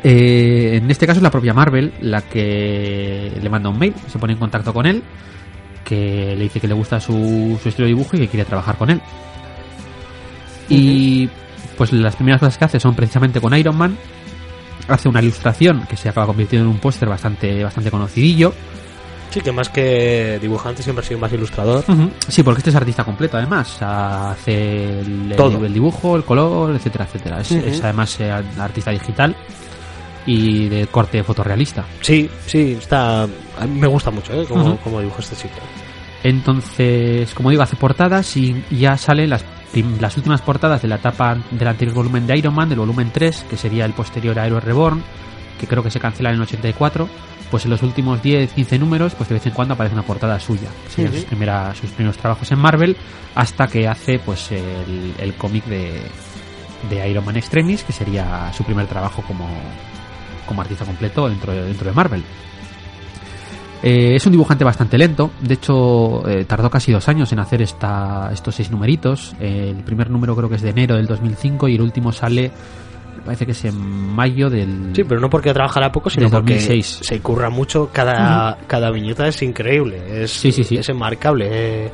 Eh, 0.03 0.77
en 0.81 0.89
este 0.91 1.05
caso 1.05 1.19
es 1.19 1.23
la 1.23 1.31
propia 1.31 1.53
Marvel 1.53 1.93
la 2.01 2.21
que 2.23 3.31
le 3.41 3.49
manda 3.49 3.69
un 3.69 3.77
mail, 3.79 3.93
se 4.07 4.17
pone 4.19 4.33
en 4.33 4.39
contacto 4.39 4.73
con 4.73 4.85
él, 4.85 5.01
que 5.83 6.35
le 6.35 6.43
dice 6.43 6.59
que 6.59 6.67
le 6.67 6.73
gusta 6.73 6.99
su, 6.99 7.59
su 7.61 7.69
estilo 7.69 7.85
de 7.85 7.93
dibujo 7.93 8.15
y 8.15 8.19
que 8.19 8.27
quiere 8.27 8.45
trabajar 8.45 8.77
con 8.77 8.89
él. 8.89 9.01
Y 10.69 11.29
pues 11.77 11.91
las 11.93 12.15
primeras 12.15 12.39
cosas 12.39 12.57
que 12.57 12.65
hace 12.65 12.79
son 12.79 12.95
precisamente 12.95 13.41
con 13.41 13.55
Iron 13.55 13.77
Man. 13.77 13.97
Hace 14.87 15.07
una 15.07 15.21
ilustración 15.21 15.85
que 15.87 15.95
se 15.95 16.09
acaba 16.09 16.27
convirtiendo 16.27 16.67
en 16.67 16.75
un 16.75 16.79
póster 16.79 17.07
bastante, 17.07 17.63
bastante 17.63 17.89
conocidillo. 17.89 18.53
Sí, 19.29 19.41
que 19.41 19.51
más 19.51 19.69
que 19.69 20.37
dibujante 20.39 20.83
siempre 20.83 21.03
ha 21.03 21.07
sido 21.07 21.19
más 21.19 21.33
ilustrador. 21.33 21.83
Sí, 22.27 22.43
porque 22.43 22.59
este 22.59 22.69
es 22.69 22.75
artista 22.75 23.03
completo 23.03 23.37
además. 23.37 23.77
Hace 23.81 24.99
el, 24.99 25.33
Todo. 25.35 25.65
el 25.65 25.73
dibujo, 25.73 26.15
el 26.15 26.23
color, 26.23 26.75
etcétera, 26.75 27.05
etcétera. 27.05 27.41
Es 27.41 27.83
además 27.83 28.19
eh, 28.19 28.31
artista 28.31 28.91
digital. 28.91 29.35
Y 30.25 30.69
de 30.69 30.87
corte 30.87 31.23
fotorrealista. 31.23 31.83
Sí, 32.01 32.29
sí, 32.45 32.77
está. 32.79 33.23
A 33.23 33.27
mí 33.67 33.79
me 33.79 33.87
gusta 33.87 34.09
mucho, 34.11 34.33
¿eh? 34.33 34.45
Como, 34.47 34.77
como 34.77 34.99
dibuja 35.01 35.19
este 35.21 35.35
chico. 35.35 35.55
Entonces, 36.23 37.33
como 37.33 37.49
digo, 37.49 37.61
hace 37.63 37.75
portadas 37.75 38.35
y 38.37 38.63
ya 38.71 38.97
salen 38.97 39.29
las, 39.29 39.43
las 39.99 40.15
últimas 40.17 40.41
portadas 40.41 40.81
de 40.81 40.87
la 40.87 40.95
etapa 40.95 41.37
del 41.51 41.67
anterior 41.67 41.95
volumen 41.95 42.25
de 42.25 42.37
Iron 42.37 42.55
Man, 42.55 42.69
del 42.69 42.79
volumen 42.79 43.11
3, 43.13 43.45
que 43.49 43.57
sería 43.57 43.85
el 43.85 43.93
posterior 43.93 44.39
a 44.39 44.47
Hero 44.47 44.59
Reborn, 44.59 45.03
que 45.59 45.67
creo 45.67 45.83
que 45.83 45.91
se 45.91 45.99
cancela 45.99 46.29
en 46.29 46.35
el 46.35 46.41
84. 46.43 47.07
Pues 47.51 47.65
en 47.65 47.71
los 47.71 47.83
últimos 47.83 48.19
10-15 48.23 48.79
números, 48.79 49.13
pues 49.15 49.29
de 49.29 49.35
vez 49.35 49.45
en 49.45 49.51
cuando 49.53 49.75
aparece 49.75 49.93
una 49.93 50.01
portada 50.03 50.39
suya. 50.39 50.69
Serían 50.89 51.13
sus, 51.13 51.25
primeras- 51.25 51.77
sus 51.77 51.91
primeros 51.91 52.17
trabajos 52.17 52.51
en 52.51 52.57
Marvel, 52.57 52.97
hasta 53.35 53.67
que 53.67 53.87
hace 53.87 54.17
pues 54.17 54.51
el, 54.51 55.13
el 55.19 55.33
cómic 55.35 55.63
de, 55.65 56.01
de 56.89 57.09
Iron 57.09 57.23
Man 57.25 57.37
Extremis, 57.37 57.83
que 57.83 57.93
sería 57.93 58.51
su 58.57 58.63
primer 58.63 58.87
trabajo 58.87 59.21
como, 59.27 59.47
como 60.45 60.61
artista 60.61 60.85
completo 60.85 61.27
dentro 61.29 61.53
de, 61.53 61.63
dentro 61.65 61.87
de 61.87 61.93
Marvel. 61.93 62.23
Eh, 63.85 64.15
es 64.15 64.25
un 64.25 64.31
dibujante 64.31 64.63
bastante 64.63 64.97
lento, 64.97 65.31
de 65.41 65.55
hecho 65.55 66.25
eh, 66.29 66.45
tardó 66.45 66.69
casi 66.69 66.93
dos 66.93 67.09
años 67.09 67.33
en 67.33 67.39
hacer 67.39 67.61
esta, 67.61 68.29
estos 68.31 68.55
seis 68.55 68.71
numeritos. 68.71 69.35
Eh, 69.41 69.73
el 69.77 69.83
primer 69.83 70.09
número 70.09 70.35
creo 70.37 70.47
que 70.47 70.55
es 70.55 70.61
de 70.61 70.69
enero 70.69 70.95
del 70.95 71.05
2005 71.05 71.67
y 71.67 71.75
el 71.75 71.81
último 71.81 72.13
sale, 72.13 72.49
me 73.17 73.23
parece 73.23 73.45
que 73.45 73.51
es 73.51 73.65
en 73.65 73.75
mayo 73.77 74.49
del... 74.49 74.91
Sí, 74.95 75.03
pero 75.03 75.19
no 75.19 75.29
porque 75.29 75.53
trabajara 75.53 75.91
poco, 75.91 76.09
sino 76.09 76.29
porque 76.29 76.53
2006. 76.53 76.99
se 77.01 77.19
curra 77.19 77.49
mucho. 77.49 77.89
Cada, 77.91 78.57
cada 78.67 78.89
viñeta 78.89 79.27
es 79.27 79.41
increíble, 79.41 80.23
es, 80.23 80.31
Sí, 80.31 80.53
sí, 80.53 80.63
sí. 80.63 80.77
es 80.77 80.87
enmarcable. 80.87 81.91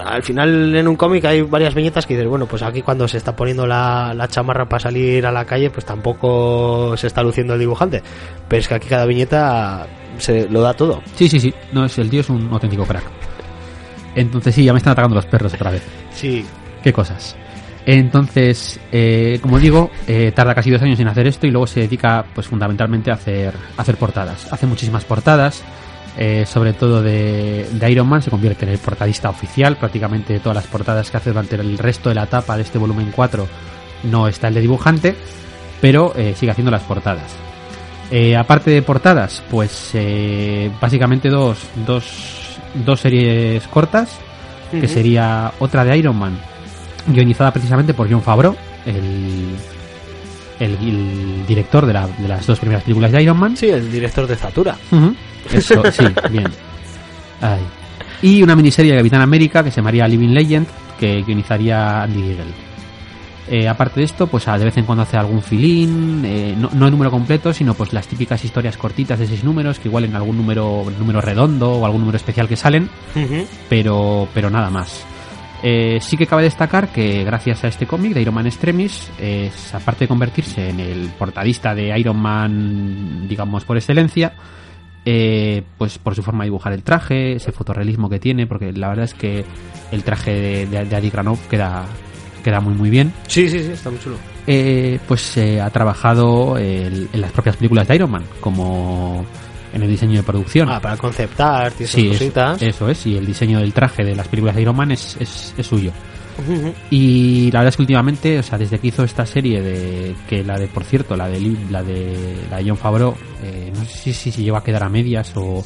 Al 0.00 0.22
final 0.22 0.74
en 0.74 0.88
un 0.88 0.96
cómic 0.96 1.24
hay 1.24 1.42
varias 1.42 1.74
viñetas 1.74 2.06
que 2.06 2.14
dices, 2.14 2.28
bueno, 2.28 2.46
pues 2.46 2.62
aquí 2.62 2.82
cuando 2.82 3.06
se 3.08 3.16
está 3.16 3.34
poniendo 3.34 3.66
la, 3.66 4.12
la 4.14 4.28
chamarra 4.28 4.68
para 4.68 4.80
salir 4.80 5.26
a 5.26 5.32
la 5.32 5.44
calle, 5.44 5.70
pues 5.70 5.84
tampoco 5.84 6.96
se 6.96 7.06
está 7.06 7.22
luciendo 7.22 7.54
el 7.54 7.60
dibujante. 7.60 8.02
Pero 8.48 8.60
es 8.60 8.68
que 8.68 8.74
aquí 8.74 8.88
cada 8.88 9.06
viñeta 9.06 9.86
se 10.18 10.48
lo 10.48 10.60
da 10.60 10.74
todo. 10.74 11.02
Sí, 11.14 11.28
sí, 11.28 11.40
sí, 11.40 11.54
no, 11.72 11.84
es, 11.84 11.98
el 11.98 12.10
tío 12.10 12.20
es 12.20 12.30
un 12.30 12.48
auténtico 12.52 12.84
crack. 12.84 13.04
Entonces 14.14 14.54
sí, 14.54 14.64
ya 14.64 14.72
me 14.72 14.78
están 14.78 14.92
atacando 14.92 15.16
los 15.16 15.26
perros 15.26 15.54
otra 15.54 15.70
vez. 15.70 15.82
Sí, 16.12 16.44
Qué 16.82 16.92
cosas. 16.92 17.36
Entonces, 17.86 18.78
eh, 18.92 19.38
como 19.40 19.58
digo, 19.58 19.90
eh, 20.06 20.32
tarda 20.34 20.54
casi 20.54 20.70
dos 20.70 20.82
años 20.82 21.00
en 21.00 21.08
hacer 21.08 21.26
esto 21.26 21.46
y 21.46 21.50
luego 21.50 21.66
se 21.66 21.80
dedica, 21.80 22.24
pues 22.34 22.46
fundamentalmente 22.46 23.10
a 23.10 23.14
hacer, 23.14 23.54
a 23.76 23.82
hacer 23.82 23.96
portadas. 23.96 24.52
Hace 24.52 24.66
muchísimas 24.66 25.04
portadas, 25.04 25.62
eh, 26.18 26.44
sobre 26.46 26.72
todo 26.72 27.02
de, 27.02 27.68
de 27.72 27.90
Iron 27.90 28.08
Man, 28.08 28.22
se 28.22 28.30
convierte 28.30 28.64
en 28.64 28.72
el 28.72 28.78
portadista 28.78 29.30
oficial. 29.30 29.76
Prácticamente 29.76 30.38
todas 30.40 30.56
las 30.56 30.66
portadas 30.66 31.10
que 31.10 31.16
hace 31.16 31.30
durante 31.30 31.56
el 31.56 31.78
resto 31.78 32.08
de 32.08 32.14
la 32.16 32.24
etapa 32.24 32.56
de 32.56 32.62
este 32.62 32.78
volumen 32.78 33.12
4 33.14 33.46
no 34.04 34.28
está 34.28 34.48
el 34.48 34.54
de 34.54 34.60
dibujante, 34.62 35.14
pero 35.80 36.12
eh, 36.16 36.34
sigue 36.36 36.52
haciendo 36.52 36.70
las 36.70 36.82
portadas. 36.82 37.30
Eh, 38.10 38.36
aparte 38.36 38.70
de 38.70 38.82
portadas, 38.82 39.42
pues 39.50 39.92
básicamente 40.80 41.28
dos, 41.28 41.58
dos, 41.86 42.04
dos 42.84 42.98
series 43.00 43.66
cortas, 43.68 44.10
que 44.72 44.88
sería 44.88 45.52
otra 45.60 45.84
de 45.84 45.96
Iron 45.96 46.16
Man, 46.16 46.38
guionizada 47.06 47.52
precisamente 47.52 47.94
por 47.94 48.10
John 48.10 48.22
Favreau, 48.22 48.56
el, 48.86 49.54
el, 50.58 50.72
el 50.74 51.46
director 51.46 51.86
de, 51.86 51.92
la- 51.92 52.06
de 52.08 52.28
las 52.28 52.46
dos 52.46 52.58
primeras 52.58 52.82
películas 52.82 53.12
de 53.12 53.22
Iron 53.22 53.38
Man. 53.38 53.56
sí, 53.56 53.68
el 53.70 53.90
director 53.90 54.26
de 54.26 54.36
Zatura. 54.36 54.76
Eso, 55.52 55.82
sí, 55.92 56.04
bien. 56.30 56.46
Ay. 57.40 57.60
Y 58.22 58.42
una 58.42 58.54
miniserie 58.54 58.92
de 58.92 58.98
Capitán 58.98 59.22
América 59.22 59.64
que 59.64 59.70
se 59.70 59.76
llamaría 59.76 60.06
Living 60.06 60.34
Legend, 60.34 60.66
que 60.98 61.22
guionizaría 61.22 62.02
Andy 62.02 62.22
Giegel. 62.22 62.48
Eh, 63.48 63.66
aparte 63.66 64.00
de 64.00 64.04
esto, 64.04 64.26
pues 64.28 64.46
a- 64.46 64.58
de 64.58 64.66
vez 64.66 64.76
en 64.76 64.84
cuando 64.84 65.02
hace 65.02 65.16
algún 65.16 65.42
filín, 65.42 66.22
eh, 66.24 66.54
no, 66.56 66.70
no 66.72 66.84
el 66.86 66.92
número 66.92 67.10
completo, 67.10 67.52
sino 67.52 67.74
pues 67.74 67.92
las 67.92 68.06
típicas 68.06 68.44
historias 68.44 68.76
cortitas 68.76 69.18
de 69.18 69.26
seis 69.26 69.42
números, 69.42 69.78
que 69.80 69.88
igual 69.88 70.04
en 70.04 70.14
algún 70.14 70.36
número, 70.36 70.84
número 70.98 71.20
redondo 71.20 71.72
o 71.72 71.84
algún 71.86 72.02
número 72.02 72.16
especial 72.16 72.46
que 72.46 72.54
salen, 72.56 72.88
pero, 73.68 74.28
pero 74.34 74.50
nada 74.50 74.70
más. 74.70 75.04
Eh, 75.62 75.98
sí 76.00 76.16
que 76.16 76.26
cabe 76.26 76.44
destacar 76.44 76.88
que 76.92 77.24
gracias 77.24 77.64
a 77.64 77.68
este 77.68 77.86
cómic 77.86 78.12
de 78.14 78.22
Iron 78.22 78.34
Man 78.34 78.46
Extremis, 78.46 79.10
es, 79.18 79.74
aparte 79.74 80.04
de 80.04 80.08
convertirse 80.08 80.68
en 80.70 80.78
el 80.80 81.08
portadista 81.18 81.74
de 81.74 81.98
Iron 81.98 82.18
Man, 82.18 83.26
digamos 83.28 83.64
por 83.64 83.76
excelencia, 83.76 84.32
eh, 85.04 85.62
pues 85.78 85.98
por 85.98 86.14
su 86.14 86.22
forma 86.22 86.44
de 86.44 86.48
dibujar 86.48 86.72
el 86.72 86.82
traje, 86.82 87.32
ese 87.36 87.52
fotorrealismo 87.52 88.08
que 88.10 88.18
tiene, 88.18 88.46
porque 88.46 88.72
la 88.72 88.88
verdad 88.88 89.04
es 89.04 89.14
que 89.14 89.44
el 89.92 90.02
traje 90.04 90.32
de, 90.32 90.66
de, 90.66 90.84
de 90.84 90.96
Adi 90.96 91.10
Granov 91.10 91.38
queda, 91.48 91.84
queda 92.44 92.60
muy 92.60 92.74
muy 92.74 92.90
bien. 92.90 93.12
Sí, 93.26 93.48
sí, 93.48 93.58
sí, 93.60 93.72
está 93.72 93.90
muy 93.90 93.98
chulo. 94.00 94.16
Eh, 94.46 94.98
pues 95.06 95.36
eh, 95.36 95.60
ha 95.60 95.70
trabajado 95.70 96.56
el- 96.58 97.08
en 97.12 97.20
las 97.20 97.32
propias 97.32 97.56
películas 97.56 97.86
de 97.88 97.94
Iron 97.96 98.10
Man, 98.10 98.24
como 98.40 99.24
en 99.72 99.82
el 99.82 99.88
diseño 99.88 100.16
de 100.16 100.22
producción. 100.22 100.68
Ah, 100.68 100.80
para 100.80 100.96
conceptar 100.96 101.70
Sí, 101.72 101.84
eso, 102.08 102.18
cositas. 102.18 102.60
eso 102.62 102.88
es, 102.88 103.06
y 103.06 103.16
el 103.16 103.24
diseño 103.26 103.60
del 103.60 103.72
traje 103.72 104.04
de 104.04 104.16
las 104.16 104.26
películas 104.28 104.56
de 104.56 104.62
Iron 104.62 104.74
Man 104.76 104.90
es, 104.92 105.16
es, 105.20 105.54
es 105.56 105.66
suyo. 105.66 105.92
Y 106.90 107.50
la 107.52 107.60
verdad 107.60 107.68
es 107.68 107.76
que 107.76 107.82
últimamente, 107.82 108.38
o 108.38 108.42
sea, 108.42 108.58
desde 108.58 108.78
que 108.78 108.88
hizo 108.88 109.04
esta 109.04 109.26
serie 109.26 109.62
de 109.62 110.14
que 110.28 110.42
la 110.44 110.58
de, 110.58 110.68
por 110.68 110.84
cierto, 110.84 111.16
la 111.16 111.28
de 111.28 111.40
la 111.70 111.82
de 111.82 112.36
la 112.50 112.58
de 112.58 112.64
John 112.68 112.76
Favreau, 112.76 113.14
eh, 113.42 113.72
no 113.74 113.84
sé 113.84 114.12
si, 114.12 114.30
si 114.30 114.42
llegó 114.42 114.56
a 114.56 114.64
quedar 114.64 114.82
a 114.82 114.88
medias 114.88 115.32
o, 115.36 115.64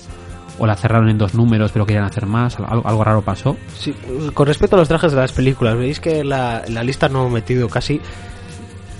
o 0.58 0.66
la 0.66 0.76
cerraron 0.76 1.08
en 1.08 1.18
dos 1.18 1.34
números, 1.34 1.70
pero 1.72 1.86
querían 1.86 2.04
hacer 2.04 2.26
más, 2.26 2.58
algo, 2.58 2.86
algo 2.86 3.04
raro 3.04 3.22
pasó. 3.22 3.56
Sí, 3.76 3.94
con 4.32 4.46
respecto 4.46 4.76
a 4.76 4.78
los 4.78 4.88
trajes 4.88 5.12
de 5.12 5.18
las 5.18 5.32
películas, 5.32 5.76
veis 5.76 6.00
que 6.00 6.24
la, 6.24 6.62
la 6.68 6.82
lista 6.82 7.08
no 7.08 7.26
he 7.26 7.30
metido 7.30 7.68
casi. 7.68 8.00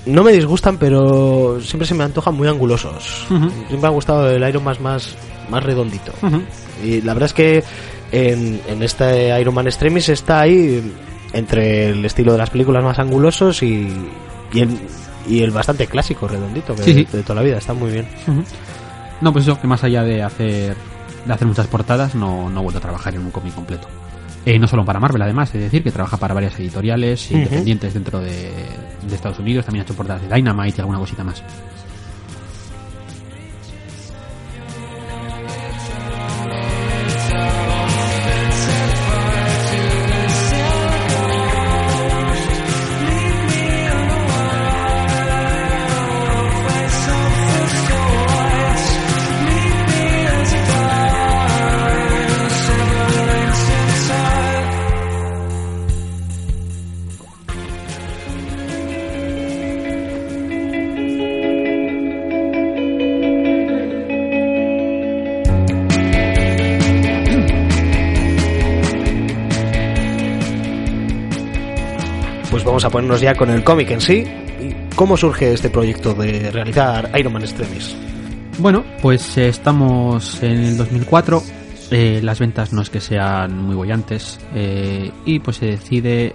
No 0.06 0.22
me 0.22 0.32
disgustan, 0.32 0.76
pero 0.76 1.58
siempre 1.62 1.86
se 1.86 1.94
me 1.94 2.04
antojan 2.04 2.34
muy 2.34 2.46
angulosos. 2.46 3.24
Siempre 3.26 3.78
me 3.78 3.86
ha 3.86 3.90
gustado 3.90 4.30
el 4.30 4.46
Iron 4.46 4.62
Man 4.62 4.76
más, 4.82 5.16
más 5.48 5.62
redondito. 5.62 6.12
Y 6.84 7.00
la 7.00 7.14
verdad 7.14 7.28
es 7.28 7.32
que 7.32 7.64
en, 8.12 8.60
en 8.68 8.82
este 8.82 9.40
Iron 9.40 9.54
Man 9.54 9.66
Extremis 9.66 10.10
está 10.10 10.42
ahí 10.42 10.82
entre 11.34 11.90
el 11.90 12.04
estilo 12.04 12.32
de 12.32 12.38
las 12.38 12.50
películas 12.50 12.82
más 12.82 12.98
angulosos 12.98 13.62
y, 13.62 13.88
y, 14.52 14.60
el, 14.60 14.78
y 15.28 15.40
el 15.42 15.50
bastante 15.50 15.86
clásico, 15.86 16.26
redondito, 16.28 16.74
que 16.74 16.82
Sí, 16.82 16.94
sí. 16.94 17.08
de 17.12 17.22
toda 17.22 17.36
la 17.36 17.42
vida. 17.42 17.58
Está 17.58 17.74
muy 17.74 17.90
bien. 17.90 18.08
No, 19.20 19.32
pues 19.32 19.44
eso, 19.46 19.60
que 19.60 19.66
más 19.66 19.82
allá 19.84 20.02
de 20.02 20.22
hacer 20.22 20.76
de 21.26 21.32
hacer 21.32 21.46
muchas 21.46 21.66
portadas, 21.68 22.14
no, 22.14 22.50
no 22.50 22.60
he 22.60 22.62
vuelto 22.62 22.78
a 22.78 22.82
trabajar 22.82 23.14
en 23.14 23.22
un 23.22 23.30
cómic 23.30 23.54
completo. 23.54 23.88
Eh, 24.44 24.58
no 24.58 24.66
solo 24.68 24.84
para 24.84 25.00
Marvel, 25.00 25.22
además, 25.22 25.54
es 25.54 25.60
decir, 25.62 25.82
que 25.82 25.90
trabaja 25.90 26.18
para 26.18 26.34
varias 26.34 26.58
editoriales 26.60 27.30
independientes 27.30 27.94
dentro 27.94 28.20
de, 28.20 28.52
de 29.08 29.14
Estados 29.14 29.38
Unidos, 29.38 29.64
también 29.64 29.80
ha 29.82 29.84
hecho 29.84 29.94
portadas 29.94 30.20
de 30.28 30.34
Dynamite 30.34 30.76
y 30.76 30.80
alguna 30.80 30.98
cosita 30.98 31.24
más. 31.24 31.42
Vamos 72.84 72.92
a 72.92 72.98
ponernos 72.98 73.20
ya 73.22 73.34
con 73.34 73.48
el 73.48 73.64
cómic 73.64 73.90
en 73.92 74.00
sí. 74.00 74.24
¿Y 74.60 74.94
¿Cómo 74.94 75.16
surge 75.16 75.54
este 75.54 75.70
proyecto 75.70 76.12
de 76.12 76.50
realizar 76.50 77.10
Iron 77.18 77.32
Man 77.32 77.42
Extremis? 77.42 77.96
Bueno, 78.58 78.84
pues 79.00 79.38
eh, 79.38 79.48
estamos 79.48 80.42
en 80.42 80.52
el 80.52 80.76
2004. 80.76 81.42
eh, 81.90 82.20
las 82.22 82.38
ventas 82.38 82.74
no 82.74 82.82
es 82.82 82.90
que 82.90 83.00
sean 83.00 83.56
muy 83.58 83.74
bollantes. 83.74 84.38
eh, 84.54 85.10
y 85.24 85.38
pues 85.38 85.56
se 85.56 85.66
decide 85.66 86.34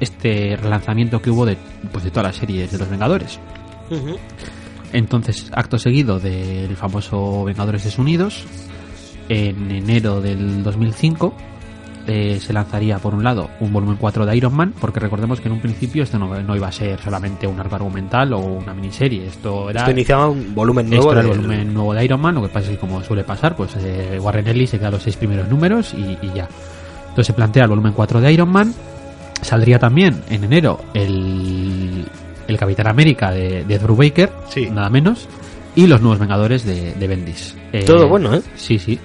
este 0.00 0.56
relanzamiento 0.56 1.22
que 1.22 1.30
hubo 1.30 1.46
de, 1.46 1.56
pues 1.92 2.02
de 2.02 2.10
todas 2.10 2.24
las 2.24 2.36
series 2.36 2.72
de 2.72 2.78
los 2.78 2.88
Vengadores. 2.88 3.38
Entonces, 4.92 5.50
acto 5.54 5.78
seguido 5.78 6.18
del 6.18 6.76
famoso 6.76 7.44
Vengadores 7.44 7.84
Desunidos, 7.84 8.46
en 9.28 9.70
enero 9.70 10.20
del 10.20 10.64
2005 10.64 11.34
eh, 12.06 12.38
se 12.40 12.52
lanzaría 12.52 12.98
por 12.98 13.14
un 13.14 13.22
lado 13.22 13.48
un 13.60 13.72
volumen 13.72 13.96
4 13.96 14.26
de 14.26 14.36
Iron 14.36 14.54
Man, 14.54 14.74
porque 14.80 14.98
recordemos 15.00 15.40
que 15.40 15.48
en 15.48 15.54
un 15.54 15.60
principio 15.60 16.02
esto 16.02 16.18
no, 16.18 16.40
no 16.42 16.56
iba 16.56 16.66
a 16.68 16.72
ser 16.72 17.00
solamente 17.00 17.46
un 17.46 17.58
arco 17.60 17.76
argumental 17.76 18.32
o 18.32 18.38
una 18.40 18.74
miniserie, 18.74 19.26
esto 19.26 19.70
era, 19.70 19.80
Esto 19.80 19.92
iniciaba 19.92 20.28
un 20.28 20.54
volumen 20.54 20.86
esto 20.86 20.96
nuevo. 20.96 21.12
era 21.12 21.20
el 21.20 21.28
volumen 21.28 21.72
nuevo 21.74 21.94
de 21.94 22.04
Iron 22.04 22.20
Man, 22.20 22.34
lo 22.34 22.42
que 22.42 22.48
pasa 22.48 22.66
es 22.66 22.70
que 22.72 22.78
como 22.78 23.02
suele 23.02 23.24
pasar, 23.24 23.54
pues 23.56 23.70
eh, 23.76 24.18
Warren 24.20 24.46
Ellis 24.48 24.70
se 24.70 24.78
queda 24.78 24.90
los 24.90 25.02
seis 25.02 25.16
primeros 25.16 25.48
números 25.48 25.94
y, 25.94 26.18
y 26.26 26.32
ya. 26.34 26.48
Entonces 27.02 27.26
se 27.26 27.32
plantea 27.34 27.64
el 27.64 27.68
volumen 27.70 27.92
4 27.92 28.20
de 28.20 28.32
Iron 28.32 28.48
Man, 28.50 28.74
saldría 29.42 29.78
también 29.78 30.22
en 30.30 30.44
enero 30.44 30.80
el, 30.94 32.04
el 32.48 32.56
Capitán 32.58 32.86
América 32.88 33.30
de, 33.30 33.64
de 33.64 33.78
Drew 33.78 33.96
Baker, 33.96 34.30
Sí. 34.48 34.68
nada 34.70 34.88
menos, 34.90 35.28
y 35.74 35.86
los 35.86 36.00
Nuevos 36.00 36.18
Vengadores 36.18 36.64
de, 36.64 36.94
de 36.94 37.06
Bendis. 37.08 37.56
Eh, 37.72 37.84
Todo 37.84 38.08
bueno, 38.08 38.34
¿eh? 38.34 38.42
Sí, 38.56 38.78
sí. 38.78 38.98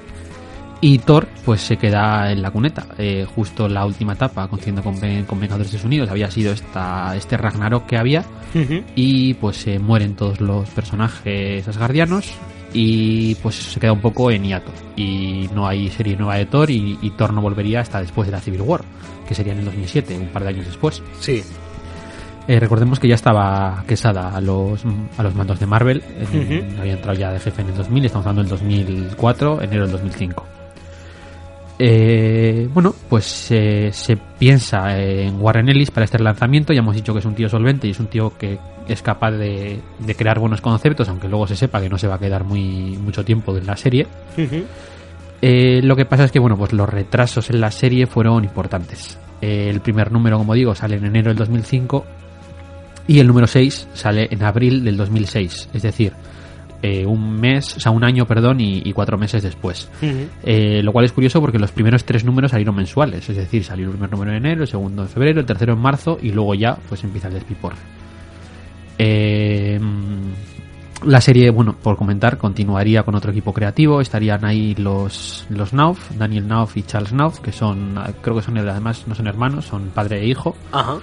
Y 0.79 0.99
Thor, 0.99 1.27
pues 1.43 1.61
se 1.61 1.77
queda 1.77 2.31
en 2.31 2.41
la 2.41 2.51
cuneta. 2.51 2.85
Eh, 2.97 3.25
justo 3.35 3.67
la 3.67 3.85
última 3.85 4.13
etapa, 4.13 4.47
coincidiendo 4.47 4.83
con, 4.83 4.95
con 5.25 5.39
Vengadores 5.39 5.83
Unidos, 5.83 6.09
había 6.09 6.29
sido 6.29 6.53
esta, 6.53 7.15
este 7.15 7.37
Ragnarok 7.37 7.85
que 7.85 7.97
había. 7.97 8.23
Y 8.95 9.35
pues 9.35 9.57
se 9.57 9.77
mueren 9.77 10.15
todos 10.15 10.39
los 10.41 10.69
personajes 10.69 11.67
asgardianos. 11.67 12.31
Y 12.73 13.35
pues 13.35 13.55
se 13.55 13.79
queda 13.79 13.93
un 13.93 14.01
poco 14.01 14.29
en 14.29 14.43
hiato. 14.43 14.71
Y 14.95 15.49
no 15.53 15.67
hay 15.67 15.89
serie 15.89 16.15
nueva 16.15 16.35
de 16.35 16.45
Thor. 16.45 16.69
Y, 16.69 16.99
y 17.01 17.09
Thor 17.11 17.33
no 17.33 17.41
volvería 17.41 17.79
hasta 17.79 17.99
después 17.99 18.27
de 18.27 18.33
la 18.33 18.39
Civil 18.39 18.61
War, 18.61 18.81
que 19.27 19.33
sería 19.33 19.53
en 19.53 19.59
el 19.59 19.65
2007, 19.65 20.17
un 20.17 20.27
par 20.27 20.43
de 20.43 20.49
años 20.49 20.65
después. 20.65 21.01
Sí. 21.19 21.43
Eh, 22.47 22.59
recordemos 22.59 22.99
que 22.99 23.07
ya 23.07 23.15
estaba 23.15 23.83
Quesada 23.87 24.35
a 24.35 24.39
los, 24.39 24.81
a 25.17 25.23
los 25.23 25.35
mandos 25.35 25.59
de 25.59 25.65
Marvel. 25.65 26.03
Ujú. 26.21 26.79
Había 26.79 26.93
entrado 26.93 27.17
ya 27.17 27.31
de 27.31 27.39
jefe 27.39 27.61
en 27.61 27.69
el 27.69 27.75
2000, 27.75 28.05
estamos 28.05 28.27
hablando 28.27 28.41
del 28.43 28.49
2004, 28.49 29.61
enero 29.61 29.83
del 29.83 29.91
2005. 29.91 30.45
Eh, 31.79 32.67
bueno, 32.73 32.95
pues 33.07 33.51
eh, 33.51 33.89
se 33.93 34.17
piensa 34.17 34.99
en 34.99 35.39
Warren 35.39 35.69
Ellis 35.69 35.91
para 35.91 36.05
este 36.05 36.19
lanzamiento. 36.19 36.73
Ya 36.73 36.79
hemos 36.79 36.95
dicho 36.95 37.13
que 37.13 37.19
es 37.19 37.25
un 37.25 37.35
tío 37.35 37.49
solvente 37.49 37.87
y 37.87 37.91
es 37.91 37.99
un 37.99 38.07
tío 38.07 38.37
que 38.37 38.57
es 38.87 39.01
capaz 39.01 39.31
de, 39.31 39.79
de 39.99 40.15
crear 40.15 40.39
buenos 40.39 40.61
conceptos, 40.61 41.09
aunque 41.09 41.27
luego 41.27 41.47
se 41.47 41.55
sepa 41.55 41.81
que 41.81 41.89
no 41.89 41.97
se 41.97 42.07
va 42.07 42.15
a 42.15 42.19
quedar 42.19 42.43
muy 42.43 42.97
mucho 42.97 43.23
tiempo 43.23 43.55
en 43.57 43.65
la 43.65 43.77
serie. 43.77 44.07
Eh, 45.41 45.81
lo 45.83 45.95
que 45.95 46.05
pasa 46.05 46.23
es 46.23 46.31
que 46.31 46.39
bueno, 46.39 46.57
pues 46.57 46.73
los 46.73 46.89
retrasos 46.89 47.49
en 47.49 47.61
la 47.61 47.71
serie 47.71 48.07
fueron 48.07 48.43
importantes. 48.43 49.19
Eh, 49.41 49.69
el 49.69 49.81
primer 49.81 50.11
número, 50.11 50.37
como 50.37 50.53
digo, 50.53 50.73
sale 50.73 50.97
en 50.97 51.05
enero 51.05 51.29
del 51.29 51.37
2005 51.37 52.05
y 53.07 53.19
el 53.19 53.27
número 53.27 53.47
6 53.47 53.89
sale 53.93 54.27
en 54.31 54.43
abril 54.43 54.83
del 54.83 54.97
2006. 54.97 55.69
Es 55.73 55.81
decir, 55.81 56.13
eh, 56.81 57.05
un 57.05 57.39
mes, 57.39 57.77
o 57.77 57.79
sea, 57.79 57.91
un 57.91 58.03
año, 58.03 58.25
perdón, 58.27 58.61
y, 58.61 58.81
y 58.83 58.93
cuatro 58.93 59.17
meses 59.17 59.43
después. 59.43 59.89
Eh, 60.43 60.81
lo 60.83 60.91
cual 60.91 61.05
es 61.05 61.11
curioso 61.11 61.41
porque 61.41 61.59
los 61.59 61.71
primeros 61.71 62.05
tres 62.05 62.23
números 62.23 62.51
salieron 62.51 62.75
mensuales. 62.75 63.27
Es 63.29 63.35
decir, 63.35 63.63
salió 63.63 63.85
el 63.85 63.91
primer 63.91 64.11
número 64.11 64.31
en 64.31 64.37
enero, 64.37 64.61
el 64.61 64.67
segundo 64.67 65.03
en 65.03 65.09
febrero, 65.09 65.39
el 65.39 65.45
tercero 65.45 65.73
en 65.73 65.79
marzo 65.79 66.17
y 66.21 66.31
luego 66.31 66.53
ya 66.55 66.77
pues 66.87 67.03
empieza 67.03 67.27
el 67.27 67.35
despiporre. 67.35 67.77
Eh, 68.99 69.79
la 71.03 71.21
serie, 71.21 71.51
bueno, 71.51 71.73
por 71.73 71.95
comentar, 71.95 72.37
continuaría 72.37 73.03
con 73.03 73.15
otro 73.15 73.31
equipo 73.31 73.53
creativo. 73.53 74.01
Estarían 74.01 74.45
ahí 74.45 74.73
los, 74.75 75.45
los 75.49 75.73
Nauf, 75.73 76.11
Daniel 76.17 76.47
Nauf 76.47 76.75
y 76.77 76.83
Charles 76.83 77.13
Nauf, 77.13 77.39
que 77.39 77.51
son, 77.51 77.95
creo 78.21 78.35
que 78.35 78.41
son 78.41 78.57
además, 78.57 79.03
no 79.07 79.13
son 79.13 79.27
hermanos, 79.27 79.65
son 79.65 79.89
padre 79.89 80.21
e 80.21 80.27
hijo. 80.27 80.55
Ajá. 80.71 80.97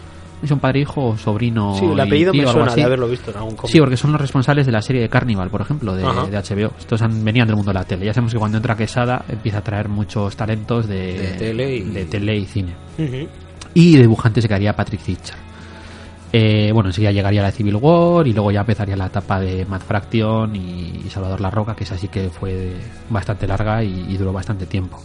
Son 0.46 0.58
padre 0.60 0.80
e 0.80 0.82
hijo 0.82 1.06
o 1.08 1.16
sobrino. 1.16 1.76
Sí, 1.78 1.84
el 1.86 1.98
apellido 2.00 2.32
tío, 2.32 2.42
me 2.42 2.52
suena 2.52 2.74
de 2.74 2.82
haberlo 2.82 3.08
visto 3.08 3.30
en 3.30 3.36
algún 3.38 3.54
cómic. 3.56 3.72
Sí, 3.72 3.78
porque 3.78 3.96
son 3.96 4.12
los 4.12 4.20
responsables 4.20 4.66
de 4.66 4.72
la 4.72 4.82
serie 4.82 5.00
de 5.02 5.08
Carnival, 5.08 5.48
por 5.50 5.60
ejemplo, 5.60 5.94
de, 5.96 6.02
HBO. 6.04 6.72
Estos 6.78 7.00
han, 7.02 7.24
venían 7.24 7.46
del 7.46 7.56
mundo 7.56 7.70
de 7.72 7.78
la 7.78 7.84
tele. 7.84 8.04
Ya 8.06 8.12
sabemos 8.12 8.32
que 8.32 8.38
cuando 8.38 8.58
entra 8.58 8.76
Quesada 8.76 9.24
empieza 9.28 9.58
a 9.58 9.62
traer 9.62 9.88
muchos 9.88 10.36
talentos 10.36 10.86
de, 10.86 11.18
De 11.18 11.28
tele 11.38 11.76
y- 11.76 11.80
de 11.82 12.04
tele 12.06 12.36
y 12.36 12.44
cine. 12.44 12.74
Y 13.74 13.96
dibujante 13.96 14.40
se 14.42 14.48
quedaría 14.48 14.74
Patrick 14.76 15.00
Hitcher. 15.06 15.36
Eh, 16.36 16.72
bueno, 16.72 16.88
enseguida 16.88 17.12
llegaría 17.12 17.42
la 17.42 17.52
Civil 17.52 17.76
War 17.76 18.26
y 18.26 18.32
luego 18.32 18.50
ya 18.50 18.60
empezaría 18.60 18.96
la 18.96 19.06
etapa 19.06 19.38
de 19.38 19.64
Matt 19.66 19.82
Fraction 19.82 20.56
y, 20.56 21.04
Salvador 21.08 21.40
La 21.40 21.48
Roca, 21.48 21.76
que 21.76 21.84
es 21.84 21.92
así 21.92 22.08
que 22.08 22.28
fue 22.28 22.72
bastante 23.08 23.46
larga 23.46 23.84
y, 23.84 24.06
y 24.08 24.16
duró 24.16 24.32
bastante 24.32 24.66
tiempo. 24.66 25.00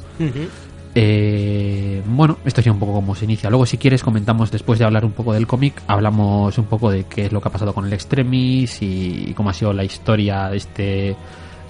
Eh, 0.95 2.01
bueno, 2.05 2.37
esto 2.45 2.61
ya 2.61 2.71
un 2.71 2.79
poco 2.79 2.93
como 2.93 3.15
se 3.15 3.25
inicia. 3.25 3.49
Luego, 3.49 3.65
si 3.65 3.77
quieres, 3.77 4.03
comentamos 4.03 4.51
después 4.51 4.79
de 4.79 4.85
hablar 4.85 5.05
un 5.05 5.11
poco 5.11 5.33
del 5.33 5.47
cómic, 5.47 5.81
hablamos 5.87 6.57
un 6.57 6.65
poco 6.65 6.89
de 6.89 7.03
qué 7.03 7.25
es 7.25 7.31
lo 7.31 7.41
que 7.41 7.47
ha 7.47 7.51
pasado 7.51 7.73
con 7.73 7.85
el 7.85 7.93
Extremis 7.93 8.81
y, 8.81 9.33
cómo 9.35 9.49
ha 9.49 9.53
sido 9.53 9.73
la 9.73 9.83
historia 9.83 10.49
de 10.49 10.57
este 10.57 11.15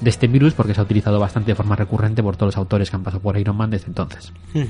de 0.02 0.10
este 0.10 0.28
virus, 0.28 0.54
porque 0.54 0.74
se 0.74 0.80
ha 0.80 0.84
utilizado 0.84 1.20
bastante 1.20 1.52
de 1.52 1.56
forma 1.56 1.76
recurrente 1.76 2.24
por 2.24 2.38
todos 2.38 2.54
los 2.54 2.58
autores 2.58 2.90
que 2.90 2.96
han 2.96 3.04
pasado 3.04 3.22
por 3.22 3.38
Iron 3.38 3.58
Man 3.58 3.70
desde 3.70 3.88
entonces. 3.88 4.32
Pues 4.54 4.70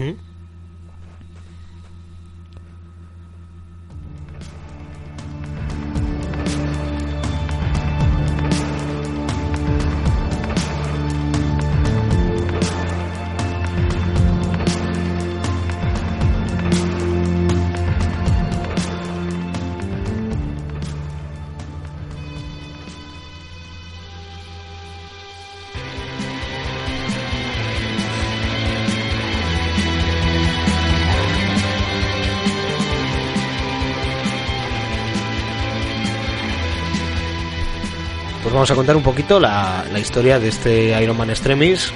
vamos 38.60 38.72
a 38.72 38.76
contar 38.76 38.98
un 38.98 39.04
poquito 39.04 39.40
la, 39.40 39.86
la 39.90 40.00
historia 40.00 40.38
de 40.38 40.50
este 40.50 41.02
Iron 41.02 41.16
Man 41.16 41.30
Extremis 41.30 41.94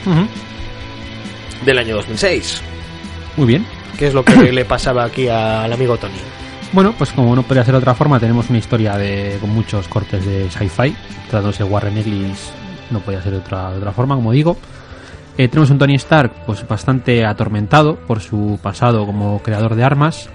del 1.65 1.77
año 1.77 1.97
2006. 1.97 2.61
Muy 3.35 3.47
bien. 3.47 3.65
¿Qué 3.99 4.07
es 4.07 4.13
lo 4.13 4.23
que 4.23 4.33
le 4.53 4.63
pasaba 4.63 5.03
aquí 5.03 5.27
al 5.27 5.73
amigo 5.73 5.97
Tony? 5.97 6.13
Bueno, 6.71 6.95
pues 6.97 7.11
como 7.11 7.35
no 7.35 7.43
podría 7.43 7.65
ser 7.65 7.73
de 7.73 7.79
otra 7.79 7.93
forma, 7.93 8.17
tenemos 8.17 8.49
una 8.49 8.59
historia 8.59 8.95
de, 8.95 9.39
con 9.41 9.49
muchos 9.49 9.89
cortes 9.89 10.25
de 10.25 10.49
sci-fi. 10.49 10.95
Tratándose 11.29 11.65
de 11.65 11.69
Warren 11.69 11.97
Ellis, 11.97 12.53
no 12.91 13.01
podía 13.01 13.21
ser 13.21 13.33
de 13.33 13.39
otra, 13.39 13.71
de 13.71 13.79
otra 13.79 13.91
forma, 13.91 14.15
como 14.15 14.31
digo. 14.31 14.55
Eh, 15.37 15.49
tenemos 15.49 15.69
un 15.69 15.79
Tony 15.79 15.95
Stark 15.95 16.45
pues 16.45 16.65
bastante 16.65 17.25
atormentado 17.25 17.97
por 17.97 18.21
su 18.21 18.57
pasado 18.63 19.05
como 19.05 19.43
creador 19.43 19.75
de 19.75 19.83
armas, 19.83 20.29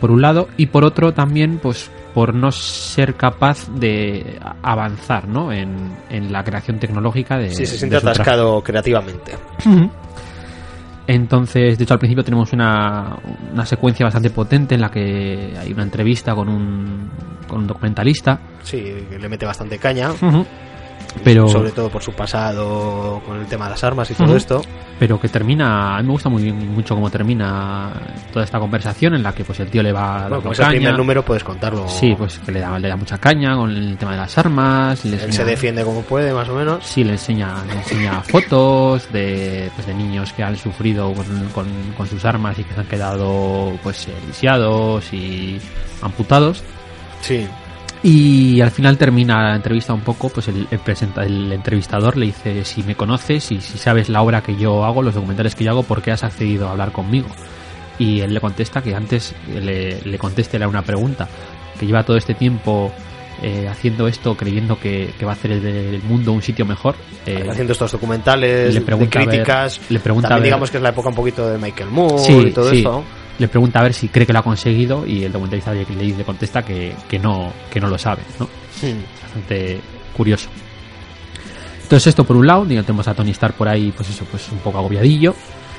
por 0.00 0.10
un 0.10 0.22
lado, 0.22 0.48
y 0.56 0.66
por 0.66 0.84
otro 0.84 1.12
también 1.12 1.58
pues 1.58 1.90
por 2.14 2.34
no 2.34 2.52
ser 2.52 3.14
capaz 3.14 3.68
de 3.74 4.38
avanzar 4.62 5.26
¿no? 5.26 5.52
en, 5.52 5.96
en 6.10 6.32
la 6.32 6.44
creación 6.44 6.78
tecnológica 6.78 7.38
de 7.38 7.50
Sí, 7.50 7.66
se 7.66 7.76
siente 7.76 7.96
atascado 7.96 8.62
creativamente. 8.62 9.32
Entonces, 11.06 11.76
de 11.76 11.84
hecho, 11.84 11.94
al 11.94 11.98
principio 11.98 12.24
tenemos 12.24 12.52
una, 12.52 13.16
una 13.52 13.66
secuencia 13.66 14.04
bastante 14.06 14.30
potente 14.30 14.74
en 14.74 14.80
la 14.80 14.90
que 14.90 15.54
hay 15.58 15.72
una 15.72 15.82
entrevista 15.82 16.34
con 16.34 16.48
un, 16.48 17.10
con 17.46 17.60
un 17.60 17.66
documentalista. 17.66 18.40
Sí, 18.62 18.82
que 19.10 19.18
le 19.18 19.28
mete 19.28 19.44
bastante 19.44 19.78
caña. 19.78 20.10
Pero, 21.22 21.46
Sobre 21.48 21.70
todo 21.70 21.88
por 21.90 22.02
su 22.02 22.12
pasado 22.12 23.22
con 23.26 23.38
el 23.38 23.46
tema 23.46 23.66
de 23.66 23.70
las 23.70 23.84
armas 23.84 24.10
y 24.10 24.14
todo 24.14 24.36
esto. 24.36 24.60
pero 24.98 25.20
que 25.20 25.28
termina, 25.28 25.96
a 25.96 26.00
mí 26.00 26.06
me 26.06 26.12
gusta 26.12 26.28
muy 26.28 26.52
mucho 26.52 26.94
cómo 26.94 27.08
termina 27.10 27.92
toda 28.32 28.44
esta 28.44 28.58
conversación 28.58 29.14
en 29.14 29.22
la 29.22 29.32
que 29.32 29.44
pues 29.44 29.60
el 29.60 29.68
tío 29.68 29.82
le 29.82 29.92
va 29.92 30.22
Bueno, 30.28 30.38
como 30.42 30.52
es 30.52 30.58
el 30.58 30.64
caña. 30.66 30.76
primer 30.76 30.96
número, 30.98 31.24
puedes 31.24 31.44
contarlo. 31.44 31.88
Sí, 31.88 32.14
pues 32.18 32.38
que 32.40 32.50
le 32.52 32.60
da, 32.60 32.78
le 32.78 32.88
da 32.88 32.96
mucha 32.96 33.18
caña 33.18 33.54
con 33.56 33.70
el 33.70 33.96
tema 33.96 34.12
de 34.12 34.18
las 34.18 34.36
armas. 34.38 35.04
Le 35.04 35.10
Él 35.16 35.22
enseña- 35.22 35.32
se 35.32 35.44
defiende 35.44 35.84
como 35.84 36.02
puede, 36.02 36.32
más 36.34 36.48
o 36.48 36.54
menos. 36.56 36.84
Sí, 36.84 37.04
le 37.04 37.12
enseña, 37.12 37.54
le 37.68 37.74
enseña 37.74 38.20
fotos 38.22 39.10
de, 39.12 39.70
pues, 39.74 39.86
de 39.86 39.94
niños 39.94 40.32
que 40.32 40.42
han 40.42 40.56
sufrido 40.56 41.12
con, 41.14 41.26
con- 41.54 41.92
con 41.96 42.06
sus 42.08 42.24
armas 42.24 42.58
y 42.58 42.64
que 42.64 42.74
se 42.74 42.80
han 42.80 42.86
quedado 42.86 43.72
pues 43.82 44.08
lisiados 44.26 45.12
y 45.12 45.60
amputados. 46.02 46.62
Sí. 47.20 47.46
Y 48.06 48.60
al 48.60 48.70
final 48.70 48.98
termina 48.98 49.42
la 49.42 49.56
entrevista 49.56 49.94
un 49.94 50.02
poco, 50.02 50.28
pues 50.28 50.46
el, 50.48 50.68
el 50.70 50.78
presenta- 50.78 51.24
el 51.24 51.50
entrevistador 51.50 52.18
le 52.18 52.26
dice 52.26 52.62
si 52.64 52.82
me 52.82 52.94
conoces 52.96 53.50
y 53.50 53.60
si 53.62 53.78
sabes 53.78 54.10
la 54.10 54.20
obra 54.20 54.42
que 54.42 54.56
yo 54.56 54.84
hago, 54.84 55.02
los 55.02 55.14
documentales 55.14 55.54
que 55.54 55.64
yo 55.64 55.70
hago, 55.70 55.82
¿por 55.84 56.02
qué 56.02 56.10
has 56.12 56.22
accedido 56.22 56.68
a 56.68 56.72
hablar 56.72 56.92
conmigo? 56.92 57.28
Y 57.98 58.20
él 58.20 58.34
le 58.34 58.40
contesta 58.40 58.82
que 58.82 58.94
antes 58.94 59.34
le, 59.48 60.02
le 60.02 60.18
conteste 60.18 60.58
era 60.58 60.68
una 60.68 60.82
pregunta, 60.82 61.26
que 61.80 61.86
lleva 61.86 62.02
todo 62.04 62.18
este 62.18 62.34
tiempo 62.34 62.92
eh, 63.42 63.68
haciendo 63.70 64.06
esto 64.06 64.36
creyendo 64.36 64.78
que, 64.78 65.14
que 65.18 65.24
va 65.24 65.32
a 65.32 65.34
hacer 65.34 65.52
el, 65.52 65.64
el 65.66 66.02
mundo 66.02 66.32
un 66.32 66.42
sitio 66.42 66.66
mejor. 66.66 66.96
eh, 67.24 67.46
haciendo 67.50 67.72
estos 67.72 67.90
documentales 67.90 68.74
le 68.74 68.80
de 68.80 68.84
pregunta 68.84 69.18
ver- 69.20 69.28
críticas. 69.28 69.80
le 69.88 69.98
pregunta 69.98 70.28
También 70.28 70.42
ver- 70.42 70.48
digamos 70.48 70.70
que 70.70 70.76
es 70.76 70.82
la 70.82 70.90
época 70.90 71.08
un 71.08 71.14
poquito 71.14 71.48
de 71.48 71.56
Michael 71.56 71.88
Moore 71.90 72.18
Sí, 72.18 72.32
y 72.48 72.50
todo 72.52 72.68
sí. 72.70 72.76
esto. 72.78 73.02
Le 73.38 73.48
pregunta 73.48 73.80
a 73.80 73.82
ver 73.82 73.94
si 73.94 74.08
cree 74.08 74.26
que 74.26 74.32
lo 74.32 74.38
ha 74.38 74.42
conseguido 74.42 75.06
y 75.06 75.24
el 75.24 75.32
documentalista 75.32 75.72
le, 75.72 76.24
contesta 76.24 76.62
que, 76.62 76.94
que 77.08 77.18
no 77.18 77.52
que 77.70 77.80
no 77.80 77.88
lo 77.88 77.98
sabe, 77.98 78.22
¿no? 78.38 78.48
Bastante 79.22 79.80
curioso. 80.16 80.48
Entonces 81.82 82.08
esto 82.08 82.24
por 82.24 82.36
un 82.36 82.46
lado, 82.46 82.64
digamos, 82.64 82.86
tenemos 82.86 83.08
a 83.08 83.14
Tony 83.14 83.30
Stark 83.32 83.54
por 83.54 83.68
ahí, 83.68 83.92
pues 83.94 84.08
eso, 84.08 84.24
pues 84.30 84.50
un 84.50 84.58
poco 84.58 84.78
agobiadillo. 84.78 85.34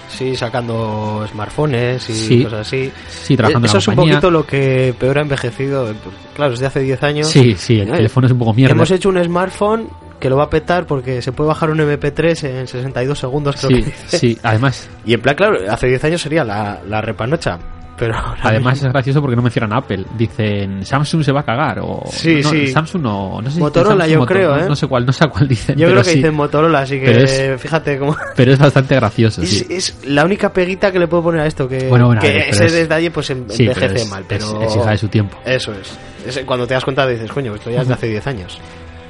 Sí, 0.08 0.36
sacando 0.36 1.26
smartphones 1.32 2.10
y 2.10 2.14
Sí. 2.14 2.44
cosas 2.44 2.68
así. 2.68 2.92
Sí, 3.10 3.36
trabajando 3.36 3.66
en 3.66 3.70
Eso 3.70 3.78
la 3.78 3.80
es 3.80 3.88
un 3.88 3.96
poquito 3.96 4.32
lo 4.32 4.46
que 4.46 4.94
peor 4.98 5.18
ha 5.18 5.22
envejecido. 5.22 5.94
Claro, 6.36 6.54
es 6.54 6.60
de 6.60 6.68
hace 6.68 6.82
10 6.82 7.04
años. 7.04 7.28
Sí, 7.28 7.56
sí, 7.58 7.80
el 7.80 7.92
teléfono 7.92 8.28
es 8.28 8.34
un 8.34 8.40
poco 8.40 8.54
mierda. 8.54 8.74
Hemos 8.74 8.92
hecho 8.92 9.10
un 9.10 9.22
smartphone 9.24 9.90
que 10.20 10.30
lo 10.30 10.38
va 10.38 10.44
a 10.46 10.50
petar 10.50 10.86
porque 10.88 11.22
se 11.22 11.32
puede 11.32 11.50
bajar 11.50 11.70
un 11.70 11.80
MP3 11.80 12.44
en 12.48 12.68
62 12.68 13.18
segundos, 13.20 13.56
creo 13.58 13.70
Sí, 13.70 13.76
que 13.84 13.84
dice. 13.92 14.18
sí, 14.20 14.38
además, 14.44 14.90
Y 15.06 15.14
en 15.14 15.22
plan, 15.22 15.36
claro, 15.36 15.58
hace 15.70 15.88
10 15.88 16.04
años 16.06 16.22
sería 16.22 16.44
la, 16.44 16.80
la 16.88 17.02
repanocha. 17.02 17.58
Pero 17.98 18.14
Además 18.44 18.74
mismo- 18.74 18.88
es 18.88 18.94
gracioso 18.94 19.22
porque 19.22 19.38
no 19.38 19.42
mencionan 19.42 19.72
Apple. 19.72 20.04
Dicen 20.18 20.86
Samsung 20.86 21.24
se 21.24 21.32
va 21.32 21.40
a 21.40 21.44
cagar 21.46 21.80
o 21.82 22.04
Sí, 22.12 22.42
no, 22.44 22.50
sí. 22.50 22.68
Samsung 22.68 23.02
no, 23.02 23.42
no 23.42 23.50
sé 23.50 23.56
si 23.56 23.62
Motorola, 23.62 24.06
yo 24.06 24.26
creo, 24.26 24.54
no, 24.54 24.64
¿eh? 24.64 24.68
no 24.68 24.76
sé 24.76 24.86
cuál, 24.88 25.06
no 25.06 25.14
sé 25.14 25.26
cuál 25.30 25.48
dicen. 25.48 25.78
yo 25.78 25.88
creo 25.88 26.04
que 26.04 26.10
sí. 26.10 26.16
dicen 26.18 26.34
Motorola, 26.36 26.80
así 26.80 27.00
que 27.00 27.24
es- 27.24 27.62
fíjate 27.62 27.98
cómo... 27.98 28.18
Pero 28.36 28.52
es 28.52 28.60
bastante 28.60 28.96
gracioso, 28.96 29.42
Es, 29.44 29.50
sí. 29.50 29.66
es 29.70 29.98
la 30.08 30.26
única 30.26 30.52
peguita 30.52 30.92
que 30.92 31.00
le 31.00 31.08
puedo 31.08 31.24
poner 31.24 31.40
a 31.40 31.46
esto, 31.48 31.70
que, 31.70 31.88
Bueno, 31.88 32.08
bueno, 32.08 32.20
que 32.20 32.28
ver, 32.34 32.50
ese 32.50 32.66
es- 32.66 32.74
detalle 32.74 33.12
pues 33.12 33.30
envejece 33.30 33.74
pero 33.74 33.94
es- 33.94 34.10
mal, 34.10 34.26
pero... 34.28 34.62
es 34.62 34.76
hija 34.76 34.92
de 34.92 34.98
su 34.98 35.08
tiempo. 35.08 35.38
Eso 35.46 35.72
es. 35.72 35.98
Es 36.28 36.44
Cuando 36.46 36.68
te 36.68 36.74
das 36.74 36.84
cuenta 36.84 37.08
dices, 37.08 37.32
coño, 37.32 37.56
esto 37.56 37.70
ya 37.70 37.82
es 37.84 37.88
de 37.88 37.94
hace 37.94 38.08
10 38.08 38.28
años. 38.28 38.60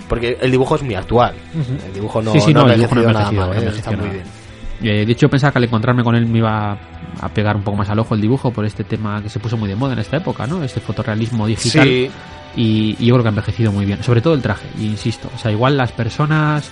Porque 0.08 0.38
el 0.42 0.52
dibujo 0.52 0.76
es 0.76 0.84
muy 0.84 0.96
actual. 0.96 1.34
El 1.88 1.94
dibujo 1.94 2.22
no, 2.22 2.32
Sí, 2.34 2.40
sí, 2.42 2.54
no, 2.54 2.64
no, 2.66 2.72
el 2.72 2.78
dibujo 2.80 2.96
no 2.96 3.12
nada 3.12 3.32
mal, 3.32 3.54
¿eh? 3.64 3.72
está 3.76 3.92
muy 3.92 4.10
bien. 4.10 4.24
Eh, 4.84 5.06
de 5.06 5.12
hecho, 5.12 5.30
pensaba 5.30 5.52
que 5.52 5.58
al 5.60 5.64
encontrarme 5.64 6.04
con 6.04 6.16
él 6.16 6.26
me 6.28 6.40
iba 6.40 6.78
a 7.22 7.30
pegar 7.30 7.56
un 7.56 7.64
poco 7.64 7.78
más 7.78 7.90
al 7.90 7.98
ojo 8.00 8.14
el 8.14 8.22
dibujo 8.22 8.52
por 8.52 8.66
este 8.66 8.84
tema 8.84 9.22
que 9.24 9.30
se 9.30 9.40
puso 9.40 9.58
muy 9.58 9.70
de 9.70 9.76
moda 9.76 9.94
en 9.94 10.00
esta 10.00 10.18
época, 10.18 10.46
¿no? 10.46 10.62
Este 10.64 10.80
fotorrealismo 10.82 11.48
digital. 11.48 11.84
Sí, 11.88 12.12
Y, 12.58 12.96
y 13.00 13.06
yo 13.08 13.16
creo 13.16 13.24
que 13.24 13.28
ha 13.28 13.30
envejecido 13.30 13.72
muy 13.72 13.86
bien. 13.86 14.04
Sobre 14.04 14.22
todo 14.22 14.34
el 14.34 14.42
traje, 14.42 14.68
insisto. 14.80 15.30
O 15.34 15.38
sea, 15.40 15.52
igual 15.52 15.76
las 15.78 15.92
personas 15.92 16.70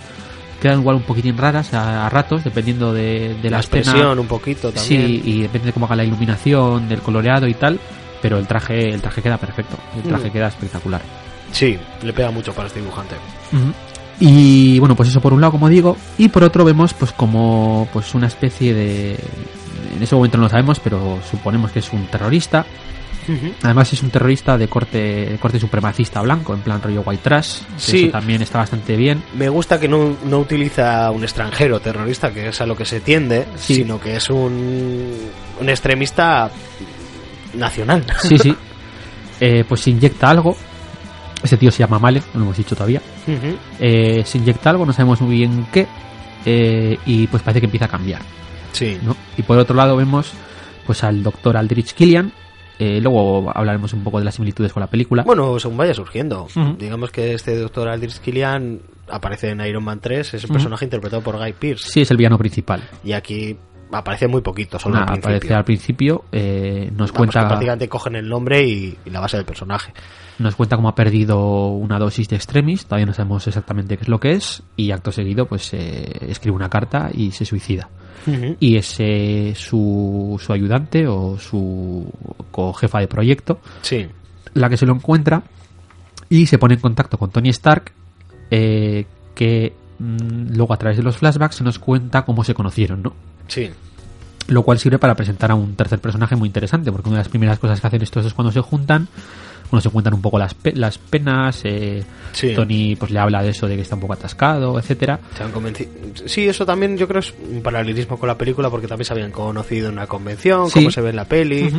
quedan 0.61 0.79
igual 0.81 0.97
un 0.97 1.01
poquitín 1.03 1.37
raras 1.37 1.73
a, 1.73 2.05
a 2.05 2.09
ratos, 2.09 2.43
dependiendo 2.43 2.93
de, 2.93 3.35
de 3.41 3.49
la, 3.49 3.57
la 3.57 3.59
escena. 3.61 3.79
expresión 3.81 4.19
un 4.19 4.27
poquito 4.27 4.71
también. 4.71 5.07
Sí, 5.07 5.21
y 5.25 5.41
depende 5.41 5.67
de 5.67 5.73
cómo 5.73 5.85
haga 5.87 5.95
la 5.95 6.03
iluminación, 6.03 6.87
del 6.87 7.01
coloreado 7.01 7.47
y 7.47 7.53
tal. 7.53 7.79
Pero 8.21 8.37
el 8.37 8.47
traje, 8.47 8.89
el 8.89 9.01
traje 9.01 9.21
queda 9.21 9.37
perfecto. 9.37 9.75
El 9.97 10.03
traje 10.03 10.29
Mm. 10.29 10.31
queda 10.31 10.47
espectacular. 10.47 11.01
Sí, 11.51 11.77
le 12.03 12.13
pega 12.13 12.31
mucho 12.31 12.53
para 12.53 12.67
este 12.67 12.79
dibujante. 12.79 13.15
Y 14.19 14.79
bueno, 14.79 14.95
pues 14.95 15.09
eso 15.09 15.21
por 15.21 15.33
un 15.33 15.41
lado, 15.41 15.51
como 15.51 15.69
digo, 15.69 15.97
y 16.17 16.29
por 16.29 16.43
otro 16.43 16.63
vemos 16.63 16.93
pues 16.93 17.11
como 17.11 17.87
pues 17.91 18.13
una 18.15 18.27
especie 18.27 18.73
de 18.73 19.11
en 19.95 20.01
ese 20.01 20.15
momento 20.15 20.37
no 20.37 20.43
lo 20.43 20.49
sabemos, 20.49 20.79
pero 20.79 21.19
suponemos 21.29 21.71
que 21.71 21.79
es 21.79 21.91
un 21.93 22.05
terrorista. 22.07 22.65
Además 23.61 23.93
es 23.93 24.03
un 24.03 24.09
terrorista 24.09 24.57
de 24.57 24.67
corte 24.67 24.97
de 25.31 25.37
corte 25.39 25.57
supremacista 25.57 26.21
blanco, 26.21 26.53
en 26.53 26.59
plan 26.59 26.81
rollo 26.81 27.03
white 27.05 27.23
trash. 27.23 27.59
Sí. 27.77 28.03
Eso 28.03 28.11
también 28.11 28.41
está 28.41 28.57
bastante 28.59 28.97
bien. 28.97 29.23
Me 29.35 29.47
gusta 29.47 29.79
que 29.79 29.87
no, 29.87 30.17
no 30.25 30.39
utiliza 30.39 31.09
un 31.11 31.23
extranjero 31.23 31.79
terrorista, 31.79 32.33
que 32.33 32.49
es 32.49 32.59
a 32.59 32.65
lo 32.65 32.75
que 32.75 32.83
se 32.85 32.99
tiende, 32.99 33.45
Sí. 33.55 33.75
sino 33.75 33.97
que 33.99 34.17
es 34.17 34.29
un, 34.29 35.13
un 35.59 35.69
extremista 35.69 36.51
nacional. 37.55 38.03
Sí, 38.21 38.37
sí. 38.37 38.55
Eh, 39.39 39.65
pues 39.67 39.85
inyecta 39.87 40.29
algo. 40.29 40.55
Ese 41.43 41.57
tío 41.57 41.71
se 41.71 41.79
llama 41.79 41.99
Malen, 41.99 42.23
no 42.33 42.39
lo 42.39 42.45
hemos 42.45 42.57
dicho 42.57 42.73
todavía. 42.75 43.01
Eh, 43.79 44.23
se 44.25 44.37
inyecta 44.37 44.69
algo, 44.69 44.85
no 44.85 44.93
sabemos 44.93 45.19
muy 45.21 45.35
bien 45.35 45.65
qué. 45.71 45.85
eh, 46.45 46.97
y 47.05 47.27
pues 47.27 47.43
parece 47.43 47.59
que 47.61 47.65
empieza 47.65 47.85
a 47.85 47.89
cambiar. 47.89 48.21
Sí. 48.71 48.97
¿no? 49.03 49.15
Y 49.37 49.43
por 49.43 49.57
otro 49.57 49.75
lado 49.75 49.95
vemos 49.95 50.31
pues 50.85 51.03
al 51.03 51.21
doctor 51.23 51.55
Aldrich 51.57 51.93
Killian. 51.93 52.31
eh, 52.79 52.99
luego 53.01 53.51
hablaremos 53.55 53.93
un 53.93 54.03
poco 54.03 54.19
de 54.19 54.25
las 54.25 54.35
similitudes 54.35 54.73
con 54.73 54.81
la 54.81 54.87
película. 54.87 55.23
Bueno, 55.23 55.57
según 55.59 55.77
vaya 55.77 55.93
surgiendo. 55.93 56.47
Digamos 56.79 57.11
que 57.11 57.33
este 57.33 57.57
doctor 57.57 57.87
Aldrich 57.87 58.19
Killian 58.19 58.79
aparece 59.09 59.49
en 59.49 59.61
Iron 59.61 59.83
Man 59.83 59.99
3, 60.01 60.33
es 60.33 60.33
el 60.43 60.45
Ujú. 60.45 60.53
personaje 60.53 60.85
interpretado 60.85 61.21
por 61.21 61.37
Guy 61.37 61.53
Pearce. 61.53 61.89
Sí, 61.89 62.01
es 62.01 62.11
el 62.11 62.17
villano 62.17 62.37
principal. 62.37 62.81
Y 63.03 63.11
aquí 63.13 63.55
aparece 63.91 64.27
muy 64.27 64.41
poquito, 64.41 64.79
solo 64.79 64.95
Nada, 64.95 65.05
al 65.05 65.11
principio. 65.19 65.35
aparece 65.37 65.53
al 65.53 65.63
principio, 65.65 66.25
eh, 66.31 66.87
nos 66.89 67.11
Vamos, 67.11 67.11
cuenta 67.11 67.47
prácticamente 67.47 67.87
cogen 67.87 68.15
el 68.15 68.27
nombre 68.27 68.63
y, 68.63 68.97
y 69.05 69.09
la 69.11 69.19
base 69.19 69.37
del 69.37 69.45
personaje. 69.45 69.93
Nos 70.39 70.55
cuenta 70.55 70.75
cómo 70.75 70.89
ha 70.89 70.95
perdido 70.95 71.69
una 71.69 71.99
dosis 71.99 72.27
de 72.29 72.35
extremis, 72.35 72.85
todavía 72.85 73.05
no 73.05 73.13
sabemos 73.13 73.45
exactamente 73.47 73.97
qué 73.97 74.03
es 74.03 74.09
lo 74.09 74.19
que 74.19 74.31
es, 74.33 74.63
y 74.75 74.91
acto 74.91 75.11
seguido 75.11 75.45
pues 75.45 75.73
eh, 75.73 76.25
escribe 76.27 76.55
una 76.55 76.69
carta 76.69 77.09
y 77.13 77.31
se 77.31 77.45
suicida. 77.45 77.89
Y 78.59 78.77
es 78.77 78.95
eh, 78.99 79.53
su, 79.53 80.39
su 80.41 80.53
ayudante 80.53 81.05
o 81.07 81.37
su 81.37 82.09
jefa 82.79 82.99
de 82.99 83.07
proyecto 83.07 83.59
Sí. 83.81 84.07
la 84.53 84.69
que 84.69 84.77
se 84.77 84.85
lo 84.85 84.93
encuentra 84.93 85.43
y 86.29 86.45
se 86.45 86.57
pone 86.57 86.75
en 86.75 86.79
contacto 86.79 87.17
con 87.17 87.31
Tony 87.31 87.49
Stark, 87.49 87.91
eh, 88.49 89.05
que 89.35 89.73
mm, 89.99 90.55
luego 90.55 90.73
a 90.73 90.77
través 90.77 90.95
de 90.97 91.03
los 91.03 91.17
flashbacks 91.17 91.55
se 91.57 91.63
nos 91.65 91.79
cuenta 91.79 92.23
cómo 92.23 92.45
se 92.45 92.53
conocieron, 92.53 93.03
¿no? 93.03 93.13
Sí. 93.47 93.69
Lo 94.47 94.63
cual 94.63 94.77
sirve 94.79 94.99
para 94.99 95.15
presentar 95.15 95.51
a 95.51 95.55
un 95.55 95.75
tercer 95.75 95.99
personaje 95.99 96.35
muy 96.35 96.47
interesante, 96.47 96.91
porque 96.91 97.07
una 97.09 97.19
de 97.19 97.23
las 97.23 97.29
primeras 97.29 97.59
cosas 97.59 97.79
que 97.79 97.87
hacen 97.87 98.01
estos 98.01 98.25
es 98.25 98.33
cuando 98.33 98.51
se 98.51 98.59
juntan, 98.61 99.07
cuando 99.69 99.81
se 99.81 99.89
cuentan 99.89 100.13
un 100.13 100.21
poco 100.21 100.37
las, 100.37 100.53
pe- 100.53 100.73
las 100.75 100.97
penas, 100.97 101.61
eh, 101.63 102.03
Sí. 102.33 102.53
Tony 102.53 102.95
pues 102.97 103.09
le 103.11 103.19
habla 103.19 103.41
de 103.41 103.49
eso 103.49 103.67
de 103.67 103.75
que 103.75 103.81
está 103.83 103.95
un 103.95 104.01
poco 104.01 104.13
atascado, 104.13 104.77
etcétera. 104.77 105.19
Se 105.37 105.43
han 105.43 105.53
convenci- 105.53 105.87
Sí, 106.25 106.47
eso 106.47 106.65
también 106.65 106.97
yo 106.97 107.07
creo 107.07 107.19
es 107.21 107.33
un 107.51 107.61
paralelismo 107.61 108.19
con 108.19 108.27
la 108.27 108.37
película 108.37 108.69
porque 108.69 108.87
también 108.87 109.05
se 109.05 109.13
habían 109.13 109.31
conocido 109.31 109.87
en 109.87 109.93
una 109.93 110.07
convención, 110.07 110.67
Sí. 110.69 110.79
como 110.79 110.91
se 110.91 111.01
ve 111.01 111.11
en 111.11 111.15
la 111.15 111.25
peli. 111.25 111.71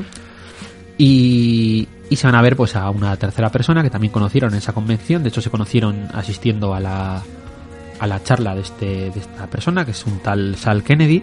Y, 0.97 1.89
y 2.09 2.17
se 2.17 2.27
van 2.27 2.37
a 2.37 2.43
ver 2.43 2.57
pues 2.57 2.77
a 2.77 2.89
una 2.91 3.17
tercera 3.17 3.51
persona 3.51 3.83
que 3.83 3.91
también 3.91 4.13
conocieron 4.13 4.53
en 4.53 4.59
esa 4.59 4.73
convención. 4.73 5.23
De 5.23 5.29
hecho, 5.29 5.41
se 5.41 5.51
conocieron 5.51 6.09
asistiendo 6.15 6.75
a 6.75 6.81
la, 6.81 7.23
a 7.99 8.07
la 8.07 8.23
charla 8.23 8.55
de, 8.55 8.61
este, 8.63 8.87
de 9.11 9.21
esta 9.21 9.47
persona, 9.49 9.85
que 9.85 9.91
es 9.91 10.07
un 10.07 10.19
tal 10.21 10.57
Sal 10.57 10.83
Kennedy. 10.85 11.23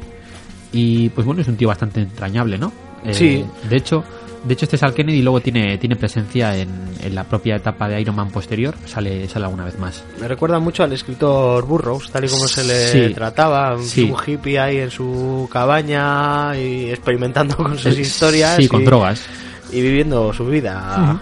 Y 0.72 1.10
pues 1.10 1.26
bueno, 1.26 1.42
es 1.42 1.48
un 1.48 1.58
tío 1.58 1.68
bastante 1.68 2.02
entrañable, 2.02 2.58
¿no? 2.58 2.72
Eh, 3.06 3.14
Sí. 3.14 3.46
De 3.70 3.78
hecho, 3.78 4.04
de 4.44 4.54
hecho 4.54 4.66
este 4.66 4.78
Sal 4.78 4.94
Kennedy 4.94 5.22
luego 5.22 5.40
tiene, 5.42 5.78
tiene 5.78 5.96
presencia 5.96 6.56
en, 6.58 6.70
en 7.04 7.14
la 7.16 7.24
propia 7.26 7.56
etapa 7.58 7.88
de 7.90 8.00
Iron 8.02 8.16
Man 8.16 8.30
posterior. 8.32 8.76
Sale, 8.86 9.28
sale 9.28 9.46
alguna 9.46 9.66
vez 9.66 9.78
más. 9.80 10.04
Me 10.20 10.28
recuerda 10.28 10.60
mucho 10.60 10.84
al 10.84 10.94
escritor 10.94 11.66
Burroughs, 11.66 12.10
tal 12.12 12.26
y 12.26 12.30
como 12.30 12.48
se 12.48 12.64
le 12.64 12.88
Sí. 13.08 13.14
trataba, 13.14 13.78
Sí. 13.82 14.04
un 14.12 14.18
hippie 14.26 14.60
ahí 14.60 14.78
en 14.78 14.92
su 14.92 15.50
cabaña 15.52 16.56
y 16.58 16.90
experimentando 16.90 17.58
con 17.58 17.78
sus 17.78 17.98
historias 17.98 18.56
Sí, 18.56 18.64
y, 18.64 18.68
con 18.68 18.86
drogas. 18.86 19.24
y 19.72 19.82
viviendo 19.82 20.32
su 20.34 20.46
vida. 20.46 21.20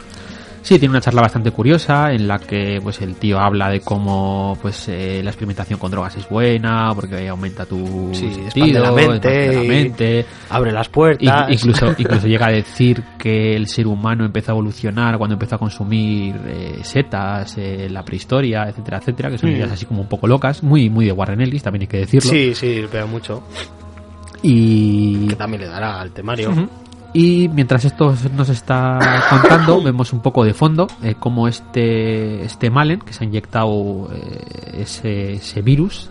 Sí, 0.61 0.77
tiene 0.77 0.91
una 0.91 1.01
charla 1.01 1.21
bastante 1.21 1.51
curiosa 1.51 2.11
en 2.11 2.27
la 2.27 2.37
que 2.37 2.79
pues 2.83 3.01
el 3.01 3.15
tío 3.15 3.39
habla 3.39 3.69
de 3.69 3.79
cómo 3.79 4.57
pues 4.61 4.87
eh, 4.89 5.21
la 5.23 5.29
experimentación 5.29 5.79
con 5.79 5.89
drogas 5.89 6.15
es 6.17 6.27
buena 6.29 6.89
porque 6.93 7.27
aumenta 7.29 7.65
tu 7.65 8.09
Sí, 8.13 8.29
sentido, 8.33 8.83
la 8.83 8.91
mente 8.91 9.53
la. 9.53 10.25
Abre 10.49 10.71
las 10.71 10.89
puertas. 10.89 11.47
incluso, 11.49 11.87
incluso 11.97 12.27
llega 12.27 12.47
a 12.47 12.51
decir 12.51 13.01
que 13.17 13.55
el 13.55 13.67
ser 13.67 13.87
humano 13.87 14.25
empezó 14.25 14.51
a 14.51 14.55
evolucionar 14.55 15.17
cuando 15.17 15.33
empezó 15.35 15.55
a 15.55 15.59
consumir 15.59 16.35
eh, 16.45 16.79
setas, 16.83 17.57
eh, 17.57 17.87
la 17.89 18.03
prehistoria, 18.03 18.63
etcétera, 18.67 18.97
etcétera, 18.97 19.29
que 19.31 19.37
son 19.37 19.49
Mm. 19.49 19.53
ideas 19.53 19.71
así 19.71 19.85
como 19.85 20.01
un 20.01 20.07
poco 20.09 20.27
locas, 20.27 20.61
muy, 20.61 20.89
muy 20.89 21.05
de 21.05 21.11
Warren 21.13 21.41
Ellis, 21.41 21.63
también 21.63 21.81
hay 21.83 21.87
que 21.87 21.97
decirlo. 21.99 22.29
Sí, 22.29 22.53
sí, 22.53 22.83
veo 22.91 23.07
mucho. 23.07 23.41
Y, 24.41 25.27
Que 25.27 25.35
también 25.35 25.61
le 25.61 25.67
dará 25.67 25.99
al 25.99 26.11
temario. 26.11 26.51
Y 27.13 27.49
mientras 27.49 27.85
esto 27.85 28.13
nos 28.35 28.49
está 28.49 28.99
contando, 29.29 29.81
vemos 29.83 30.13
un 30.13 30.21
poco 30.21 30.43
de 30.43 30.53
fondo 30.53 30.87
eh, 31.01 31.15
cómo 31.19 31.47
este, 31.47 32.43
este 32.43 32.69
Malen, 32.69 32.99
que 32.99 33.13
se 33.13 33.23
ha 33.23 33.27
inyectado 33.27 34.09
eh, 34.13 34.81
ese, 34.81 35.33
ese 35.33 35.61
virus, 35.61 36.09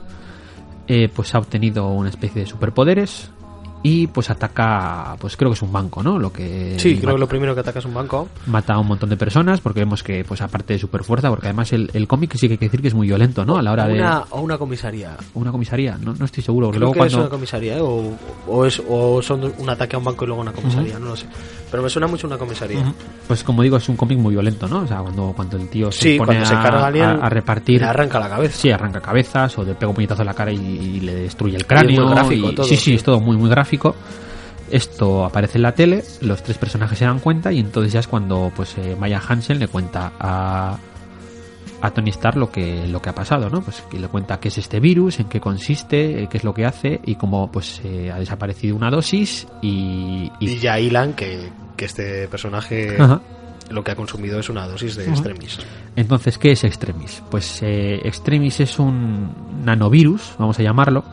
eh, 0.88 1.08
pues 1.14 1.34
ha 1.34 1.38
obtenido 1.38 1.88
una 1.88 2.08
especie 2.08 2.42
de 2.42 2.46
superpoderes 2.46 3.30
y 3.82 4.08
pues 4.08 4.28
ataca, 4.30 5.16
pues 5.20 5.36
creo 5.36 5.50
que 5.50 5.54
es 5.54 5.62
un 5.62 5.72
banco, 5.72 6.02
¿no? 6.02 6.18
Lo 6.18 6.32
que 6.32 6.74
Sí, 6.78 6.96
creo 6.98 7.14
que 7.14 7.20
lo 7.20 7.28
primero 7.28 7.54
que 7.54 7.60
ataca 7.60 7.78
es 7.78 7.84
un 7.84 7.94
banco. 7.94 8.28
mata 8.46 8.74
a 8.74 8.78
un 8.78 8.86
montón 8.88 9.08
de 9.08 9.16
personas 9.16 9.60
porque 9.60 9.80
vemos 9.80 10.02
que 10.02 10.24
pues 10.24 10.40
aparte 10.40 10.72
de 10.74 10.78
super 10.78 11.04
fuerza, 11.04 11.30
porque 11.30 11.46
además 11.46 11.72
el, 11.72 11.90
el 11.94 12.08
cómic 12.08 12.34
sí 12.34 12.48
que 12.48 12.54
hay 12.54 12.58
que 12.58 12.66
decir 12.66 12.82
que 12.82 12.88
es 12.88 12.94
muy 12.94 13.06
violento, 13.06 13.44
¿no? 13.44 13.56
A 13.56 13.62
la 13.62 13.72
hora 13.72 13.84
o 13.84 13.88
de 13.88 13.94
una, 13.94 14.24
o 14.30 14.40
una 14.40 14.58
comisaría. 14.58 15.16
una 15.34 15.52
comisaría, 15.52 15.96
no, 16.00 16.14
no 16.18 16.24
estoy 16.24 16.42
seguro, 16.42 16.70
Creo 16.70 16.80
luego 16.80 16.92
que 16.94 16.98
es 17.00 17.04
cuando 17.12 17.18
una 17.20 17.28
comisaría, 17.30 17.76
¿eh? 17.78 17.80
o, 17.80 18.16
o, 18.48 18.66
es, 18.66 18.82
o 18.88 19.22
son 19.22 19.52
un 19.58 19.70
ataque 19.70 19.94
a 19.96 19.98
un 20.00 20.04
banco 20.04 20.24
y 20.24 20.26
luego 20.28 20.42
una 20.42 20.52
comisaría, 20.52 20.98
no 20.98 21.06
lo 21.10 21.16
sé. 21.16 21.26
Pero 21.70 21.82
me 21.82 21.90
suena 21.90 22.06
mucho 22.06 22.26
una 22.26 22.38
comisaría. 22.38 22.80
Ujú. 22.80 22.92
Pues 23.26 23.44
como 23.44 23.62
digo, 23.62 23.76
es 23.76 23.86
un 23.90 23.96
cómic 23.96 24.18
muy 24.18 24.32
violento, 24.32 24.66
¿no? 24.66 24.80
O 24.80 24.86
sea, 24.86 24.98
cuando, 25.02 25.34
cuando 25.36 25.58
el 25.58 25.68
tío 25.68 25.92
se 25.92 26.02
Sí, 26.12 26.18
pone 26.18 26.28
cuando 26.32 26.46
se 26.46 26.54
a, 26.54 26.62
carga 26.62 26.80
a 26.80 26.86
alguien, 26.86 27.04
a- 27.04 27.26
a 27.26 27.28
repartir... 27.28 27.80
Le 27.82 27.86
arranca 27.86 28.18
la 28.18 28.28
cabeza. 28.30 28.56
Sí, 28.58 28.70
arranca 28.70 29.00
cabezas 29.00 29.58
o 29.58 29.64
le 29.64 29.74
pega 29.74 29.88
un 29.90 29.94
puñetazo 29.94 30.22
en 30.22 30.26
la 30.26 30.34
cara 30.34 30.50
y, 30.50 30.56
y 30.56 31.00
le 31.00 31.14
destruye 31.14 31.56
el 31.56 31.66
cráneo. 31.66 32.04
muy 32.06 32.14
gráfico 32.14 32.50
y- 32.50 32.54
todo, 32.54 32.66
sí, 32.66 32.76
sí, 32.76 32.84
sí. 32.84 32.94
es 32.94 33.02
todo 33.02 33.20
muy, 33.20 33.36
muy 33.36 33.50
gráfico. 33.50 33.67
Esto 34.70 35.24
aparece 35.24 35.56
en 35.58 35.62
la 35.62 35.72
tele, 35.72 36.04
los 36.20 36.42
tres 36.42 36.58
personajes 36.58 36.98
se 36.98 37.04
dan 37.06 37.20
cuenta 37.20 37.52
y 37.52 37.58
entonces 37.58 37.92
ya 37.92 38.00
es 38.00 38.06
cuando 38.06 38.52
pues 38.54 38.76
eh, 38.76 38.96
Maya 38.98 39.20
Hansen 39.26 39.58
le 39.58 39.66
cuenta 39.68 40.12
a, 40.20 40.76
a 41.80 41.90
Tony 41.90 42.10
Stark 42.10 42.36
lo 42.36 42.50
que, 42.50 42.86
lo 42.86 43.00
que 43.00 43.08
ha 43.08 43.14
pasado, 43.14 43.48
¿no? 43.48 43.62
Pues 43.62 43.82
que 43.90 43.98
le 43.98 44.08
cuenta 44.08 44.38
qué 44.40 44.48
es 44.48 44.58
este 44.58 44.78
virus, 44.78 45.20
en 45.20 45.28
qué 45.30 45.40
consiste, 45.40 46.22
eh, 46.22 46.28
qué 46.30 46.36
es 46.36 46.44
lo 46.44 46.52
que 46.52 46.66
hace 46.66 47.00
y 47.06 47.14
cómo 47.14 47.50
pues 47.50 47.80
eh, 47.82 48.10
ha 48.12 48.18
desaparecido 48.18 48.76
una 48.76 48.90
dosis 48.90 49.46
y... 49.62 50.30
y- 50.38 50.50
Y 50.50 50.58
ya 50.58 50.78
hilan 50.78 51.14
que, 51.14 51.48
que 51.74 51.86
este 51.86 52.28
personaje 52.28 53.00
Ajá. 53.00 53.22
Lo 53.70 53.82
que 53.84 53.90
ha 53.90 53.96
consumido 53.96 54.38
es 54.40 54.48
una 54.48 54.66
dosis 54.66 54.96
de 54.96 55.04
extremis. 55.10 55.58
Entonces, 55.96 56.38
¿qué 56.38 56.52
es 56.52 56.64
Extremis? 56.64 57.22
Pues 57.30 57.60
eh, 57.62 58.00
Extremis 58.04 58.60
es 58.60 58.78
un 58.78 59.28
nanovirus, 59.64 60.34
vamos 60.38 60.58
a 60.58 60.62
llamarlo. 60.62 61.04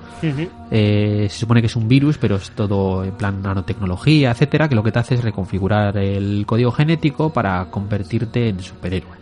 Eh, 0.71 1.27
se 1.29 1.39
supone 1.39 1.61
que 1.61 1.67
es 1.67 1.75
un 1.75 1.87
virus, 1.87 2.17
pero 2.17 2.35
es 2.37 2.51
todo 2.51 3.03
en 3.03 3.11
plan 3.11 3.41
nanotecnología, 3.41 4.31
etcétera, 4.31 4.67
que 4.69 4.75
lo 4.75 4.83
que 4.83 4.91
te 4.91 4.99
hace 4.99 5.15
es 5.15 5.23
reconfigurar 5.23 5.97
el 5.97 6.45
código 6.45 6.71
genético 6.71 7.31
para 7.31 7.65
convertirte 7.71 8.49
en 8.49 8.59
superhéroe. 8.61 9.15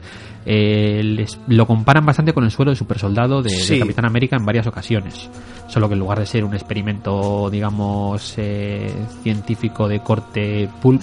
Eh, 0.45 1.01
les- 1.03 1.39
lo 1.47 1.65
comparan 1.65 2.05
bastante 2.05 2.33
con 2.33 2.43
el 2.43 2.51
suelo 2.51 2.71
de 2.71 2.75
supersoldado 2.75 3.41
de, 3.41 3.49
de. 3.75 3.79
Capitán 3.79 4.05
América 4.05 4.35
en 4.35 4.45
varias 4.45 4.67
ocasiones. 4.67 5.29
Solo 5.69 5.87
que 5.87 5.93
en 5.93 5.99
lugar 6.01 6.19
de 6.19 6.25
ser 6.25 6.43
un 6.43 6.53
experimento, 6.53 7.49
digamos, 7.49 8.33
eh, 8.37 8.93
científico 9.23 9.87
de 9.87 10.01
corte 10.01 10.67
pulp, 10.81 11.01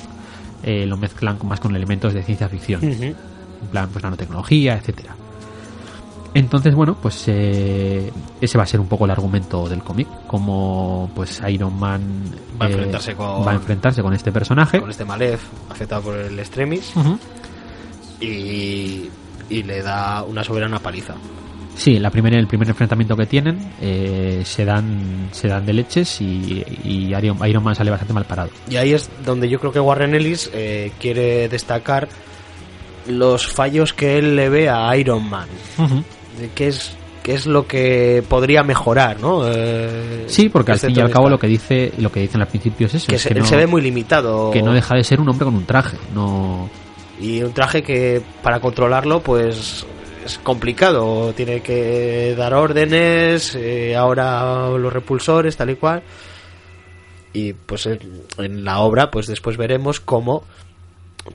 eh, 0.63 0.87
lo 0.87 0.97
mezclan 0.97 1.39
más 1.45 1.61
con 1.61 1.75
elementos 1.77 2.13
de 2.15 2.23
ciencia 2.23 2.49
ficción, 2.49 2.83
en 2.85 3.17
plan 3.71 3.89
pues 3.93 4.03
nanotecnología, 4.03 4.77
etcétera. 4.77 5.15
Entonces, 6.33 6.75
bueno, 6.77 6.97
pues 7.03 7.25
eh, 7.27 8.13
ese 8.41 8.57
va 8.57 8.63
a 8.63 8.67
ser 8.67 8.79
un 8.79 8.87
poco 8.87 9.05
el 9.05 9.11
argumento 9.11 9.69
del 9.69 9.83
cómic, 9.83 10.07
como 10.29 11.11
pues 11.15 11.43
Iron 11.49 11.77
Man 11.79 12.03
Va 12.61 12.67
a 12.67 12.69
eh, 12.69 12.73
enfrentarse 12.73 13.15
con- 13.17 13.45
va 13.47 13.51
a 13.51 13.55
enfrentarse 13.55 14.01
con 14.01 14.15
este 14.15 14.31
personaje. 14.31 14.81
Con 14.81 14.91
este 14.91 15.05
Malef 15.05 15.43
afectado 15.69 16.03
por 16.03 16.17
el 16.17 16.39
extremis 16.39 16.93
y 18.21 19.09
le 19.65 19.83
da 19.83 20.23
una 20.23 20.45
soberana 20.45 20.79
paliza. 20.79 21.15
Sí, 21.81 21.99
la 21.99 22.11
primera, 22.11 22.39
el 22.39 22.47
primer 22.47 22.69
enfrentamiento 22.69 23.17
que 23.17 23.25
tienen 23.25 23.59
eh, 23.81 24.43
se 24.45 24.67
dan 24.67 25.31
se 25.33 25.49
dan 25.49 25.65
de 25.65 25.73
leches 25.73 26.21
y, 26.21 26.63
y 26.85 27.15
Iron, 27.17 27.39
Iron 27.49 27.65
Man 27.65 27.75
sale 27.75 27.91
bastante 27.91 28.13
mal 28.13 28.27
parado. 28.27 28.51
Y 28.69 28.77
ahí 28.77 28.93
es 28.93 29.09
donde 29.25 29.49
yo 29.49 29.59
creo 29.59 29.73
que 29.73 29.81
Warren 29.81 30.15
Ellis 30.15 30.51
eh, 30.53 30.93
quiere 31.01 31.49
destacar 31.49 32.07
los 33.07 33.47
fallos 33.47 33.95
que 33.95 34.19
él 34.19 34.37
le 34.37 34.51
ve 34.51 34.69
a 34.69 34.95
Iron 34.95 35.31
Man. 35.31 35.49
Qué 36.55 36.69
es, 36.69 36.93
qué 37.23 37.33
es 37.33 37.47
lo 37.47 37.67
que 37.67 38.23
podría 38.29 38.63
mejorar, 38.63 39.19
¿no? 39.19 39.51
Eh, 39.51 40.25
Sí, 40.27 40.51
porque 40.51 40.73
al 40.73 40.79
fin 40.81 40.95
y 40.95 41.01
al 41.01 41.11
cabo 41.11 41.31
lo 41.31 41.39
que 41.39 41.47
dice 41.47 41.95
lo 41.97 42.13
que 42.13 42.21
dicen 42.21 42.43
al 42.43 42.49
principio 42.49 42.89
es 42.89 42.95
eso, 42.97 43.07
que 43.07 43.17
es 43.17 43.23
que 43.25 43.33
él 43.33 43.39
no, 43.39 43.47
se 43.47 43.57
ve 43.57 43.67
muy 43.67 43.81
limitado. 43.81 44.51
que 44.51 44.61
no 44.61 44.75
deja 44.75 44.97
de 44.97 45.03
ser 45.03 45.19
un 45.19 45.31
hombre 45.31 45.47
con 45.47 45.55
un 45.55 45.65
traje, 45.65 45.97
no 46.15 46.69
Y 47.19 47.43
un 47.43 47.55
traje 47.55 47.83
que 47.83 48.21
para 48.43 48.61
controlarlo, 48.61 49.21
pues 49.23 49.87
es 50.25 50.39
complicado. 50.39 51.33
Tiene 51.35 51.61
que 51.61 52.35
dar 52.37 52.55
órdenes, 52.55 53.55
eh, 53.55 53.97
ahora 53.97 54.69
los 54.71 54.93
repulsores, 54.93 55.57
tal 55.57 55.71
y 55.71 55.77
cual. 55.77 56.03
Y 57.33 57.53
pues 57.53 57.87
en, 57.87 58.23
en 58.39 58.65
la 58.65 58.81
obra, 58.81 59.11
pues 59.11 59.27
después 59.27 59.57
veremos 59.57 60.01
cómo 60.01 60.45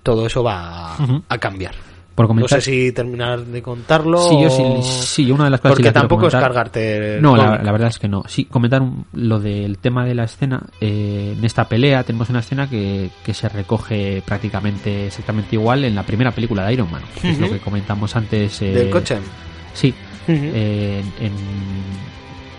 todo 0.04 0.26
eso 0.26 0.44
va 0.44 0.96
a 1.30 1.38
cambiar. 1.38 1.76
Por 2.16 2.34
No 2.34 2.48
sé 2.48 2.62
si 2.62 2.92
terminar 2.94 3.42
de 3.46 3.62
contarlo. 3.62 4.18
Sí, 4.30 4.42
yo 4.42 4.50
sí, 4.50 4.64
o- 4.66 4.82
sí, 4.82 5.32
una 5.32 5.44
de 5.44 5.50
las 5.50 5.60
cosas 5.60 5.74
Porque 5.74 5.84
quiero 5.84 6.00
tampoco 6.00 6.28
es 6.28 6.32
comentar. 6.34 6.50
cargarte. 6.50 7.16
el 7.18 7.22
No, 7.22 7.36
la, 7.36 7.58
verdad 7.72 7.90
es 7.90 8.00
que 8.00 8.08
no. 8.08 8.24
Sí, 8.28 8.46
comentar 8.46 8.82
un- 8.82 9.06
lo 9.14 9.40
del 9.40 9.78
tema 9.80 10.06
de 10.06 10.16
la 10.16 10.24
escena. 10.24 10.64
eh, 10.80 11.36
en 11.38 11.44
esta 11.44 11.68
pelea 11.68 12.04
tenemos 12.04 12.30
una 12.30 12.40
escena 12.40 12.70
que, 12.70 13.10
que 13.26 13.34
se 13.34 13.50
recoge 13.50 14.24
prácticamente 14.26 15.08
exactamente 15.08 15.56
igual 15.56 15.84
en 15.84 15.94
la 15.94 16.04
primera 16.04 16.32
película 16.32 16.66
de 16.66 16.74
Iron 16.74 16.90
Man. 16.90 17.02
que 17.22 17.32
Es 17.32 17.40
lo 17.40 17.50
que 17.50 17.60
comentamos 17.60 18.16
antes. 18.16 18.62
eh, 18.62 18.72
Del 18.72 18.90
coche. 18.90 19.18
Sí, 19.74 19.94
eh, 20.30 21.04
en, 21.20 21.26
en 21.26 21.34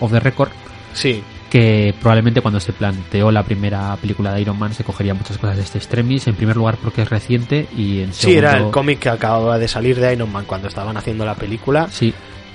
Off 0.01 0.13
the 0.13 0.21
Record. 0.21 0.51
sí. 0.93 1.23
Que 1.51 1.95
probablemente 2.01 2.41
cuando 2.41 2.59
se 2.61 2.73
planteó 2.73 3.31
la 3.31 3.43
primera 3.45 3.97
película 3.97 4.35
de 4.35 4.41
Iron 4.41 4.59
Man 4.59 4.75
se 4.75 4.83
cogería 4.85 5.15
muchas 5.15 5.39
cosas 5.39 5.57
de 5.57 5.63
este 5.63 5.79
Extremis. 5.79 6.27
En 6.27 6.35
primer 6.35 6.57
lugar 6.57 6.77
porque 6.83 7.03
es 7.03 7.09
reciente 7.11 7.69
y 7.77 8.01
en 8.01 8.13
Sí, 8.13 8.35
era 8.35 8.51
el 8.51 8.57
segundo- 8.57 8.73
cómic 8.73 8.99
que 8.99 9.09
acababa 9.09 9.59
de 9.59 9.69
salir 9.69 9.99
de 10.01 10.13
Iron 10.13 10.31
Man 10.33 10.45
cuando 10.47 10.69
estaban 10.69 10.97
haciendo 10.97 11.25
la 11.25 11.35
película. 11.35 11.89
Sí, 11.91 12.13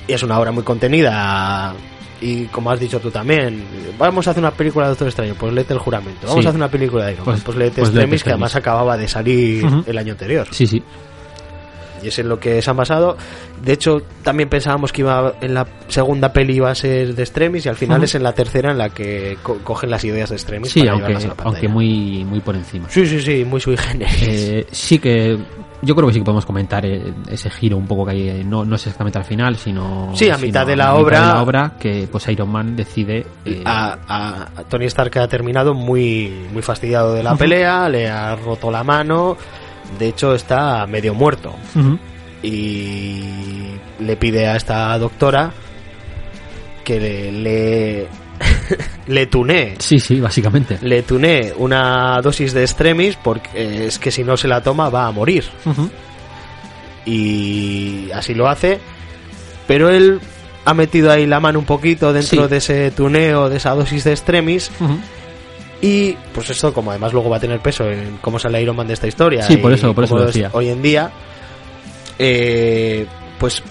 Y 0.07 0.13
es 0.13 0.23
una 0.23 0.37
obra 0.39 0.51
muy 0.51 0.63
contenida. 0.63 1.73
Y 2.19 2.45
como 2.45 2.69
has 2.69 2.79
dicho 2.79 2.99
tú 2.99 3.09
también, 3.09 3.63
vamos 3.97 4.27
a 4.27 4.31
hacer 4.31 4.43
una 4.43 4.51
película 4.51 4.85
de 4.85 4.89
Doctor 4.91 5.07
Extraño, 5.07 5.33
pues 5.39 5.53
léete 5.53 5.73
el 5.73 5.79
juramento. 5.79 6.27
Vamos 6.27 6.41
Sí. 6.41 6.45
a 6.47 6.49
hacer 6.49 6.59
una 6.59 6.69
película 6.69 7.05
de 7.05 7.13
Iron 7.13 7.25
Man, 7.25 7.33
Pues- 7.35 7.43
pues, 7.43 7.57
léete 7.57 7.75
pues 7.81 7.89
Extremis, 7.89 8.23
que 8.23 8.29
además 8.31 8.55
acababa 8.55 8.97
de 8.97 9.07
salir 9.07 9.65
el 9.87 9.97
año 9.97 10.11
anterior. 10.11 10.47
sí, 10.51 10.67
sí. 10.67 10.83
Y 12.03 12.07
es 12.07 12.19
en 12.19 12.29
lo 12.29 12.39
que 12.39 12.61
se 12.61 12.69
han 12.69 12.77
basado. 12.77 13.17
De 13.63 13.73
hecho, 13.73 14.01
también 14.23 14.49
pensábamos 14.49 14.91
que 14.91 15.01
iba 15.01 15.33
en 15.41 15.53
la 15.53 15.67
segunda 15.87 16.33
peli 16.33 16.55
iba 16.55 16.71
a 16.71 16.75
ser 16.75 17.13
de 17.15 17.21
Extremis 17.23 17.65
y 17.65 17.69
al 17.69 17.75
final 17.75 18.03
es 18.03 18.15
en 18.15 18.23
la 18.23 18.33
tercera 18.33 18.71
en 18.71 18.77
la 18.77 18.89
que 18.89 19.37
co- 19.43 19.59
cogen 19.63 19.89
las 19.91 20.03
ideas 20.03 20.29
de 20.29 20.35
Extremis 20.35 20.71
Sí, 20.71 20.79
para 20.81 20.93
aunque, 20.93 21.15
a 21.15 21.19
la 21.19 21.35
aunque 21.43 21.67
muy, 21.67 22.23
muy 22.25 22.39
por 22.39 22.55
encima. 22.55 22.89
Sí, 22.89 23.05
sí, 23.05 23.21
sí, 23.21 23.45
muy 23.45 23.61
sui 23.61 23.77
generis. 23.77 24.21
Eh, 24.23 24.67
sí 24.71 24.97
que 24.99 25.37
yo 25.83 25.95
creo 25.95 26.07
que 26.07 26.13
sí 26.13 26.19
que 26.19 26.25
podemos 26.25 26.45
comentar 26.45 26.85
eh, 26.85 27.13
ese 27.29 27.49
giro 27.49 27.75
un 27.77 27.87
poco 27.87 28.05
que 28.05 28.11
hay, 28.11 28.29
eh, 28.29 28.43
no, 28.43 28.63
no 28.65 28.75
es 28.75 28.81
exactamente 28.81 29.17
al 29.19 29.25
final, 29.25 29.55
sino 29.57 30.11
Sí, 30.15 30.29
a 30.29 30.35
sino 30.35 30.47
mitad 30.47 30.65
de 30.67 30.73
a 30.73 30.75
la 30.77 30.85
mitad 30.93 31.01
obra- 31.01 31.19
de 31.21 31.25
la 31.27 31.41
obra 31.43 31.73
que 31.79 32.07
pues 32.11 32.27
Iron 32.29 32.49
Man 32.49 32.75
decide 32.75 33.25
eh, 33.45 33.61
a, 33.65 33.97
a- 34.07 34.63
Tony 34.69 34.85
Stark 34.85 35.17
ha 35.19 35.27
terminado 35.27 35.73
muy, 35.73 36.47
muy 36.53 36.61
fastidiado 36.61 37.13
de 37.13 37.23
la 37.23 37.35
pelea, 37.35 37.89
le 37.89 38.07
ha 38.09 38.35
roto 38.35 38.69
la 38.71 38.83
mano, 38.83 39.35
de 39.99 40.07
hecho 40.07 40.33
está 40.35 40.85
medio 40.87 41.13
muerto 41.13 41.55
y 42.43 43.23
le 43.99 44.15
pide 44.17 44.47
a 44.47 44.55
esta 44.55 44.97
doctora 44.97 45.51
que 46.83 46.99
le, 46.99 47.31
le, 47.31 48.07
le 49.29 49.75
sí, 49.79 49.99
sí, 49.99 50.19
básicamente. 50.19 50.79
Le 50.81 51.03
tunee 51.03 51.53
una 51.57 52.19
dosis 52.21 52.53
de 52.53 52.61
extremis 52.63 53.15
porque 53.15 53.85
es 53.87 53.99
que 53.99 54.11
si 54.11 54.23
no 54.23 54.37
se 54.37 54.47
la 54.47 54.61
toma 54.63 54.89
va 54.89 55.05
a 55.07 55.11
morir. 55.11 55.45
Y 57.05 58.09
así 58.13 58.33
lo 58.33 58.47
hace, 58.47 58.79
pero 59.67 59.89
él 59.89 60.19
ha 60.65 60.73
metido 60.73 61.11
ahí 61.11 61.25
la 61.25 61.39
mano 61.39 61.59
un 61.59 61.65
poquito 61.65 62.13
dentro 62.13 62.43
Sí. 62.43 62.49
de 62.49 62.57
ese 62.57 62.91
tuneo, 62.91 63.49
de 63.49 63.57
esa 63.57 63.71
dosis 63.71 64.03
de 64.03 64.11
extremis. 64.11 64.71
Y 65.81 66.13
pues 66.33 66.49
esto, 66.51 66.73
como 66.73 66.91
además 66.91 67.11
luego 67.11 67.29
va 67.29 67.37
a 67.37 67.39
tener 67.39 67.59
peso 67.59 67.89
en 67.89 68.17
cómo 68.21 68.37
sale 68.37 68.61
Iron 68.61 68.75
Man 68.75 68.87
de 68.87 68.93
esta 68.93 69.07
historia. 69.07 69.43
Sí, 69.43 69.57
por 69.57 69.71
eso- 69.73 69.93
por 69.95 70.03
eso 70.03 70.15
lo 70.15 70.21
decía. 70.27 70.49
Hoy 70.53 70.69
en 70.69 70.81
día, 70.81 71.11
eh, 72.19 73.05
pues 73.39 73.63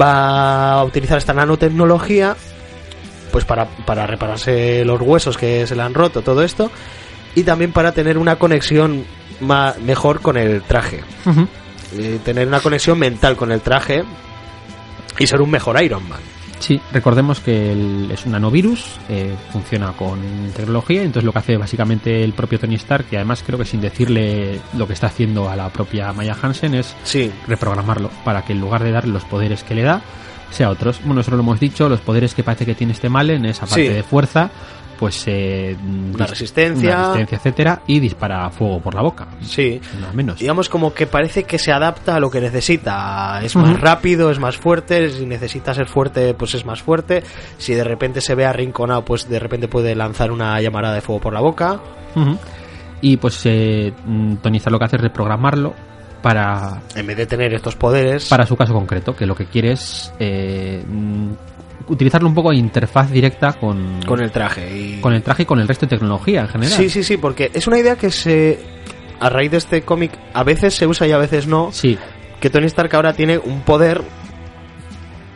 va 0.00 0.72
a 0.72 0.84
utilizar 0.84 1.18
esta 1.18 1.32
nanotecnología 1.34 2.36
pues 3.30 3.44
para, 3.44 3.66
para 3.86 4.06
repararse 4.06 4.84
los 4.84 5.00
huesos 5.00 5.38
que 5.38 5.66
se 5.66 5.74
le 5.74 5.82
han 5.82 5.94
roto, 5.94 6.22
todo 6.22 6.42
esto. 6.42 6.70
Y 7.34 7.44
también 7.44 7.72
para 7.72 7.92
tener 7.92 8.18
una 8.18 8.36
conexión 8.36 9.04
ma- 9.40 9.74
mejor 9.82 10.20
con 10.20 10.36
el 10.36 10.62
traje. 10.62 11.00
Eh, 11.96 12.18
tener 12.24 12.46
una 12.48 12.60
conexión 12.60 12.98
mental 12.98 13.36
con 13.36 13.52
el 13.52 13.60
traje 13.60 14.02
y 15.18 15.26
ser 15.26 15.40
un 15.40 15.50
mejor 15.50 15.82
Iron 15.82 16.06
Man. 16.08 16.20
Sí, 16.62 16.80
recordemos 16.92 17.40
que 17.40 17.72
el- 17.72 18.08
es 18.12 18.24
un 18.24 18.30
nanovirus, 18.32 18.84
eh, 19.08 19.34
funciona 19.50 19.92
con 19.94 20.20
tecnología, 20.54 21.02
entonces 21.02 21.24
lo 21.24 21.32
que 21.32 21.40
hace 21.40 21.56
básicamente 21.56 22.22
el 22.22 22.34
propio 22.34 22.60
Tony 22.60 22.76
Stark, 22.76 23.06
que 23.06 23.16
además 23.16 23.42
creo 23.44 23.58
que 23.58 23.64
sin 23.64 23.80
decirle 23.80 24.60
lo 24.78 24.86
que 24.86 24.92
está 24.92 25.08
haciendo 25.08 25.50
a 25.50 25.56
la 25.56 25.70
propia 25.70 26.12
Maya 26.12 26.36
Hansen, 26.40 26.76
es 26.76 26.94
Sí, 27.02 27.32
reprogramarlo 27.48 28.10
para 28.24 28.42
que 28.44 28.52
en 28.52 28.60
lugar 28.60 28.84
de 28.84 28.92
darle 28.92 29.12
los 29.12 29.24
poderes 29.24 29.64
que 29.64 29.74
le 29.74 29.82
da, 29.82 30.02
sea 30.52 30.70
otros. 30.70 31.00
Bueno, 31.04 31.22
eso 31.22 31.32
lo 31.32 31.40
hemos 31.40 31.58
dicho, 31.58 31.88
los 31.88 32.00
poderes 32.00 32.32
que 32.34 32.44
parece 32.44 32.64
que 32.64 32.76
tiene 32.76 32.92
este 32.92 33.08
mal 33.08 33.28
en 33.30 33.44
esa 33.44 33.66
parte 33.66 33.88
Sí. 33.88 33.92
de 33.94 34.02
fuerza, 34.04 34.50
pues 35.02 35.24
eh, 35.26 35.76
Una 36.14 36.26
resistencia. 36.26 36.90
una 36.90 37.08
resistencia, 37.08 37.36
etcétera, 37.38 37.82
y 37.88 37.98
dispara 37.98 38.48
fuego 38.50 38.80
por 38.80 38.94
la 38.94 39.02
boca, 39.02 39.26
sí. 39.40 39.80
menos. 40.14 40.38
digamos 40.38 40.68
como 40.68 40.94
que 40.94 41.08
parece 41.08 41.42
que 41.42 41.58
se 41.58 41.72
adapta 41.72 42.14
a 42.14 42.20
lo 42.20 42.30
que 42.30 42.40
necesita. 42.40 43.40
Es 43.42 43.56
más 43.56 43.80
rápido, 43.80 44.30
es 44.30 44.38
más 44.38 44.56
fuerte. 44.56 45.10
Si 45.10 45.26
necesita 45.26 45.74
ser 45.74 45.88
fuerte, 45.88 46.34
pues 46.34 46.54
es 46.54 46.64
más 46.64 46.82
fuerte. 46.82 47.24
Si 47.58 47.74
de 47.74 47.82
repente 47.82 48.20
se 48.20 48.36
ve 48.36 48.46
arrinconado, 48.46 49.04
pues 49.04 49.28
de 49.28 49.40
repente 49.40 49.66
puede 49.66 49.96
lanzar 49.96 50.30
una 50.30 50.60
llamarada 50.60 50.94
de 50.94 51.00
fuego 51.00 51.20
por 51.20 51.32
la 51.32 51.40
boca. 51.40 51.80
Y 53.00 53.16
pues 53.16 53.40
eh, 53.46 53.92
Tony 54.40 54.58
Stark 54.58 54.70
lo 54.72 54.78
que 54.78 54.84
hace 54.84 54.96
es 54.98 55.02
reprogramarlo 55.02 55.74
para 56.22 56.80
En 56.94 57.08
vez 57.08 57.16
de 57.16 57.26
tener 57.26 57.52
estos 57.54 57.74
poderes. 57.74 58.28
para 58.28 58.46
su 58.46 58.56
caso 58.56 58.72
concreto, 58.72 59.16
que 59.16 59.26
lo 59.26 59.34
que 59.34 59.46
quiere 59.46 59.72
es 59.72 60.14
eh, 60.20 60.80
utilizarlo 61.88 62.28
un 62.28 62.34
poco 62.34 62.50
de 62.50 62.56
interfaz 62.56 63.10
directa 63.10 63.54
con, 63.54 64.00
con 64.06 64.20
el 64.22 64.30
traje. 64.30 64.76
Y... 64.76 65.00
con 65.00 65.12
el 65.12 65.22
traje 65.22 65.42
y 65.42 65.46
con 65.46 65.60
el 65.60 65.68
resto 65.68 65.86
de 65.86 65.90
tecnología 65.90 66.40
en 66.42 66.48
general. 66.48 66.76
Sí, 66.76 66.88
sí, 66.88 67.02
sí, 67.02 67.16
porque 67.16 67.50
es 67.52 67.66
una 67.66 67.78
idea 67.78 67.96
que 67.96 68.10
se. 68.10 68.60
A 69.20 69.28
raíz 69.28 69.52
de 69.52 69.58
este 69.58 69.82
cómic, 69.82 70.18
a 70.34 70.42
veces 70.42 70.74
se 70.74 70.86
usa 70.86 71.06
y 71.06 71.12
a 71.12 71.18
veces 71.18 71.46
no. 71.46 71.70
Sí, 71.72 71.96
Que 72.40 72.50
Tony 72.50 72.66
Stark 72.66 72.92
ahora 72.96 73.12
tiene 73.12 73.38
un 73.38 73.60
poder 73.60 74.02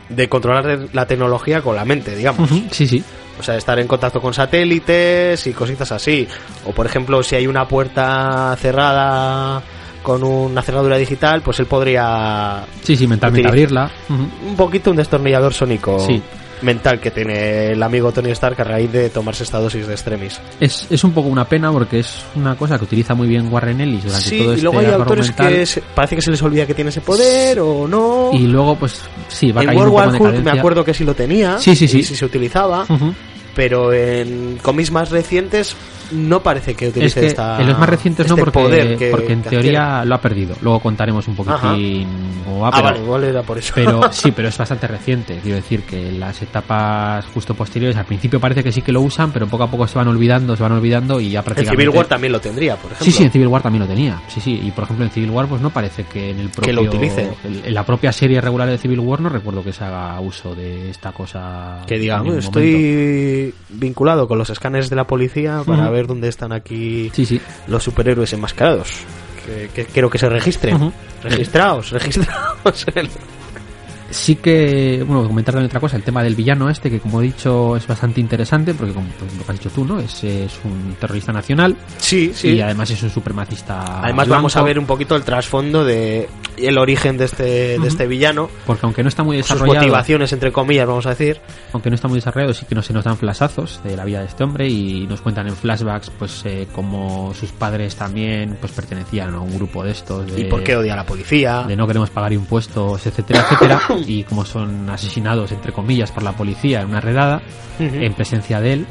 de 0.09 0.28
controlar 0.28 0.89
la 0.93 1.06
tecnología 1.06 1.62
con 1.62 1.77
la 1.77 1.85
mente, 1.85 2.16
digamos. 2.16 2.51
Sí, 2.73 2.86
sí. 2.89 3.05
O 3.39 3.43
sea, 3.43 3.56
estar 3.56 3.78
en 3.78 3.86
contacto 3.86 4.20
con 4.20 4.35
satélites 4.35 5.47
y 5.47 5.52
cositas 5.52 5.93
así. 5.93 6.27
O 6.64 6.73
por 6.73 6.86
ejemplo, 6.86 7.23
si 7.23 7.36
hay 7.36 7.47
una 7.47 7.68
puerta 7.68 8.56
cerrada 8.59 9.62
con 10.07 10.23
una 10.23 10.62
cerradura 10.62 10.97
digital, 10.97 11.43
pues 11.43 11.59
él 11.59 11.66
podría 11.66 12.65
Sí, 12.85 12.95
sí, 12.97 13.09
mentalmente 13.09 13.49
abrirla. 13.49 13.91
Un 14.09 14.55
poquito 14.57 14.93
un 14.93 14.97
destornillador 14.99 15.53
sónico 15.53 15.99
Sí. 15.99 16.23
mental 16.62 17.01
que 17.01 17.11
tiene 17.11 17.73
el 17.73 17.83
amigo 17.83 18.12
Tony 18.12 18.31
Stark 18.31 18.61
a 18.61 18.65
raíz 18.65 18.93
de 18.93 19.11
tomarse 19.11 19.43
esta 19.43 19.59
dosis 19.59 19.85
de 19.89 19.95
extremis. 19.95 20.41
Es, 20.61 20.87
es 20.89 21.03
un 21.03 21.11
poco 21.11 21.28
una 21.28 21.45
pena 21.45 21.73
porque 21.73 21.99
es 21.99 22.23
una 22.37 22.55
cosa 22.55 22.78
que 22.78 22.85
utiliza 22.85 23.15
muy 23.16 23.27
bien 23.27 23.53
Warren 23.53 23.81
Ellis 23.81 24.05
durante 24.05 24.28
Sí, 24.28 24.39
todo 24.39 24.51
y 24.51 24.55
este 24.55 24.62
luego 24.62 24.78
hay 24.78 24.87
autores 24.87 25.33
que 25.33 25.66
se- 25.66 25.83
parece 25.83 26.15
que 26.15 26.23
se 26.23 26.31
les 26.31 26.41
olvida 26.41 26.66
que 26.69 26.74
tiene 26.74 26.91
ese 26.91 27.01
poder 27.01 27.59
o 27.59 27.89
no. 27.89 28.31
Y 28.33 28.47
luego, 28.47 28.77
pues 28.77 29.01
sí, 29.27 29.51
va 29.51 29.62
en 29.62 29.70
World 29.70 29.81
un 29.81 29.87
poco 30.12 30.24
War 30.24 30.35
Hulk 30.35 30.45
me 30.45 30.51
acuerdo 30.53 30.85
que 30.85 30.95
sí 30.95 31.03
lo 31.05 31.15
tenía. 31.15 31.59
Sí, 31.59 31.74
sí, 31.74 31.89
sí. 31.89 31.99
Y 31.99 32.03
sí 32.05 32.15
se 32.15 32.24
utilizaba. 32.24 32.85
Ujú. 32.89 33.12
Pero 33.57 33.93
en 33.93 34.59
cómics 34.62 34.93
más 34.93 35.11
recientes 35.11 35.74
no 36.12 36.41
parece 36.41 36.74
que 36.74 36.85
Es 36.85 36.91
utilice 36.93 37.20
que 37.20 37.27
esta, 37.27 37.61
en 37.61 37.66
los 37.66 37.78
más 37.81 37.89
recientes 37.89 38.28
no, 38.28 38.35
este 38.37 38.45
porque, 38.45 38.59
poder 38.61 38.97
que- 38.97 39.11
porque 39.11 39.33
en 39.33 39.43
que 39.43 39.49
teoría 39.51 40.05
lo 40.05 40.15
ha 40.15 40.20
perdido. 40.20 40.55
Luego 40.61 40.78
contaremos 40.78 41.27
un 41.27 41.35
poquitín 41.35 42.07
cómo. 42.45 42.65
Ah, 42.65 42.93
pero, 42.95 43.07
vale, 43.11 43.28
era 43.31 43.43
por 43.43 43.59
eso. 43.59 43.73
pero 43.74 44.01
sí, 44.12 44.31
pero 44.31 44.47
es 44.49 44.57
bastante 44.57 44.87
reciente. 44.87 45.41
Quiero 45.43 45.57
decir 45.57 45.83
que 45.83 46.11
en 46.11 46.20
las 46.20 46.41
etapas 46.43 47.24
justo 47.35 47.55
posteriores, 47.55 47.97
al 47.97 48.05
principio 48.05 48.39
parece 48.39 48.62
que 48.62 48.70
sí 48.70 48.83
que 48.83 48.93
lo 48.93 49.01
usan, 49.01 49.33
pero 49.33 49.49
poco 49.49 49.65
a 49.65 49.70
poco 49.70 49.87
se 49.89 49.99
van 49.99 50.07
olvidando, 50.07 50.55
se 50.55 50.62
van 50.62 50.73
olvidando 50.73 51.19
y 51.20 51.31
ya 51.31 51.41
en 51.41 51.45
prácticamente. 51.45 51.83
Civil 51.83 51.97
War 51.97 52.07
también 52.07 52.33
lo 52.33 52.41
tendría, 52.41 52.77
por 52.77 52.93
ejemplo. 52.93 53.05
Sí, 53.05 53.11
sí, 53.11 53.24
en 53.24 53.31
Civil 53.33 53.49
War 53.49 53.62
también 53.62 53.83
lo 53.83 53.89
tenía. 53.89 54.23
Sí, 54.28 54.41
sí. 54.41 54.61
Y 54.62 54.70
por 54.70 54.85
ejemplo 54.85 55.05
en 55.07 55.11
Civil 55.11 55.31
War 55.31 55.47
pues 55.49 55.61
no 55.61 55.70
parece 55.70 56.05
que 56.05 56.31
en 56.31 56.39
el 56.39 56.51
propio... 56.51 56.66
Que 56.66 56.73
lo 56.73 56.83
utilice. 56.83 57.31
En 57.43 57.62
en 57.65 57.74
la 57.74 57.85
propia 57.85 58.12
serie 58.12 58.41
regular 58.41 58.69
de 58.69 58.78
Civil 58.78 59.01
War 59.01 59.20
no 59.20 59.28
recuerdo 59.28 59.65
que 59.65 59.73
se 59.73 59.83
haga 59.83 60.20
uso 60.20 60.55
de 60.55 60.89
esta 60.91 61.11
cosa. 61.11 61.81
Que 61.87 61.99
diga, 61.99 62.19
en 62.19 62.23
ningún 62.24 62.43
estoy 63.48 63.55
vinculado 63.68 64.28
con 64.28 64.39
los 64.39 64.51
escáneres 64.51 64.90
de 64.90 64.97
la 64.97 65.06
policía 65.06 65.62
para 65.66 65.89
ver 65.90 66.06
dónde 66.06 66.28
están 66.28 66.52
aquí 66.52 67.10
momento. 67.10 67.16
Sí, 67.16 67.27
sí. 67.27 67.40
los 67.66 67.82
superhéroes 67.82 68.32
enmascarados. 68.32 68.93
Que, 69.44 69.70
que 69.74 69.85
quiero 69.86 70.10
que 70.10 70.18
se 70.18 70.28
registren. 70.28 70.93
Registraos, 71.23 71.90
registraos. 71.93 72.86
Sí 74.11 74.37
que, 74.37 75.05
bueno, 75.07 75.27
comentar 75.27 75.55
también 75.55 75.66
otra 75.69 75.81
cosa, 75.81 75.97
el 75.97 76.03
tema 76.03 76.23
del 76.23 76.35
villano 76.35 76.70
este, 76.70 76.91
que 76.91 77.01
como 77.01 77.20
he 77.20 77.24
dicho 77.24 77.77
es 77.77 77.87
bastante 77.87 78.20
interesante, 78.20 78.74
porque 78.74 78.93
como 78.93 79.09
pues, 79.19 79.35
lo 79.35 79.43
has 79.43 79.59
dicho 79.59 79.70
tú, 79.70 79.85
¿no? 79.85 80.01
Es, 80.01 80.23
es 80.24 80.59
un 80.65 80.97
terrorista 81.01 81.33
nacional 81.33 81.77
sí, 81.99 82.33
sí. 82.35 82.51
y 82.51 82.61
además 82.61 82.91
es 82.91 83.03
un 83.03 83.11
supremacista 83.11 84.01
Además 84.03 84.28
vamos 84.28 84.57
a 84.57 84.62
ver 84.62 84.78
un 84.78 84.87
poquito 84.87 85.16
el 85.16 85.23
trasfondo 85.23 85.85
de 85.85 86.28
el 86.57 86.78
origen 86.78 87.19
de 87.19 87.27
este, 87.27 87.78
de 87.78 87.87
este 87.89 88.07
villano, 88.07 88.49
Porque 88.66 88.87
aunque 88.87 89.03
no 89.03 89.09
está 89.09 89.23
muy 89.23 89.37
sus 89.39 89.49
desarrollado, 89.49 89.81
motivaciones 89.81 90.33
entre 90.33 90.53
comillas, 90.53 90.87
vamos 90.87 91.07
a 91.07 91.11
decir. 91.11 91.39
aunque 91.73 91.91
no 91.91 91.97
está 91.97 92.09
muy 92.09 92.16
desarrollado, 92.16 92.55
sí 92.55 92.65
que 92.66 92.74
no 92.74 92.83
se 92.83 92.93
nos 92.93 93.05
dan 93.05 93.16
flashazos 93.16 93.81
de 93.85 93.97
la 93.97 94.05
vida 94.05 94.20
de 94.20 94.27
este 94.27 94.45
hombre 94.45 94.69
y 94.69 95.07
nos 95.07 95.20
cuentan 95.20 95.49
en 95.49 95.57
flashbacks 95.57 96.11
pues 96.19 96.43
eh, 96.45 96.66
como 96.73 97.35
sus 97.35 97.53
padres 97.53 97.97
también 97.97 98.57
pues 98.61 98.73
pertenecían 98.73 99.35
a 99.35 99.41
un 99.41 99.55
grupo 99.55 99.85
de 99.85 99.91
estos 99.91 100.33
de, 100.33 100.43
¿Y 100.43 100.45
por 100.45 100.62
qué 100.62 100.77
odia 100.77 100.95
a 100.95 100.97
la 100.97 101.07
policía? 101.07 101.65
de 101.66 101.77
no 101.77 101.87
queremos 101.87 102.11
pagar 102.11 102.33
impuestos, 102.33 103.07
etcétera, 103.07 103.41
etcétera, 103.41 103.81
y 104.06 104.24
como 104.24 104.44
son 104.44 104.89
asesinados 104.90 105.52
entre 105.52 105.73
comillas 105.73 106.10
por 106.12 106.23
la 106.23 106.32
policía 106.32 106.81
en 106.82 106.89
una 106.89 107.01
redada 107.01 107.40
en 108.05 108.14
presencia 108.14 108.60
de 108.60 108.73
él 108.74 108.86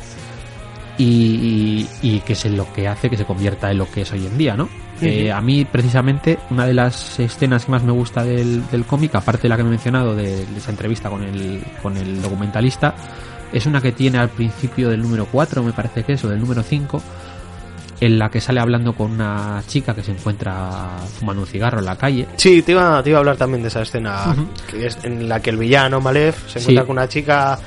y, 0.98 1.04
y- 1.04 1.90
y 2.16 2.20
que 2.22 2.34
es 2.34 2.46
lo 2.46 2.72
que 2.74 2.88
hace 2.88 3.10
que 3.10 3.18
se 3.18 3.26
convierta 3.26 3.70
en 3.72 3.78
lo 3.80 3.90
que 3.90 4.02
es 4.02 4.12
hoy 4.14 4.26
en 4.26 4.38
día, 4.38 4.56
¿no? 4.56 4.70
Eh, 5.02 5.32
a 5.32 5.42
mí 5.42 5.66
precisamente 5.66 6.40
una 6.52 6.66
de 6.66 6.74
las 6.74 7.20
escenas 7.20 7.66
que 7.66 7.72
más 7.72 7.84
me 7.84 7.92
gusta 7.92 8.24
del, 8.24 8.66
del 8.70 8.86
cómic, 8.86 9.14
aparte 9.16 9.44
de 9.44 9.50
la 9.50 9.58
que 9.58 9.64
me 9.64 9.70
he 9.70 9.72
mencionado 9.72 10.16
de, 10.16 10.46
de 10.46 10.58
esa 10.58 10.72
entrevista 10.72 11.10
con 11.10 11.22
el, 11.24 11.62
con 11.82 11.98
el 11.98 12.22
documentalista, 12.22 12.96
es 13.52 13.66
una 13.66 13.82
que 13.82 13.92
tiene 13.92 14.20
al 14.20 14.30
principio 14.30 14.90
del 14.90 15.02
número 15.02 15.28
4, 15.30 15.64
me 15.64 15.74
parece 15.74 16.04
que 16.04 16.14
es, 16.14 16.24
o 16.24 16.30
del 16.30 16.40
número 16.40 16.64
5, 16.64 17.02
en 18.00 18.20
la 18.20 18.30
que 18.30 18.42
sale 18.42 18.60
hablando 18.60 18.94
con 18.94 19.12
una 19.12 19.64
chica 19.68 19.94
que 19.96 20.04
se 20.04 20.12
encuentra 20.12 20.98
fumando 21.20 21.44
un 21.44 21.48
cigarro 21.48 21.80
en 21.80 21.86
la 21.86 21.96
calle. 21.98 22.28
Sí, 22.36 22.62
te 22.62 22.74
iba, 22.74 23.02
te 23.02 23.10
iba 23.12 23.18
a 23.18 23.22
hablar 23.22 23.38
también 23.38 23.62
de 23.62 23.70
esa 23.70 23.82
escena 23.82 24.36
que 24.70 24.88
es 24.88 24.98
en 25.04 25.30
la 25.30 25.40
que 25.40 25.50
el 25.52 25.58
villano, 25.58 26.02
Malef, 26.02 26.44
se 26.48 26.60
Sí. 26.60 26.60
encuentra 26.60 26.86
con 26.86 26.98
una 26.98 27.08
chica 27.08 27.58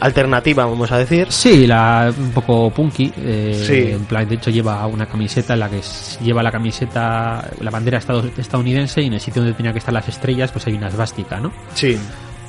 alternativa, 0.00 0.64
vamos 0.64 0.92
a 0.92 0.98
decir. 0.98 1.26
Sí, 1.30 1.66
la, 1.66 2.12
un 2.16 2.30
poco 2.30 2.70
punky. 2.70 3.12
eh, 3.16 3.64
Sí. 3.66 3.90
En 3.92 4.04
plan, 4.04 4.28
de 4.28 4.36
hecho, 4.36 4.50
lleva 4.50 4.86
una 4.86 5.06
camiseta 5.06 5.54
en 5.54 5.60
la 5.60 5.68
que 5.68 5.80
lleva 6.22 6.42
la 6.42 6.52
camiseta, 6.52 7.50
la 7.60 7.70
bandera 7.70 7.98
estado- 7.98 8.30
estadounidense 8.36 9.02
y 9.02 9.06
en 9.06 9.14
el 9.14 9.20
sitio 9.20 9.42
donde 9.42 9.56
tenía 9.56 9.72
que 9.72 9.80
estar 9.80 9.92
las 9.92 10.08
estrellas, 10.08 10.52
pues 10.52 10.66
hay 10.68 10.74
una 10.74 10.86
esvástica, 10.88 11.40
¿no? 11.40 11.50
Sí. 11.74 11.98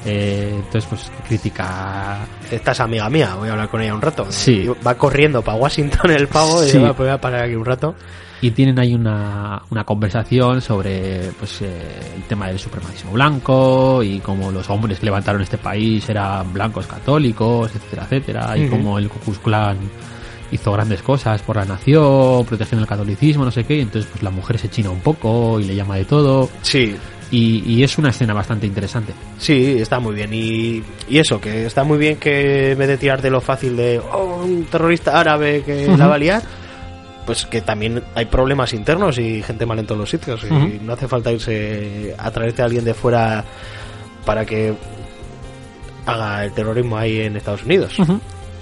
Eh, 0.05 0.51
entonces, 0.55 0.85
pues 0.89 1.11
critica. 1.27 2.19
Esta 2.49 2.71
es 2.71 2.79
amiga 2.79 3.09
mía, 3.09 3.35
voy 3.37 3.49
a 3.49 3.51
hablar 3.51 3.69
con 3.69 3.81
ella 3.81 3.93
un 3.93 4.01
rato. 4.01 4.25
Sí. 4.29 4.65
Va 4.85 4.95
corriendo 4.95 5.41
para 5.41 5.57
Washington 5.57 6.11
el 6.11 6.27
pavo 6.27 6.63
Sí. 6.63 6.77
y 6.77 6.81
va, 6.81 6.87
pues 6.93 7.07
voy 7.07 7.09
a 7.09 7.19
parar 7.21 7.43
aquí 7.45 7.55
un 7.55 7.65
rato. 7.65 7.95
Y 8.41 8.51
tienen 8.51 8.79
ahí 8.79 8.95
una, 8.95 9.61
una 9.69 9.83
conversación 9.83 10.61
sobre 10.61 11.29
pues, 11.37 11.61
eh, 11.61 11.99
el 12.15 12.23
tema 12.23 12.47
del 12.47 12.57
supremacismo 12.57 13.11
blanco 13.11 14.01
y 14.01 14.19
cómo 14.21 14.49
los 14.49 14.69
hombres 14.69 14.99
que 14.99 15.05
levantaron 15.07 15.41
este 15.41 15.57
país 15.57 16.07
eran 16.07 16.53
blancos 16.53 16.87
católicos, 16.87 17.69
etcétera, 17.75 18.03
etcétera. 18.05 18.57
Y 18.57 18.61
Ujú. 18.67 18.77
cómo 18.77 18.97
el 18.97 19.09
Ku 19.09 19.19
Klux 19.19 19.39
Klan 19.39 19.77
hizo 20.51 20.71
grandes 20.71 21.01
cosas 21.01 21.41
por 21.41 21.57
la 21.57 21.65
nación, 21.65 22.45
protegiendo 22.45 22.83
el 22.83 22.87
catolicismo, 22.87 23.43
no 23.43 23.51
sé 23.51 23.65
qué. 23.65 23.75
Y 23.75 23.81
entonces 23.81 24.09
pues 24.09 24.23
la 24.23 24.29
mujer 24.31 24.57
se 24.57 24.69
china 24.69 24.89
un 24.89 25.01
poco 25.01 25.59
y 25.59 25.65
le 25.65 25.75
llama 25.75 25.97
de 25.97 26.05
todo. 26.05 26.49
Sí, 26.61 26.95
Y, 27.31 27.63
y 27.65 27.83
es 27.83 27.97
una 27.99 28.09
escena 28.09 28.33
bastante 28.33 28.65
interesante. 28.65 29.13
sí, 29.37 29.77
está 29.79 29.99
muy 29.99 30.15
bien. 30.15 30.33
Y, 30.33 30.81
y 31.07 31.19
eso, 31.19 31.39
que 31.39 31.65
está 31.67 31.83
muy 31.83 31.97
bien 31.99 32.17
que 32.17 32.71
en 32.71 32.77
vez 32.79 32.87
de 32.87 32.97
tirar 32.97 33.21
de 33.21 33.29
lo 33.29 33.39
fácil 33.39 33.75
de 33.77 33.99
oh, 33.99 34.41
un 34.43 34.63
terrorista 34.65 35.19
árabe 35.19 35.61
que 35.63 35.87
la 35.95 36.07
va 36.07 36.15
a 36.15 36.17
liar, 36.17 36.41
pues 37.27 37.45
que 37.45 37.61
también 37.61 38.01
hay 38.15 38.25
problemas 38.25 38.73
internos 38.73 39.19
y 39.19 39.43
gente 39.43 39.65
mal 39.67 39.77
en 39.77 39.85
todos 39.85 39.99
los 39.99 40.09
sitios. 40.09 40.43
Y 40.43 40.79
no 40.83 40.93
hace 40.93 41.07
falta 41.07 41.31
irse 41.31 42.15
a 42.17 42.31
traerte 42.31 42.63
a 42.63 42.65
alguien 42.65 42.83
de 42.83 42.95
fuera 42.95 43.43
para 44.25 44.43
que 44.45 44.73
haga 46.07 46.45
el 46.45 46.51
terrorismo 46.53 46.97
ahí 46.97 47.21
en 47.21 47.35
Estados 47.35 47.63
Unidos. 47.63 47.95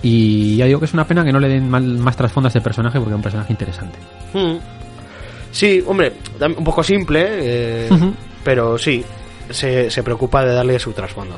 Y 0.03 0.57
ya 0.57 0.65
digo 0.65 0.79
que 0.79 0.85
es 0.85 0.93
una 0.93 1.07
pena 1.07 1.23
que 1.23 1.31
no 1.31 1.39
le 1.39 1.47
den 1.47 1.69
mal- 1.69 1.97
más 1.99 2.15
trasfondo 2.17 2.47
a 2.47 2.49
este 2.49 2.61
personaje 2.61 2.99
porque 2.99 3.11
es 3.13 3.15
un 3.15 3.21
personaje 3.21 3.53
interesante. 3.53 3.97
Mm. 4.33 4.57
Sí, 5.51 5.81
hombre, 5.87 6.13
un 6.57 6.63
poco 6.63 6.83
simple, 6.83 7.25
eh. 7.29 7.89
Pero 8.47 8.77
sí, 8.77 9.03
se, 9.49 9.91
se 9.91 10.03
preocupa 10.03 10.45
de 10.45 10.53
darle 10.53 10.79
su 10.79 10.93
trasfondo. 10.93 11.35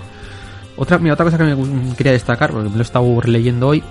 Otra, 0.77 0.99
mira, 0.99 1.15
otra 1.15 1.25
cosa 1.25 1.39
que 1.39 1.43
me 1.43 1.95
quería 1.95 2.11
destacar, 2.11 2.51
porque 2.51 2.69
me 2.69 2.75
lo 2.75 2.81
he 2.81 2.83
estado 2.83 3.19
releyendo 3.19 3.67
hoy, 3.69 3.83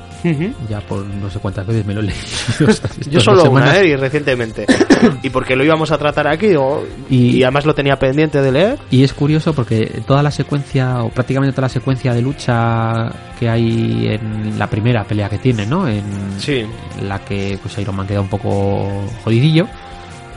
ya 0.70 0.80
por 0.80 1.04
no 1.04 1.28
sé 1.28 1.40
cuántas 1.40 1.66
veces 1.66 1.84
me 1.84 1.94
lo 1.94 2.00
he 2.00 2.04
leído. 2.04 2.22
Yo 3.10 3.20
solo 3.20 3.50
una, 3.50 3.76
¿eh? 3.80 3.88
y 3.88 3.96
recientemente. 3.96 4.66
y 5.24 5.30
porque 5.30 5.56
lo 5.56 5.64
íbamos 5.64 5.90
a 5.90 5.98
tratar 5.98 6.28
aquí, 6.28 6.46
digo, 6.46 6.86
Y- 7.10 7.38
y, 7.38 7.42
además 7.42 7.66
lo 7.66 7.74
tenía 7.74 7.96
pendiente 7.98 8.40
de 8.40 8.52
leer. 8.52 8.78
Y 8.92 9.02
es 9.02 9.12
curioso 9.12 9.52
porque 9.52 10.00
toda 10.06 10.22
la 10.22 10.30
secuencia, 10.30 11.02
o 11.02 11.08
prácticamente 11.10 11.52
toda 11.54 11.62
la 11.66 11.74
secuencia 11.74 12.14
de 12.14 12.22
lucha 12.22 13.10
que 13.38 13.50
hay 13.50 14.06
en 14.12 14.56
la 14.58 14.68
primera 14.70 15.02
pelea 15.02 15.28
que 15.28 15.38
tiene, 15.38 15.66
¿no? 15.66 15.88
En 15.88 16.04
Sí, 16.38 16.64
la 17.02 17.18
que 17.24 17.58
pues 17.60 17.76
Iron 17.78 17.96
Man 17.96 18.06
queda 18.06 18.20
un 18.20 18.28
poco 18.30 18.88
jodidillo, 19.24 19.66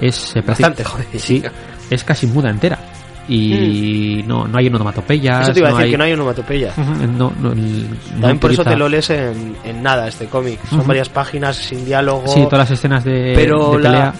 es 0.02 0.34
bastante 0.46 0.84
joder. 0.84 1.06
Sí, 1.18 1.42
es 1.92 2.04
casi 2.04 2.26
muda 2.26 2.50
entera. 2.50 2.80
Y 3.30 4.24
no, 4.28 4.48
no 4.48 4.58
hay 4.58 4.68
onomatopeyas. 4.68 5.40
Mm. 5.40 5.44
Eso 5.44 5.54
te 5.54 5.60
iba 5.60 5.70
a 5.70 5.72
no 5.72 5.78
decir 5.78 5.86
hay- 5.86 5.92
que 5.92 5.98
no 5.98 6.04
hay 6.04 6.14
onomatopeya. 6.14 6.74
Ujú, 6.76 6.92
no, 7.18 7.34
no, 7.40 7.52
el- 7.52 7.90
no 7.90 7.96
También 8.14 8.40
por 8.40 8.52
eso 8.52 8.64
te 8.66 8.76
lo 8.76 8.90
lees 8.90 9.10
en, 9.12 9.56
en 9.64 9.84
nada 9.84 10.08
este 10.08 10.26
cómic. 10.26 10.60
Son 10.70 10.86
varias 10.88 11.08
páginas 11.10 11.56
sin 11.56 11.86
diálogo. 11.86 12.28
Sí, 12.28 12.42
todas 12.46 12.60
las 12.70 12.72
escenas 12.72 13.04
de, 13.06 13.34
Pero 13.36 13.78
de 13.78 13.84
la- 13.84 13.90
pelea. 13.92 14.14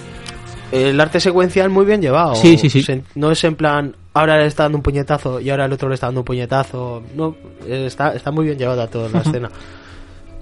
El 0.72 1.02
arte 1.02 1.20
secuencial 1.20 1.70
muy 1.70 1.84
bien 1.86 2.02
llevado. 2.02 2.36
Sí, 2.36 2.58
sí, 2.58 2.70
sí. 2.70 2.82
Se- 2.84 3.04
no 3.16 3.32
es 3.32 3.44
en 3.44 3.56
plan, 3.56 3.94
ahora 4.14 4.38
le 4.38 4.46
está 4.46 4.64
dando 4.64 4.78
un 4.78 4.84
puñetazo 4.84 5.42
y 5.42 5.50
ahora 5.50 5.66
el 5.66 5.74
otro 5.74 5.90
le 5.90 5.96
está 5.96 6.08
dando 6.08 6.22
un 6.22 6.26
puñetazo. 6.26 7.04
No, 7.16 7.36
está, 7.68 8.14
está 8.14 8.32
muy 8.32 8.46
bien 8.46 8.58
llevada 8.58 8.88
toda 8.88 9.10
la 9.10 9.20
escena. 9.20 9.50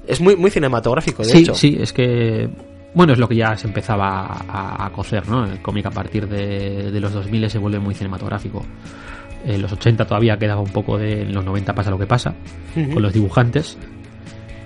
Es 0.06 0.22
muy, 0.22 0.36
muy 0.36 0.52
cinematográfico, 0.52 1.24
de 1.24 1.30
sí, 1.30 1.38
hecho. 1.40 1.56
sí, 1.56 1.78
es 1.80 1.92
que 1.94 2.48
bueno, 2.94 3.14
es 3.14 3.20
lo 3.20 3.28
que 3.28 3.36
ya 3.36 3.56
se 3.56 3.68
empezaba 3.68 4.26
a, 4.48 4.86
a 4.86 4.90
cocer, 4.92 5.28
¿no? 5.30 5.46
El 5.46 5.62
cómic 5.62 5.86
a 5.86 5.92
partir 5.92 6.28
de, 6.28 6.92
de 6.92 7.00
los 7.00 7.14
2000 7.14 7.50
se 7.50 7.58
vuelve 7.60 7.80
muy 7.80 7.94
cinematográfico. 7.94 8.66
En 9.46 9.62
los 9.62 9.72
80 9.72 10.06
todavía 10.06 10.38
quedaba 10.38 10.60
un 10.62 10.72
poco 10.72 10.98
de... 10.98 11.22
En 11.22 11.34
los 11.34 11.46
90 11.46 11.74
pasa 11.74 11.90
lo 11.92 11.98
que 11.98 12.08
pasa, 12.08 12.34
con 12.74 13.02
los 13.02 13.14
dibujantes. 13.14 13.78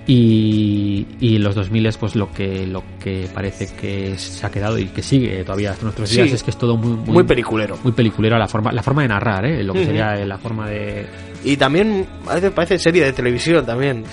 Y, 0.06 1.06
y 1.20 1.36
en 1.36 1.44
los 1.44 1.54
2000 1.54 1.88
pues 1.98 2.14
lo 2.14 2.30
que 2.30 2.66
lo 2.66 2.82
que 3.02 3.26
parece 3.32 3.68
que 3.74 4.18
se 4.18 4.44
ha 4.44 4.50
quedado 4.50 4.78
y 4.78 4.86
que 4.88 5.02
sigue 5.02 5.42
todavía 5.44 5.70
hasta 5.70 5.84
nuestros 5.84 6.10
días 6.10 6.28
Sí. 6.28 6.34
es 6.34 6.42
que 6.42 6.50
es 6.50 6.58
todo 6.58 6.76
muy 6.76 6.90
muy, 6.96 7.10
Muy 7.14 7.24
peliculero. 7.24 7.78
muy 7.82 7.92
peliculero 7.92 8.36
la 8.38 8.46
forma 8.46 8.70
la 8.70 8.82
forma 8.82 9.00
de 9.00 9.08
narrar 9.08 9.46
¿eh? 9.46 9.62
lo 9.64 9.72
que 9.72 9.86
sería 9.86 10.14
la 10.26 10.36
forma 10.36 10.68
de 10.68 11.06
Y 11.44 11.56
también 11.58 12.06
a 12.28 12.34
veces 12.36 12.50
parece 12.52 12.78
serie 12.78 13.04
de 13.04 13.12
televisión 13.12 13.64
también. 13.66 14.04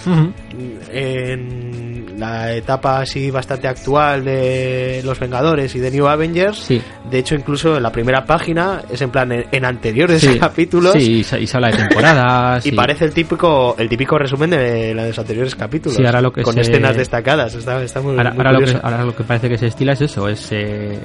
En 0.90 2.20
la 2.20 2.53
etapa 2.53 2.99
así 2.99 3.32
bastante 3.32 3.68
actual 3.68 4.24
de 4.24 5.02
Los 5.03 5.20
Vengadores 5.20 5.74
y 5.76 5.80
de 5.80 5.90
New 5.90 6.08
Avengers. 6.08 6.58
sí 6.60 6.82
De 7.10 7.18
hecho, 7.20 7.34
incluso 7.36 7.78
en 7.78 7.84
la 7.84 7.91
primera 7.91 8.26
página 8.26 8.82
es 8.91 9.02
en 9.02 9.10
plan 9.10 9.32
en, 9.32 9.45
en 9.52 9.66
anteriores 9.66 10.22
sí, 10.22 10.38
capítulos. 10.40 10.94
sí, 10.94 11.20
y 11.20 11.24
se, 11.24 11.58
habla 11.58 11.70
de 11.72 11.78
temporadas 11.78 12.66
Y 12.66 12.74
parece 12.74 13.06
el 13.06 13.14
típico 13.14 13.76
el 13.80 13.90
típico 13.90 14.18
resumen 14.20 14.49
de 14.52 14.94
los 14.94 15.18
anteriores 15.18 15.56
capítulos. 15.56 15.95
Sí, 15.98 16.06
ahora 16.06 16.22
lo 16.22 16.32
que 16.32 16.44
con 16.44 16.53
se- 16.53 16.62
escenas 16.62 16.95
destacadas. 16.95 17.56
Está, 17.56 17.82
está 17.82 18.02
muy, 18.02 18.18
Ahora, 18.18 18.32
muy 18.32 18.38
ahora 18.40 18.52
lo 18.52 18.60
que, 18.60 18.66
curioso. 18.66 18.86
ahora 18.86 19.03
lo 19.06 19.16
que 19.16 19.24
parece 19.24 19.49
que 19.49 19.58
se 19.58 19.68
estila 19.68 19.94
es 19.94 20.02
eso, 20.02 20.28
es 20.28 20.48
eh, 20.52 20.99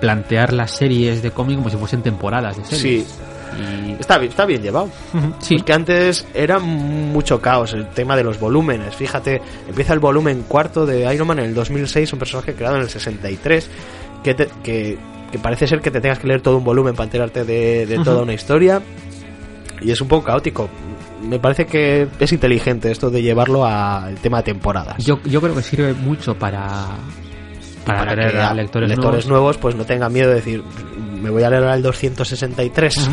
plantear 0.00 0.52
las 0.52 0.70
series 0.72 1.22
de 1.22 1.30
cómic 1.30 1.56
como 1.58 1.70
si 1.70 1.76
fuesen 1.76 2.02
temporadas 2.02 2.56
de 2.56 2.64
series. 2.64 3.04
Sí, 3.06 3.14
Y- 3.88 3.92
está 4.00 4.18
bien, 4.18 4.30
está 4.30 4.44
bien 4.46 4.62
llevado. 4.62 4.90
sí. 5.40 5.56
Porque 5.56 5.72
antes 5.72 6.26
era 6.34 6.58
mucho 6.58 7.40
caos 7.40 7.72
el 7.72 7.86
tema 7.88 8.16
de 8.16 8.24
los 8.24 8.38
volúmenes. 8.40 8.94
Fíjate, 8.94 9.40
empieza 9.68 9.92
el 9.92 9.98
volumen 10.00 10.44
cuarto 10.48 10.84
de 10.86 11.12
Iron 11.14 11.26
Man 11.28 11.38
en 11.38 11.46
el 11.46 11.54
2006, 11.54 12.12
un 12.12 12.18
personaje 12.18 12.54
creado 12.54 12.76
en 12.76 12.82
el 12.82 12.88
63, 12.88 13.70
que, 14.22 14.34
te- 14.34 14.48
que, 14.62 14.98
que 15.32 15.38
parece 15.38 15.66
ser 15.66 15.80
que 15.80 15.90
te 15.90 16.00
tengas 16.00 16.18
que 16.18 16.26
leer 16.26 16.40
todo 16.40 16.58
un 16.58 16.64
volumen 16.64 16.94
para 16.94 17.04
enterarte 17.04 17.44
de, 17.44 17.86
toda 18.04 18.22
una 18.22 18.34
historia. 18.34 18.82
Y 19.80 19.90
es 19.90 20.00
un 20.00 20.08
poco 20.08 20.24
caótico. 20.26 20.68
me 21.22 21.38
parece 21.38 21.66
que 21.66 22.08
es 22.18 22.32
inteligente 22.32 22.90
esto 22.90 23.10
de 23.10 23.20
llevarlo 23.22 23.64
al 23.66 24.14
tema 24.16 24.38
de 24.38 24.44
temporadas. 24.44 24.96
Yo, 25.04 25.18
yo 25.24 25.40
creo 25.40 25.54
que 25.54 25.62
sirve 25.62 25.92
mucho 25.94 26.34
para 26.34 26.88
para, 27.84 28.14
que 28.16 28.36
a 28.38 28.52
lectores, 28.54 28.96
nuevos. 28.98 29.26
nuevos 29.28 29.56
pues 29.58 29.76
no 29.76 29.84
tengan 29.84 30.12
miedo 30.12 30.28
de 30.30 30.34
decir 30.36 30.62
me 31.20 31.30
voy 31.30 31.42
a 31.42 31.50
leer 31.50 31.64
al 31.64 31.82
263 31.82 33.10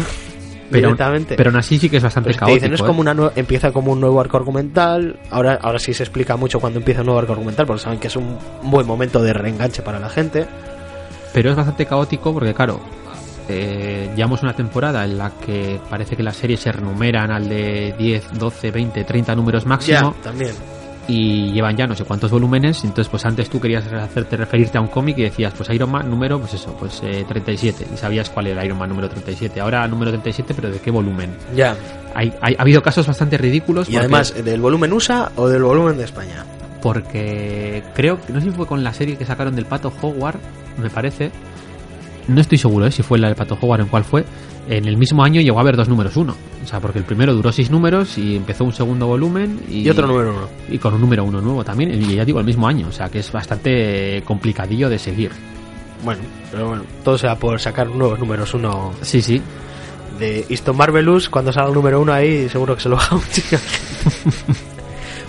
pero, 0.70 0.88
directamente 0.88 1.36
pero 1.36 1.50
aún 1.50 1.58
así 1.58 1.78
sí 1.78 1.90
que 1.90 1.98
es 1.98 2.04
bastante 2.04 2.30
Pues 2.30 2.38
te 2.38 2.40
caótico. 2.40 2.56
dicen, 2.56 2.74
es 2.74 2.82
¿eh? 2.82 2.84
como 2.84 3.02
una 3.02 3.32
empieza 3.36 3.72
como 3.72 3.92
un 3.92 4.00
nuevo 4.02 4.20
arco 4.20 4.38
argumental. 4.38 5.20
Ahora, 5.30 5.60
ahora 5.62 5.80
sí 5.80 5.94
se 5.94 6.04
explica 6.04 6.36
mucho 6.36 6.60
cuando 6.60 6.80
empieza 6.80 7.02
un 7.02 7.08
nuevo 7.08 7.20
arco 7.20 7.34
argumental, 7.34 7.66
porque 7.66 7.84
saben 7.84 8.00
que 8.00 8.08
es 8.08 8.16
un 8.16 8.38
buen 8.64 8.88
momento 8.88 9.22
de 9.22 9.34
reenganche 9.34 9.82
para 9.82 10.00
la 10.00 10.10
gente. 10.10 10.48
Pero 11.34 11.50
es 11.52 11.56
bastante 11.56 11.86
caótico 11.86 12.34
porque, 12.34 12.54
claro, 12.54 12.80
eh, 13.50 14.10
llevamos 14.16 14.42
una 14.44 14.56
temporada 14.56 15.04
en 15.04 15.18
la 15.18 15.32
que 15.32 15.80
parece 15.90 16.16
que 16.16 16.24
las 16.24 16.38
series 16.38 16.60
se 16.62 16.72
renumeran 16.72 17.32
al 17.32 17.50
de 17.50 17.94
10, 17.98 18.40
12, 18.40 18.72
20, 18.72 19.04
30 19.04 19.36
números 19.36 19.66
máximo 19.66 20.16
también. 20.24 20.54
Y 21.08 21.52
llevan 21.52 21.76
ya 21.76 21.86
no 21.88 21.96
sé 21.96 22.06
cuántos 22.06 22.32
volúmenes. 22.32 22.84
Entonces, 22.84 23.10
pues 23.10 23.26
antes 23.26 23.50
tú 23.50 23.60
querías 23.60 23.86
hacerte 23.92 24.38
referirte 24.38 24.78
a 24.78 24.82
un 24.82 24.88
cómic 24.88 25.18
y 25.18 25.24
decías, 25.24 25.54
pues 25.56 25.70
Iron 25.72 25.92
Man 25.92 26.10
número, 26.10 26.40
pues 26.40 26.54
eso, 26.54 26.76
pues 26.80 27.02
eh, 27.04 27.26
37. 27.28 27.88
Y 27.94 27.98
sabías 27.98 28.30
cuál 28.30 28.48
era 28.48 28.64
Iron 28.66 28.78
Man 28.78 28.90
número 28.90 29.10
37. 29.10 29.60
Ahora 29.60 29.88
número 29.88 30.12
37, 30.12 30.54
pero 30.54 30.72
¿de 30.72 30.80
qué 30.80 30.92
volumen? 30.92 31.36
Ya. 31.56 31.76
Hay, 32.16 32.34
hay- 32.42 32.56
ha 32.58 32.62
habido 32.62 32.82
casos 32.82 33.06
bastante 33.08 33.38
ridículos. 33.38 33.88
Y 33.90 33.94
porque- 33.94 34.00
además, 34.06 34.34
¿del 34.44 34.62
volumen 34.62 34.94
USA 34.94 35.32
o 35.36 35.48
del 35.50 35.64
volumen 35.64 35.98
de 35.98 36.04
España? 36.06 36.46
porque 36.82 37.82
creo 37.96 38.20
que 38.22 38.34
no 38.34 38.40
sé 38.42 38.48
si 38.48 38.52
fue 38.52 38.68
con 38.68 38.84
la 38.84 38.94
serie 38.94 39.16
que 39.18 39.26
sacaron 39.26 39.56
del 39.56 39.66
Pato 39.66 39.92
Howard, 40.02 40.36
me 40.78 40.90
parece. 40.90 41.32
No 42.28 42.42
estoy 42.42 42.58
seguro 42.58 42.86
¿eh? 42.86 42.92
si 42.92 43.04
fue 43.04 43.18
la 43.20 43.28
del 43.28 43.38
Pato 43.38 43.58
Howard 43.62 43.80
o 43.80 43.84
en 43.84 43.90
cuál 43.90 44.04
fue. 44.04 44.26
En 44.70 44.86
el 44.88 44.96
mismo 44.98 45.24
año 45.24 45.42
llegó 45.42 45.58
a 45.58 45.62
haber 45.62 45.76
dos 45.76 45.90
números 45.90 46.16
uno. 46.16 46.36
O 46.64 46.68
sea, 46.68 46.80
porque 46.80 46.98
el 47.00 47.04
primero 47.06 47.34
duró 47.34 47.52
seis 47.52 47.70
números 47.70 48.18
y 48.18 48.36
empezó 48.38 48.64
un 48.64 48.72
segundo 48.74 49.08
volumen 49.08 49.60
y, 49.70 49.82
Y 49.82 49.90
otro 49.90 50.08
número 50.08 50.30
uno. 50.32 50.48
y 50.70 50.78
con 50.78 50.94
un 50.94 51.02
número 51.02 51.24
uno 51.26 51.42
nuevo 51.42 51.64
también. 51.66 51.92
Y 52.02 52.16
ya 52.16 52.24
digo, 52.24 52.40
el 52.40 52.46
mismo 52.46 52.68
año. 52.68 52.88
O 52.88 52.92
sea, 52.92 53.10
que 53.10 53.20
es 53.20 53.32
bastante 53.32 54.22
complicadillo 54.26 54.88
de 54.90 54.98
seguir. 55.00 55.32
Bueno, 56.04 56.22
pero 56.52 56.68
bueno, 56.70 56.84
todo 57.04 57.18
sea 57.18 57.36
por 57.38 57.60
sacar 57.60 57.88
nuevos 57.88 58.20
números 58.20 58.54
uno 58.54 58.94
Sí, 59.02 59.22
sí. 59.22 59.42
de 60.20 60.46
Easton 60.50 60.78
Marvelous. 60.78 61.30
Cuando 61.30 61.52
salga 61.52 61.70
el 61.70 61.76
número 61.76 62.02
uno 62.02 62.14
ahí, 62.14 62.48
seguro 62.48 62.76
que 62.76 62.82
se 62.82 62.90
lo 62.90 62.98
haga 62.98 63.16
un 63.16 63.24
chico. 63.32 63.58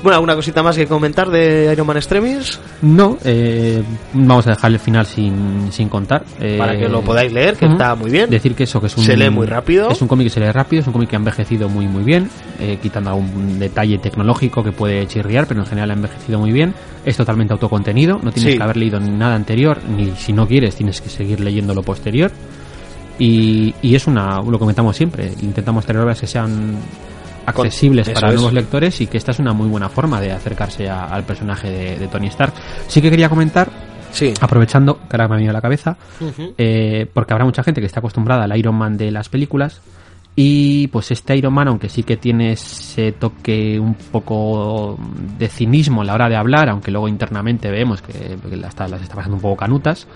bueno, 0.05 0.17
¿alguna 0.17 0.37
cosita 0.37 0.63
más 0.63 0.77
que 0.77 0.87
comentar 0.87 1.29
de 1.31 1.71
Iron 1.73 1.87
Man 1.87 1.97
Extremis? 1.97 2.61
No, 2.83 3.19
eh, 3.25 3.83
vamos 4.13 4.47
a 4.47 4.51
dejar 4.51 4.71
el 4.71 4.79
final 4.79 5.07
sin, 5.07 5.73
sin 5.73 5.89
contar. 5.89 6.25
eh, 6.39 6.57
Para 6.59 6.79
que 6.79 6.89
lo 6.89 7.01
podáis 7.01 7.33
leer, 7.33 7.57
que 7.57 7.65
está 7.67 7.95
muy 7.97 8.11
bien. 8.11 8.29
Decir 8.31 8.55
que 8.55 8.65
eso, 8.65 8.81
que 8.81 8.87
es 8.89 8.97
un... 8.97 9.03
Se 9.05 9.17
lee 9.17 9.31
muy 9.31 9.47
rápido. 9.47 9.89
Es 9.91 10.01
un 10.03 10.07
cómic 10.07 10.27
que 10.27 10.31
se 10.31 10.41
lee 10.41 10.53
rápido, 10.53 10.83
es 10.83 10.87
un 10.87 10.93
cómic 10.93 11.09
que 11.09 11.17
ha 11.17 11.19
envejecido 11.19 11.69
muy 11.69 11.89
muy 11.89 12.05
bien, 12.05 12.29
eh, 12.61 12.79
quitando 12.81 13.11
algún 13.11 13.59
detalle 13.59 13.99
tecnológico 13.99 14.63
que 14.63 14.71
puede 14.73 15.07
chirriar, 15.09 15.47
pero 15.47 15.61
en 15.61 15.67
general 15.67 15.91
ha 15.91 15.95
envejecido 15.95 16.39
muy 16.39 16.53
bien. 16.53 16.75
Es 17.05 17.17
totalmente 17.17 17.55
autocontenido, 17.55 18.21
no 18.23 18.31
tienes 18.31 18.53
Sí. 18.53 18.59
que 18.59 18.63
haber 18.63 18.77
leído 18.77 19.01
ni 19.01 19.11
nada 19.11 19.35
anterior, 19.35 19.79
ni 19.97 20.13
si 20.17 20.33
no 20.35 20.47
quieres 20.47 20.77
tienes 20.77 21.01
que 21.01 21.09
seguir 21.09 21.41
leyendo 21.41 21.75
lo 21.75 21.83
posterior. 21.83 22.31
Y, 23.19 23.75
y 23.81 23.95
es 23.95 24.07
una, 24.07 24.43
lo 24.43 24.59
comentamos 24.59 24.97
siempre, 24.97 25.33
intentamos 25.41 25.87
tener 25.87 26.03
obras 26.03 26.21
que 26.21 26.27
sean 26.27 26.77
accesibles 27.47 28.09
Eso 28.09 28.15
para 28.15 28.29
es. 28.29 28.35
nuevos 28.35 28.53
lectores 28.53 29.01
y 29.01 29.07
que 29.07 29.17
esta 29.19 29.31
es 29.33 29.39
una 29.39 29.53
muy 29.53 29.69
buena 29.69 29.89
forma 29.89 30.21
de 30.21 30.33
acercarse 30.33 30.89
a- 30.89 31.05
al 31.05 31.25
personaje 31.25 31.71
de, 31.71 31.99
de 31.99 32.09
Tony 32.09 32.27
Stark. 32.29 32.53
Sí 32.89 33.01
que 33.03 33.11
quería 33.11 33.29
comentar, 33.29 33.71
Sí. 34.13 34.33
aprovechando, 34.41 34.97
que 34.99 35.17
ahora 35.17 35.29
me 35.29 35.35
ha 35.35 35.37
venido 35.37 35.51
a 35.51 35.55
la 35.55 35.61
cabeza, 35.61 35.97
Ujú. 36.21 36.55
eh, 36.57 37.07
porque 37.13 37.33
habrá 37.33 37.45
mucha 37.45 37.63
gente 37.65 37.81
que 37.81 37.87
está 37.87 37.99
acostumbrada 38.01 38.45
al 38.45 38.57
Iron 38.57 38.75
Man 38.77 38.97
de 38.97 39.11
las 39.11 39.29
películas 39.29 39.81
y 40.37 40.89
pues 40.89 41.11
este 41.13 41.37
Iron 41.37 41.53
Man 41.55 41.69
aunque 41.69 41.89
sí 41.89 42.03
que 42.03 42.17
tiene 42.17 42.53
ese 42.53 43.13
toque 43.13 43.79
un 43.79 43.95
poco 43.95 44.99
de 45.39 45.49
cinismo 45.49 46.03
a 46.03 46.05
la 46.05 46.15
hora 46.15 46.29
de 46.29 46.35
hablar 46.35 46.69
aunque 46.69 46.91
luego 46.91 47.07
internamente 47.07 47.71
vemos 47.71 48.03
que, 48.03 48.13
que 48.49 48.67
está, 48.67 48.89
las 48.89 49.01
está 49.03 49.15
pasando 49.15 49.37
un 49.37 49.43
poco 49.43 49.57
canutas 49.57 50.09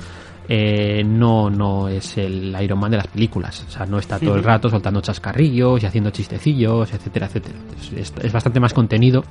eh, 0.48 1.04
no 1.04 1.50
no 1.50 1.88
es 1.88 2.16
el 2.16 2.56
Iron 2.62 2.78
Man 2.78 2.90
de 2.90 2.96
las 2.96 3.08
películas 3.08 3.64
o 3.68 3.70
sea 3.70 3.84
no 3.84 3.98
está 3.98 4.18
todo 4.18 4.34
el 4.34 4.42
rato 4.42 4.70
soltando 4.70 5.00
chascarrillos 5.00 5.82
y 5.82 5.86
haciendo 5.86 6.10
chistecillos 6.10 6.92
etcétera 6.92 7.26
etcétera 7.26 7.58
es, 7.96 8.32
bastante 8.32 8.58
más 8.58 8.72
contenido 8.72 9.24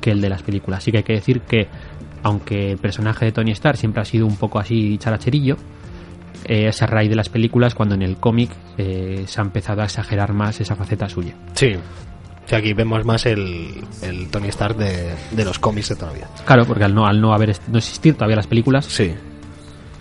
que 0.00 0.10
el 0.10 0.20
de 0.20 0.28
las 0.28 0.42
películas 0.42 0.78
así 0.78 0.90
que 0.90 0.98
hay 0.98 1.04
que 1.04 1.12
decir 1.14 1.42
que 1.42 1.68
aunque 2.24 2.72
el 2.72 2.78
personaje 2.78 3.26
de 3.26 3.32
Tony 3.32 3.52
Stark 3.52 3.76
siempre 3.76 4.02
ha 4.02 4.04
sido 4.04 4.26
un 4.26 4.36
poco 4.36 4.58
así 4.58 4.98
characherillo 4.98 5.56
eh, 6.44 6.66
es 6.68 6.82
a 6.82 6.86
raíz 6.86 7.08
de 7.08 7.16
las 7.16 7.28
películas 7.28 7.74
cuando 7.74 7.94
en 7.94 8.02
el 8.02 8.16
cómic 8.16 8.50
eh, 8.78 9.24
se 9.26 9.40
ha 9.40 9.44
empezado 9.44 9.82
a 9.82 9.84
exagerar 9.84 10.32
más 10.32 10.60
esa 10.60 10.74
faceta 10.74 11.08
suya. 11.08 11.34
Sí. 11.54 11.74
O 11.74 12.48
sea, 12.48 12.58
aquí 12.58 12.72
vemos 12.72 13.04
más 13.04 13.26
el, 13.26 13.84
el 14.02 14.28
Tony 14.28 14.48
Stark 14.48 14.76
de, 14.76 15.14
de 15.30 15.44
los 15.44 15.60
cómics 15.60 15.90
de 15.90 15.96
todavía. 15.96 16.26
Claro, 16.44 16.64
porque 16.64 16.82
al 16.82 16.94
no, 16.94 17.06
al 17.06 17.20
no 17.20 17.32
haber 17.32 17.56
no 17.68 17.78
existir 17.78 18.14
todavía 18.14 18.36
las 18.36 18.48
películas, 18.48 18.86
Sí. 18.86 19.12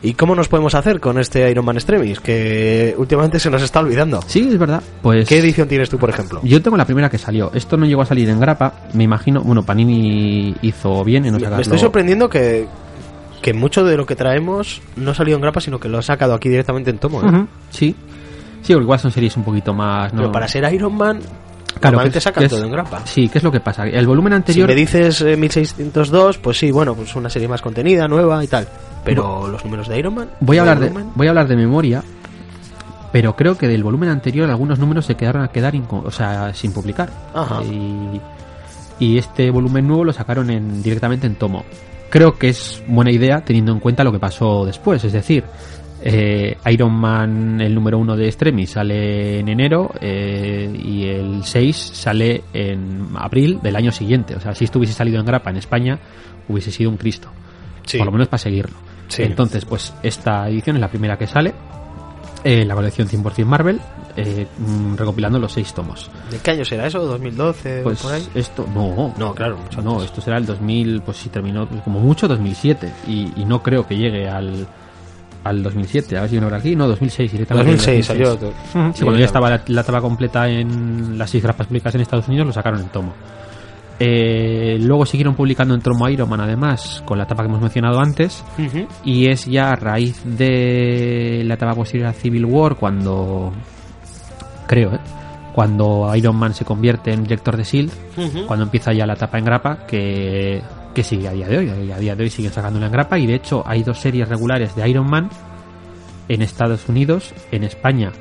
¿Y 0.04 0.14
cómo 0.16 0.34
nos 0.34 0.48
podemos 0.48 0.74
hacer 0.74 1.00
con 1.00 1.20
este 1.20 1.50
Iron 1.52 1.64
Man 1.64 1.76
Extremis? 1.76 2.20
Que 2.20 2.96
últimamente 2.98 3.40
se 3.40 3.50
nos 3.52 3.62
está 3.62 3.80
olvidando. 3.82 4.20
sí, 4.26 4.48
es 4.52 4.58
verdad. 4.58 4.82
Pues 5.02 5.28
¿Qué 5.28 5.38
edición 5.38 5.68
tienes 5.68 5.90
tú, 5.90 5.98
por 5.98 6.10
ejemplo? 6.10 6.40
yo 6.44 6.62
tengo 6.62 6.76
la 6.78 6.86
primera 6.86 7.10
que 7.10 7.18
salió. 7.20 7.52
Esto 7.54 7.78
no 7.78 7.86
llegó 7.86 8.02
a 8.02 8.06
salir 8.06 8.28
en 8.30 8.40
grapa, 8.40 8.74
me 8.94 9.04
imagino. 9.04 9.42
Bueno, 9.42 9.64
Panini 9.64 10.56
hizo 10.64 11.04
bien 11.04 11.26
en 11.26 11.34
no 11.34 11.40
sacarlo. 11.40 11.58
Me 11.58 11.62
estoy 11.64 11.78
sorprendiendo 11.80 12.30
que, 12.30 12.68
que 13.42 13.54
mucho 13.54 13.84
de 13.84 13.96
lo 13.96 14.06
que 14.06 14.16
traemos 14.16 14.82
no 14.96 15.14
salió 15.14 15.36
en 15.36 15.42
grapa, 15.42 15.62
sino 15.62 15.80
que 15.80 15.88
lo 15.88 16.00
ha 16.00 16.02
sacado 16.02 16.34
aquí 16.34 16.50
directamente 16.50 16.90
en 16.90 16.98
tomo. 16.98 17.22
¿eh? 17.22 17.46
Sí. 17.70 17.96
Sí, 18.64 18.74
igual 18.74 19.00
son 19.00 19.12
series 19.12 19.38
un 19.38 19.44
poquito 19.44 19.74
más. 19.74 20.14
¿no? 20.14 20.22
Pero 20.22 20.32
para 20.32 20.48
ser 20.48 20.72
Iron 20.74 20.96
Man, 20.96 21.20
Claro, 21.80 21.94
normalmente 21.96 22.18
es- 22.20 22.24
sacan 22.24 22.42
que 22.42 22.46
es- 22.46 22.52
todo 22.52 22.64
en 22.64 22.72
grapa. 22.72 23.02
Sí, 23.06 23.28
¿qué 23.30 23.38
es 23.38 23.44
lo 23.44 23.52
que 23.52 23.60
pasa? 23.60 23.86
El 23.86 24.06
volumen 24.08 24.32
Si 24.34 24.36
anterior. 24.36 24.68
me 24.68 24.76
dices 24.76 25.22
eh, 25.22 25.38
1602, 25.38 26.38
pues 26.38 26.58
sí, 26.58 26.72
bueno, 26.72 26.94
pues 26.96 27.16
una 27.16 27.30
serie 27.30 27.48
más 27.48 27.62
contenida, 27.62 28.08
nueva 28.08 28.44
y 28.44 28.48
tal. 28.48 28.68
Pero 29.04 29.48
los 29.48 29.64
números 29.66 29.88
de 29.88 29.98
Iron 29.98 30.14
Man. 30.16 30.30
Voy 30.42 30.58
a 30.58 30.64
¿el 30.64 30.70
hablar 30.70 30.92
de, 30.92 31.04
voy 31.16 31.28
a 31.28 31.30
hablar 31.32 31.48
de 31.48 31.56
memoria, 31.56 32.04
pero 33.12 33.36
creo 33.36 33.58
que 33.58 33.68
del 33.68 33.84
volumen 33.84 34.10
anterior 34.10 34.50
algunos 34.50 34.80
números 34.80 35.06
se 35.06 35.16
quedaron 35.16 35.44
a 35.44 35.48
quedar 35.50 35.74
o 35.90 36.12
sea, 36.12 36.54
sin 36.54 36.72
publicar. 36.72 37.10
Ajá. 37.34 37.62
Y, 37.64 38.22
y 39.00 39.18
este 39.18 39.50
volumen 39.50 39.88
nuevo 39.88 40.06
lo 40.06 40.14
sacaron 40.14 40.50
en, 40.52 40.84
directamente 40.84 41.26
en 41.28 41.36
tomo. 41.36 41.66
Creo 42.10 42.38
que 42.38 42.50
es 42.50 42.84
buena 42.88 43.10
idea 43.12 43.42
teniendo 43.44 43.72
en 43.72 43.80
cuenta 43.80 44.04
lo 44.04 44.12
que 44.12 44.20
pasó 44.20 44.66
después, 44.66 45.04
es 45.04 45.14
decir, 45.14 45.44
eh, 46.04 46.58
Iron 46.72 46.94
Man, 46.94 47.62
el 47.62 47.74
número 47.76 47.98
uno 47.98 48.16
de 48.16 48.28
Extremis, 48.28 48.72
sale 48.72 49.40
en 49.40 49.48
enero 49.50 49.92
eh, 50.02 50.72
y 50.84 51.06
el 51.08 51.44
6 51.44 51.78
sale 51.78 52.44
en 52.54 53.08
abril 53.16 53.60
del 53.62 53.76
año 53.76 53.92
siguiente. 53.92 54.36
O 54.36 54.40
sea, 54.40 54.54
si 54.56 54.66
esto 54.66 54.80
hubiese 54.80 54.94
salido 54.94 55.20
en 55.20 55.26
grapa 55.26 55.50
en 55.50 55.58
España, 55.58 56.00
hubiese 56.48 56.72
sido 56.72 56.90
un 56.90 56.98
Cristo. 56.98 57.30
Sí. 57.86 57.98
Por 57.98 58.06
lo 58.08 58.12
menos 58.12 58.28
para 58.28 58.40
seguirlo. 58.40 58.76
Sí. 59.08 59.24
Entonces, 59.24 59.66
pues 59.66 59.94
esta 60.04 60.48
edición 60.50 60.78
es 60.78 60.82
la 60.82 60.90
primera 60.90 61.18
que 61.18 61.28
sale. 61.28 61.54
eh, 62.44 62.66
la 62.66 62.74
colección 62.74 63.08
100% 63.08 63.46
Marvel, 63.46 63.80
eh, 64.18 64.48
mm, 64.58 64.96
recopilando 64.96 65.38
los 65.38 65.52
seis 65.54 65.74
tomos. 65.76 66.10
¿De 66.32 66.40
qué 66.40 66.52
año 66.52 66.66
será 66.66 66.88
eso? 66.88 67.20
¿2012? 67.20 67.84
Pues 67.84 68.02
por 68.02 68.14
ahí? 68.14 68.28
esto, 68.34 68.66
no, 68.74 69.14
No, 69.20 69.36
claro, 69.36 69.58
mucho 69.58 69.82
no, 69.84 69.92
antes. 69.94 70.06
esto 70.08 70.22
será 70.22 70.38
el 70.38 70.46
2000, 70.48 71.02
pues 71.02 71.18
si 71.18 71.30
terminó, 71.30 71.68
pues, 71.68 71.82
como 71.84 72.00
mucho 72.00 72.28
2007, 72.28 72.92
y, 73.08 73.32
y 73.40 73.46
no 73.46 73.62
creo 73.62 73.86
que 73.88 73.96
llegue 73.96 74.28
al, 74.28 74.66
al 75.44 75.64
2007, 75.64 76.18
a 76.18 76.22
ver 76.22 76.30
si 76.30 76.36
viene 76.36 76.48
por 76.48 76.58
aquí, 76.58 76.76
no, 76.76 76.88
2006 76.88 77.32
directamente. 77.32 77.72
2006 77.72 78.06
salió. 78.06 78.34
Ujú, 78.34 78.52
sí, 78.94 79.04
cuando 79.04 79.20
ya 79.20 79.26
estaba 79.26 79.50
la, 79.50 79.62
la 79.68 79.84
tapa 79.84 80.02
completa 80.02 80.48
en 80.48 81.18
las 81.18 81.30
seis 81.30 81.44
grapas 81.44 81.68
publicadas 81.68 81.96
en 81.96 82.02
Estados 82.02 82.28
Unidos, 82.28 82.48
lo 82.48 82.54
sacaron 82.54 82.80
en 82.82 82.90
tomo. 82.90 83.14
Eh, 84.04 84.80
luego 84.82 85.06
siguieron 85.06 85.36
publicando 85.36 85.76
en 85.76 85.82
tomo 85.82 86.10
Iron 86.10 86.28
Man, 86.28 86.42
además, 86.42 87.04
con 87.06 87.20
la 87.20 87.28
tapa 87.28 87.44
que 87.44 87.50
hemos 87.50 87.62
mencionado 87.62 88.00
antes, 88.00 88.44
y 89.06 89.28
es 89.28 89.46
ya 89.46 89.70
a 89.70 89.76
raíz 89.76 90.22
de 90.26 91.44
la 91.46 91.54
etapa 91.54 91.76
posterior 91.76 92.08
a 92.08 92.14
Civil 92.14 92.46
War 92.46 92.78
cuando 92.78 93.54
creo 94.66 94.96
¿eh? 94.96 95.00
cuando 95.54 96.10
Iron 96.16 96.36
Man 96.36 96.56
se 96.56 96.66
convierte 96.66 97.12
en 97.12 97.24
director 97.24 97.58
de 97.58 97.64
Shield 97.64 97.92
cuando 98.48 98.64
empieza 98.64 98.94
ya 98.94 99.06
la 99.06 99.14
etapa 99.14 99.38
en 99.38 99.46
grapa 99.46 99.86
que, 99.86 100.62
que 100.94 101.04
sigue 101.04 101.28
a 101.28 101.32
día 101.32 101.48
de 101.48 101.58
hoy 101.58 101.92
a 101.92 101.98
día 101.98 102.16
de 102.16 102.24
hoy 102.24 102.30
siguen 102.30 102.52
sacándola 102.52 102.88
en 102.88 102.92
grapa 102.92 103.18
y 103.18 103.28
de 103.28 103.36
hecho 103.36 103.64
hay 103.66 103.84
dos 103.84 104.00
series 104.00 104.28
regulares 104.28 104.76
de 104.76 104.88
Iron 104.90 105.10
Man 105.10 105.30
en 106.28 106.42
Estados 106.42 106.88
Unidos 106.90 107.34
en 107.52 107.64
España 107.64 108.12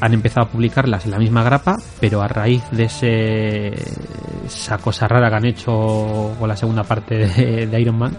han 0.00 0.14
empezado 0.14 0.46
a 0.46 0.50
publicarlas 0.50 1.04
en 1.04 1.12
la 1.12 1.18
misma 1.18 1.42
grapa 1.42 1.76
pero 2.00 2.22
a 2.22 2.28
raíz 2.28 2.62
de 2.70 2.84
ese 2.84 3.68
esa 4.46 4.78
cosa 4.78 5.08
rara 5.08 5.28
que 5.28 5.36
han 5.36 5.46
hecho 5.46 6.34
con 6.38 6.48
la 6.48 6.56
segunda 6.56 6.84
parte 6.84 7.66
de 7.66 7.80
Iron 7.80 7.98
Man 7.98 8.16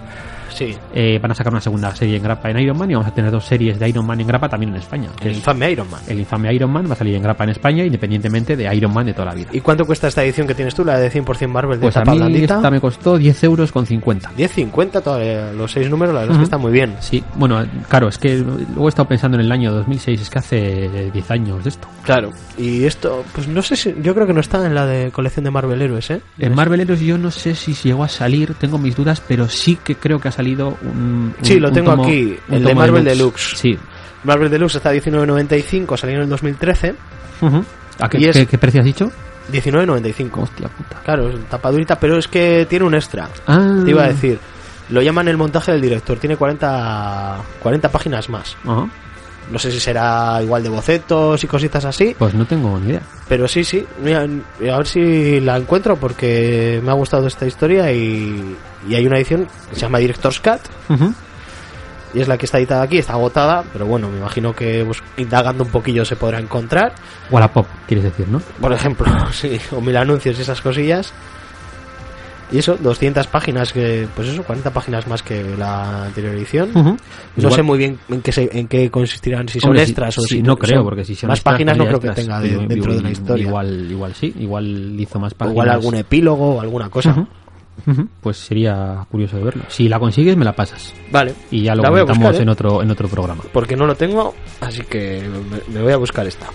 Sí. 0.52 0.76
Eh, 0.94 1.20
van 1.22 1.32
a 1.32 1.36
sacar 1.36 1.52
una 1.54 1.62
segunda 1.62 1.96
serie 1.96 2.18
en 2.18 2.24
grapa 2.24 2.50
en 2.50 2.60
Iron 2.60 2.78
Man 2.78 2.90
y 2.92 2.94
vamos 2.96 3.08
a 3.08 3.14
tener 3.14 3.32
dos 3.32 3.46
series 3.46 3.80
de 3.80 3.90
Iron 3.90 4.06
Man 4.06 4.20
en 4.20 4.28
grapa 4.28 4.50
también 4.50 4.72
en 4.72 4.78
España. 4.80 5.10
El 5.22 5.32
es 5.32 5.38
infame 5.38 5.72
Iron 5.72 5.90
Man. 5.90 6.02
el 6.08 6.20
infame 6.20 6.54
Iron 6.54 6.72
Man 6.72 6.88
va 6.90 6.94
a 6.94 6.98
salir 6.98 7.16
en 7.16 7.24
grapa 7.24 7.44
en 7.44 7.52
España 7.52 7.84
independientemente 7.84 8.56
de 8.56 8.76
Iron 8.76 8.94
Man 8.94 9.06
de 9.06 9.14
toda 9.14 9.26
la 9.28 9.34
vida. 9.36 9.50
¿Y 9.52 9.62
cuánto 9.62 9.86
cuesta 9.86 10.08
esta 10.08 10.24
edición 10.24 10.48
que 10.48 10.56
tienes 10.56 10.74
tú, 10.76 10.84
la 10.84 10.98
de 10.98 11.12
100% 11.12 11.48
Marvel 11.48 11.80
de 11.80 11.86
Pues 11.86 11.98
a 11.98 12.04
mí 12.06 12.18
blandita? 12.18 12.56
esta 12.56 12.72
me 12.72 12.80
costó 12.80 13.18
10 13.18 13.44
euros 13.44 13.72
con 13.72 13.86
50. 13.86 14.32
10.50, 14.38 15.04
todavía 15.04 15.52
los 15.54 15.72
seis 15.72 15.90
números, 15.90 16.14
la 16.14 16.22
verdad 16.22 16.36
es 16.36 16.40
que 16.40 16.44
está 16.46 16.58
muy 16.58 16.72
bien. 16.72 16.96
Sí, 17.00 17.24
bueno, 17.36 17.64
claro, 17.88 18.08
es 18.10 18.18
que 18.18 18.38
luego 18.38 18.88
he 18.88 18.90
estado 18.90 19.08
pensando 19.08 19.38
en 19.38 19.46
el 19.46 19.52
año 19.52 19.72
2006, 19.72 20.22
es 20.22 20.30
que 20.30 20.40
hace 20.40 21.12
10 21.12 21.32
años 21.32 21.64
de 21.64 21.70
esto. 21.70 21.88
Claro. 22.04 22.32
Y 22.58 22.86
esto, 22.86 23.24
pues 23.34 23.48
no 23.48 23.62
sé 23.62 23.76
si. 23.76 23.96
Yo 24.02 24.14
creo 24.14 24.28
que 24.28 24.34
no 24.34 24.42
está 24.42 24.66
en 24.66 24.76
la 24.76 24.86
de 24.86 25.12
colección 25.12 25.46
de 25.46 25.52
Marvel 25.52 25.82
Héroes, 25.82 26.10
¿eh? 26.12 26.22
En 26.38 26.54
Marvel 26.56 26.82
Heroes 26.82 27.00
yo 27.02 27.18
no 27.18 27.32
sé 27.32 27.56
si 27.56 27.74
llegó 27.74 28.04
a 28.04 28.10
salir, 28.10 28.54
tengo 28.56 28.78
mis 28.78 28.96
dudas, 28.96 29.22
pero 29.26 29.48
sí 29.48 29.78
que 29.84 29.96
creo 29.96 30.20
que 30.20 30.28
ha 30.28 30.32
salido 30.40 30.78
un... 30.82 31.34
Sí, 31.42 31.56
un- 31.56 31.62
lo 31.62 31.68
un 31.70 31.74
tengo 31.74 31.92
tomo- 31.92 32.04
aquí, 32.04 32.38
el 32.50 32.64
de 32.64 32.76
Marvel 32.76 33.04
Deluxe. 33.04 33.58
Sí. 33.58 33.78
Marvel 34.24 34.50
Deluxe 34.50 34.76
está 34.78 34.90
a 34.90 34.94
19.95, 34.94 35.98
salió 35.98 36.16
en 36.18 36.22
el 36.24 36.30
2013. 36.30 36.96
Ujú. 37.42 37.66
¿A 38.00 38.10
qué, 38.10 38.32
qué- 38.32 38.46
qué 38.48 38.58
precio 38.58 38.82
has 38.82 38.86
dicho? 38.86 39.12
19.95. 39.52 40.30
Hostia 40.44 40.68
puta. 40.70 41.02
Claro, 41.04 41.30
es 41.30 41.44
tapadurita, 41.50 42.00
pero 42.00 42.18
es 42.18 42.28
que 42.28 42.66
tiene 42.70 42.86
un 42.86 42.94
extra. 42.96 43.30
Ah. 43.48 43.82
Te 43.84 43.92
iba 43.92 44.04
a 44.04 44.08
decir. 44.10 44.40
Lo 44.90 45.02
llaman 45.02 45.28
el 45.28 45.38
montaje 45.38 45.72
del 45.72 45.82
director. 45.82 46.18
Tiene 46.18 46.36
40, 46.36 47.38
40 47.62 47.90
páginas 47.92 48.30
más. 48.30 48.58
Ajá. 48.66 48.88
No 49.50 49.58
sé 49.58 49.72
si 49.72 49.80
será 49.80 50.40
igual 50.44 50.62
de 50.64 50.70
bocetos 50.70 51.44
y 51.44 51.48
cositas 51.48 51.86
así. 51.86 52.16
Pues 52.18 52.34
no 52.34 52.46
tengo 52.46 52.80
ni 52.80 52.90
idea. 52.90 53.02
Pero 53.28 53.48
sí, 53.48 53.64
sí. 53.64 53.86
Mira, 54.04 54.22
a 54.22 54.78
ver 54.78 54.88
si 54.88 55.40
la 55.40 55.58
encuentro 55.58 55.96
porque 55.98 56.80
me 56.84 56.92
ha 56.92 56.94
gustado 56.94 57.28
esta 57.28 57.46
historia 57.46 57.92
y, 57.92 58.56
y 58.88 58.96
hay 58.96 59.08
una 59.08 59.18
edición 59.18 59.48
que 59.70 59.76
se 59.76 59.82
llama 59.82 59.98
Director's 59.98 60.40
Cut. 60.40 60.62
Ujú. 60.90 61.14
Y 62.14 62.22
es 62.22 62.28
la 62.28 62.38
que 62.38 62.46
está 62.46 62.58
editada 62.58 62.82
aquí, 62.82 62.98
está 62.98 63.14
agotada, 63.14 63.64
pero 63.72 63.86
bueno, 63.86 64.10
me 64.10 64.18
imagino 64.18 64.56
que 64.56 64.84
pues, 64.84 65.02
indagando 65.18 65.64
un 65.64 65.70
poquillo 65.70 66.04
se 66.06 66.16
podrá 66.16 66.40
encontrar. 66.40 66.94
Wallapop, 67.30 67.68
quieres 67.88 68.06
decir, 68.06 68.28
¿no? 68.28 68.42
Por 68.60 68.74
ejemplo, 68.74 69.06
sí, 69.32 69.60
o 69.72 69.82
mil 69.82 69.96
anuncios 69.96 70.38
y 70.40 70.42
esas 70.42 70.62
cosillas. 70.62 71.14
Y 72.52 72.58
eso, 72.58 72.78
200 72.78 73.28
páginas, 73.28 73.72
que 73.74 74.08
pues 74.16 74.28
eso, 74.30 74.44
40 74.44 74.72
páginas 74.74 75.08
más 75.08 75.22
que 75.22 75.44
la 75.58 76.06
anterior 76.06 76.34
edición. 76.34 76.70
Ujú. 76.72 76.82
No 76.90 76.98
Igual- 77.38 77.54
sé 77.54 77.62
muy 77.62 77.78
bien 77.78 78.00
en 78.10 78.22
qué, 78.22 78.32
se- 78.32 78.50
en 78.58 78.68
qué 78.68 78.90
consistirán, 78.90 79.48
si 79.48 79.60
son 79.60 79.70
Hombre, 79.70 79.86
si- 79.86 79.92
extras 79.92 80.18
o 80.18 80.22
si- 80.22 80.28
si 80.38 80.42
no 80.42 80.58
creo, 80.58 80.84
porque 80.84 81.06
si 81.06 81.14
son 81.16 81.28
más 81.28 81.38
extras, 81.40 81.54
páginas 81.54 81.78
no 81.78 81.86
creo 81.86 82.00
tendría 82.00 82.16
que 82.16 82.22
extras. 82.22 82.42
tenga 82.42 82.48
de- 82.48 82.54
Igual- 82.56 82.68
dentro 82.68 82.96
de 82.96 83.02
la 83.02 83.10
historia. 83.12 83.48
Igual, 83.48 83.92
igual 83.92 84.14
sí, 84.16 84.34
igual 84.40 85.00
hizo 85.00 85.20
más 85.20 85.34
páginas. 85.34 85.54
igual 85.54 85.70
algún 85.70 85.96
epílogo 85.96 86.56
o 86.56 86.62
alguna 86.62 86.90
cosa. 86.90 87.12
Ujú. 87.12 87.28
Ujú. 87.88 88.08
Pues 88.20 88.36
sería 88.38 89.06
curioso 89.10 89.38
de 89.38 89.44
verlo. 89.44 89.64
Si 89.70 89.88
la 89.88 90.00
consigues, 90.00 90.36
me 90.36 90.44
la 90.44 90.54
pasas. 90.54 90.94
Vale, 91.12 91.34
Y 91.50 91.62
ya 91.64 91.76
lo 91.76 91.84
comentamos 91.84 92.18
buscar, 92.18 92.36
¿eh? 92.36 92.44
en 92.44 92.50
otro 92.50 92.82
en 92.84 92.92
otro 92.92 93.08
programa. 93.08 93.44
porque 93.54 93.78
no 93.78 93.86
lo 93.86 93.96
tengo, 93.96 94.34
así 94.60 94.82
que 94.82 95.24
me, 95.70 95.74
me 95.76 95.84
voy 95.84 95.94
a 95.94 95.98
buscar 95.98 96.28
esta. 96.28 96.48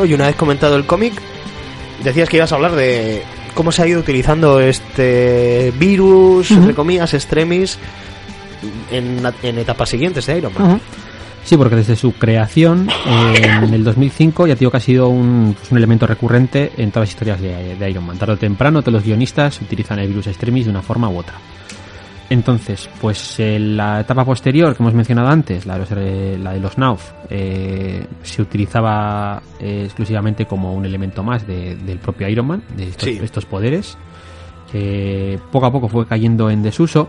Oye, 0.00 0.14
una 0.14 0.26
vez 0.26 0.36
comentado 0.36 0.76
el 0.76 0.86
cómic, 0.86 1.12
decías 2.02 2.28
que 2.28 2.38
ibas 2.38 2.50
a 2.52 2.54
hablar 2.54 2.72
de 2.72 3.22
cómo 3.54 3.70
se 3.70 3.82
ha 3.82 3.86
ido 3.86 4.00
utilizando 4.00 4.58
este 4.60 5.72
virus, 5.78 6.50
entre 6.50 6.74
comillas, 6.74 7.12
extremis, 7.12 7.78
en, 8.90 9.20
en 9.42 9.58
etapas 9.58 9.90
siguientes 9.90 10.24
de 10.26 10.38
Iron 10.38 10.54
Man. 10.54 10.70
Ujú. 10.70 10.80
Sí, 11.44 11.56
porque 11.56 11.76
desde 11.76 11.96
su 11.96 12.12
creación 12.12 12.88
eh, 13.06 13.42
en 13.62 13.74
el 13.74 13.82
2005 13.82 14.46
ya 14.46 14.54
digo 14.54 14.70
que 14.70 14.76
ha 14.76 14.80
sido 14.80 15.08
un, 15.08 15.54
pues, 15.58 15.70
un 15.72 15.78
elemento 15.78 16.06
recurrente 16.06 16.72
en 16.76 16.90
todas 16.90 17.08
las 17.08 17.14
historias 17.14 17.40
de, 17.40 17.76
de 17.76 17.90
Iron 17.90 18.04
Man. 18.04 18.18
Tarde 18.18 18.34
o 18.34 18.36
temprano 18.36 18.82
todos 18.82 18.94
los 18.94 19.04
guionistas 19.04 19.60
utilizan 19.60 19.98
el 19.98 20.08
virus 20.08 20.26
extremis 20.26 20.66
de 20.66 20.70
una 20.70 20.82
forma 20.82 21.08
u 21.08 21.18
otra. 21.18 21.34
Entonces, 22.30 22.88
pues 23.00 23.40
en 23.40 23.76
la 23.76 24.00
etapa 24.00 24.24
posterior 24.24 24.76
que 24.76 24.82
hemos 24.82 24.94
mencionado 24.94 25.28
antes, 25.28 25.66
la 25.66 25.74
de 25.74 25.80
los, 25.80 25.90
eh, 25.92 26.38
la 26.40 26.52
de 26.52 26.60
los 26.60 26.78
Nauf, 26.78 27.10
eh, 27.28 28.06
se 28.22 28.40
utilizaba 28.40 29.42
eh, 29.58 29.82
exclusivamente 29.84 30.46
como 30.46 30.72
un 30.72 30.86
elemento 30.86 31.24
más 31.24 31.44
de- 31.46 31.74
del 31.74 31.98
propio 31.98 32.28
Iron 32.28 32.46
Man, 32.46 32.62
de 32.76 32.84
estos, 32.84 33.08
Sí. 33.08 33.18
estos 33.20 33.46
poderes, 33.46 33.98
que 34.70 35.40
poco 35.50 35.66
a 35.66 35.72
poco 35.72 35.88
fue 35.88 36.06
cayendo 36.06 36.48
en 36.50 36.62
desuso. 36.62 37.08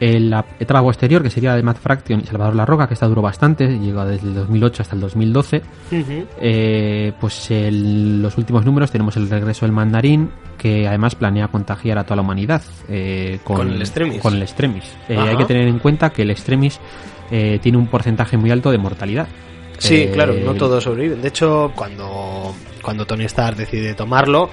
La 0.00 0.44
etapa 0.60 0.80
posterior, 0.82 1.22
que 1.22 1.30
sería 1.30 1.50
la 1.50 1.56
de 1.56 1.62
Matt 1.64 1.78
Fraction 1.78 2.20
y 2.20 2.26
Salvador 2.26 2.54
La 2.54 2.64
Roca, 2.64 2.86
que 2.86 2.94
esta 2.94 3.06
duró 3.08 3.20
bastante, 3.22 3.66
llegó 3.78 4.04
desde 4.04 4.28
el 4.28 4.34
2008 4.34 4.82
hasta 4.82 4.94
el 4.94 5.00
2012, 5.00 5.62
Ujú. 5.90 6.26
eh, 6.40 7.12
pues 7.20 7.50
en 7.50 8.22
los 8.22 8.36
últimos 8.38 8.64
números 8.64 8.90
tenemos 8.92 9.16
el 9.16 9.28
regreso 9.28 9.66
del 9.66 9.72
mandarín, 9.72 10.30
que 10.56 10.86
además 10.86 11.14
planea 11.16 11.48
contagiar 11.48 11.98
a 11.98 12.04
toda 12.04 12.16
la 12.16 12.22
humanidad 12.22 12.62
eh, 12.88 13.40
con, 13.44 13.56
Con 13.56 13.70
el 13.72 13.80
extremis. 13.80 14.20
con 14.20 14.34
el 14.34 14.42
extremis. 14.42 14.84
Eh, 15.08 15.16
hay 15.18 15.36
que 15.36 15.44
tener 15.44 15.66
en 15.68 15.78
cuenta 15.80 16.10
que 16.10 16.22
el 16.22 16.30
extremis 16.30 16.78
eh, 17.30 17.58
tiene 17.60 17.78
un 17.78 17.86
porcentaje 17.88 18.36
muy 18.36 18.50
alto 18.50 18.70
de 18.70 18.78
mortalidad. 18.78 19.26
Sí, 19.78 19.94
Eh, 20.02 20.10
claro, 20.12 20.34
no 20.44 20.54
todos 20.54 20.82
sobreviven. 20.84 21.22
De 21.22 21.28
hecho, 21.28 21.72
cuando, 21.74 22.54
cuando 22.82 23.04
Tony 23.06 23.24
Stark 23.24 23.56
decide 23.56 23.94
tomarlo, 23.94 24.50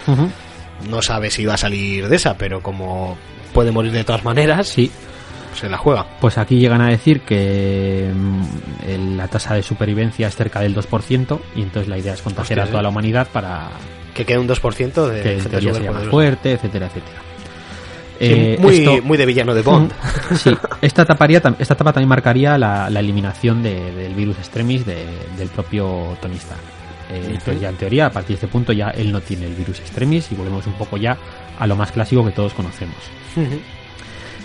no 0.90 1.02
sabe 1.02 1.30
si 1.32 1.46
va 1.46 1.54
a 1.56 1.58
salir 1.58 2.08
de 2.08 2.16
esa, 2.16 2.36
pero 2.38 2.62
como 2.62 3.18
puede 3.54 3.72
morir 3.72 3.92
de 3.92 4.04
todas 4.04 4.24
maneras, 4.24 4.68
Sí, 4.68 4.92
se 5.56 5.70
la 5.70 5.78
juega. 5.78 6.06
pues 6.20 6.38
aquí 6.38 6.58
llegan 6.60 6.82
a 6.82 6.90
decir 6.90 7.22
que 7.22 8.12
mm, 8.14 9.16
la 9.18 9.28
tasa 9.28 9.54
de 9.56 9.64
supervivencia 9.64 10.28
es 10.28 10.36
cerca 10.36 10.60
del 10.62 10.76
2% 10.76 11.40
y 11.56 11.62
entonces 11.62 11.88
la 11.90 11.98
idea 11.98 12.14
es 12.14 12.22
contagiar 12.22 12.60
Hostia, 12.60 12.64
a 12.70 12.72
toda 12.72 12.82
la 12.84 12.90
humanidad 12.90 13.28
para 13.32 13.70
Que 14.14 14.26
queda 14.26 14.40
un 14.40 14.48
2% 14.48 15.08
de 15.08 15.22
que 15.22 15.34
en 15.36 15.42
gente 15.42 15.92
más 15.92 16.04
fuerte, 16.08 16.52
etcétera, 16.54 16.88
etcétera. 16.88 17.18
Sí, 18.18 18.26
Eh, 18.28 18.58
muy, 18.60 18.78
esto- 18.78 19.02
muy 19.04 19.18
de 19.18 19.26
villano 19.26 19.54
de 19.54 19.62
Bond. 19.62 19.92
Sí, 20.36 20.56
esta, 20.82 21.04
taparía, 21.06 21.42
esta 21.60 21.74
etapa 21.74 21.92
también 21.92 22.08
marcaría 22.08 22.58
la, 22.58 22.90
la 22.90 23.00
eliminación 23.02 23.62
de- 23.62 23.92
del 23.92 24.14
virus 24.14 24.38
extremis 24.38 24.86
de- 24.86 25.06
del 25.38 25.50
propio 25.50 26.18
Tony 26.22 26.36
Stark. 26.38 26.62
Eh, 27.12 27.22
entonces 27.32 27.60
ya 27.62 27.70
en 27.70 27.76
teoría, 27.76 28.06
a 28.08 28.10
partir 28.12 28.30
de 28.30 28.34
este 28.36 28.48
punto 28.48 28.72
ya 28.74 28.90
él 28.92 29.12
no 29.12 29.20
tiene 29.22 29.46
el 29.48 29.54
virus 29.54 29.80
extremis 29.80 30.32
y 30.32 30.36
volvemos 30.36 30.66
un 30.66 30.74
poco 30.74 30.96
ya 30.98 31.18
a 31.60 31.68
lo 31.68 31.76
más 31.76 31.92
clásico 31.92 32.24
que 32.26 32.32
todos 32.32 32.54
conocemos. 32.54 32.96
Ujú. 33.36 33.60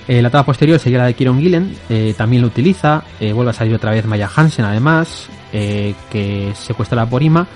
Eh, 0.09 0.21
la 0.23 0.29
etapa 0.29 0.47
posterior 0.47 0.79
sería 0.79 0.99
la 0.99 1.07
de 1.07 1.15
Kieron 1.15 1.41
Gillen, 1.41 1.77
eh, 1.89 2.15
también 2.17 2.43
lo 2.43 2.49
utiliza, 2.49 3.05
eh, 3.21 3.33
vuelve 3.33 3.51
a 3.51 3.55
salir 3.55 3.75
otra 3.75 3.93
vez 3.93 4.05
Maya 4.07 4.29
Hansen 4.35 4.65
además, 4.65 5.29
que 5.53 6.53
secuestra 6.55 7.03
a 7.03 7.07
Porima 7.07 7.47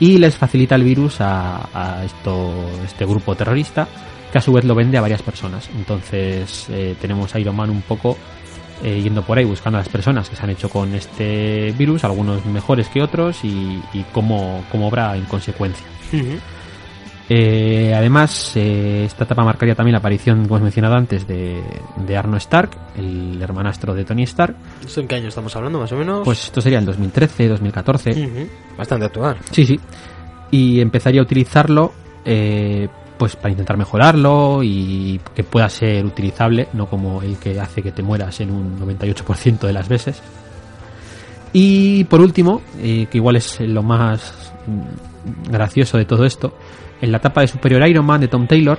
y 0.00 0.18
les 0.18 0.36
facilita 0.36 0.74
el 0.74 0.82
virus 0.82 1.20
a, 1.20 1.68
a 1.72 2.04
esto, 2.04 2.52
este 2.84 3.04
grupo 3.04 3.36
terrorista, 3.36 3.86
que 4.32 4.38
a 4.38 4.40
su 4.40 4.52
vez 4.52 4.64
lo 4.64 4.74
vende 4.74 4.98
a 4.98 5.00
varias 5.00 5.22
personas. 5.22 5.70
Entonces 5.76 6.66
tenemos 7.00 7.32
a 7.32 7.38
Iron 7.38 7.54
Man 7.54 7.70
un 7.70 7.82
poco 7.82 8.16
yendo 8.82 9.22
por 9.22 9.38
ahí 9.38 9.44
buscando 9.44 9.78
a 9.78 9.82
las 9.82 9.88
personas 9.88 10.28
que 10.28 10.34
se 10.34 10.42
han 10.42 10.50
hecho 10.50 10.68
con 10.68 10.92
este 10.94 11.72
virus, 11.78 12.02
algunos 12.02 12.44
mejores 12.44 12.88
que 12.88 13.00
otros 13.00 13.44
y, 13.44 13.80
y 13.92 14.04
cómo, 14.12 14.64
cómo 14.72 14.88
obra 14.88 15.16
en 15.16 15.24
consecuencia. 15.26 15.86
Eh, 17.28 17.94
además, 17.96 18.52
eh, 18.54 19.04
esta 19.06 19.24
etapa 19.24 19.44
marcaría 19.44 19.74
también 19.74 19.92
la 19.92 19.98
aparición, 19.98 20.42
como 20.42 20.56
hemos 20.56 20.62
mencionado 20.62 20.94
antes, 20.96 21.26
de, 21.26 21.62
de 21.96 22.16
Arno 22.16 22.36
Stark, 22.36 22.70
el 22.96 23.40
hermanastro 23.40 23.94
de 23.94 24.04
Tony 24.04 24.24
Stark. 24.24 24.54
¿Esto 24.84 25.00
en 25.00 25.08
qué 25.08 25.14
año 25.16 25.28
estamos 25.28 25.54
hablando, 25.56 25.80
más 25.80 25.92
o 25.92 25.96
menos? 25.96 26.24
Pues 26.24 26.44
esto 26.44 26.60
sería 26.60 26.78
el 26.78 26.84
2013, 26.84 27.48
2014. 27.48 28.10
Ujú. 28.10 28.48
Bastante 28.76 29.06
actual. 29.06 29.38
Sí, 29.50 29.64
sí. 29.64 29.80
Y 30.50 30.80
empezaría 30.80 31.20
a 31.20 31.24
utilizarlo 31.24 31.92
eh, 32.24 32.88
pues 33.18 33.36
para 33.36 33.50
intentar 33.50 33.76
mejorarlo 33.76 34.62
y 34.62 35.20
que 35.34 35.44
pueda 35.44 35.68
ser 35.68 36.04
utilizable, 36.04 36.68
no 36.72 36.86
como 36.86 37.22
el 37.22 37.38
que 37.38 37.58
hace 37.60 37.82
que 37.82 37.92
te 37.92 38.02
mueras 38.02 38.40
en 38.40 38.50
un 38.50 38.78
98% 38.78 39.60
de 39.60 39.72
las 39.72 39.88
veces. 39.88 40.20
Y 41.52 42.04
por 42.04 42.20
último, 42.20 42.62
eh, 42.78 43.06
que 43.10 43.18
igual 43.18 43.36
es 43.36 43.60
lo 43.60 43.82
más 43.82 44.52
mm, 44.66 45.52
gracioso 45.52 45.96
de 45.96 46.04
todo 46.04 46.24
esto, 46.24 46.54
en 47.04 47.12
la 47.12 47.18
etapa 47.18 47.42
de 47.42 47.48
Superior 47.48 47.86
Iron 47.88 48.04
Man 48.06 48.20
de 48.20 48.28
Tom 48.28 48.46
Taylor, 48.46 48.78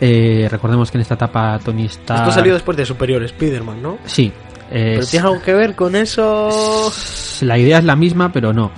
eh, 0.00 0.48
recordemos 0.50 0.90
que 0.90 0.98
en 0.98 1.02
esta 1.02 1.14
etapa 1.14 1.58
Tony 1.64 1.84
Stark... 1.86 2.20
Esto 2.22 2.32
salió 2.34 2.54
después 2.54 2.76
de 2.76 2.86
Superior 2.86 3.22
Spider-Man, 3.22 3.82
¿no? 3.82 3.98
Sí. 4.06 4.32
¿Pero 4.70 5.00
es- 5.02 5.10
tiene 5.10 5.26
algo 5.26 5.42
que 5.42 5.52
ver 5.52 5.74
con 5.74 5.94
eso? 5.96 6.90
la 7.42 7.58
idea 7.58 7.78
es 7.78 7.84
la 7.84 7.96
misma, 7.96 8.32
pero 8.32 8.52
no. 8.52 8.70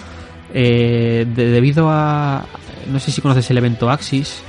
Eh, 0.55 1.27
de- 1.29 1.47
debido 1.51 1.89
a. 1.91 2.45
No 2.91 2.99
sé 2.99 3.11
si 3.13 3.21
conoces 3.21 3.49
el 3.51 3.59
evento 3.59 3.91
Axis. 3.91 4.43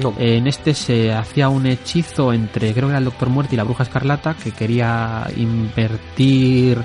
No. 0.00 0.14
eh, 0.18 0.36
en 0.36 0.46
este 0.46 0.72
se 0.74 1.12
hacía 1.12 1.48
un 1.50 1.66
hechizo 1.66 2.32
entre, 2.32 2.72
creo 2.72 2.86
que 2.86 2.92
era 2.92 2.98
el 2.98 3.04
Doctor 3.04 3.28
Muerte 3.28 3.54
y 3.54 3.58
la 3.58 3.64
Bruja 3.64 3.82
Escarlata, 3.82 4.34
que 4.34 4.50
quería 4.52 5.26
invertir 5.36 6.78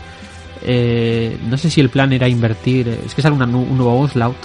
eh, 0.64 1.38
no 1.50 1.58
sé 1.58 1.70
si 1.70 1.80
el 1.82 1.90
plan 1.90 2.12
era 2.12 2.28
invertir, 2.28 2.88
es 3.06 3.14
que 3.16 3.22
sale 3.22 3.36
una 3.36 3.46
un 3.46 3.78
nuevo 3.78 3.94
Onslaught, 3.98 4.36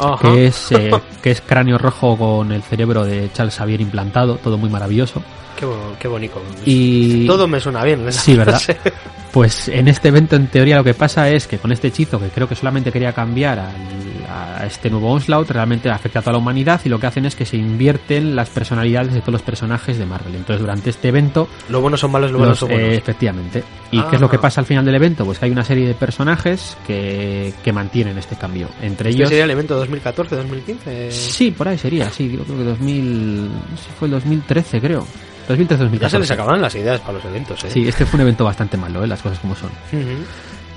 Ajá. 0.00 0.32
que 0.32 0.46
es, 0.46 0.72
eh, 0.72 0.90
que 1.22 1.30
es 1.30 1.40
cráneo 1.40 1.78
rojo 1.78 2.16
con 2.16 2.52
el 2.52 2.62
cerebro 2.62 3.04
de 3.04 3.30
Charles 3.32 3.54
Xavier 3.56 3.80
implantado, 3.80 4.36
todo 4.36 4.56
muy 4.58 4.70
maravilloso. 4.70 5.22
Qué, 5.56 5.66
qué 5.98 6.08
bonito. 6.08 6.40
Y 6.64 7.26
Todo 7.26 7.46
me 7.46 7.60
suena 7.60 7.84
bien. 7.84 8.08
esa 8.08 8.20
Sí, 8.20 8.34
¿verdad? 8.36 8.60
Pues 9.32 9.68
en 9.68 9.86
este 9.86 10.08
evento, 10.08 10.34
en 10.34 10.48
teoría, 10.48 10.76
lo 10.76 10.82
que 10.82 10.94
pasa 10.94 11.28
es 11.28 11.46
que 11.46 11.58
con 11.58 11.70
este 11.70 11.86
hechizo, 11.88 12.18
que 12.18 12.30
creo 12.30 12.48
que 12.48 12.56
solamente 12.56 12.90
quería 12.90 13.12
cambiar 13.12 13.60
al- 13.60 14.19
a 14.30 14.64
este 14.66 14.90
nuevo 14.90 15.10
Onslaught, 15.12 15.50
realmente 15.50 15.90
afecta 15.90 16.20
a 16.20 16.22
toda 16.22 16.32
la 16.32 16.38
humanidad 16.38 16.80
y 16.84 16.88
lo 16.88 16.98
que 17.00 17.06
hacen 17.06 17.26
es 17.26 17.34
que 17.36 17.44
se 17.44 17.56
invierten 17.56 18.36
las 18.36 18.48
personalidades 18.50 19.12
de 19.12 19.20
todos 19.20 19.32
los 19.32 19.42
personajes 19.42 19.98
de 19.98 20.06
Marvel. 20.06 20.34
Entonces, 20.34 20.60
durante 20.60 20.90
este 20.90 21.08
evento, 21.08 21.48
Lo 21.68 21.80
bueno 21.80 21.96
son 21.96 22.12
malos, 22.12 22.30
lo 22.30 22.38
buenos 22.38 22.58
son 22.58 22.68
buenos. 22.70 22.88
eh, 22.88 22.96
efectivamente. 22.96 23.64
¿Y 23.90 23.98
Ah. 23.98 24.06
qué 24.08 24.16
es 24.16 24.22
lo 24.22 24.30
que 24.30 24.38
pasa 24.38 24.60
al 24.60 24.66
final 24.66 24.84
del 24.84 24.94
evento? 24.94 25.24
Pues 25.24 25.38
que 25.38 25.46
hay 25.46 25.50
una 25.50 25.64
serie 25.64 25.86
de 25.88 25.94
personajes 25.94 26.76
que, 26.86 27.52
que 27.64 27.72
mantienen 27.72 28.16
este 28.18 28.36
cambio. 28.36 28.68
Entre 28.80 29.10
¿Este 29.10 29.18
ellos. 29.18 29.28
sería 29.28 29.44
el 29.44 29.50
evento 29.50 29.74
2014, 29.76 30.36
2015? 30.36 31.10
Sí, 31.10 31.50
por 31.50 31.68
ahí 31.68 31.76
sería, 31.78 32.08
sí, 32.10 32.28
creo 32.28 32.44
que 32.56 32.64
2000. 32.64 33.44
no 33.48 33.76
sé 33.76 33.90
fue 33.98 34.06
el 34.06 34.12
2013, 34.12 34.80
creo. 34.80 35.06
2013-2014. 35.48 35.98
Ya 35.98 36.08
se 36.10 36.18
les 36.20 36.30
acabaron 36.30 36.62
las 36.62 36.74
ideas 36.76 37.00
para 37.00 37.14
los 37.14 37.24
eventos, 37.24 37.64
¿eh? 37.64 37.70
Sí, 37.70 37.88
este 37.88 38.06
fue 38.06 38.18
un 38.18 38.22
evento 38.22 38.44
bastante 38.44 38.76
malo, 38.76 39.02
¿eh? 39.02 39.08
las 39.08 39.20
cosas 39.20 39.40
como 39.40 39.56
son. 39.56 39.70
Ujú. 39.92 40.22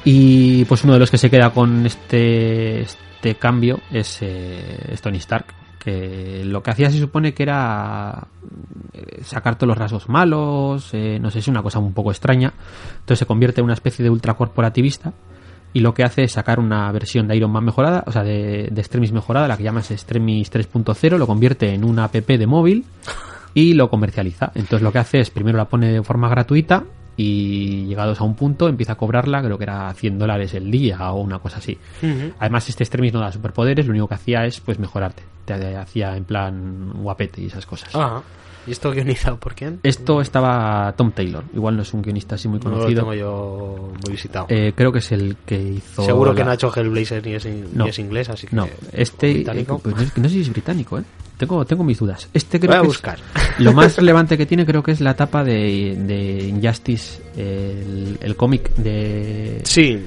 Y 0.06 0.66
pues 0.66 0.84
uno 0.84 0.94
de 0.94 1.00
los 1.00 1.10
que 1.10 1.18
se 1.18 1.30
queda 1.30 1.52
con 1.52 1.86
este, 1.86 2.82
este 2.82 3.36
cambio 3.36 3.80
es, 3.92 4.20
eh, 4.22 4.96
Tony 5.02 5.18
Stark, 5.18 5.46
que 5.80 6.44
lo 6.46 6.62
que 6.62 6.72
hacía 6.72 6.90
se 6.90 7.00
supone 7.00 7.34
que 7.34 7.44
era 7.44 8.28
eh, 8.94 9.22
sacar 9.24 9.56
todos 9.56 9.70
los 9.70 9.78
rasgos 9.78 10.10
malos, 10.10 10.90
eh, 10.94 11.20
no 11.22 11.32
sé, 11.32 11.40
es 11.40 11.48
una 11.48 11.64
cosa 11.64 11.80
un 11.80 11.94
poco 11.94 12.12
extraña. 12.12 12.54
Entonces 12.92 13.20
se 13.20 13.26
convierte 13.26 13.62
en 13.62 13.66
una 13.66 13.74
especie 13.74 14.04
de 14.04 14.10
ultracorporativista 14.10 15.14
y 15.72 15.80
lo 15.80 15.94
que 15.94 16.04
hace 16.04 16.24
es 16.24 16.34
sacar 16.34 16.60
una 16.60 16.92
versión 16.92 17.28
de 17.28 17.38
Iron 17.38 17.52
Man 17.52 17.64
mejorada, 17.64 18.04
o 18.06 18.12
sea, 18.12 18.24
de, 18.24 18.68
de 18.72 18.82
Extremis 18.82 19.14
mejorada, 19.14 19.48
la 19.48 19.58
que 19.58 19.64
llamas 19.64 19.90
Extremis 19.90 20.52
3.0, 20.52 21.18
lo 21.18 21.28
convierte 21.28 21.74
en 21.74 21.86
una 21.86 22.06
app 22.06 22.14
de 22.14 22.48
móvil 22.48 22.86
y 23.54 23.74
lo 23.74 23.90
comercializa. 23.90 24.52
Entonces 24.54 24.82
lo 24.82 24.92
que 24.92 25.00
hace 25.00 25.22
es 25.22 25.30
primero 25.30 25.58
la 25.58 25.66
pone 25.66 25.92
de 25.92 26.04
forma 26.04 26.28
gratuita 26.28 26.84
y 27.18 27.86
llegados 27.86 28.20
a 28.20 28.24
un 28.24 28.36
punto 28.36 28.68
empieza 28.68 28.94
a 28.94 28.96
cobrarla, 28.96 29.42
creo 29.44 29.58
que 29.58 29.64
era 29.66 29.94
100 29.94 30.18
dólares 30.20 30.54
el 30.54 30.72
día 30.72 31.12
o 31.12 31.22
una 31.22 31.40
cosa 31.40 31.58
así. 31.58 31.78
Además 32.40 32.68
este 32.70 32.84
extremis 32.84 33.14
no 33.14 33.20
da 33.20 33.32
superpoderes, 33.32 33.86
lo 33.86 33.92
único 33.92 34.08
que 34.08 34.16
hacía 34.16 34.46
es 34.46 34.60
pues 34.60 34.80
mejorarte. 34.80 35.24
Te 35.46 35.76
hacía 35.76 36.16
en 36.16 36.24
plan 36.24 36.92
guapete 36.94 37.42
y 37.42 37.48
esas 37.48 37.66
cosas. 37.66 37.94
Ajá. 37.96 38.22
¿Y 38.66 38.72
esto 38.72 38.92
guionizado 38.92 39.38
por 39.38 39.56
quién? 39.56 39.82
Esto 39.84 40.22
estaba 40.22 40.94
Tom 40.96 41.12
Taylor, 41.12 41.44
igual 41.54 41.76
no 41.76 41.82
es 41.82 41.94
un 41.94 42.02
guionista 42.02 42.36
así 42.36 42.48
muy 42.48 42.60
No 42.60 42.70
lo 42.70 42.76
conocido. 42.78 43.02
tengo 43.02 43.14
yo 43.14 43.92
muy 44.06 44.14
visitado. 44.14 44.46
Eh, 44.48 44.72
creo 44.74 44.90
que 44.94 45.00
es 45.00 45.12
el 45.12 45.36
que 45.46 45.62
hizo... 45.62 46.02
Seguro 46.06 46.34
que 46.34 46.46
no 46.46 46.52
ha 46.52 46.54
hecho 46.54 46.72
Hellblazer 46.74 47.26
ni 47.26 47.34
es, 47.34 47.46
in- 47.46 47.68
No. 47.74 47.84
ni 47.84 47.90
es 47.90 48.00
inglés, 48.00 48.30
así 48.30 48.48
que... 48.48 48.56
No, 48.56 48.70
este... 48.94 49.34
británico. 49.34 49.76
eh, 49.76 49.80
pues 49.84 49.96
no, 49.98 50.02
es- 50.02 50.18
no 50.18 50.24
sé 50.24 50.30
si 50.30 50.42
es 50.42 50.50
británico, 50.50 50.98
¿eh? 50.98 51.04
Tengo, 51.38 51.66
tengo 51.66 51.84
mis 51.84 51.98
dudas. 52.00 52.30
Este 52.34 52.60
creo 52.60 52.70
Voy 52.72 52.78
a 52.78 52.82
que 52.82 52.88
es- 52.88 52.94
buscar. 52.94 53.20
Lo 53.60 53.74
más 53.74 53.96
relevante 53.98 54.38
que 54.38 54.46
tiene 54.46 54.66
creo 54.66 54.82
que 54.84 54.92
es 54.92 55.02
la 55.02 55.12
etapa 55.12 55.44
de, 55.44 55.96
de 55.98 56.48
Injustice, 56.48 57.22
el, 57.36 58.18
el 58.22 58.36
cómic 58.36 58.74
de... 58.76 59.60
Sí, 59.64 60.00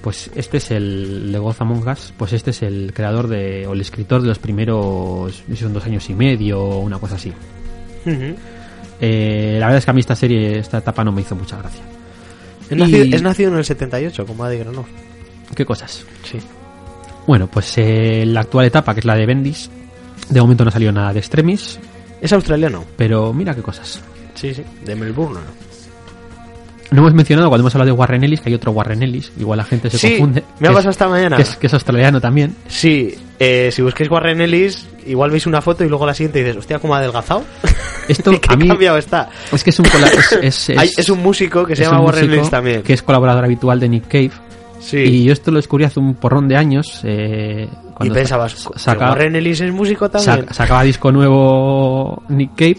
Pues 0.00 0.30
este 0.34 0.58
es 0.58 0.70
el 0.70 1.32
de 1.32 1.38
God 1.38 1.56
Among 1.58 1.86
Us, 1.88 2.12
pues 2.16 2.32
este 2.32 2.50
es 2.50 2.62
el 2.62 2.92
creador 2.94 3.26
de, 3.28 3.66
o 3.66 3.72
el 3.72 3.80
escritor 3.80 4.22
de 4.22 4.28
los 4.28 4.38
primeros, 4.38 5.42
no 5.48 5.54
sé 5.54 5.56
si 5.56 5.62
son 5.64 5.72
dos 5.72 5.84
años 5.86 6.08
y 6.10 6.14
medio 6.14 6.60
o 6.62 6.78
una 6.80 6.98
cosa 6.98 7.16
así. 7.16 7.32
Eh, 9.00 9.56
la 9.58 9.66
verdad 9.66 9.78
es 9.78 9.84
que 9.84 9.90
a 9.90 9.94
mí 9.94 10.00
esta 10.00 10.16
serie, 10.16 10.58
esta 10.58 10.78
etapa 10.78 11.04
no 11.04 11.12
me 11.12 11.20
hizo 11.22 11.34
mucha 11.34 11.56
gracia. 11.58 11.82
es, 12.70 12.72
Y- 12.72 12.80
nacido, 12.80 13.04
es 13.16 13.22
nacido 13.22 13.50
en 13.52 13.58
el 13.58 13.64
78, 13.64 14.26
como 14.26 14.44
Adi 14.44 14.58
Granov. 14.58 14.86
¿Qué 15.54 15.64
cosas? 15.64 16.04
Sí. 16.22 16.38
Bueno, 17.26 17.46
pues 17.48 17.72
eh, 17.78 18.24
la 18.26 18.40
actual 18.40 18.66
etapa, 18.66 18.94
que 18.94 19.00
es 19.00 19.06
la 19.06 19.14
de 19.16 19.26
Bendis, 19.26 19.70
de 20.28 20.40
momento 20.40 20.64
no 20.64 20.70
salió 20.70 20.92
nada 20.92 21.12
de 21.12 21.18
Extremis, 21.20 21.78
Es 22.20 22.32
australiano. 22.32 22.84
pero 22.96 23.32
mira 23.32 23.54
qué 23.54 23.62
cosas. 23.62 24.00
Sí, 24.34 24.54
sí. 24.54 24.62
De 24.84 24.94
Melbourne. 24.96 25.38
No 26.90 27.00
hemos 27.00 27.14
mencionado 27.14 27.48
cuando 27.48 27.62
hemos 27.62 27.74
hablado 27.74 27.86
de 27.92 27.98
Warren 27.98 28.22
Ellis, 28.22 28.40
que 28.40 28.50
hay 28.50 28.54
otro 28.54 28.70
Warren 28.70 29.02
Ellis, 29.02 29.32
igual 29.38 29.56
la 29.56 29.64
gente 29.64 29.90
se 29.90 29.98
Sí, 29.98 30.10
confunde. 30.18 30.44
me 30.60 30.68
ha 30.68 30.70
pasado 30.70 30.90
es- 30.90 30.94
esta 30.94 31.08
mañana. 31.08 31.36
Que 31.36 31.42
es, 31.42 31.56
que 31.56 31.66
es 31.66 31.74
australiano 31.74 32.20
también. 32.20 32.54
Sí, 32.68 33.16
eh, 33.40 33.70
si 33.72 33.82
busquéis 33.82 34.08
Warren 34.10 34.40
Ellis, 34.40 34.86
igual 35.06 35.30
veis 35.32 35.46
una 35.46 35.60
foto 35.60 35.82
y 35.84 35.88
luego 35.88 36.06
la 36.06 36.14
siguiente 36.14 36.38
dices, 36.40 36.56
hostia, 36.56 36.78
cómo 36.78 36.94
ha 36.94 36.98
adelgazado. 36.98 37.42
Esto 38.08 38.30
¿Qué 38.40 38.52
a 38.52 38.56
mí 38.56 38.68
cambiado 38.68 38.96
está? 38.98 39.28
es 39.50 39.64
que 39.64 39.70
es 39.70 39.78
un, 39.80 39.86
es, 39.86 40.32
es- 40.42 40.68
es- 40.70 40.78
Hay- 40.78 40.90
es 40.96 41.08
un 41.08 41.20
músico 41.20 41.64
que 41.64 41.74
se 41.74 41.82
llama 41.82 42.00
Warren 42.00 42.30
Ellis 42.32 42.50
también. 42.50 42.82
Que 42.82 42.92
es 42.92 43.02
colaborador 43.02 43.44
habitual 43.44 43.80
de 43.80 43.88
Nick 43.88 44.06
Cave. 44.06 44.30
Sí. 44.84 44.98
Y 44.98 45.24
yo 45.24 45.32
esto 45.32 45.50
lo 45.50 45.56
descubrí 45.56 45.84
hace 45.84 45.98
un 46.00 46.14
porrón 46.14 46.46
de 46.48 46.56
años. 46.56 47.00
eh, 47.04 47.68
Y 47.70 47.92
cuando 47.94 48.14
pensabas, 48.14 48.52
sa- 48.52 48.70
¿que 48.70 48.78
saca- 48.78 49.08
Warren 49.10 49.36
Ellis 49.36 49.60
es 49.62 49.72
músico 49.72 50.10
también. 50.10 50.46
Sac- 50.46 50.52
sacaba 50.52 50.82
disco 50.82 51.10
nuevo 51.10 52.22
Nick 52.28 52.50
Cave 52.54 52.76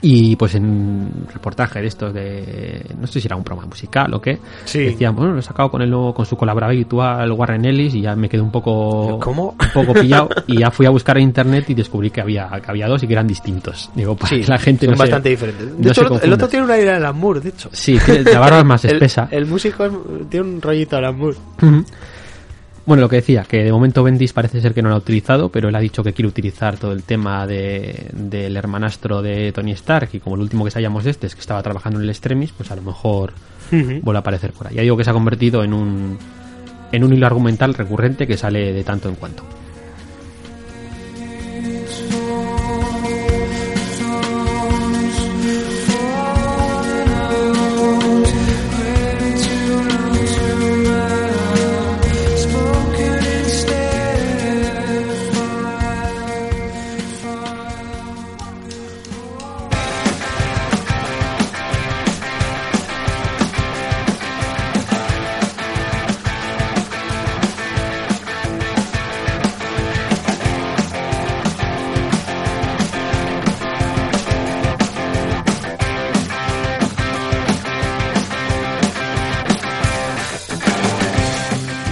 y 0.00 0.36
pues 0.36 0.54
en 0.54 0.64
un 0.64 1.26
reportaje 1.32 1.80
de 1.80 1.88
estos 1.88 2.14
de 2.14 2.86
no 3.00 3.06
sé 3.08 3.20
si 3.20 3.26
era 3.26 3.34
un 3.34 3.42
programa 3.42 3.68
musical 3.68 4.14
o 4.14 4.20
qué 4.20 4.38
Sí. 4.64 4.78
decían 4.84 5.16
bueno 5.16 5.32
lo 5.32 5.40
he 5.40 5.42
sacado 5.42 5.70
con 5.72 5.82
el 5.82 5.90
nuevo 5.90 6.14
con 6.14 6.24
su 6.24 6.36
colaborador 6.36 6.74
habitual 6.74 7.32
Warren 7.32 7.64
Ellis 7.64 7.94
y 7.96 8.02
ya 8.02 8.14
me 8.14 8.28
quedé 8.28 8.40
un 8.40 8.52
poco 8.52 9.18
¿Cómo? 9.20 9.56
un 9.60 9.70
poco 9.74 9.94
pillado 9.94 10.28
y 10.46 10.58
ya 10.58 10.70
fui 10.70 10.86
a 10.86 10.90
buscar 10.90 11.16
en 11.18 11.24
internet 11.24 11.68
y 11.70 11.74
descubrí 11.74 12.10
que 12.10 12.20
había 12.20 12.48
que 12.64 12.70
había 12.70 12.86
dos 12.86 13.02
y 13.02 13.08
que 13.08 13.12
eran 13.14 13.26
distintos 13.26 13.90
digo 13.96 14.14
para 14.14 14.28
Sí, 14.36 14.42
que 14.42 14.46
la 14.48 14.58
gente 14.58 14.86
son 14.86 14.92
no 14.94 14.98
bastante 14.98 15.30
diferentes. 15.30 15.66
De 15.76 15.84
no 15.84 15.90
hecho, 15.90 16.00
el 16.02 16.06
otro- 16.06 16.06
el 16.06 16.08
confunda. 16.20 16.34
otro 16.36 16.48
tiene 16.48 16.64
una 16.64 16.78
idea 16.78 16.90
de 16.92 16.96
Alan 16.98 17.16
Moore, 17.18 17.40
de 17.40 17.48
hecho. 17.48 17.68
sí 17.72 17.98
tiene- 18.04 18.22
la 18.30 18.38
barba 18.38 18.58
es 18.60 18.64
más 18.64 18.84
espesa 18.84 19.26
El, 19.32 19.46
músico 19.46 19.84
es- 19.84 19.92
tiene 20.30 20.46
un 20.48 20.62
rollito 20.62 20.96
Alan 20.96 21.18
Moore. 21.18 21.36
Bueno, 22.88 23.02
lo 23.02 23.10
que 23.10 23.16
decía, 23.16 23.44
que 23.44 23.62
de 23.64 23.70
momento 23.70 24.02
Bendis 24.02 24.32
parece 24.32 24.62
ser 24.62 24.72
que 24.72 24.80
no 24.80 24.88
lo 24.88 24.94
ha 24.94 24.98
utilizado, 24.98 25.50
pero 25.50 25.68
él 25.68 25.74
ha 25.74 25.78
dicho 25.78 26.02
que 26.02 26.14
quiere 26.14 26.26
utilizar 26.26 26.78
todo 26.78 26.92
el 26.92 27.02
tema 27.02 27.46
de, 27.46 28.08
del 28.14 28.56
hermanastro 28.56 29.20
de 29.20 29.52
Tony 29.52 29.72
Stark 29.72 30.08
y 30.14 30.20
como 30.20 30.36
el 30.36 30.40
último 30.40 30.64
que 30.64 30.70
sabíamos 30.70 31.04
de 31.04 31.10
este 31.10 31.26
es 31.26 31.34
que 31.34 31.42
estaba 31.42 31.62
trabajando 31.62 31.98
en 31.98 32.04
el 32.04 32.08
Extremis, 32.08 32.50
pues 32.52 32.70
a 32.70 32.76
lo 32.76 32.80
mejor 32.80 33.34
vuelve 33.70 34.16
a 34.16 34.20
aparecer 34.20 34.54
por 34.54 34.68
ahí. 34.68 34.76
Ya 34.76 34.80
digo 34.80 34.96
que 34.96 35.04
se 35.04 35.10
ha 35.10 35.12
convertido 35.12 35.62
en 35.62 35.74
un, 35.74 36.16
en 36.90 37.04
un 37.04 37.12
hilo 37.12 37.26
argumental 37.26 37.74
recurrente 37.74 38.26
que 38.26 38.38
sale 38.38 38.72
de 38.72 38.84
tanto 38.84 39.10
en 39.10 39.16
cuanto. 39.16 39.42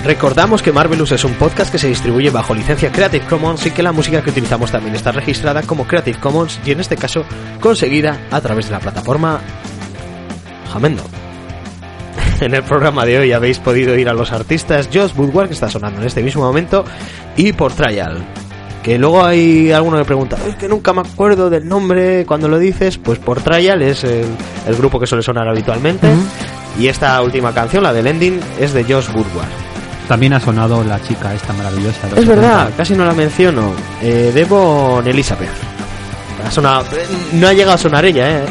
Recordamos 0.07 0.63
que 0.63 0.71
Marvelous 0.71 1.11
es 1.11 1.25
un 1.25 1.35
podcast 1.35 1.73
que 1.73 1.79
se 1.79 1.89
distribuye 1.89 2.31
bajo 2.31 2.55
licencia 2.55 2.93
Creative 2.93 3.27
Commons 3.27 3.67
y 3.67 3.73
que 3.73 3.83
la 3.83 3.91
música 3.91 4.23
que 4.23 4.31
utilizamos 4.31 4.71
también 4.71 4.95
está 4.95 5.11
registrada 5.11 5.63
como 5.63 5.85
Creative 5.85 6.21
Commons 6.21 6.61
y 6.65 6.71
en 6.71 6.79
este 6.79 6.97
caso 6.97 7.25
conseguida 7.61 8.17
a 8.31 8.41
través 8.41 8.67
de 8.67 8.71
la 8.71 8.79
plataforma 8.79 9.41
Jamendo. 10.73 11.03
En 12.41 12.55
el 12.55 12.63
programa 12.63 13.05
de 13.05 13.19
hoy 13.19 13.33
habéis 13.33 13.59
podido 13.59 13.99
ir 13.99 14.09
a 14.09 14.15
los 14.15 14.31
artistas 14.31 14.89
Josh 14.95 15.11
Woodward, 15.17 15.49
que 15.49 15.55
está 15.55 15.69
sonando 15.69 16.01
en 16.01 16.07
este 16.07 16.23
mismo 16.23 16.43
momento, 16.43 16.85
y 17.37 17.53
por 17.53 17.73
Trial. 17.73 18.25
Que 18.85 19.01
luego 19.01 19.25
hay 19.25 19.73
alguno 19.73 19.99
que 19.99 20.05
pregunta, 20.05 20.39
es 20.47 20.55
que 20.55 20.69
nunca 20.69 20.93
me 20.93 21.01
acuerdo 21.01 21.51
del 21.51 21.67
nombre 21.67 22.25
cuando 22.27 22.47
lo 22.47 22.61
dices, 22.61 22.97
pues 22.97 23.19
por 23.19 23.41
Trial 23.41 23.83
es 23.83 24.05
el, 24.05 24.27
el 24.69 24.77
grupo 24.77 25.01
que 25.01 25.09
suele 25.09 25.25
sonar 25.25 25.49
habitualmente. 25.49 26.07
Y 26.79 26.87
esta 26.87 27.21
última 27.23 27.53
canción, 27.53 27.83
la 27.83 27.93
del 27.93 28.07
ending, 28.07 28.39
es 28.61 28.73
de 28.73 28.85
Josh 28.85 29.09
Woodward. 29.09 29.66
También 30.09 30.33
ha 30.35 30.41
sonado 30.41 30.85
la 30.85 31.01
chica 31.03 31.35
esta 31.35 31.53
maravillosa. 31.53 32.07
Es 32.15 32.27
verdad, 32.27 32.67
70. 32.67 32.77
casi 32.77 32.95
no 32.95 33.05
la 33.05 33.15
menciono. 33.15 33.75
Eh, 34.01 34.31
Devon 34.33 35.05
Elizabeth. 35.07 35.51
Ha 36.47 36.51
sonado, 36.51 36.85
eh, 36.97 37.07
no 37.33 37.49
ha 37.49 37.53
llegado 37.53 37.75
a 37.75 37.79
sonar 37.79 38.05
ella, 38.05 38.39
¿eh? 38.39 38.45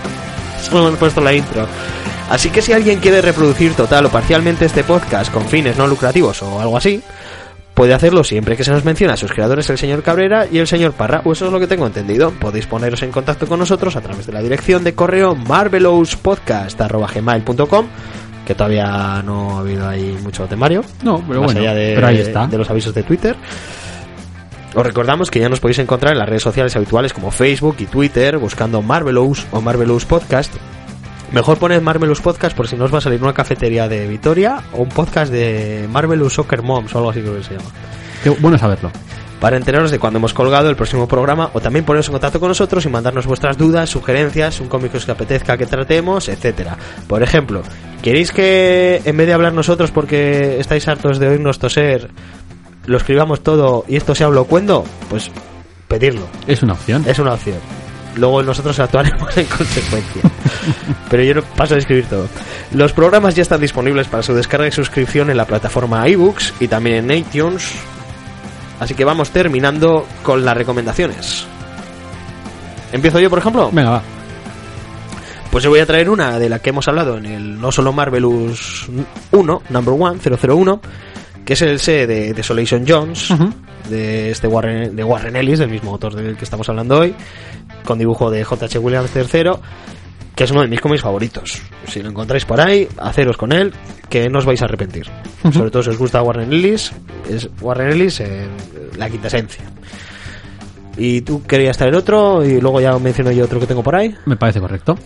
Solo 0.62 0.88
hemos 0.88 0.98
puesto 0.98 1.20
la 1.20 1.34
intro. 1.34 1.66
Así 2.30 2.48
que 2.50 2.62
si 2.62 2.72
alguien 2.72 2.98
quiere 2.98 3.20
reproducir 3.20 3.74
total 3.74 4.06
o 4.06 4.08
parcialmente 4.08 4.64
este 4.64 4.82
podcast 4.84 5.30
con 5.32 5.46
fines 5.46 5.76
no 5.76 5.86
lucrativos 5.86 6.42
o 6.42 6.60
algo 6.60 6.76
así, 6.76 7.00
puede 7.72 7.94
hacerlo 7.94 8.24
siempre 8.24 8.56
que 8.56 8.64
se 8.64 8.72
nos 8.72 8.84
mencione 8.84 9.12
a 9.12 9.16
sus 9.16 9.30
creadores 9.30 9.70
el 9.70 9.78
señor 9.78 10.02
Cabrera 10.02 10.48
y 10.50 10.58
el 10.58 10.66
señor 10.66 10.90
Parra, 10.92 11.22
o 11.24 11.30
eso 11.32 11.46
es 11.46 11.52
lo 11.52 11.60
que 11.60 11.68
tengo 11.68 11.86
entendido. 11.86 12.32
Podéis 12.32 12.66
poneros 12.66 13.00
en 13.02 13.12
contacto 13.12 13.46
con 13.46 13.60
nosotros 13.60 13.94
a 13.94 14.00
través 14.00 14.26
de 14.26 14.32
la 14.32 14.42
dirección 14.42 14.82
de 14.82 14.94
correo 14.94 15.36
marvelouspodcast.gmail.com 15.36 17.86
que 18.46 18.54
todavía 18.54 19.22
no 19.24 19.56
ha 19.58 19.60
habido 19.60 19.86
ahí 19.86 20.16
mucho 20.22 20.46
temario. 20.46 20.82
No, 21.02 21.22
pero 21.26 21.40
más 21.40 21.52
bueno, 21.52 21.60
allá 21.60 21.74
de, 21.74 21.94
pero 21.94 22.06
ahí 22.06 22.18
está. 22.18 22.46
de 22.46 22.56
los 22.56 22.70
avisos 22.70 22.94
de 22.94 23.02
Twitter. 23.02 23.36
Os 24.74 24.86
recordamos 24.86 25.30
que 25.30 25.40
ya 25.40 25.48
nos 25.48 25.60
podéis 25.60 25.80
encontrar 25.80 26.12
en 26.12 26.18
las 26.18 26.28
redes 26.28 26.42
sociales 26.42 26.76
habituales 26.76 27.12
como 27.12 27.30
Facebook 27.30 27.76
y 27.80 27.86
Twitter 27.86 28.38
buscando 28.38 28.82
Marvelous 28.82 29.46
o 29.50 29.60
Marvelous 29.60 30.04
Podcast. 30.04 30.54
Mejor 31.32 31.58
poned 31.58 31.82
Marvelous 31.82 32.20
Podcast 32.20 32.56
por 32.56 32.68
si 32.68 32.76
no 32.76 32.84
os 32.84 32.94
va 32.94 32.98
a 32.98 33.00
salir 33.00 33.20
una 33.22 33.32
cafetería 33.32 33.88
de 33.88 34.06
Vitoria 34.06 34.62
o 34.72 34.82
un 34.82 34.88
podcast 34.90 35.32
de 35.32 35.88
Marvelous 35.90 36.34
Soccer 36.34 36.62
Moms 36.62 36.94
o 36.94 36.98
algo 36.98 37.10
así 37.10 37.20
creo 37.20 37.36
que 37.36 37.42
se 37.42 37.54
llama. 37.54 37.70
Qué 38.22 38.30
bueno 38.30 38.58
saberlo. 38.58 38.92
Para 39.40 39.58
enteraros 39.58 39.90
de 39.90 39.98
cuando 39.98 40.18
hemos 40.18 40.32
colgado 40.32 40.70
el 40.70 40.76
próximo 40.76 41.06
programa 41.06 41.50
o 41.52 41.60
también 41.60 41.84
poneros 41.84 42.08
en 42.08 42.12
contacto 42.12 42.40
con 42.40 42.48
nosotros 42.48 42.84
y 42.86 42.88
mandarnos 42.88 43.26
vuestras 43.26 43.58
dudas, 43.58 43.90
sugerencias, 43.90 44.60
un 44.60 44.68
cómic 44.68 44.92
que 44.92 44.96
os 44.96 45.08
apetezca 45.08 45.58
que 45.58 45.66
tratemos, 45.66 46.28
etcétera. 46.28 46.76
Por 47.06 47.22
ejemplo, 47.22 47.62
¿queréis 48.02 48.32
que 48.32 49.02
en 49.04 49.16
vez 49.16 49.26
de 49.26 49.34
hablar 49.34 49.52
nosotros 49.52 49.90
porque 49.90 50.58
estáis 50.58 50.88
hartos 50.88 51.18
de 51.18 51.28
oírnos 51.28 51.58
toser, 51.58 52.10
lo 52.86 52.96
escribamos 52.96 53.42
todo 53.42 53.84
y 53.86 53.96
esto 53.96 54.14
sea 54.14 54.28
blocuendo? 54.28 54.84
Pues 55.10 55.30
pedirlo. 55.86 56.26
Es 56.46 56.62
una 56.62 56.72
opción. 56.72 57.04
Es 57.06 57.18
una 57.18 57.34
opción. 57.34 57.58
Luego 58.16 58.42
nosotros 58.42 58.78
actuaremos 58.80 59.36
en 59.36 59.44
consecuencia. 59.58 60.22
Pero 61.10 61.22
yo 61.22 61.34
no 61.34 61.42
paso 61.42 61.74
a 61.74 61.78
escribir 61.78 62.06
todo. 62.06 62.26
Los 62.72 62.94
programas 62.94 63.34
ya 63.34 63.42
están 63.42 63.60
disponibles 63.60 64.08
para 64.08 64.22
su 64.22 64.34
descarga 64.34 64.66
y 64.66 64.72
suscripción 64.72 65.30
en 65.30 65.36
la 65.36 65.44
plataforma 65.44 66.08
iBooks 66.08 66.54
y 66.60 66.68
también 66.68 67.10
en 67.10 67.18
iTunes. 67.18 67.74
Así 68.80 68.94
que 68.94 69.04
vamos 69.04 69.30
terminando 69.30 70.06
con 70.22 70.44
las 70.44 70.56
recomendaciones. 70.56 71.46
¿Empiezo 72.92 73.20
yo, 73.20 73.30
por 73.30 73.38
ejemplo? 73.38 73.70
Venga, 73.72 73.90
va. 73.90 74.02
Pues 75.50 75.64
yo 75.64 75.70
voy 75.70 75.80
a 75.80 75.86
traer 75.86 76.10
una 76.10 76.38
de 76.38 76.48
la 76.48 76.58
que 76.58 76.70
hemos 76.70 76.86
hablado 76.86 77.16
en 77.16 77.26
el 77.26 77.60
No 77.60 77.72
Solo 77.72 77.92
Marvelous 77.92 78.88
1, 79.32 79.62
Number 79.70 79.94
1, 79.94 80.16
001, 80.38 80.80
que 81.44 81.54
es 81.54 81.62
el 81.62 81.78
C 81.80 82.06
de 82.06 82.34
Desolation 82.34 82.84
Jones, 82.86 83.32
de 83.88 84.32
este 84.32 84.48
Warren, 84.48 84.94
de 84.94 85.04
Warren 85.04 85.36
Ellis, 85.36 85.58
del 85.58 85.70
mismo 85.70 85.92
autor 85.92 86.14
del 86.14 86.36
que 86.36 86.44
estamos 86.44 86.68
hablando 86.68 86.98
hoy, 86.98 87.14
con 87.84 87.98
dibujo 87.98 88.30
de 88.30 88.44
J.H. 88.44 88.78
Williams 88.78 89.10
III, 89.14 89.52
que 90.36 90.44
es 90.44 90.50
uno 90.50 90.60
de 90.60 90.68
mis 90.68 90.80
cómics 90.80 91.02
favoritos. 91.02 91.62
Si 91.88 92.02
lo 92.02 92.10
encontráis 92.10 92.44
por 92.44 92.60
ahí, 92.60 92.86
haceros 92.98 93.38
con 93.38 93.52
él, 93.52 93.72
que 94.10 94.28
no 94.28 94.38
os 94.38 94.44
vais 94.44 94.60
a 94.60 94.66
arrepentir. 94.66 95.06
Sobre 95.50 95.70
todo 95.70 95.82
si 95.82 95.90
os 95.90 95.98
gusta 95.98 96.22
Warren 96.22 96.52
Ellis, 96.52 96.92
es 97.28 97.48
Warren 97.60 97.90
Ellis 97.90 98.20
en 98.20 98.50
la 98.98 99.08
quinta 99.08 99.28
esencia. 99.28 99.64
Y 100.98 101.22
tú 101.22 101.42
querías 101.42 101.78
traer 101.78 101.94
otro, 101.94 102.44
y 102.44 102.60
luego 102.60 102.82
ya 102.82 102.98
menciono 102.98 103.32
yo 103.32 103.46
otro 103.46 103.58
que 103.58 103.66
tengo 103.66 103.82
por 103.82 103.96
ahí. 103.96 104.14
Me 104.26 104.36
parece 104.36 104.60
correcto. 104.60 104.96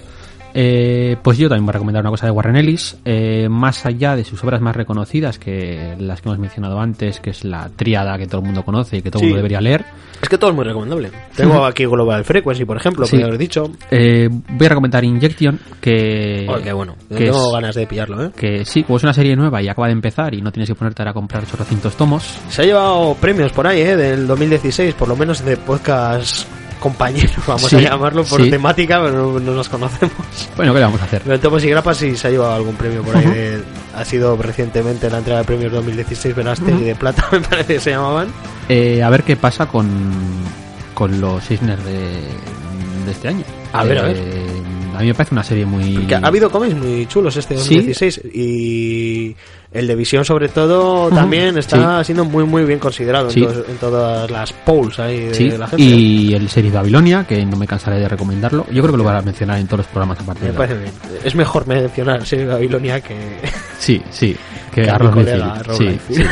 Eh, 0.54 1.16
pues 1.22 1.38
yo 1.38 1.48
también 1.48 1.64
voy 1.66 1.70
a 1.70 1.74
recomendar 1.74 2.02
una 2.02 2.10
cosa 2.10 2.26
de 2.26 2.32
Warren 2.32 2.56
Ellis, 2.56 2.96
eh, 3.04 3.48
más 3.48 3.86
allá 3.86 4.16
de 4.16 4.24
sus 4.24 4.42
obras 4.44 4.60
más 4.60 4.74
reconocidas 4.74 5.38
que 5.38 5.94
las 5.98 6.20
que 6.20 6.28
hemos 6.28 6.38
mencionado 6.38 6.80
antes, 6.80 7.20
que 7.20 7.30
es 7.30 7.44
la 7.44 7.68
tríada 7.74 8.18
que 8.18 8.26
todo 8.26 8.40
el 8.40 8.46
mundo 8.46 8.64
conoce 8.64 8.96
y 8.98 9.02
que 9.02 9.10
todo 9.10 9.20
el 9.20 9.26
Sí. 9.26 9.26
mundo 9.28 9.36
debería 9.38 9.60
leer. 9.60 9.84
Es 10.20 10.28
que 10.28 10.36
todo 10.36 10.50
es 10.50 10.56
muy 10.56 10.64
recomendable. 10.66 11.10
Tengo 11.34 11.64
aquí 11.64 11.86
Global 11.86 12.24
Frequency, 12.24 12.66
por 12.66 12.76
ejemplo, 12.76 13.06
Sí. 13.06 13.16
que 13.16 13.24
haber 13.24 13.38
dicho. 13.38 13.70
Eh, 13.90 14.28
voy 14.30 14.66
a 14.66 14.68
recomendar 14.68 15.02
Injection, 15.02 15.58
que, 15.80 16.46
Oh, 16.46 16.56
qué 16.62 16.72
bueno. 16.74 16.94
que 17.08 17.24
tengo 17.24 17.46
es- 17.46 17.52
ganas 17.54 17.74
de 17.74 17.86
pillarlo, 17.86 18.26
¿eh? 18.26 18.30
que 18.36 18.64
sí, 18.66 18.82
como 18.82 18.98
es 18.98 19.02
una 19.02 19.14
serie 19.14 19.34
nueva 19.34 19.62
y 19.62 19.68
acaba 19.68 19.86
de 19.86 19.94
empezar 19.94 20.34
y 20.34 20.42
no 20.42 20.52
tienes 20.52 20.68
que 20.68 20.74
ponerte 20.74 21.00
ahora 21.02 21.12
a 21.12 21.14
comprar 21.14 21.44
800 21.44 21.96
tomos, 21.96 22.38
Se 22.50 22.60
ha 22.62 22.64
llevado 22.66 23.14
premios 23.18 23.52
por 23.52 23.66
ahí, 23.66 23.80
¿eh? 23.80 23.96
Del 23.96 24.26
2016, 24.26 24.92
por 24.94 25.08
lo 25.08 25.16
menos 25.16 25.42
de 25.42 25.56
podcast 25.56 26.46
compañeros, 26.80 27.32
vamos 27.46 27.68
Sí, 27.70 27.76
a 27.76 27.80
llamarlo 27.80 28.24
por 28.24 28.42
sí. 28.42 28.50
temática, 28.50 29.00
pero 29.00 29.32
no, 29.32 29.38
no 29.40 29.54
nos 29.54 29.68
conocemos. 29.68 30.12
bueno, 30.56 30.72
¿qué 30.72 30.78
le 30.80 30.84
vamos 30.86 31.00
a 31.00 31.04
hacer? 31.04 31.22
Pero 31.24 31.38
Tomos 31.38 31.62
y 31.64 31.68
Grapas 31.70 31.96
sí 31.98 32.16
se 32.16 32.26
ha 32.26 32.30
llevado 32.30 32.54
algún 32.54 32.74
premio 32.74 33.02
por 33.02 33.16
ahí. 33.16 33.24
Ujú. 33.24 33.34
de- 33.34 33.62
ha 33.94 34.04
sido 34.04 34.36
recientemente 34.36 35.10
la 35.10 35.18
entrega 35.18 35.38
de 35.40 35.44
premios 35.44 35.72
2016 35.72 36.34
Veraster 36.34 36.74
y 36.74 36.84
de 36.84 36.94
Plata, 36.94 37.26
me 37.32 37.40
parece 37.40 37.74
que 37.74 37.80
se 37.80 37.90
llamaban. 37.90 38.28
Eh, 38.68 39.02
a 39.02 39.10
ver 39.10 39.22
qué 39.24 39.36
pasa 39.36 39.66
con, 39.66 39.88
con 40.94 41.20
los 41.20 41.44
Cisnes 41.44 41.84
de, 41.84 41.92
de 43.04 43.10
este 43.10 43.28
año. 43.28 43.44
A 43.72 43.84
ver, 43.84 43.98
a 43.98 44.02
ver. 44.02 44.16
A 45.00 45.02
mí 45.02 45.08
me 45.08 45.14
parece 45.14 45.34
una 45.34 45.42
serie 45.42 45.64
muy... 45.64 45.94
Porque 45.94 46.14
ha 46.14 46.18
habido 46.18 46.50
cómics 46.50 46.74
muy 46.76 47.06
chulos 47.06 47.34
este 47.36 47.56
Sí. 47.56 47.74
2016 47.76 48.20
y 48.34 49.34
el 49.72 49.86
de 49.86 49.94
Visión 49.94 50.24
sobre 50.24 50.48
todo 50.48 51.08
también 51.10 51.56
está 51.56 52.02
siendo 52.04 52.24
muy 52.24 52.44
muy 52.44 52.64
bien 52.64 52.78
considerado 52.78 53.28
en 53.28 53.32
Sí. 53.34 53.46
todas 53.80 54.30
las 54.30 54.52
polls 54.52 54.98
ahí 54.98 55.20
de 55.26 55.34
Sí, 55.34 55.50
la 55.50 55.66
gente. 55.68 55.82
y 55.82 56.34
el 56.34 56.48
serie 56.48 56.70
Babilonia, 56.70 57.24
que 57.26 57.44
no 57.46 57.56
me 57.56 57.66
cansaré 57.66 57.98
de 57.98 58.08
recomendarlo. 58.08 58.66
Yo 58.70 58.82
creo 58.82 58.92
que 58.92 58.98
lo 58.98 59.04
voy 59.04 59.12
a 59.14 59.22
mencionar 59.22 59.58
en 59.58 59.66
todos 59.66 59.78
los 59.78 59.86
programas 59.86 60.20
a 60.20 60.24
partir 60.24 60.44
Me 60.44 60.50
de 60.50 60.56
parece 60.56 60.78
bien. 60.78 60.92
Es 61.24 61.34
mejor 61.34 61.66
mencionar 61.66 62.26
serie 62.26 62.46
Babilonia 62.46 63.00
que, 63.00 63.16
Sí, 63.78 64.02
sí, 64.10 64.36
que 64.72 64.88
Arroz 64.88 65.12
colega 65.12 65.62
Sí, 65.76 65.98
sí. 66.08 66.22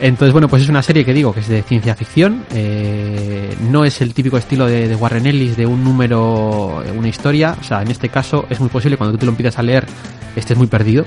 Entonces, 0.00 0.32
bueno, 0.32 0.48
pues 0.48 0.62
es 0.62 0.68
una 0.68 0.82
serie 0.82 1.04
que 1.04 1.12
digo 1.12 1.32
que 1.32 1.40
es 1.40 1.48
de 1.48 1.62
ciencia 1.62 1.94
ficción. 1.94 2.44
eh, 2.52 3.54
no 3.70 3.84
es 3.84 4.00
el 4.00 4.14
típico 4.14 4.36
estilo 4.38 4.66
de, 4.66 4.88
de 4.88 4.96
Warren 4.96 5.26
Ellis 5.26 5.56
de 5.56 5.66
un 5.66 5.82
número, 5.84 6.82
eh, 6.84 6.92
una 6.96 7.08
historia. 7.08 7.56
O 7.60 7.64
sea, 7.64 7.82
en 7.82 7.90
este 7.90 8.08
caso 8.08 8.46
es 8.50 8.60
muy 8.60 8.68
posible 8.68 8.96
cuando 8.96 9.12
tú 9.12 9.18
te 9.20 9.26
lo 9.26 9.32
empiezas 9.32 9.58
a 9.58 9.62
leer 9.62 9.86
estés 10.36 10.56
muy 10.56 10.66
perdido. 10.66 11.04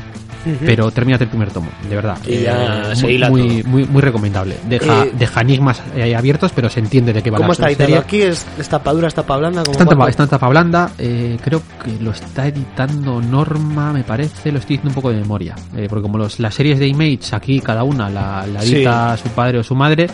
Pero 0.63 0.91
termínate 0.91 1.23
el 1.23 1.31
primer 1.31 1.49
tomo, 1.49 1.69
de 1.89 1.95
verdad. 1.95 2.19
Y 2.27 2.41
ya 2.41 2.93
se 2.95 3.07
muy, 3.07 3.17
muy, 3.31 3.63
muy, 3.63 3.85
muy 3.85 3.99
recomendable. 3.99 4.55
Deja, 4.69 5.05
Eh, 5.05 5.11
deja 5.17 5.41
enigmas 5.41 5.81
eh, 5.95 6.15
abiertos, 6.15 6.51
pero 6.53 6.69
se 6.69 6.79
entiende 6.81 7.13
de 7.13 7.23
qué 7.23 7.31
va 7.31 7.37
¿Cómo 7.37 7.47
la 7.47 7.53
está 7.53 7.63
serie. 7.69 7.85
editado 7.85 8.01
aquí? 8.03 8.21
¿Es, 8.21 8.45
¿Es 8.59 8.69
tapa 8.69 8.93
dura, 8.93 9.07
es 9.07 9.15
tapa 9.15 9.37
blanda? 9.37 9.63
¿Cómo 9.63 9.71
Está 9.71 9.83
en, 9.85 9.87
va? 9.89 9.93
tapa, 9.93 10.09
está 10.11 10.21
en 10.23 10.29
tapa 10.29 10.47
blanda, 10.49 10.91
eh, 10.99 11.39
creo 11.43 11.63
que 11.83 11.97
lo 11.99 12.11
está 12.11 12.45
editando 12.47 13.19
Norma, 13.21 13.91
me 13.91 14.03
parece, 14.03 14.51
lo 14.51 14.59
estoy 14.59 14.75
diciendo 14.77 14.89
un 14.91 14.93
poco 15.01 15.09
de 15.09 15.15
memoria, 15.17 15.55
eh, 15.75 15.87
porque 15.89 16.03
como 16.03 16.19
los, 16.19 16.39
las 16.45 16.55
series 16.55 16.79
de 16.79 16.87
Image 16.87 17.19
aquí 17.33 17.59
cada 17.59 17.83
una 17.83 18.09
la, 18.09 18.45
la 18.47 18.61
Sí. 18.61 18.75
edita 18.75 19.17
su 19.17 19.29
padre 19.29 19.59
o 19.59 19.63
su 19.63 19.75
madre, 19.75 20.07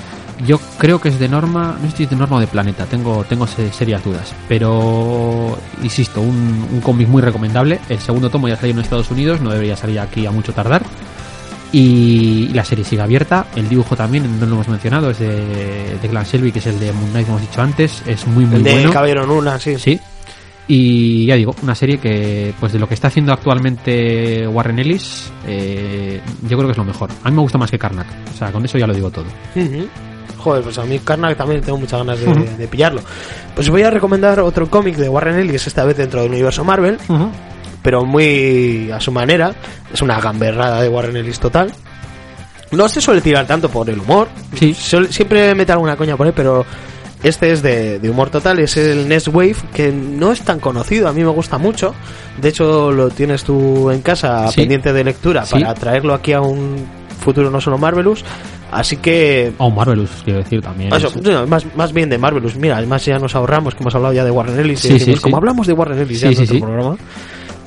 yo 0.47 0.59
creo 0.77 0.99
que 0.99 1.09
es 1.09 1.19
de 1.19 1.29
Norma, 1.29 1.77
no 1.81 1.89
sé 1.91 1.97
si 1.97 2.03
es 2.03 2.09
de 2.09 2.15
Norma 2.15 2.37
o 2.37 2.39
de 2.39 2.47
Planeta, 2.47 2.85
tengo, 2.85 3.23
tengo 3.29 3.45
se- 3.45 3.71
serias 3.71 4.03
dudas, 4.03 4.33
pero 4.47 5.57
insisto, 5.83 6.19
un, 6.21 6.67
un 6.71 6.81
cómic 6.81 7.07
muy 7.07 7.21
recomendable, 7.21 7.79
el 7.89 7.99
segundo 7.99 8.29
tomo 8.29 8.47
ya 8.47 8.55
salió 8.55 8.73
en 8.73 8.79
Estados 8.79 9.11
Unidos, 9.11 9.39
no 9.41 9.51
debería 9.51 9.75
salir 9.75 9.99
aquí 9.99 10.25
a 10.25 10.31
mucho 10.31 10.51
tardar. 10.53 10.81
Y 11.73 12.49
la 12.49 12.65
serie 12.65 12.83
sigue 12.83 13.01
abierta. 13.01 13.45
El 13.55 13.69
dibujo 13.69 13.95
también, 13.95 14.39
no 14.41 14.45
lo 14.45 14.55
hemos 14.55 14.67
mencionado, 14.67 15.09
es 15.11 15.19
de, 15.19 15.97
de 16.01 16.07
Glenn 16.09 16.25
Shelby, 16.25 16.51
que 16.51 16.59
es 16.59 16.67
el 16.67 16.77
de 16.79 16.91
Moon 16.91 17.11
Knight, 17.11 17.25
como 17.25 17.37
hemos 17.37 17.49
dicho 17.49 17.61
antes. 17.61 18.03
Es 18.05 18.27
muy, 18.27 18.45
muy 18.45 18.57
El 18.57 18.63
de 18.63 18.73
bueno. 18.73 18.91
Caballero 18.91 19.23
en 19.23 19.29
una, 19.29 19.57
sí. 19.57 19.77
Sí. 19.79 19.97
Y 20.67 21.25
ya 21.25 21.35
digo, 21.35 21.55
una 21.63 21.75
serie 21.75 21.97
que, 21.97 22.53
pues 22.59 22.71
de 22.71 22.79
lo 22.79 22.87
que 22.87 22.93
está 22.93 23.07
haciendo 23.07 23.33
actualmente 23.33 24.47
Warren 24.47 24.79
Ellis, 24.79 25.31
eh, 25.45 26.21
yo 26.43 26.57
creo 26.57 26.67
que 26.67 26.71
es 26.71 26.77
lo 26.77 26.85
mejor. 26.85 27.09
A 27.23 27.29
mí 27.29 27.35
me 27.35 27.41
gusta 27.41 27.57
más 27.57 27.69
que 27.69 27.77
Karnak. 27.77 28.07
O 28.33 28.37
sea, 28.37 28.51
con 28.51 28.63
eso 28.63 28.77
ya 28.77 28.87
lo 28.87 28.93
digo 28.93 29.09
todo. 29.09 29.25
Ujú. 29.55 29.87
Joder, 30.37 30.63
pues 30.63 30.77
a 30.77 30.85
mí 30.85 30.99
Karnak 30.99 31.37
también 31.37 31.61
tengo 31.61 31.77
muchas 31.77 31.99
ganas 31.99 32.19
de, 32.57 32.67
pillarlo. 32.67 33.01
Pues 33.53 33.69
voy 33.69 33.83
a 33.83 33.91
recomendar 33.91 34.39
otro 34.39 34.69
cómic 34.69 34.95
de 34.95 35.09
Warren 35.09 35.37
Ellis, 35.37 35.67
esta 35.67 35.83
vez 35.83 35.97
dentro 35.97 36.21
del 36.21 36.31
universo 36.31 36.63
Marvel, 36.63 36.97
pero 37.83 38.05
muy 38.05 38.89
a 38.91 38.99
su 38.99 39.11
manera. 39.11 39.53
Es 39.93 40.01
una 40.01 40.19
gamberrada 40.19 40.81
de 40.81 40.89
Warren 40.89 41.17
Ellis 41.17 41.39
total. 41.39 41.71
No 42.71 42.87
se 42.87 43.01
suele 43.01 43.19
tirar 43.21 43.45
tanto 43.45 43.69
por 43.69 43.89
el 43.89 43.99
humor. 43.99 44.29
Sí. 44.55 44.73
Siempre 44.73 45.53
mete 45.53 45.73
alguna 45.73 45.97
coña 45.97 46.15
por 46.15 46.25
ahí, 46.25 46.33
pero 46.33 46.65
este 47.23 47.51
es 47.51 47.61
de, 47.61 47.99
de 47.99 48.09
humor 48.09 48.29
total. 48.29 48.59
Es 48.59 48.77
el 48.77 49.07
Next 49.07 49.27
Wave, 49.29 49.55
que 49.73 49.91
no 49.91 50.31
es 50.31 50.41
tan 50.41 50.59
conocido. 50.59 51.07
A 51.07 51.13
mí 51.13 51.21
me 51.23 51.29
gusta 51.29 51.57
mucho. 51.57 51.93
De 52.41 52.49
hecho, 52.49 52.91
lo 52.91 53.09
tienes 53.09 53.43
tú 53.43 53.89
en 53.91 54.01
casa 54.01 54.47
Sí. 54.49 54.61
pendiente 54.61 54.91
de 54.93 55.03
lectura 55.03 55.45
Sí. 55.45 55.53
para 55.59 55.73
traerlo 55.73 56.13
aquí 56.13 56.33
a 56.33 56.41
un 56.41 56.85
futuro 57.19 57.49
no 57.51 57.61
solo 57.61 57.77
Marvelous. 57.77 58.23
Así 58.71 58.95
que 58.97 59.51
O 59.57 59.69
Marvelous, 59.69 60.09
quiero 60.23 60.39
decir 60.39 60.61
también. 60.61 60.93
eso, 60.93 61.11
no, 61.21 61.45
más, 61.45 61.65
más 61.75 61.91
bien 61.91 62.09
de 62.09 62.17
Marvelous. 62.17 62.55
Mira, 62.55 62.77
además 62.77 63.05
ya 63.05 63.19
nos 63.19 63.35
ahorramos 63.35 63.75
que 63.75 63.83
hemos 63.83 63.93
hablado 63.93 64.13
ya 64.13 64.23
de 64.23 64.31
Warren 64.31 64.57
Ellis. 64.59 64.85
y 64.85 64.87
Sí, 64.87 64.93
decimos, 64.93 65.17
sí, 65.19 65.23
como 65.23 65.37
hablamos 65.37 65.67
de 65.67 65.73
Warren 65.73 65.99
Ellis 65.99 66.21
ya 66.21 66.29
en 66.29 66.47
sí. 66.47 66.57
programa, 66.59 66.95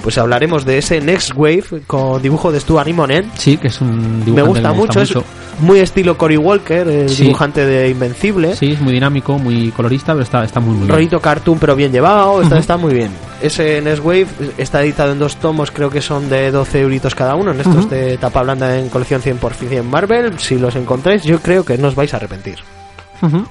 pues 0.04 0.18
hablaremos 0.18 0.66
de 0.66 0.76
ese 0.78 1.00
Next 1.00 1.32
Wave 1.34 1.64
con 1.86 2.20
dibujo 2.20 2.52
de 2.52 2.60
Stuart 2.60 2.86
Immonen. 2.86 3.30
Sí, 3.38 3.56
que 3.56 3.68
es 3.68 3.80
un 3.80 4.22
dibujante 4.22 4.30
Me 4.32 4.42
que 4.42 4.48
gusta 4.48 4.72
mucho, 4.74 5.00
es 5.00 5.14
muy 5.60 5.78
estilo 5.80 6.18
Cory 6.18 6.36
Walker, 6.36 6.86
el 6.86 7.08
Sí. 7.08 7.22
dibujante 7.24 7.64
de 7.64 7.88
Invencible. 7.88 8.54
Sí, 8.54 8.72
es 8.72 8.80
muy 8.82 8.92
dinámico, 8.92 9.38
muy 9.38 9.70
colorista, 9.70 10.12
pero 10.12 10.22
está, 10.22 10.44
está 10.44 10.60
muy, 10.60 10.72
muy 10.74 10.80
bien. 10.86 10.90
Rollito 10.90 11.20
cartoon 11.20 11.58
pero 11.58 11.74
bien 11.74 11.90
llevado, 11.90 12.42
está, 12.42 12.58
está 12.58 12.76
muy 12.76 12.92
bien. 12.92 13.10
Ese 13.40 13.80
Next 13.80 14.04
Wave 14.04 14.26
está 14.58 14.82
editado 14.82 15.12
en 15.12 15.18
dos 15.18 15.36
tomos, 15.36 15.70
creo 15.70 15.88
que 15.88 16.02
son 16.02 16.28
de 16.28 16.50
12 16.50 16.82
euritos 16.82 17.14
cada 17.14 17.34
uno, 17.34 17.52
en 17.52 17.60
estos 17.60 17.88
de 17.88 18.18
tapa 18.18 18.42
blanda 18.42 18.78
en 18.78 18.90
colección 18.90 19.22
100% 19.22 19.82
Marvel. 19.84 20.38
Si 20.38 20.58
los 20.58 20.76
encontráis, 20.76 21.22
yo 21.22 21.40
creo 21.40 21.64
que 21.64 21.78
no 21.78 21.88
os 21.88 21.94
vais 21.94 22.12
a 22.12 22.18
arrepentir. 22.18 22.58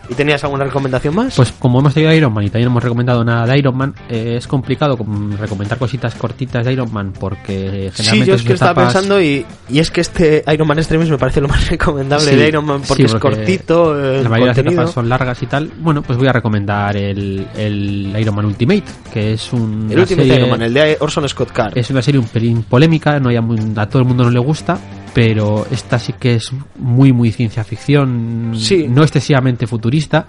¿Y 0.09 0.13
tenías 0.13 0.43
alguna 0.43 0.63
recomendación 0.65 1.15
más? 1.15 1.35
Pues 1.35 1.51
como 1.53 1.79
hemos 1.79 1.93
tenido 1.93 2.13
Iron 2.13 2.33
Man 2.33 2.43
y 2.45 2.49
también 2.49 2.65
no 2.65 2.71
hemos 2.71 2.83
recomendado 2.83 3.23
nada 3.23 3.45
de 3.45 3.57
Iron 3.57 3.75
Man, 3.77 3.93
eh, 4.09 4.35
es 4.37 4.47
complicado 4.47 4.97
com- 4.97 5.31
recomendar 5.37 5.77
cositas 5.77 6.15
cortitas 6.15 6.65
de 6.65 6.73
Iron 6.73 6.91
Man 6.93 7.13
porque 7.19 7.89
Sí, 7.93 8.03
generalmente 8.03 8.29
yo 8.29 8.35
es 8.35 8.43
que 8.43 8.53
estaba 8.53 8.73
pensando 8.83 9.21
y, 9.21 9.45
y 9.69 9.79
es 9.79 9.91
que 9.91 10.01
este 10.01 10.43
Iron 10.53 10.67
Man 10.67 10.79
Extremis 10.79 11.09
me 11.09 11.17
parece 11.17 11.41
lo 11.41 11.47
más 11.47 11.69
recomendable 11.69 12.25
Sí, 12.31 12.35
de 12.35 12.47
Iron 12.47 12.65
Man 12.65 12.81
porque, 12.87 13.07
sí, 13.07 13.15
es 13.15 13.19
cortito, 13.21 13.93
la 13.95 13.99
mayoría 14.01 14.23
de 14.23 14.23
las 14.23 14.55
contenido. 14.55 14.71
etapas 14.81 14.93
son 14.93 15.09
largas 15.09 15.41
y 15.43 15.45
tal. 15.47 15.71
Bueno, 15.79 16.01
pues 16.01 16.17
voy 16.17 16.27
a 16.27 16.33
recomendar 16.33 16.95
el, 16.97 17.47
el 17.55 18.15
Iron 18.19 18.35
Man 18.35 18.45
Ultimate, 18.45 18.83
que 19.13 19.33
es 19.33 19.51
un 19.53 19.87
El 19.91 19.99
último 19.99 20.21
serie- 20.23 20.37
Iron 20.37 20.49
Man, 20.49 20.61
el 20.61 20.73
de 20.73 20.97
Orson 20.99 21.27
Scott 21.29 21.51
Card. 21.51 21.77
Es 21.77 21.89
una 21.89 22.01
serie 22.01 22.19
un 22.19 22.27
pelín 22.27 22.63
polémica, 22.63 23.19
no 23.19 23.29
hay 23.29 23.37
a 23.37 23.85
todo 23.87 23.99
el 24.01 24.07
mundo 24.07 24.23
no 24.23 24.29
le 24.31 24.39
gusta, 24.39 24.77
pero 25.13 25.65
esta 25.71 25.99
sí 25.99 26.13
que 26.19 26.35
es 26.35 26.51
muy, 26.77 27.13
muy 27.13 27.31
ciencia 27.31 27.63
ficción, 27.63 28.53
Sí. 28.57 28.87
no 28.87 29.03
excesivamente 29.03 29.67
futurista. 29.67 30.25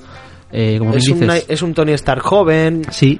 Eh, 0.53 0.77
como 0.79 0.95
es, 0.95 1.05
bien 1.05 1.19
dices, 1.21 1.47
es 1.49 1.63
un 1.63 1.75
Tony 1.75 1.93
Stark 1.93 2.23
joven. 2.23 2.83
sí, 2.91 3.19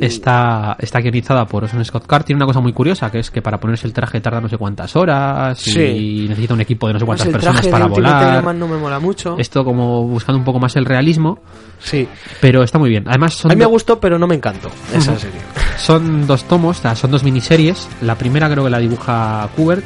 está, 0.00 0.76
está 0.78 1.00
guionizada 1.00 1.46
por 1.46 1.64
Orson 1.64 1.84
Scott 1.84 2.06
Card. 2.06 2.24
Tiene 2.24 2.38
una 2.38 2.46
cosa 2.46 2.60
muy 2.60 2.72
curiosa, 2.72 3.10
que 3.10 3.18
es 3.20 3.30
que 3.30 3.42
para 3.42 3.58
ponerse 3.58 3.86
el 3.86 3.92
traje 3.92 4.20
tarda 4.20 4.40
no 4.40 4.48
sé 4.48 4.56
cuántas 4.58 4.94
horas 4.96 5.58
Sí. 5.58 5.80
y 5.80 6.28
necesita 6.28 6.54
un 6.54 6.60
equipo 6.60 6.86
de 6.86 6.94
no 6.94 6.98
sé 6.98 7.06
Pues 7.06 7.20
cuántas 7.22 7.40
personas 7.42 7.66
para 7.68 7.86
volar. 7.86 8.32
Iron 8.32 8.44
Man 8.44 8.58
no 8.58 8.68
me 8.68 8.76
mola 8.76 8.98
mucho. 8.98 9.36
Esto 9.38 9.64
como 9.64 10.04
buscando 10.06 10.38
un 10.38 10.44
poco 10.44 10.58
más 10.58 10.76
el 10.76 10.84
realismo, 10.84 11.38
Sí. 11.78 12.08
pero 12.40 12.62
está 12.62 12.78
muy 12.78 12.90
bien. 12.90 13.04
Además 13.08 13.34
son 13.34 13.50
A 13.50 13.54
mí 13.54 13.58
me 13.60 13.66
gustó, 13.66 13.98
pero 14.00 14.18
no 14.18 14.26
me 14.26 14.34
encantó 14.34 14.70
esa 14.92 15.16
serie. 15.18 15.40
Son 15.76 16.26
dos 16.26 16.44
tomos, 16.44 16.78
son 16.94 17.10
dos 17.10 17.22
miniseries. 17.22 17.88
La 18.02 18.16
primera 18.16 18.50
creo 18.50 18.64
que 18.64 18.70
la 18.70 18.78
dibuja 18.78 19.48
Kubert, 19.54 19.84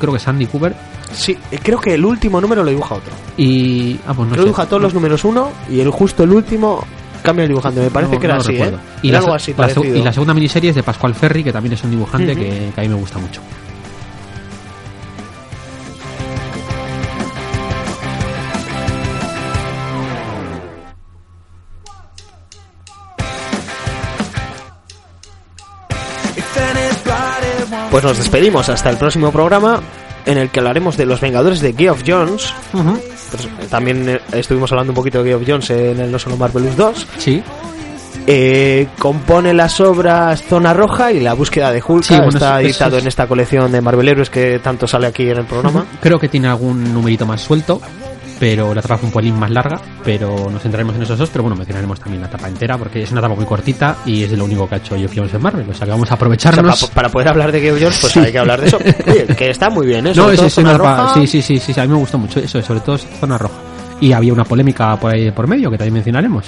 creo 0.00 0.12
que 0.12 0.18
es 0.18 0.28
Andy 0.28 0.46
Kubert. 0.46 0.76
Sí, 1.12 1.36
eh, 1.50 1.58
creo 1.62 1.80
que 1.80 1.94
el 1.94 2.04
último 2.04 2.40
número 2.40 2.62
lo 2.62 2.70
dibuja 2.70 2.96
otro. 2.96 3.12
Y. 3.36 3.98
Ah, 4.06 4.12
pues 4.14 4.28
no 4.28 4.34
sé. 4.34 4.40
dibuja 4.42 4.66
todos 4.66 4.82
los 4.82 4.92
números 4.94 5.24
uno 5.24 5.50
y 5.70 5.80
el 5.80 5.90
justo 5.90 6.22
el 6.24 6.32
último 6.32 6.84
cambia 7.22 7.42
el 7.44 7.48
dibujante. 7.48 7.80
Me 7.80 7.90
parece 7.90 8.14
No- 8.14 8.20
que 8.20 8.26
era 8.26 8.34
no 8.36 8.40
así, 8.40 8.56
¿eh? 8.56 8.72
Y, 9.02 9.08
Era 9.08 9.18
la, 9.18 9.24
algo 9.24 9.34
así 9.34 9.50
la 9.52 9.56
seg- 9.68 9.74
parecido. 9.74 9.96
y 9.96 10.02
la 10.02 10.12
segunda 10.12 10.34
miniserie 10.34 10.70
es 10.70 10.76
de 10.76 10.82
Pascual 10.82 11.14
Ferry, 11.14 11.44
que 11.44 11.52
también 11.52 11.72
es 11.74 11.84
un 11.84 11.90
dibujante 11.90 12.34
que 12.36 12.72
a 12.76 12.80
mí 12.82 12.88
me 12.88 12.94
gusta 12.94 13.18
mucho. 13.18 13.40
Pues 27.90 28.04
nos 28.04 28.18
despedimos 28.18 28.68
hasta 28.68 28.90
el 28.90 28.96
próximo 28.96 29.32
programa 29.32 29.80
en 30.30 30.38
el 30.38 30.50
que 30.50 30.60
hablaremos 30.60 30.96
de 30.96 31.06
los 31.06 31.20
Vengadores 31.20 31.60
de 31.60 31.72
Geoff 31.72 32.02
Jones. 32.06 32.52
Pues, 32.72 33.44
eh, 33.44 33.48
también 33.70 34.08
eh, 34.08 34.20
estuvimos 34.32 34.70
hablando 34.72 34.92
un 34.92 34.96
poquito 34.96 35.22
de 35.22 35.30
Geoff 35.30 35.42
Jones 35.46 35.70
en 35.70 36.00
el 36.00 36.12
No 36.12 36.18
Solo 36.18 36.36
Marvelous 36.36 36.76
2. 36.76 37.06
Sí. 37.18 37.42
Eh, 38.30 38.88
compone 38.98 39.54
las 39.54 39.80
obras 39.80 40.42
Zona 40.42 40.74
Roja 40.74 41.12
y 41.12 41.20
La 41.20 41.32
Búsqueda 41.32 41.72
de 41.72 41.82
Hulk. 41.86 42.04
Sí, 42.04 42.14
bueno, 42.14 42.28
está 42.28 42.60
eso- 42.60 42.68
editado 42.68 42.88
eso 42.90 42.96
es- 42.98 43.02
en 43.04 43.08
esta 43.08 43.26
colección 43.26 43.72
de 43.72 43.80
Marvel 43.80 44.06
Heroes 44.08 44.28
que 44.28 44.58
tanto 44.58 44.86
sale 44.86 45.06
aquí 45.06 45.30
en 45.30 45.38
el 45.38 45.46
programa. 45.46 45.86
Creo 46.00 46.18
que 46.18 46.28
tiene 46.28 46.48
algún 46.48 46.92
numerito 46.92 47.24
más 47.24 47.40
suelto, 47.40 47.80
pero 48.38 48.72
la 48.74 48.80
etapa 48.80 48.98
fue 48.98 49.08
un 49.08 49.12
pelín 49.14 49.38
más 49.38 49.50
larga. 49.50 49.80
Pero 50.04 50.48
nos 50.50 50.62
centraremos 50.62 50.94
en 50.96 51.02
esos 51.02 51.18
dos. 51.18 51.28
Pero 51.30 51.42
bueno, 51.44 51.56
mencionaremos 51.56 51.98
también 52.00 52.22
la 52.22 52.28
etapa 52.28 52.48
entera, 52.48 52.78
porque 52.78 53.02
es 53.02 53.10
una 53.10 53.20
etapa 53.20 53.34
muy 53.34 53.44
cortita 53.44 53.96
y 54.06 54.22
es 54.24 54.30
de 54.30 54.36
lo 54.36 54.44
único 54.44 54.68
que 54.68 54.76
ha 54.76 54.78
hecho 54.78 54.96
Geoff 54.96 55.12
Jones 55.14 55.34
en 55.34 55.42
Marvel. 55.42 55.68
O 55.68 55.74
sea 55.74 55.84
que 55.84 55.90
vamos 55.90 56.04
a 56.04 56.06
O 56.06 56.08
sea, 56.08 56.14
aprovecharnos. 56.16 56.84
pa- 56.86 56.94
para 56.94 57.08
poder 57.08 57.28
hablar 57.28 57.52
de 57.52 57.60
Geoff 57.60 57.78
Jones, 57.80 57.98
pues 58.00 58.12
Sí. 58.12 58.20
hay 58.20 58.32
que 58.32 58.38
hablar 58.38 58.60
de 58.60 58.68
eso. 58.68 58.78
Oye, 59.06 59.26
que 59.36 59.50
está 59.50 59.70
muy 59.70 59.86
bien, 59.86 60.06
¿eh? 60.06 60.10
No, 60.10 60.22
Sobre 60.22 60.34
es, 60.34 60.36
todo 60.38 60.46
es 60.46 60.54
Zona 60.54 60.68
una 60.70 60.76
etapa- 60.78 61.02
Roja. 61.02 61.14
sí, 61.14 61.26
sí, 61.26 61.42
sí, 61.42 61.58
sí, 61.72 61.80
a 61.80 61.84
mí 61.84 61.88
me 61.90 61.96
gustó 61.98 62.18
mucho 62.18 62.40
eso, 62.40 62.62
sobre 62.62 62.80
todo 62.80 62.98
zona 62.98 63.36
roja. 63.38 63.54
Y 64.00 64.12
había 64.12 64.32
una 64.32 64.44
polémica 64.44 64.96
por 64.96 65.12
ahí 65.12 65.30
por 65.32 65.46
medio 65.48 65.70
que 65.70 65.76
también 65.78 65.94
mencionaremos. 65.94 66.44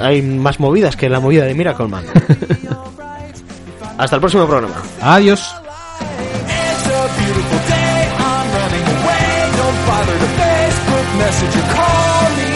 Hay 0.00 0.22
más 0.22 0.58
movidas 0.60 0.96
que 0.96 1.08
la 1.08 1.20
movida 1.20 1.44
de 1.44 1.54
Miracle 1.54 1.88
Man. 1.88 2.04
Hasta 3.98 4.16
el 4.16 4.20
próximo 4.20 4.46
programa. 4.46 4.74
Adiós. 5.00 5.54
Message 11.32 11.56
or 11.56 11.66
call 11.74 12.24
me. 12.36 12.52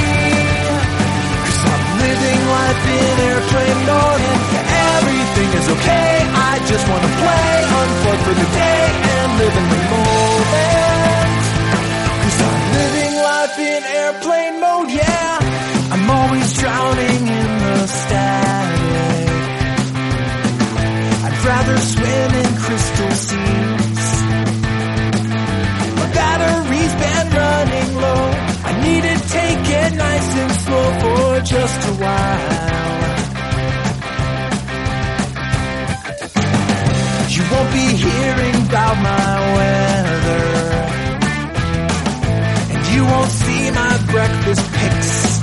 Cause 1.46 1.62
I'm 1.72 1.84
living 2.04 2.40
life 2.56 2.82
in 3.00 3.14
airplane 3.30 3.80
mode 3.88 4.22
and 4.28 4.66
everything 4.96 5.50
is 5.58 5.68
okay. 5.76 6.12
I 6.50 6.60
just 6.66 6.84
wanna 6.88 7.10
play, 7.22 7.52
unplug 7.80 8.18
for 8.24 8.34
the 8.34 8.48
day 8.58 8.85
just 31.46 31.88
a 31.88 31.92
while. 32.02 33.06
You 37.34 37.42
won't 37.52 37.72
be 37.72 37.86
hearing 38.04 38.56
about 38.66 38.96
my 39.10 39.54
weather. 39.56 40.44
And 42.72 42.82
you 42.94 43.02
won't 43.04 43.30
see 43.30 43.70
my 43.70 43.94
breakfast 44.10 44.64
pics. 44.72 45.38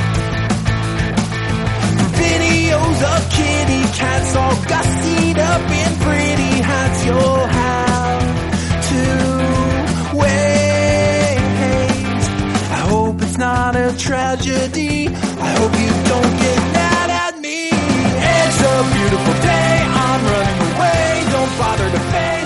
Videos 2.20 3.00
of 3.14 3.22
kitty 3.32 3.84
cats 3.98 4.36
all 4.36 4.56
gussied 4.72 5.38
up 5.38 5.72
in 5.82 5.92
pretty 6.06 6.54
hats. 6.70 7.06
You'll 7.06 7.48
have 7.62 8.24
to 8.90 9.04
wait. 10.18 11.38
I 12.78 12.82
hope 12.90 13.22
it's 13.22 13.38
not 13.38 13.78
a 13.78 13.96
tragedy 13.98 15.13
hope 15.60 15.76
you 15.80 15.92
don't 16.12 16.34
get 16.46 16.60
mad 16.78 17.10
at 17.26 17.34
me. 17.40 17.70
It's 17.70 18.60
a 18.74 18.76
beautiful 18.96 19.36
day. 19.42 19.76
I'm 20.06 20.22
running 20.32 20.60
away. 20.70 21.26
Don't 21.32 21.54
bother 21.58 21.90
to 21.92 22.02
pay. 22.12 22.43